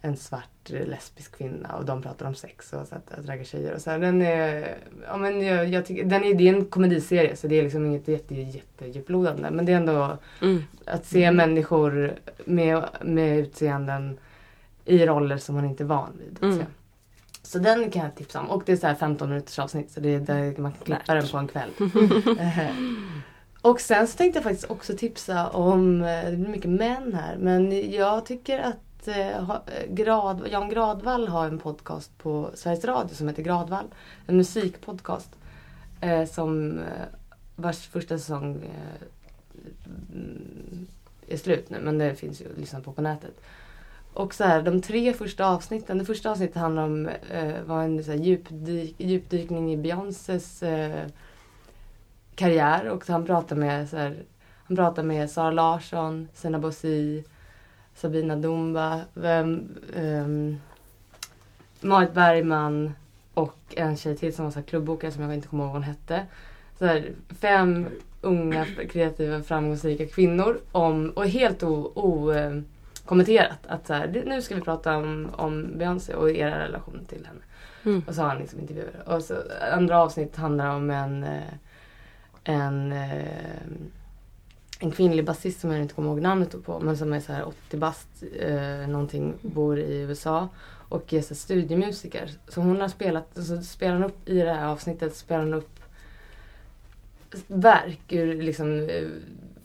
en 0.00 0.16
svart 0.16 0.68
lesbisk 0.68 1.38
kvinna 1.38 1.76
och 1.76 1.84
de 1.84 2.02
pratar 2.02 2.26
om 2.26 2.34
sex 2.34 2.72
och 2.72 2.86
så 2.86 2.94
att, 2.94 3.12
att 3.18 3.26
ragga 3.26 3.44
tjejer. 3.44 3.74
Och 3.74 3.80
så 3.80 3.90
här, 3.90 3.98
den 3.98 4.22
är, 4.22 4.76
ja, 5.06 5.16
men 5.16 5.42
jag, 5.42 5.68
jag 5.68 5.86
tycker, 5.86 6.04
den 6.04 6.24
är, 6.24 6.34
det 6.34 6.48
är 6.48 6.54
en 6.54 6.64
komediserie 6.64 7.36
så 7.36 7.46
det 7.48 7.58
är 7.58 7.62
liksom 7.62 7.86
inget 7.86 8.08
jätte, 8.08 8.34
jätte 8.34 8.86
djuplodande 8.86 9.50
men 9.50 9.66
det 9.66 9.72
är 9.72 9.76
ändå 9.76 10.18
Mm. 10.42 10.62
att 10.84 11.06
se 11.06 11.30
människor 11.30 12.14
med, 12.44 12.84
med 13.02 13.38
utseenden 13.38 14.18
i 14.86 15.06
roller 15.06 15.38
som 15.38 15.54
man 15.54 15.64
inte 15.64 15.82
är 15.82 15.86
van 15.86 16.12
vid. 16.18 16.38
Mm. 16.42 16.66
Så 17.46 17.58
den 17.58 17.90
kan 17.90 18.02
jag 18.04 18.14
tipsa 18.14 18.40
om. 18.40 18.50
Och 18.50 18.62
det 18.66 18.72
är 18.72 18.76
så 18.76 18.86
här 18.86 18.94
15 18.94 19.28
minuters 19.28 19.58
avsnitt 19.58 19.90
så 19.90 20.00
det 20.00 20.14
är 20.14 20.20
där 20.20 20.60
man 20.60 20.72
kan 20.72 20.84
klippa 20.84 21.14
den 21.14 21.28
på 21.28 21.36
en 21.38 21.48
kväll. 21.48 21.70
Eh, 22.40 22.70
och 23.62 23.80
sen 23.80 24.08
så 24.08 24.16
tänkte 24.16 24.36
jag 24.36 24.44
faktiskt 24.44 24.70
också 24.70 24.96
tipsa 24.96 25.48
om, 25.48 26.02
eh, 26.02 26.30
det 26.30 26.36
blir 26.36 26.48
mycket 26.48 26.70
män 26.70 27.14
här, 27.14 27.36
men 27.36 27.90
jag 27.92 28.26
tycker 28.26 28.58
att 28.58 29.08
eh, 29.08 29.54
Grad, 29.88 30.48
Jan 30.50 30.68
Gradvall 30.68 31.28
har 31.28 31.46
en 31.46 31.58
podcast 31.58 32.18
på 32.18 32.50
Sveriges 32.54 32.84
Radio 32.84 33.14
som 33.14 33.28
heter 33.28 33.42
Gradvall. 33.42 33.86
En 34.26 34.36
musikpodcast. 34.36 35.30
Som, 36.30 36.80
vars 37.56 37.88
första 37.88 38.18
säsong 38.18 38.56
mm, 40.12 40.86
är 41.28 41.36
slut 41.36 41.70
nu 41.70 41.80
men 41.80 41.98
det 41.98 42.14
finns 42.14 42.40
ju 42.40 42.52
att 42.52 42.58
lyssna 42.58 42.80
på 42.80 42.92
på 42.92 43.02
nätet. 43.02 43.40
Och 44.16 44.34
så 44.34 44.44
här, 44.44 44.62
de 44.62 44.82
tre 44.82 45.12
första 45.12 45.46
avsnitten, 45.46 45.98
det 45.98 46.04
första 46.04 46.30
avsnittet 46.30 46.56
handlar 46.56 46.82
om, 46.82 47.08
eh, 47.30 47.62
var 47.66 47.82
en 47.82 48.04
så 48.04 48.10
här, 48.10 48.18
djupdyk, 48.18 48.94
djupdykning 48.98 49.72
i 49.72 49.76
Beyoncés 49.76 50.62
eh, 50.62 51.06
karriär 52.34 52.88
och 52.88 53.08
han 53.08 53.26
pratar 53.26 53.56
med 53.56 53.88
så 53.88 53.96
här, 53.96 54.24
han 54.64 54.76
pratar 54.76 55.02
med 55.02 55.30
Sara 55.30 55.50
Larsson, 55.50 56.28
Sena 56.34 56.58
Bossi, 56.58 57.24
Sabina 57.94 58.36
Dumba, 58.36 59.00
vem, 59.14 59.68
ehm, 59.96 60.56
Marit 61.80 62.12
Bergman 62.12 62.92
och 63.34 63.58
en 63.76 63.96
tjej 63.96 64.16
till 64.16 64.34
som 64.34 64.44
var 64.44 64.52
så 64.52 64.58
här 64.58 64.66
klubbbokare 64.66 65.12
som 65.12 65.22
jag 65.22 65.34
inte 65.34 65.48
kommer 65.48 65.64
ihåg 65.64 65.72
vad 65.72 65.82
hon 65.82 65.90
hette. 65.90 66.26
Så 66.78 66.86
här, 66.86 67.10
fem 67.40 67.86
unga 68.20 68.66
kreativa 68.90 69.42
framgångsrika 69.42 70.06
kvinnor 70.06 70.60
om, 70.72 71.10
och 71.10 71.26
helt 71.26 71.62
o, 71.62 71.92
o, 71.94 72.32
eh, 72.32 72.60
kommenterat 73.06 73.58
att 73.66 73.86
så 73.86 73.92
här, 73.94 74.06
"Det- 74.06 74.24
nu 74.24 74.42
ska 74.42 74.54
vi 74.54 74.60
prata 74.60 74.96
om, 74.96 75.30
om 75.36 75.78
Beyoncé 75.78 76.14
och 76.14 76.30
era 76.30 76.58
relation 76.64 77.00
till 77.08 77.26
henne. 77.26 77.40
Mm. 77.84 78.02
Och 78.08 78.14
så 78.14 78.20
har 78.22 78.28
han 78.28 78.38
liksom 78.38 78.60
intervjuer. 78.60 79.02
Och 79.06 79.22
så 79.22 79.34
andra 79.72 79.98
avsnitt 80.02 80.36
handlar 80.36 80.68
om 80.76 80.90
en 80.90 81.24
eh, 81.24 81.40
en, 82.44 82.92
eh, 82.92 83.60
en 84.80 84.90
kvinnlig 84.90 85.24
basist 85.24 85.60
som 85.60 85.70
jag 85.72 85.82
inte 85.82 85.94
kommer 85.94 86.08
ihåg 86.08 86.20
namnet 86.20 86.64
på 86.64 86.80
men 86.80 86.96
som 86.96 87.12
är 87.12 87.20
så 87.20 87.32
här 87.32 87.48
80 87.48 87.76
bast 87.76 88.08
eh, 88.40 88.88
någonting, 88.88 89.34
bor 89.42 89.78
i 89.78 89.96
USA 90.00 90.48
och 90.88 91.12
är 91.12 91.22
så 91.22 91.34
studiemusiker. 91.34 92.30
Så 92.48 92.60
hon 92.60 92.80
har 92.80 92.88
spelat, 92.88 93.28
så 93.34 93.62
spelar 93.62 93.92
hon 93.94 94.04
upp 94.04 94.28
i 94.28 94.38
det 94.38 94.52
här 94.52 94.66
avsnittet 94.68 95.16
spelar 95.16 95.44
hon 95.44 95.54
upp 95.54 95.80
verk 97.46 98.12
ur 98.12 98.42
liksom 98.42 98.88
eh, 98.88 99.08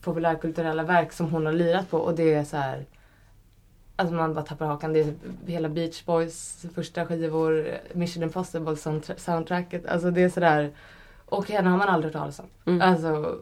populärkulturella 0.01 0.83
verk 0.83 1.11
som 1.13 1.31
hon 1.31 1.45
har 1.45 1.53
lirat 1.53 1.89
på 1.89 1.97
och 1.97 2.15
det 2.15 2.33
är 2.33 2.43
så 2.43 2.57
här 2.57 2.85
Alltså 4.01 4.15
man 4.15 4.33
bara 4.33 4.45
tappar 4.45 4.65
hakan. 4.65 4.93
Det 4.93 4.99
är 4.99 5.13
hela 5.45 5.69
Beach 5.69 6.05
Boys 6.05 6.65
första 6.75 7.05
skivor, 7.05 7.67
Mission 7.93 8.23
Impossible 8.23 8.73
soundtra- 8.75 9.17
soundtracket. 9.17 9.85
Alltså 9.85 10.11
det 10.11 10.21
är 10.23 10.29
sådär. 10.29 10.71
Och 11.25 11.49
henne 11.49 11.69
har 11.69 11.77
man 11.77 11.89
aldrig 11.89 12.13
hört 12.13 12.21
talas 12.21 12.39
om. 12.39 12.45
Mm. 12.65 12.81
Alltså, 12.81 13.39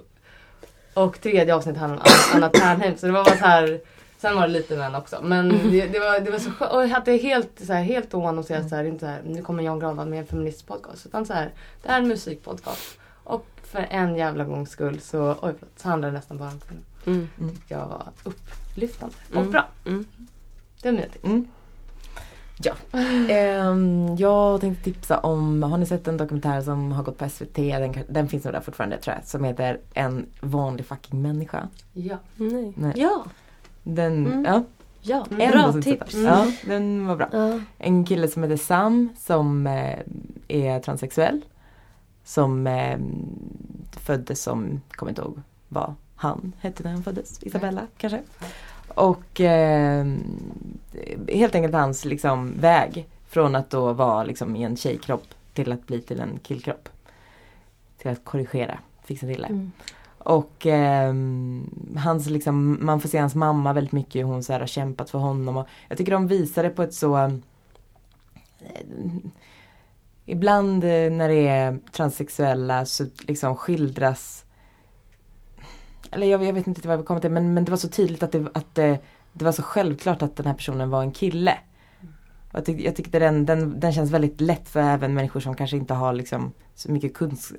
och 0.93 1.21
tredje 1.21 1.55
avsnittet 1.55 1.79
handlar 1.81 1.97
om 1.99 2.03
Anna- 2.33 2.49
Ternheim. 2.49 2.97
Så 2.97 3.05
det 3.05 3.11
var 3.11 3.23
bara 3.25 3.37
så 3.37 3.45
här. 3.45 3.79
Sen 4.17 4.35
var 4.35 4.41
det 4.41 4.53
lite 4.53 4.77
män 4.77 4.95
också. 4.95 5.19
Men 5.23 5.49
det, 5.49 5.87
det, 5.87 5.99
var, 5.99 6.19
det 6.19 6.31
var 6.31 6.39
så 6.39 6.51
skönt. 6.51 6.71
Och 6.71 6.83
jag 6.83 6.87
hade 6.87 7.11
helt, 7.17 7.61
så 7.67 7.73
här, 7.73 7.83
helt 7.83 8.13
att 8.13 8.45
säga 8.45 8.69
så 8.69 8.75
här, 8.75 8.83
inte 8.83 8.99
så 8.99 9.05
här, 9.05 9.21
nu 9.25 9.41
kommer 9.41 9.63
Jan 9.63 9.79
Granvall 9.79 10.07
med 10.09 10.19
en 10.19 10.25
feministpodcast. 10.25 11.05
Utan 11.05 11.25
så 11.25 11.33
här, 11.33 11.51
det 11.81 11.89
här 11.89 11.97
är 11.97 12.01
en 12.01 12.07
musikpodcast. 12.07 12.97
Och 13.23 13.45
för 13.63 13.87
en 13.89 14.15
jävla 14.15 14.43
gångs 14.43 14.69
skull 14.69 14.99
så, 15.01 15.35
oj 15.41 15.53
så 15.75 15.89
handlar 15.89 16.07
det 16.09 16.13
nästan 16.13 16.37
bara 16.37 16.49
om 16.49 16.59
kvinnor. 16.59 16.83
Mm. 17.39 17.57
Jag 17.67 17.77
var 17.87 18.03
upplyftande 18.23 19.15
och 19.29 19.35
Mm. 19.35 19.51
bra. 19.51 19.67
Mm. 19.85 20.05
Det 20.81 20.87
är 20.89 20.93
mina 20.93 21.07
tips. 21.07 21.23
Mm. 21.25 21.47
Ja. 22.63 22.73
Ehm, 23.29 24.15
jag 24.15 24.61
tänkte 24.61 24.83
tipsa 24.83 25.19
om, 25.19 25.63
har 25.63 25.77
ni 25.77 25.85
sett 25.85 26.07
en 26.07 26.17
dokumentär 26.17 26.61
som 26.61 26.91
har 26.91 27.03
gått 27.03 27.17
på 27.17 27.29
SVT? 27.29 27.55
Den, 27.55 27.95
den 28.09 28.27
finns 28.27 28.43
nog 28.43 28.53
där 28.53 28.61
fortfarande 28.61 28.97
tror 28.97 29.15
jag. 29.15 29.25
Som 29.25 29.43
heter 29.43 29.79
En 29.93 30.25
vanlig 30.41 30.85
fucking 30.85 31.21
människa. 31.21 31.67
Ja. 31.93 32.17
Nej. 32.35 32.73
Nej. 32.77 32.93
Ja, 32.95 33.23
Den, 33.83 34.25
Mm. 34.27 34.45
ja, 34.45 34.63
ja. 35.01 35.25
en 35.39 35.51
bra 35.51 35.81
tips. 35.81 36.13
Ja, 36.13 36.51
den 36.65 37.07
var 37.07 37.15
bra. 37.15 37.29
Ja. 37.31 37.59
En 37.77 38.05
kille 38.05 38.27
som 38.27 38.43
heter 38.43 38.57
Sam 38.57 39.09
som 39.17 39.67
eh, 39.67 39.99
är 40.47 40.79
transsexuell. 40.79 41.41
Som 42.23 42.67
eh, 42.67 42.99
föddes 43.99 44.41
som, 44.43 44.81
kommer 44.91 45.09
inte 45.11 45.21
ihåg 45.21 45.41
vad 45.67 45.93
han 46.15 46.53
hette 46.59 46.83
när 46.83 46.91
han 46.91 47.03
föddes. 47.03 47.43
Isabella 47.43 47.81
kanske. 47.97 48.21
Och 48.99 49.41
eh, 49.41 50.05
helt 51.27 51.55
enkelt 51.55 51.73
hans 51.75 52.05
liksom, 52.05 52.53
väg 52.59 53.07
från 53.27 53.55
att 53.55 53.69
då 53.69 53.93
vara 53.93 54.23
liksom, 54.23 54.55
i 54.55 54.63
en 54.63 54.77
tjejkropp 54.77 55.25
till 55.53 55.71
att 55.71 55.87
bli 55.87 56.01
till 56.01 56.19
en 56.19 56.39
killkropp. 56.43 56.89
Till 57.97 58.11
att 58.11 58.25
korrigera, 58.25 58.79
fixa 59.03 59.27
till 59.27 59.41
det. 59.41 59.47
Mm. 59.47 59.71
Och 60.17 60.65
ehm, 60.65 61.69
hans 61.97 62.29
liksom, 62.29 62.77
man 62.81 63.01
får 63.01 63.09
se 63.09 63.17
hans 63.17 63.35
mamma 63.35 63.73
väldigt 63.73 63.91
mycket 63.91 64.25
hon 64.25 64.43
så 64.43 64.53
här, 64.53 64.59
har 64.59 64.67
kämpat 64.67 65.09
för 65.09 65.19
honom. 65.19 65.57
Och 65.57 65.67
jag 65.87 65.97
tycker 65.97 66.11
de 66.11 66.27
visar 66.27 66.63
det 66.63 66.69
på 66.69 66.83
ett 66.83 66.93
så 66.93 67.39
ibland 70.25 70.83
eh, 70.83 71.11
när 71.11 71.29
det 71.29 71.47
är 71.47 71.79
transsexuella 71.91 72.85
så 72.85 73.05
liksom 73.27 73.55
skildras 73.55 74.45
eller 76.11 76.27
jag, 76.27 76.43
jag 76.43 76.53
vet 76.53 76.67
inte 76.67 76.87
vad 76.87 76.97
jag 76.97 77.05
komma 77.05 77.19
till 77.19 77.31
men, 77.31 77.53
men 77.53 77.65
det 77.65 77.71
var 77.71 77.77
så 77.77 77.89
tydligt 77.89 78.23
att, 78.23 78.31
det, 78.31 78.47
att 78.53 78.75
det, 78.75 78.99
det 79.33 79.45
var 79.45 79.51
så 79.51 79.61
självklart 79.61 80.21
att 80.21 80.35
den 80.35 80.45
här 80.45 80.53
personen 80.53 80.89
var 80.89 81.01
en 81.01 81.11
kille. 81.11 81.57
Jag, 82.51 82.65
tyck, 82.65 82.81
jag 82.81 82.95
tyckte 82.95 83.19
den, 83.19 83.45
den, 83.45 83.79
den 83.79 83.93
känns 83.93 84.11
väldigt 84.11 84.41
lätt 84.41 84.69
för 84.69 84.79
även 84.79 85.13
människor 85.13 85.39
som 85.39 85.55
kanske 85.55 85.77
inte 85.77 85.93
har 85.93 86.13
liksom 86.13 86.51
så 86.75 86.91
mycket 86.91 87.13
kunskap, 87.13 87.57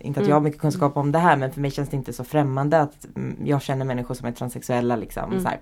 inte 0.00 0.20
att 0.20 0.28
jag 0.28 0.36
har 0.36 0.40
mycket 0.40 0.60
kunskap 0.60 0.96
om 0.96 1.12
det 1.12 1.18
här 1.18 1.36
men 1.36 1.52
för 1.52 1.60
mig 1.60 1.70
känns 1.70 1.88
det 1.88 1.96
inte 1.96 2.12
så 2.12 2.24
främmande 2.24 2.80
att 2.80 3.06
mm, 3.16 3.36
jag 3.44 3.62
känner 3.62 3.84
människor 3.84 4.14
som 4.14 4.28
är 4.28 4.32
transsexuella 4.32 4.96
liksom. 4.96 5.32
Mm. 5.32 5.52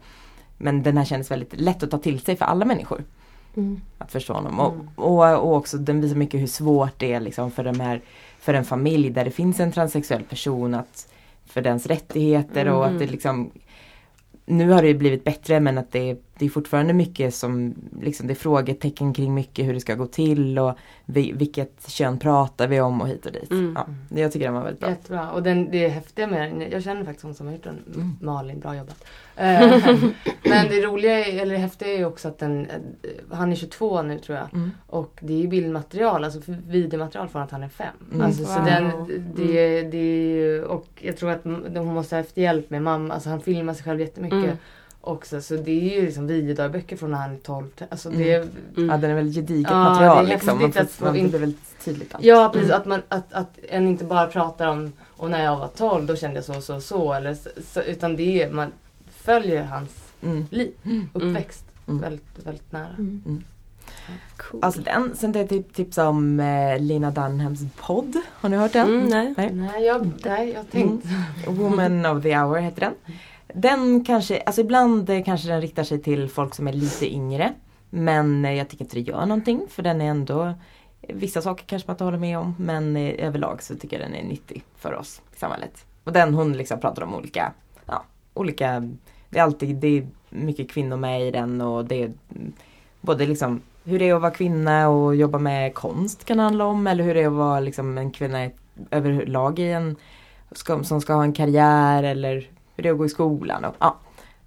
Men 0.59 0.82
den 0.82 0.97
här 0.97 1.05
kändes 1.05 1.30
väldigt 1.30 1.61
lätt 1.61 1.82
att 1.82 1.91
ta 1.91 1.99
till 1.99 2.20
sig 2.20 2.37
för 2.37 2.45
alla 2.45 2.64
människor. 2.64 3.05
Mm. 3.57 3.80
Att 3.99 4.12
förstå 4.12 4.32
honom. 4.32 4.61
Och, 4.61 4.74
och, 4.95 5.39
och 5.39 5.57
också 5.57 5.78
den 5.78 6.01
visar 6.01 6.16
mycket 6.16 6.41
hur 6.41 6.47
svårt 6.47 6.99
det 6.99 7.12
är 7.12 7.20
liksom 7.20 7.51
för, 7.51 7.64
de 7.64 7.80
här, 7.80 8.01
för 8.39 8.55
en 8.55 8.64
familj 8.64 9.11
där 9.11 9.24
det 9.24 9.30
finns 9.30 9.61
en 9.61 9.72
transsexuell 9.72 10.22
person 10.22 10.74
att 10.74 11.09
för 11.47 11.62
dens 11.62 11.86
rättigheter 11.86 12.68
och 12.68 12.86
att 12.86 12.99
det 12.99 13.07
liksom 13.07 13.53
nu 14.47 14.70
har 14.70 14.82
det 14.82 14.94
blivit 14.94 15.24
bättre 15.24 15.61
men 15.61 15.78
att 15.78 15.92
det, 15.92 16.16
det 16.39 16.45
är 16.47 16.49
fortfarande 16.51 16.93
mycket 16.93 17.34
som, 17.34 17.74
liksom 18.03 18.26
det 18.26 18.32
är 18.32 18.34
frågetecken 18.34 19.14
kring 19.14 19.34
mycket 19.34 19.66
hur 19.66 19.74
det 19.74 19.80
ska 19.80 19.95
gå 19.95 20.07
till 20.07 20.59
och 20.59 20.74
vi, 21.05 21.32
vilket 21.32 21.91
kön 21.91 22.18
pratar 22.18 22.68
vi 22.68 22.80
om 22.80 23.01
och 23.01 23.09
hit 23.09 23.26
och 23.26 23.32
dit. 23.32 23.51
Mm. 23.51 23.72
Ja, 23.76 23.87
det- 24.09 24.20
jag 24.20 24.32
tycker 24.32 24.47
den 24.47 24.55
var 24.55 24.62
väldigt 24.62 24.80
bra. 24.80 24.89
Jättebra. 24.89 25.30
Och 25.30 25.43
den, 25.43 25.70
det 25.70 25.89
häftiga 25.89 26.26
med 26.26 26.41
den, 26.53 26.70
jag 26.70 26.82
känner 26.82 27.05
faktiskt 27.05 27.22
hon 27.24 27.34
som 27.34 27.47
har 27.47 27.55
gjort 27.55 27.64
den, 27.64 27.78
Mm. 27.95 28.16
Malin, 28.20 28.61
bra 28.61 28.76
jobbat. 28.76 29.05
Eh, 29.37 29.95
men 30.45 30.66
det 30.68 30.80
roliga, 30.87 31.26
är- 31.26 31.43
eller 31.43 31.53
det 31.55 31.61
häftiga 31.61 31.89
är 31.89 31.99
ju 31.99 32.05
också 32.05 32.28
att 32.28 32.39
den, 32.39 32.66
eh, 32.66 32.80
han 33.30 33.53
är 33.53 33.57
22 33.57 34.03
nu 34.03 34.18
tror 34.18 34.39
jag. 34.39 34.55
Mm. 34.55 34.70
Och 34.87 35.18
det 35.20 35.32
är 35.32 35.39
ju 35.39 35.49
bildmaterial, 35.49 36.24
alltså 36.24 36.41
videomaterial 36.66 37.28
från 37.28 37.43
att 37.43 37.51
han 37.51 37.62
är 37.62 37.68
fem. 37.68 37.95
Mm. 38.12 38.26
Alltså, 38.26 38.45
så 38.45 38.59
Wow. 38.59 38.64
den, 38.64 38.91
det, 39.37 39.82
det 39.82 39.99
är 39.99 40.34
ju, 40.37 40.64
och 40.64 40.87
jag 41.01 41.16
tror 41.16 41.30
att 41.30 41.45
hon 41.45 41.95
måste 41.95 42.16
ha 42.16 42.20
haft 42.22 42.37
hjälp 42.37 42.70
med 42.70 42.82
mamma, 42.82 43.14
alltså 43.14 43.28
han 43.30 43.41
filmar 43.41 43.74
sig 43.74 43.84
själv 43.84 44.01
jättemycket. 44.01 44.45
Mm. 44.45 44.57
Också, 45.07 45.40
så 45.40 45.57
det 45.57 45.70
är 45.94 46.00
ju 46.00 46.07
liksom 46.07 46.26
videodagböcker 46.26 46.96
från 46.96 47.11
när 47.11 47.18
han 47.18 47.30
är 47.32 47.36
12. 47.36 47.66
Alltså 47.90 48.11
det, 48.11 48.34
Mm. 48.34 48.90
Ja, 48.90 48.96
den 48.96 49.11
är 49.11 49.14
väldigt 49.14 49.34
gediget 49.34 49.70
Ja, 49.70 49.76
material 49.84 50.24
det 50.26 50.30
är 50.32 50.34
liksom. 50.34 50.59
Man 50.61 50.72
får, 50.72 50.80
att 50.80 51.00
man, 51.00 51.12
blir 51.12 51.38
väldigt 51.38 51.84
tydligt. 51.84 52.14
allt. 52.14 52.24
Ja 52.24 52.50
precis, 52.52 52.70
att, 52.70 52.86
man, 52.86 53.02
att, 53.09 53.32
att 53.32 53.59
en 53.68 53.88
inte 53.88 54.04
bara 54.04 54.26
pratar 54.26 54.66
om 54.66 54.92
och 55.16 55.30
när 55.30 55.44
jag 55.44 55.57
var 55.57 55.68
12 55.68 56.07
då 56.07 56.16
kände 56.16 56.36
jag 56.36 56.44
så 56.44 56.61
så 56.61 56.80
så. 56.80 57.12
Eller 57.12 57.36
så, 57.72 57.80
utan 57.82 58.16
det 58.16 58.42
är, 58.42 58.50
man 58.50 58.72
följer 59.11 59.64
hans 59.64 59.90
Mm. 60.22 60.46
liv, 60.50 60.72
uppväxt 61.12 61.64
Mm. 61.88 62.00
väldigt, 62.00 62.46
väldigt 62.46 62.72
nära. 62.72 62.88
Mm. 62.98 63.42
Cool. 64.36 64.61
Alltså 64.64 64.80
den, 64.80 65.12
sen 65.16 65.32
det 65.32 65.40
är 65.40 65.46
typ 65.46 65.74
tipsa 65.74 66.09
om 66.09 66.40
eh, 66.40 66.78
Lina 66.80 67.11
Dunhams 67.11 67.61
podd. 67.76 68.16
Har 68.32 68.48
ni 68.48 68.57
hört 68.57 68.72
den? 68.72 68.88
Mm, 68.88 69.07
nej. 69.09 69.34
Nej. 69.36 69.50
Nej, 69.52 69.84
jag, 69.84 70.11
nej, 70.24 70.50
jag 70.52 70.70
tänkte. 70.70 71.09
Woman 71.46 72.07
of 72.07 72.22
the 72.22 72.36
hour 72.38 72.59
heter 72.59 72.80
den. 72.80 72.92
Den 73.55 74.05
kanske, 74.05 74.40
alltså 74.40 74.61
ibland 74.61 75.11
eh, 75.11 75.24
kanske 75.24 75.49
den 75.49 75.61
riktar 75.61 75.84
sig 75.84 76.03
till 76.03 76.28
folk 76.28 76.55
som 76.55 76.68
är 76.68 76.72
lite 76.72 77.12
yngre. 77.14 77.53
Men 77.90 78.44
eh, 78.44 78.53
jag 78.53 78.68
tycker 78.68 78.84
inte 78.84 78.97
det 78.97 79.01
gör 79.01 79.26
någonting 79.26 79.66
för 79.68 79.82
den 79.82 80.01
är 80.01 80.11
ändå 80.11 80.44
eh, 80.44 80.55
Vissa 81.16 81.42
saker 81.42 81.64
kanske 81.66 81.88
man 81.88 81.94
inte 81.94 82.05
håller 82.05 82.18
med 82.18 82.38
om 82.38 82.55
men 82.59 82.97
överlag 82.97 83.62
så 83.62 83.76
tycker 83.76 84.01
jag 84.01 84.11
den 84.11 84.16
är 84.16 84.28
nyttig 84.28 84.64
för 84.76 84.94
oss 84.94 85.22
i 85.36 85.38
samhället. 85.38 85.84
Och 86.05 86.12
den 86.12 86.34
hon 86.34 86.53
liksom 86.53 86.80
pratar 86.80 87.03
om 87.03 87.14
olika, 87.14 87.53
ja, 87.86 88.05
olika 88.34 88.92
Det 89.30 89.38
är 89.38 89.42
alltid, 89.42 89.76
det 89.76 89.99
är 89.99 90.07
mycket 90.30 90.70
kvinnor 90.70 90.97
med 90.97 91.28
i 91.28 91.30
den 91.30 91.61
och 91.61 91.84
det 91.84 92.03
är 92.03 92.12
både 93.01 93.26
liksom 93.26 93.61
hur 93.84 93.99
det 93.99 94.09
är 94.09 94.14
att 94.14 94.22
vara 94.22 94.32
kvinna 94.32 94.88
och 94.88 95.16
jobba 95.16 95.38
med 95.38 95.74
konst 95.74 96.24
kan 96.24 96.36
det 96.36 96.42
handla 96.42 96.64
om 96.64 96.86
eller 96.86 97.05
hur 97.05 97.14
det 97.14 97.22
är 97.22 97.26
att 97.26 97.32
vara 97.32 97.61
liksom 97.61 97.99
en 97.99 98.11
kvinna 98.11 98.51
överlag 98.90 99.59
i 99.59 99.72
en 99.72 99.97
som 100.82 101.01
ska 101.01 101.14
ha 101.14 101.22
en 101.22 101.32
karriär 101.32 102.03
eller 102.03 102.49
hur 102.77 102.83
det 102.83 102.89
är 102.89 102.93
att 102.93 102.99
gå 102.99 103.07
i 103.07 103.09
skolan. 103.09 103.64
Och, 103.64 103.74
ja, 103.79 103.99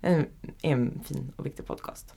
en, 0.02 0.26
en 0.62 1.00
fin 1.06 1.32
och 1.36 1.46
viktig 1.46 1.66
podcast. 1.68 2.14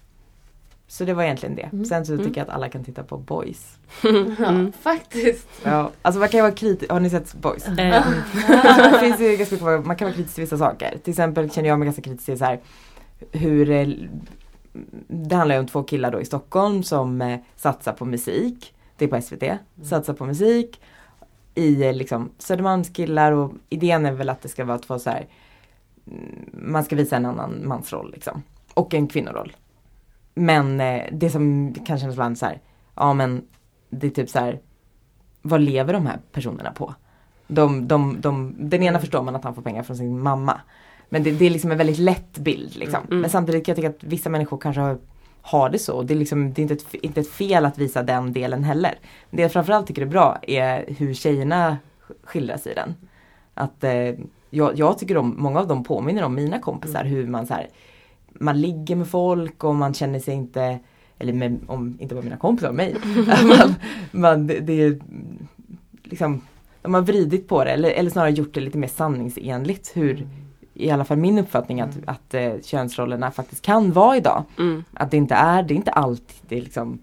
Så 0.87 1.05
det 1.05 1.15
var 1.15 1.23
egentligen 1.23 1.55
det. 1.57 1.63
Mm. 1.73 1.85
Sen 1.85 2.07
så 2.07 2.13
Mm. 2.13 2.25
tycker 2.25 2.41
jag 2.41 2.49
att 2.49 2.55
alla 2.55 2.69
kan 2.69 2.85
titta 2.85 3.03
på 3.03 3.17
Boys. 3.19 3.79
Ja, 4.39 4.67
faktiskt. 4.81 5.49
Ja, 5.65 5.91
alltså 6.03 6.19
man 6.19 6.29
kan 6.29 6.39
ju 6.39 6.43
vara 6.43 6.53
kritisk, 6.55 6.91
har 6.93 7.01
ni 7.01 7.11
sett 7.11 7.35
Boys? 7.35 7.67
Eh, 7.69 8.07
Alltså, 8.49 8.91
det 8.91 8.99
finns 9.01 9.21
ju 9.21 9.37
ganska 9.37 9.55
mycket, 9.55 9.87
man 9.87 9.97
kan 9.97 10.07
vara 10.07 10.15
kritisk 10.17 10.35
till 10.35 10.45
vissa 10.45 10.59
saker. 10.59 10.99
Till 11.05 11.11
exempel 11.11 11.51
känner 11.51 11.69
jag 11.69 11.79
mig 11.79 11.87
ganska 11.87 12.03
kritisk 12.03 12.25
till 12.27 12.39
så 12.39 12.45
här 12.45 12.61
hur 13.33 13.71
eh, 13.71 13.89
det 15.09 15.35
handlar 15.37 15.55
ju 15.55 15.61
om 15.61 15.67
två 15.67 15.83
killar 15.83 16.11
då 16.11 16.21
i 16.21 16.25
Stockholm 16.25 16.83
som 16.83 17.23
eh, 17.23 17.41
satsar 17.57 17.93
på 17.93 18.05
musik. 18.05 18.75
Det 18.97 19.05
är 19.05 19.09
på 19.09 19.21
SVT. 19.23 19.43
Satsar 19.85 20.13
på 20.15 20.25
musik 20.27 20.81
i 21.55 21.83
eh, 21.85 21.93
liksom 21.95 22.31
Södermalmskillar 22.39 23.33
och 23.33 23.53
idén 23.69 24.07
är 24.07 24.13
väl 24.13 24.29
att 24.29 24.43
det 24.43 24.49
ska 24.49 24.65
vara 24.65 24.79
två 24.79 24.99
så 24.99 25.11
här 25.11 25.19
mm, 25.19 25.29
man 26.53 26.85
ska 26.85 26.97
visa 26.97 27.17
en 27.17 27.27
annan 27.27 27.69
mansroll 27.69 28.13
liksom. 28.13 28.43
Och 28.75 28.95
en 28.95 29.07
kvinnoroll. 29.07 29.57
Men 30.35 30.81
eh, 30.81 31.03
det 31.13 31.31
som 31.31 31.75
kan 31.87 31.99
kännas 31.99 32.15
ibland 32.15 32.39
så 32.39 32.47
här, 32.47 32.61
ja 32.95 33.15
men 33.15 33.43
det 33.91 34.07
är 34.07 34.11
typ 34.11 34.31
så 34.31 34.39
här, 34.39 34.61
vad 35.43 35.61
lever 35.61 35.93
de 35.93 36.07
här 36.07 36.19
personerna 36.33 36.73
på? 36.73 36.95
De, 37.47 37.89
de, 37.89 38.21
de, 38.21 38.55
den 38.59 38.83
ena 38.83 38.99
förstår 38.99 39.23
man 39.23 39.37
att 39.37 39.45
han 39.45 39.55
får 39.55 39.63
pengar 39.63 39.83
från 39.83 39.97
sin 39.97 40.21
mamma. 40.21 40.61
Men 41.09 41.23
det, 41.23 41.31
det 41.31 41.47
är 41.47 41.51
liksom 41.51 41.73
en 41.73 41.79
väldigt 41.79 41.99
lätt 41.99 42.39
bild 42.39 42.77
liksom. 42.77 43.01
Mm. 43.07 43.21
Men 43.21 43.31
samtidigt 43.31 43.67
kan 43.67 43.73
jag 43.73 43.77
tycka 43.77 43.89
att 43.89 44.13
vissa 44.13 44.31
människor 44.31 44.59
kanske 44.59 44.81
har, 44.81 44.99
har 45.43 45.71
det 45.71 45.79
så. 45.79 46.03
Det 46.03 46.15
är, 46.15 46.19
liksom, 46.19 46.53
det 46.53 46.61
är 46.61 46.63
inte, 46.63 46.75
ett, 46.75 46.95
inte 46.95 47.21
ett 47.21 47.31
fel 47.31 47.65
att 47.65 47.79
visa 47.79 48.03
den 48.03 48.33
delen 48.33 48.65
heller. 48.65 48.99
Det 49.31 49.43
jag 49.43 49.53
framförallt 49.53 49.87
tycker 49.87 50.03
är 50.03 50.07
bra 50.07 50.39
är 50.43 50.85
hur 50.99 51.15
tjejerna 51.15 51.79
skildras 52.25 52.67
i 52.67 52.75
den. 52.75 52.95
Att 53.55 53.85
eh, 53.85 54.15
jag, 54.55 54.79
jag 54.79 54.99
tycker 54.99 55.17
om, 55.17 55.35
många 55.39 55.61
av 55.61 55.67
dem 55.67 55.85
påminner 55.85 56.23
om 56.23 56.35
mina 56.35 56.59
kompisar 56.59 57.05
hur 57.05 57.27
man 57.27 57.47
så 57.47 57.55
här, 57.55 57.69
man 58.33 58.61
ligger 58.61 58.97
med 58.97 59.09
folk 59.09 59.65
och 59.65 59.75
man 59.75 59.95
känner 59.95 60.19
sig 60.19 60.35
inte 60.35 60.79
eller 61.19 61.33
med, 61.33 61.61
om 61.67 61.97
inte 62.01 62.15
bara 62.15 62.25
mina 62.25 62.37
kompisar, 62.37 62.73
mig. 62.73 62.97
man, 63.45 63.75
man, 64.11 64.47
det, 64.47 64.61
det 64.61 64.83
är 64.83 64.99
liksom, 66.05 66.41
de 66.83 66.95
har 66.95 67.01
vridit 67.01 67.49
på 67.49 67.65
det 67.65 67.71
eller, 67.71 67.91
eller 67.91 68.11
snarare 68.11 68.31
gjort 68.31 68.55
det 68.55 68.61
lite 68.61 68.79
mer 68.79 68.89
sanningsenligt 68.89 69.97
hur 69.97 70.27
i 70.75 70.91
alla 70.91 71.05
fall 71.05 71.17
min 71.17 71.39
uppfattning 71.39 71.81
att, 71.81 71.99
att 72.07 72.35
eh, 72.35 72.53
könsrollerna 72.63 73.31
faktiskt 73.31 73.63
kan 73.63 73.93
vara 73.93 74.17
idag. 74.17 74.45
mm. 74.59 74.85
Att 74.95 75.11
det 75.11 75.17
inte 75.17 75.35
är, 75.35 75.63
det 75.63 75.75
är 75.75 75.77
inte 75.77 75.91
alltid 75.91 76.37
det 76.49 76.57
är 76.57 76.63
liksom 76.63 76.99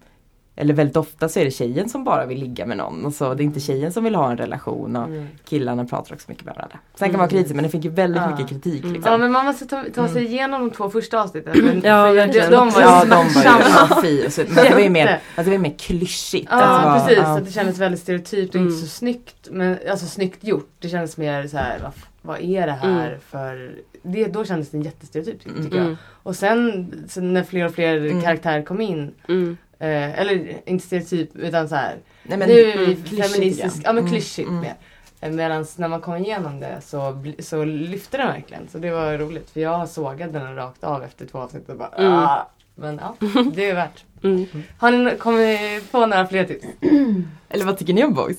eller 0.60 0.74
väldigt 0.74 0.96
ofta 0.96 1.28
så 1.28 1.40
är 1.40 1.44
det 1.44 1.50
tjejen 1.50 1.88
som 1.88 2.04
bara 2.04 2.26
vill 2.26 2.38
ligga 2.40 2.66
med 2.66 2.76
någon 2.76 3.04
och 3.04 3.14
så 3.14 3.34
det 3.34 3.42
är 3.42 3.44
inte 3.44 3.60
tjejen 3.60 3.92
som 3.92 4.04
vill 4.04 4.14
ha 4.14 4.30
en 4.30 4.36
relation 4.36 4.96
och 4.96 5.04
Mm. 5.08 5.26
killarna 5.44 5.84
pratar 5.84 6.14
också 6.14 6.30
mycket 6.30 6.44
med 6.44 6.54
varandra. 6.54 6.78
Sen 6.94 7.08
kan 7.08 7.12
man 7.12 7.18
vara 7.18 7.28
kritisk 7.30 7.54
men 7.54 7.64
det 7.64 7.70
fick 7.70 7.84
ju 7.84 7.90
väldigt 7.90 8.22
Ja. 8.22 8.30
mycket 8.30 8.48
kritik 8.48 8.84
liksom. 8.84 9.12
Ja 9.12 9.18
men 9.18 9.32
man 9.32 9.44
måste 9.46 9.66
ta, 9.66 9.84
ta 9.94 10.08
sig 10.08 10.24
igenom 10.24 10.60
de 10.60 10.70
två 10.70 10.90
första 10.90 11.22
avsnitten. 11.22 11.52
Men, 11.64 11.74
Ja, 11.84 12.06
för 12.06 12.14
verkligen. 12.14 12.50
De, 12.50 12.70
var 12.70 12.80
ju 12.80 12.86
ja, 12.86 13.04
de 13.04 13.10
var 13.10 13.24
ju 13.24 13.30
smärtsamma. 13.30 14.54
Men 14.54 14.64
det 14.64 14.74
var 14.74 14.80
ju 14.80 14.90
mer, 14.90 15.20
alltså 15.36 15.50
det 15.50 15.56
var 15.56 15.62
mer 15.62 15.74
klyschigt. 15.78 16.48
Ja 16.50 16.56
Alltså, 16.56 17.06
precis, 17.08 17.22
ja. 17.24 17.36
att 17.38 17.44
det 17.44 17.52
kändes 17.52 17.78
väldigt 17.78 18.00
stereotypt 18.00 18.54
och 18.54 18.60
Mm. 18.60 18.72
inte 18.72 18.80
så 18.80 18.86
snyggt. 18.88 19.48
Men, 19.50 19.76
alltså 19.90 20.06
snyggt 20.06 20.44
gjort. 20.44 20.70
Det 20.78 20.88
kändes 20.88 21.16
mer 21.16 21.46
så 21.46 21.56
här, 21.56 21.78
vad, 21.82 21.92
vad 22.22 22.40
är 22.40 22.66
det 22.66 22.72
här 22.72 23.06
Mm. 23.08 23.20
för... 23.30 23.74
Det, 24.02 24.26
då 24.26 24.44
kändes 24.44 24.70
det 24.70 24.78
jättestereotypt 24.78 25.44
tycker 25.44 25.58
Mm. 25.60 25.72
jag. 25.76 25.84
Mm. 25.84 25.96
Och 26.22 26.36
sen 26.36 26.92
så 27.08 27.20
när 27.20 27.42
fler 27.42 27.66
och 27.66 27.74
fler 27.74 27.96
Mm. 27.96 28.22
karaktärer 28.22 28.62
kom 28.62 28.80
in. 28.80 29.14
Mm. 29.80 30.10
Eh, 30.10 30.20
eller 30.20 30.56
inte 30.68 30.86
stereotyp 30.86 31.36
utan 31.36 31.68
så 31.68 31.74
här. 31.74 31.96
Nej, 32.22 32.38
men, 32.38 32.48
nu 32.48 32.54
är 32.60 32.78
vi 32.78 32.84
mm, 32.84 32.96
feministiska. 33.04 33.80
Ja 33.84 33.92
men 33.92 33.98
Mm, 33.98 34.10
klyschigt 34.12 34.48
mm. 34.48 34.60
mer. 34.60 34.74
Medan 35.30 35.66
när 35.76 35.88
man 35.88 36.00
kom 36.00 36.16
igenom 36.16 36.60
det 36.60 36.80
så, 36.80 37.24
så 37.38 37.64
lyfte 37.64 38.16
den 38.16 38.26
verkligen. 38.28 38.68
Så 38.68 38.78
det 38.78 38.90
var 38.90 39.18
roligt. 39.18 39.50
För 39.50 39.60
jag 39.60 39.88
sågade 39.88 40.38
den 40.38 40.54
rakt 40.56 40.84
av 40.84 41.02
efter 41.02 41.26
två 41.26 41.38
avsnitt 41.38 41.68
och 41.68 41.76
bara 41.76 41.88
Mm. 41.88 42.12
ah. 42.12 42.50
Men 42.74 43.00
ja, 43.02 43.14
det 43.54 43.70
är 43.70 43.74
värt. 43.74 44.04
Mm. 44.22 44.46
Har 44.78 44.90
ni 44.90 45.16
kommit 45.16 45.92
på 45.92 46.06
några 46.06 46.26
fler 46.26 46.44
tips? 46.44 46.66
Eller 47.48 47.64
vad 47.64 47.78
tycker 47.78 47.92
ni 47.92 48.04
om 48.04 48.14
Boys? 48.14 48.38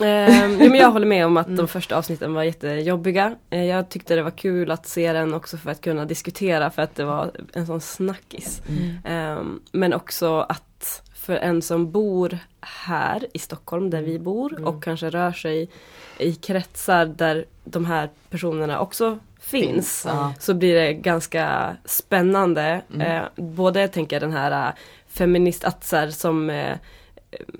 Eh, 0.00 0.48
men 0.48 0.74
jag 0.74 0.90
håller 0.90 1.06
med 1.06 1.26
om 1.26 1.36
att 1.36 1.46
Mm. 1.46 1.56
de 1.56 1.68
första 1.68 1.96
avsnitten 1.96 2.34
var 2.34 2.42
jättejobbiga. 2.42 3.34
Eh, 3.50 3.64
jag 3.64 3.88
tyckte 3.88 4.14
det 4.14 4.22
var 4.22 4.30
kul 4.30 4.70
att 4.70 4.86
se 4.86 5.12
den 5.12 5.34
också 5.34 5.56
för 5.56 5.70
att 5.70 5.80
kunna 5.80 6.04
diskutera 6.04 6.70
för 6.70 6.82
att 6.82 6.94
det 6.94 7.04
var 7.04 7.30
en 7.52 7.66
sån 7.66 7.80
snackis. 7.80 8.62
Eh, 9.04 9.42
men 9.72 9.92
också 9.94 10.40
att 10.48 11.02
för 11.14 11.36
en 11.36 11.62
som 11.62 11.90
bor 11.92 12.38
här 12.60 13.26
i 13.32 13.38
Stockholm 13.38 13.90
där 13.90 14.02
vi 14.02 14.18
bor 14.18 14.52
Mm. 14.52 14.64
och 14.64 14.84
kanske 14.84 15.10
rör 15.10 15.32
sig 15.32 15.68
i 16.18 16.34
kretsar 16.34 17.06
där 17.06 17.44
de 17.64 17.84
här 17.84 18.10
personerna 18.30 18.80
också 18.80 19.18
finns. 19.40 20.04
Ja. 20.08 20.34
Så 20.38 20.54
blir 20.54 20.74
det 20.74 20.92
ganska 20.92 21.76
spännande. 21.84 22.80
Mm. 22.94 23.00
Eh, 23.22 23.22
både 23.36 23.80
jag 23.80 23.92
tänker 23.92 24.20
den 24.20 24.32
här 24.32 24.68
äh, 24.68 24.74
feministatsar 25.08 26.08
som 26.08 26.50
eh, 26.50 26.76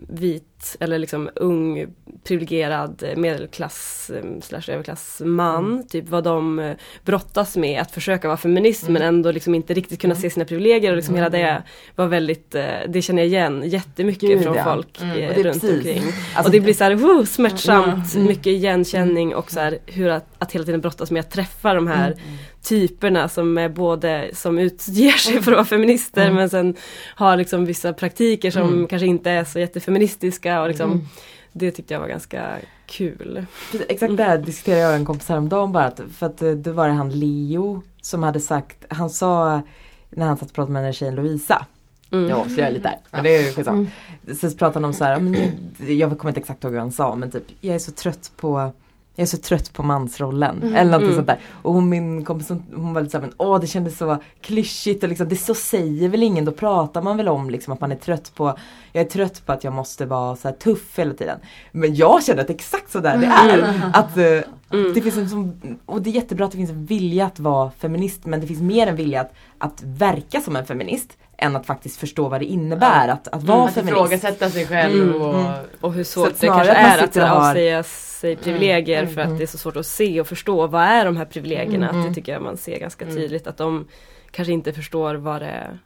vit 0.09 0.54
vit 0.65 0.77
eller 0.81 0.99
liksom 0.99 1.31
ung 1.37 1.87
privilegierad 2.25 3.03
eh, 3.03 3.17
medelklass 3.17 4.11
eh, 4.15 4.41
slash 4.43 4.63
överklass 4.73 5.23
man. 5.25 5.65
Mm. 5.73 5.87
Typ 5.87 6.09
vad 6.09 6.25
de 6.25 6.59
eh, 6.59 6.73
brottas 7.05 7.57
med 7.57 7.81
att 7.81 7.91
försöka 7.91 8.29
vara 8.29 8.37
feminist 8.37 8.83
Mm. 8.83 8.93
men 8.93 9.03
ändå 9.03 9.31
liksom 9.31 9.55
inte 9.55 9.75
riktigt 9.75 10.01
kunna 10.01 10.15
Mm. 10.15 10.23
se 10.23 10.31
sina 10.31 10.45
privilegier 10.45 10.91
och 10.91 10.97
liksom 10.97 11.15
Mm. 11.15 11.33
hela 11.33 11.45
det 11.55 11.63
var 11.97 12.07
väldigt, 12.07 12.51
det 12.89 13.03
känner 13.03 13.23
jag 13.23 13.29
igen 13.29 13.63
jättemycket 13.67 14.29
Gud, 14.29 14.43
från 14.43 14.57
ja. 14.57 14.65
folk 14.65 15.03
Mm. 15.03 15.33
runt 15.33 15.43
precis- 15.45 15.71
omkring. 15.71 16.03
Alltså, 16.03 16.45
och 16.45 16.51
det 16.51 16.61
blir 16.61 16.75
så 16.75 16.85
här, 16.85 16.95
woo, 16.95 17.27
smärtsamt, 17.27 18.15
Mm. 18.15 18.27
mycket 18.27 18.47
igenkänning 18.47 19.35
och 19.35 19.51
så 19.51 19.61
här, 19.61 19.79
hur 19.87 20.09
att, 20.09 20.27
att 20.39 20.53
hela 20.53 20.65
tiden 20.65 20.81
brottas 20.81 21.11
med 21.11 21.21
att 21.21 21.31
träffa 21.31 21.75
de 21.75 21.87
här 21.87 22.07
Mm. 22.13 22.19
typerna 22.63 23.29
som 23.29 23.59
är 23.59 23.69
både 23.69 24.31
som 24.33 24.59
utger 24.59 25.11
sig 25.11 25.43
för 25.43 25.53
att 25.53 25.57
vara 25.57 25.65
feminister 25.65 26.23
Mm. 26.23 26.35
men 26.35 26.51
sen 26.51 26.75
har 27.17 27.37
liksom 27.37 27.65
vissa 27.65 27.93
praktiker 27.93 28.51
som 28.51 28.63
Mm. 28.63 28.87
kanske 28.87 29.07
inte 29.07 29.31
är 29.31 29.45
så 29.45 29.59
jättefeministiska 29.61 30.54
och 30.63 30.69
liksom 30.69 30.93
Mm. 30.93 31.07
det 31.53 31.71
tyckte 31.71 31.95
jag 31.95 32.01
var 32.01 32.09
ganska 32.09 32.57
kul. 32.87 33.47
Exakt 33.89 34.17
det 34.17 34.25
här 34.25 34.39
diskuterade 34.39 34.81
jag 34.83 34.91
med 34.91 35.01
en 35.01 35.05
kompis 35.07 35.29
häromdagen 35.29 35.73
bara. 35.73 35.85
Att, 35.85 36.01
för 36.17 36.27
att 36.27 36.43
eh, 36.43 36.51
då 36.51 36.73
var 36.73 36.89
det 36.89 36.95
han 36.95 37.11
Leo 37.11 37.83
som 38.03 38.23
hade 38.23 38.41
sagt, 38.41 38.85
han 38.89 39.11
sa 39.11 39.63
när 40.11 40.27
han 40.27 40.37
satt 40.37 40.49
och 40.49 40.55
pratade 40.55 40.73
med 40.73 40.81
den 40.81 40.87
här 40.87 40.93
tjejen 40.93 41.15
Lovisa. 41.15 41.67
Mm. 42.13 42.29
Jag 42.29 42.39
avslöjar 42.39 42.71
lite 42.71 42.89
där. 42.89 42.99
Men 43.11 43.25
det 43.25 43.37
är 43.37 43.53
skitsamma. 43.53 43.87
Mm. 44.27 44.37
Så 44.37 44.51
pratade 44.51 44.75
han 44.75 44.85
om 44.85 44.93
så 44.95 45.05
här, 45.05 45.47
jag 45.93 46.19
kommer 46.19 46.31
inte 46.31 46.41
exakt 46.41 46.65
ihåg 46.65 46.73
vad 46.73 46.83
han 46.83 46.93
sa 46.93 47.15
men 47.15 47.31
typ 47.31 47.45
jag 47.61 47.75
är 47.75 47.79
så 47.79 47.93
trött 47.93 48.33
på 48.37 48.73
jag 49.17 49.23
är 49.23 49.27
så 49.27 49.37
trött 49.37 49.73
på 49.73 49.83
mansrollen. 49.83 50.63
Eller 50.63 50.85
någonting 50.85 51.05
Mm. 51.05 51.15
sånt 51.15 51.27
där. 51.27 51.39
Och 51.63 51.73
hon, 51.75 51.89
min 51.89 52.25
kompis 52.25 52.49
hon, 52.75 52.95
var 52.95 53.01
lite 53.01 53.13
såhär, 53.13 53.23
men 53.27 53.35
åh 53.37 53.61
det 53.61 53.67
kändes 53.67 53.99
så 53.99 54.17
klyschigt 54.41 55.03
och 55.03 55.09
liksom, 55.09 55.29
det 55.29 55.37
så 55.37 55.55
säger 55.55 56.09
väl 56.09 56.23
ingen, 56.23 56.45
då 56.45 56.53
pratar 56.53 57.03
man 57.03 57.17
väl 57.17 57.29
om 57.29 57.51
liksom 57.51 57.73
att 57.73 57.81
man 57.81 57.93
är 57.93 57.97
trött 57.97 58.33
på 58.35 58.57
Jag 58.93 59.01
är 59.05 59.09
trött 59.09 59.47
på 59.47 59.53
att 59.53 59.65
jag 59.65 59.73
måste 59.73 60.07
vara 60.07 60.37
så 60.37 60.49
här 60.49 60.55
tuff 60.55 60.99
hela 60.99 61.15
tiden. 61.15 61.39
Men 61.73 61.95
jag 61.95 62.25
känner 62.25 62.43
att 62.43 62.51
exakt 62.51 62.93
så 62.93 63.01
där 63.01 63.17
det 63.19 63.27
är. 63.27 63.91
Att 63.95 64.17
eh, 64.17 64.51
Mm. 64.73 64.93
det 64.95 65.01
finns 65.01 65.17
en 65.17 65.29
som, 65.29 65.53
och 65.87 66.03
det 66.03 66.11
är 66.11 66.15
jättebra 66.15 66.45
att 66.47 66.53
det 66.53 66.57
finns 66.59 66.71
en 66.71 66.85
vilja 66.87 67.27
att 67.27 67.41
vara 67.41 67.71
feminist 67.71 68.27
men 68.27 68.41
det 68.41 68.47
finns 68.47 68.61
mer 68.61 68.87
en 68.87 68.97
vilja 68.97 69.21
att, 69.21 69.33
att 69.59 69.83
verka 69.83 70.41
som 70.41 70.57
en 70.57 70.67
feminist 70.67 71.17
än 71.39 71.57
att 71.57 71.67
faktiskt 71.67 72.01
förstå 72.01 72.29
vad 72.29 72.41
det 72.41 72.45
innebär 72.45 73.09
att, 73.09 73.29
att 73.29 73.43
vara 73.43 73.57
Mm, 73.59 73.69
Att 73.69 73.75
feminist. 73.75 73.97
ifrågasätta 73.97 74.51
sig 74.51 74.67
själv 74.67 75.03
Mm, 75.03 75.23
och... 75.23 75.35
mm. 75.41 75.53
Och 75.81 75.93
hur 75.93 76.05
Så 76.05 76.21
svårt 76.21 76.31
att 76.33 76.41
det 76.41 76.47
kanske 76.47 76.73
att 76.73 76.99
är 77.17 77.23
att 77.25 77.29
har- 77.29 77.49
avsäga 77.51 77.83
sig 77.83 78.37
privilegier 78.37 79.03
Mm, 79.03 79.15
för 79.15 79.21
att 79.21 79.27
mm. 79.27 79.39
det 79.39 79.45
är 79.45 79.47
så 79.47 79.59
svårt 79.59 79.77
att 79.77 79.87
se 79.87 80.21
och 80.21 80.27
förstå 80.27 80.67
vad 80.67 80.83
är 80.83 81.05
de 81.05 81.17
här 81.17 81.25
privilegierna. 81.25 81.75
Mm, 81.77 81.89
Att 81.89 81.93
mm. 81.95 82.09
det 82.09 82.15
tycker 82.15 82.33
jag 82.33 82.43
man 82.43 82.57
ser 82.57 82.79
ganska 82.81 83.05
Mm. 83.05 83.17
tydligt 83.17 83.47
att 83.47 83.57
de 83.57 83.89
kanske 84.31 84.53
inte 84.53 84.73
förstår 84.73 85.15
vad 85.15 85.43
det 85.43 85.47
är. 85.47 85.79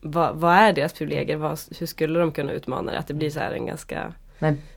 Vad, 0.00 0.36
vad 0.36 0.54
är 0.54 0.72
deras 0.72 0.92
privilegier? 0.92 1.36
Vad, 1.36 1.58
hur 1.78 1.86
skulle 1.86 2.18
de 2.18 2.32
kunna 2.32 2.52
utmana 2.52 2.92
det? 2.92 2.98
Att 2.98 3.06
det 3.08 3.14
blir 3.14 3.30
så 3.30 3.40
här 3.40 3.52
en 3.52 3.66
ganska 3.66 4.12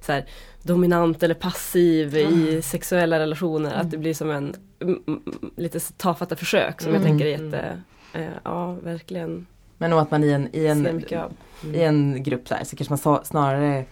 så 0.01 0.11
här, 0.11 0.25
dominant 0.63 1.23
eller 1.23 1.35
passiv 1.35 2.17
Mm. 2.17 2.47
i 2.47 2.61
sexuella 2.61 3.19
relationer. 3.19 3.73
Att 3.73 3.91
det 3.91 3.97
blir 3.97 4.13
som 4.13 4.31
en 4.31 4.55
mm, 4.81 5.03
mm, 5.07 5.21
lite 5.57 5.79
tafatta 5.97 6.35
försök 6.35 6.81
som 6.81 6.93
jag 6.93 7.01
Mm. 7.01 7.07
tänker 7.11 7.25
är 7.25 7.29
jätte, 7.43 7.81
eh, 8.13 8.25
ja 8.43 8.71
verkligen 8.73 9.47
Men 9.81 9.93
och 9.93 10.01
att 10.01 10.11
man 10.11 10.23
i 10.23 10.29
en, 10.31 10.49
i 10.55 10.65
en, 10.67 10.85
av. 11.17 11.33
i 11.75 11.81
en 11.83 12.23
grupp 12.23 12.47
så, 12.47 12.55
här, 12.55 12.63
så 12.63 12.75
kanske 12.75 13.07
man 13.09 13.25
snarare, 13.25 13.85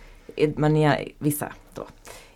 man 0.56 0.76
är, 0.76 1.08
vissa 1.20 1.52
då, 1.74 1.88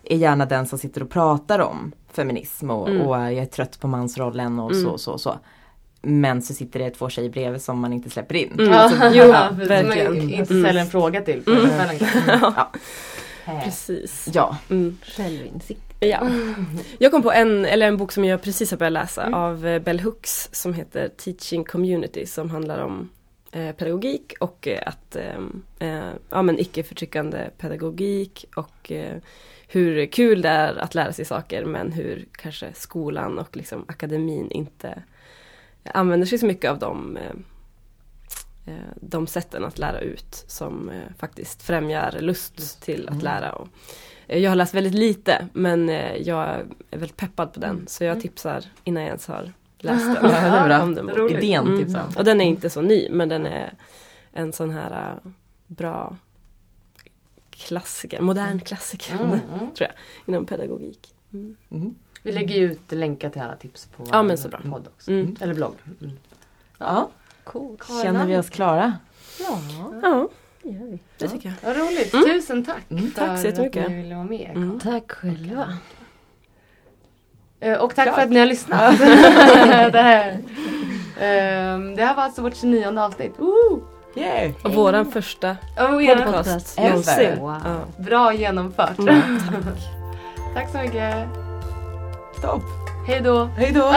är 0.04 0.16
gärna 0.16 0.46
den 0.46 0.66
som 0.66 0.78
sitter 0.78 1.02
och 1.02 1.10
pratar 1.10 1.58
om 1.58 1.92
feminism 2.12 2.70
och, 2.70 2.88
Mm. 2.88 3.02
och 3.02 3.16
jag 3.16 3.32
är 3.32 3.44
trött 3.46 3.80
på 3.80 3.88
mansrollen 3.88 4.58
och 4.58 4.70
Mm. 4.72 4.84
så 4.84 4.98
så 4.98 5.18
så. 5.18 5.38
Men 6.02 6.42
så 6.42 6.54
sitter 6.54 6.78
det 6.78 6.90
två 6.90 7.08
tjejer 7.08 7.30
bredvid 7.30 7.62
som 7.62 7.78
man 7.80 7.92
inte 7.92 8.10
släpper 8.10 8.34
in. 8.34 8.52
Mm. 8.58 8.70
Ja, 8.72 8.90
Jo, 9.12 9.24
ja, 9.32 9.48
verkligen. 9.52 10.16
Inte 10.30 10.54
Mm. 10.54 10.64
ställer 10.64 10.80
en 10.80 10.86
fråga 10.86 11.20
till. 11.20 11.42
Mm. 11.46 11.68
Ja. 13.46 13.60
Precis. 13.64 14.28
ja. 14.32 14.56
Mm. 14.70 14.98
Självinsikt. 15.02 15.80
Ja. 16.00 16.28
Jag 16.98 17.10
kom 17.12 17.22
på 17.22 17.32
en, 17.32 17.64
eller 17.64 17.88
en 17.88 17.96
bok 17.96 18.12
som 18.12 18.24
jag 18.24 18.42
precis 18.42 18.70
har 18.70 18.78
börjat 18.78 18.92
läsa 18.92 19.22
Mm. 19.22 19.34
av 19.34 19.66
eh, 19.66 19.82
Bell 19.82 20.00
Hooks 20.00 20.48
som 20.52 20.74
heter 20.74 21.08
Teaching 21.08 21.64
Community 21.64 22.26
som 22.26 22.50
handlar 22.50 22.78
om 22.78 23.08
pedagogik 23.72 24.34
och 24.40 24.68
eh, 24.68 24.82
att 24.86 25.16
eh, 25.16 25.38
eh, 25.78 26.12
ja, 26.30 26.42
men 26.42 26.58
icke-förtryckande 26.58 27.50
pedagogik 27.58 28.44
och 28.56 28.92
eh, 28.92 29.16
hur 29.68 30.06
kul 30.06 30.42
det 30.42 30.48
är 30.48 30.74
att 30.76 30.94
lära 30.94 31.12
sig 31.12 31.24
saker 31.24 31.64
men 31.64 31.92
hur 31.92 32.24
kanske 32.32 32.72
skolan 32.74 33.38
och 33.38 33.56
liksom 33.56 33.84
akademin 33.88 34.50
inte 34.50 35.02
använder 35.84 36.26
sig 36.26 36.38
så 36.38 36.46
mycket 36.46 36.70
av 36.70 36.78
de, 36.78 37.16
eh, 37.16 37.32
eh, 38.74 38.90
de 38.96 39.26
sätten 39.26 39.64
att 39.64 39.78
lära 39.78 40.00
ut 40.00 40.44
som 40.46 40.88
eh, 40.90 41.12
faktiskt 41.18 41.62
främjar 41.62 42.16
lust 42.20 42.82
till 42.82 43.02
att 43.08 43.14
Mm. 43.14 43.24
lära. 43.24 43.52
Och, 43.52 43.68
eh, 44.26 44.38
jag 44.42 44.50
har 44.50 44.56
läst 44.56 44.74
väldigt 44.74 44.94
lite 44.94 45.48
men 45.52 45.88
eh, 45.88 46.16
jag 46.16 46.44
är 46.90 46.98
väldigt 46.98 47.16
peppad 47.16 47.52
på 47.52 47.60
den 47.60 47.86
så 47.86 48.04
jag 48.04 48.20
tipsar 48.20 48.64
innan 48.84 49.02
jag 49.02 49.08
ens 49.08 49.26
har 49.26 49.52
läst 49.84 50.04
den. 50.22 50.30
Ja, 50.70 50.82
om 50.82 50.94
den 50.94 51.06
boken. 51.06 51.28
Idén 51.38 51.66
Mm. 51.66 51.78
typ 51.78 51.90
så. 51.90 52.18
Och 52.18 52.24
den 52.24 52.40
är 52.40 52.44
inte 52.44 52.70
så 52.70 52.80
ny 52.80 53.08
men 53.10 53.28
den 53.28 53.46
är 53.46 53.74
en 54.32 54.52
sån 54.52 54.70
här 54.70 55.10
äh, 55.24 55.30
bra 55.66 56.16
klassiker, 57.50 58.20
modern 58.20 58.60
klassiker 58.60 59.14
Mm, 59.14 59.26
mm. 59.32 59.40
tror 59.58 59.74
jag 59.78 59.90
inom 60.26 60.46
pedagogik. 60.46 61.14
Mm. 61.32 61.56
Mm. 61.70 61.94
Vi 62.22 62.32
lägger 62.32 62.54
ju 62.54 62.72
ut 62.72 62.92
länkar 62.92 63.30
till 63.30 63.42
alla 63.42 63.56
tips 63.56 63.86
på 63.96 64.06
Ja, 64.12 64.22
men 64.22 64.38
så 64.38 64.48
bra. 64.48 64.60
podd 64.70 64.88
också. 64.96 65.10
Mm. 65.10 65.36
Eller 65.40 65.54
blogg. 65.54 65.74
Mm. 66.00 66.12
Ja. 66.78 67.08
Coolt. 67.44 67.84
Känner 68.02 68.26
vi 68.26 68.36
oss 68.36 68.50
klara? 68.50 68.94
Ja, 69.40 69.58
Ja, 70.02 70.28
det 71.18 71.28
tycker 71.28 71.48
jag. 71.62 71.68
Vad 71.74 71.76
roligt. 71.76 72.14
Mm. 72.14 72.24
Tusen 72.26 72.64
tack 72.64 72.90
Mm, 72.90 73.10
för 73.10 73.26
tack 73.26 73.40
så 73.40 73.48
att 73.62 73.74
ni 73.88 73.96
ville 74.02 74.14
vara 74.14 74.24
med. 74.24 74.50
Mm. 74.54 74.80
Tack 74.80 75.12
själva. 75.12 75.78
Eh, 77.64 77.78
Och 77.78 77.94
tack 77.94 78.04
Klart. 78.04 78.14
för 78.16 78.22
att 78.22 78.30
ni 78.30 78.38
har 78.38 78.46
lyssnat. 78.46 78.98
det, 79.92 80.02
här. 80.02 80.38
Ehm, 81.20 81.96
det 81.96 82.04
här 82.04 82.14
var 82.14 82.22
alltså 82.22 82.42
vårt 82.42 82.56
29 82.56 82.98
avsnitt. 83.00 83.34
Woo! 83.38 83.82
Yay! 84.16 84.52
Och 84.62 84.74
våran 84.74 85.12
första 85.12 85.56
era- 85.78 86.32
podcast 86.32 86.78
någonsin. 86.78 87.38
Wow. 87.40 87.54
Ja. 87.64 88.02
Bra 88.04 88.32
genomfört. 88.34 88.98
Mm, 88.98 89.38
tack 90.54 90.70
så 90.72 90.78
mycket. 90.78 91.14
Stopp! 92.38 92.62
Hej 93.08 93.20
då. 93.20 93.44
Hej 93.56 93.72
då! 93.72 93.92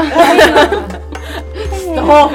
Stopp! 1.94 2.32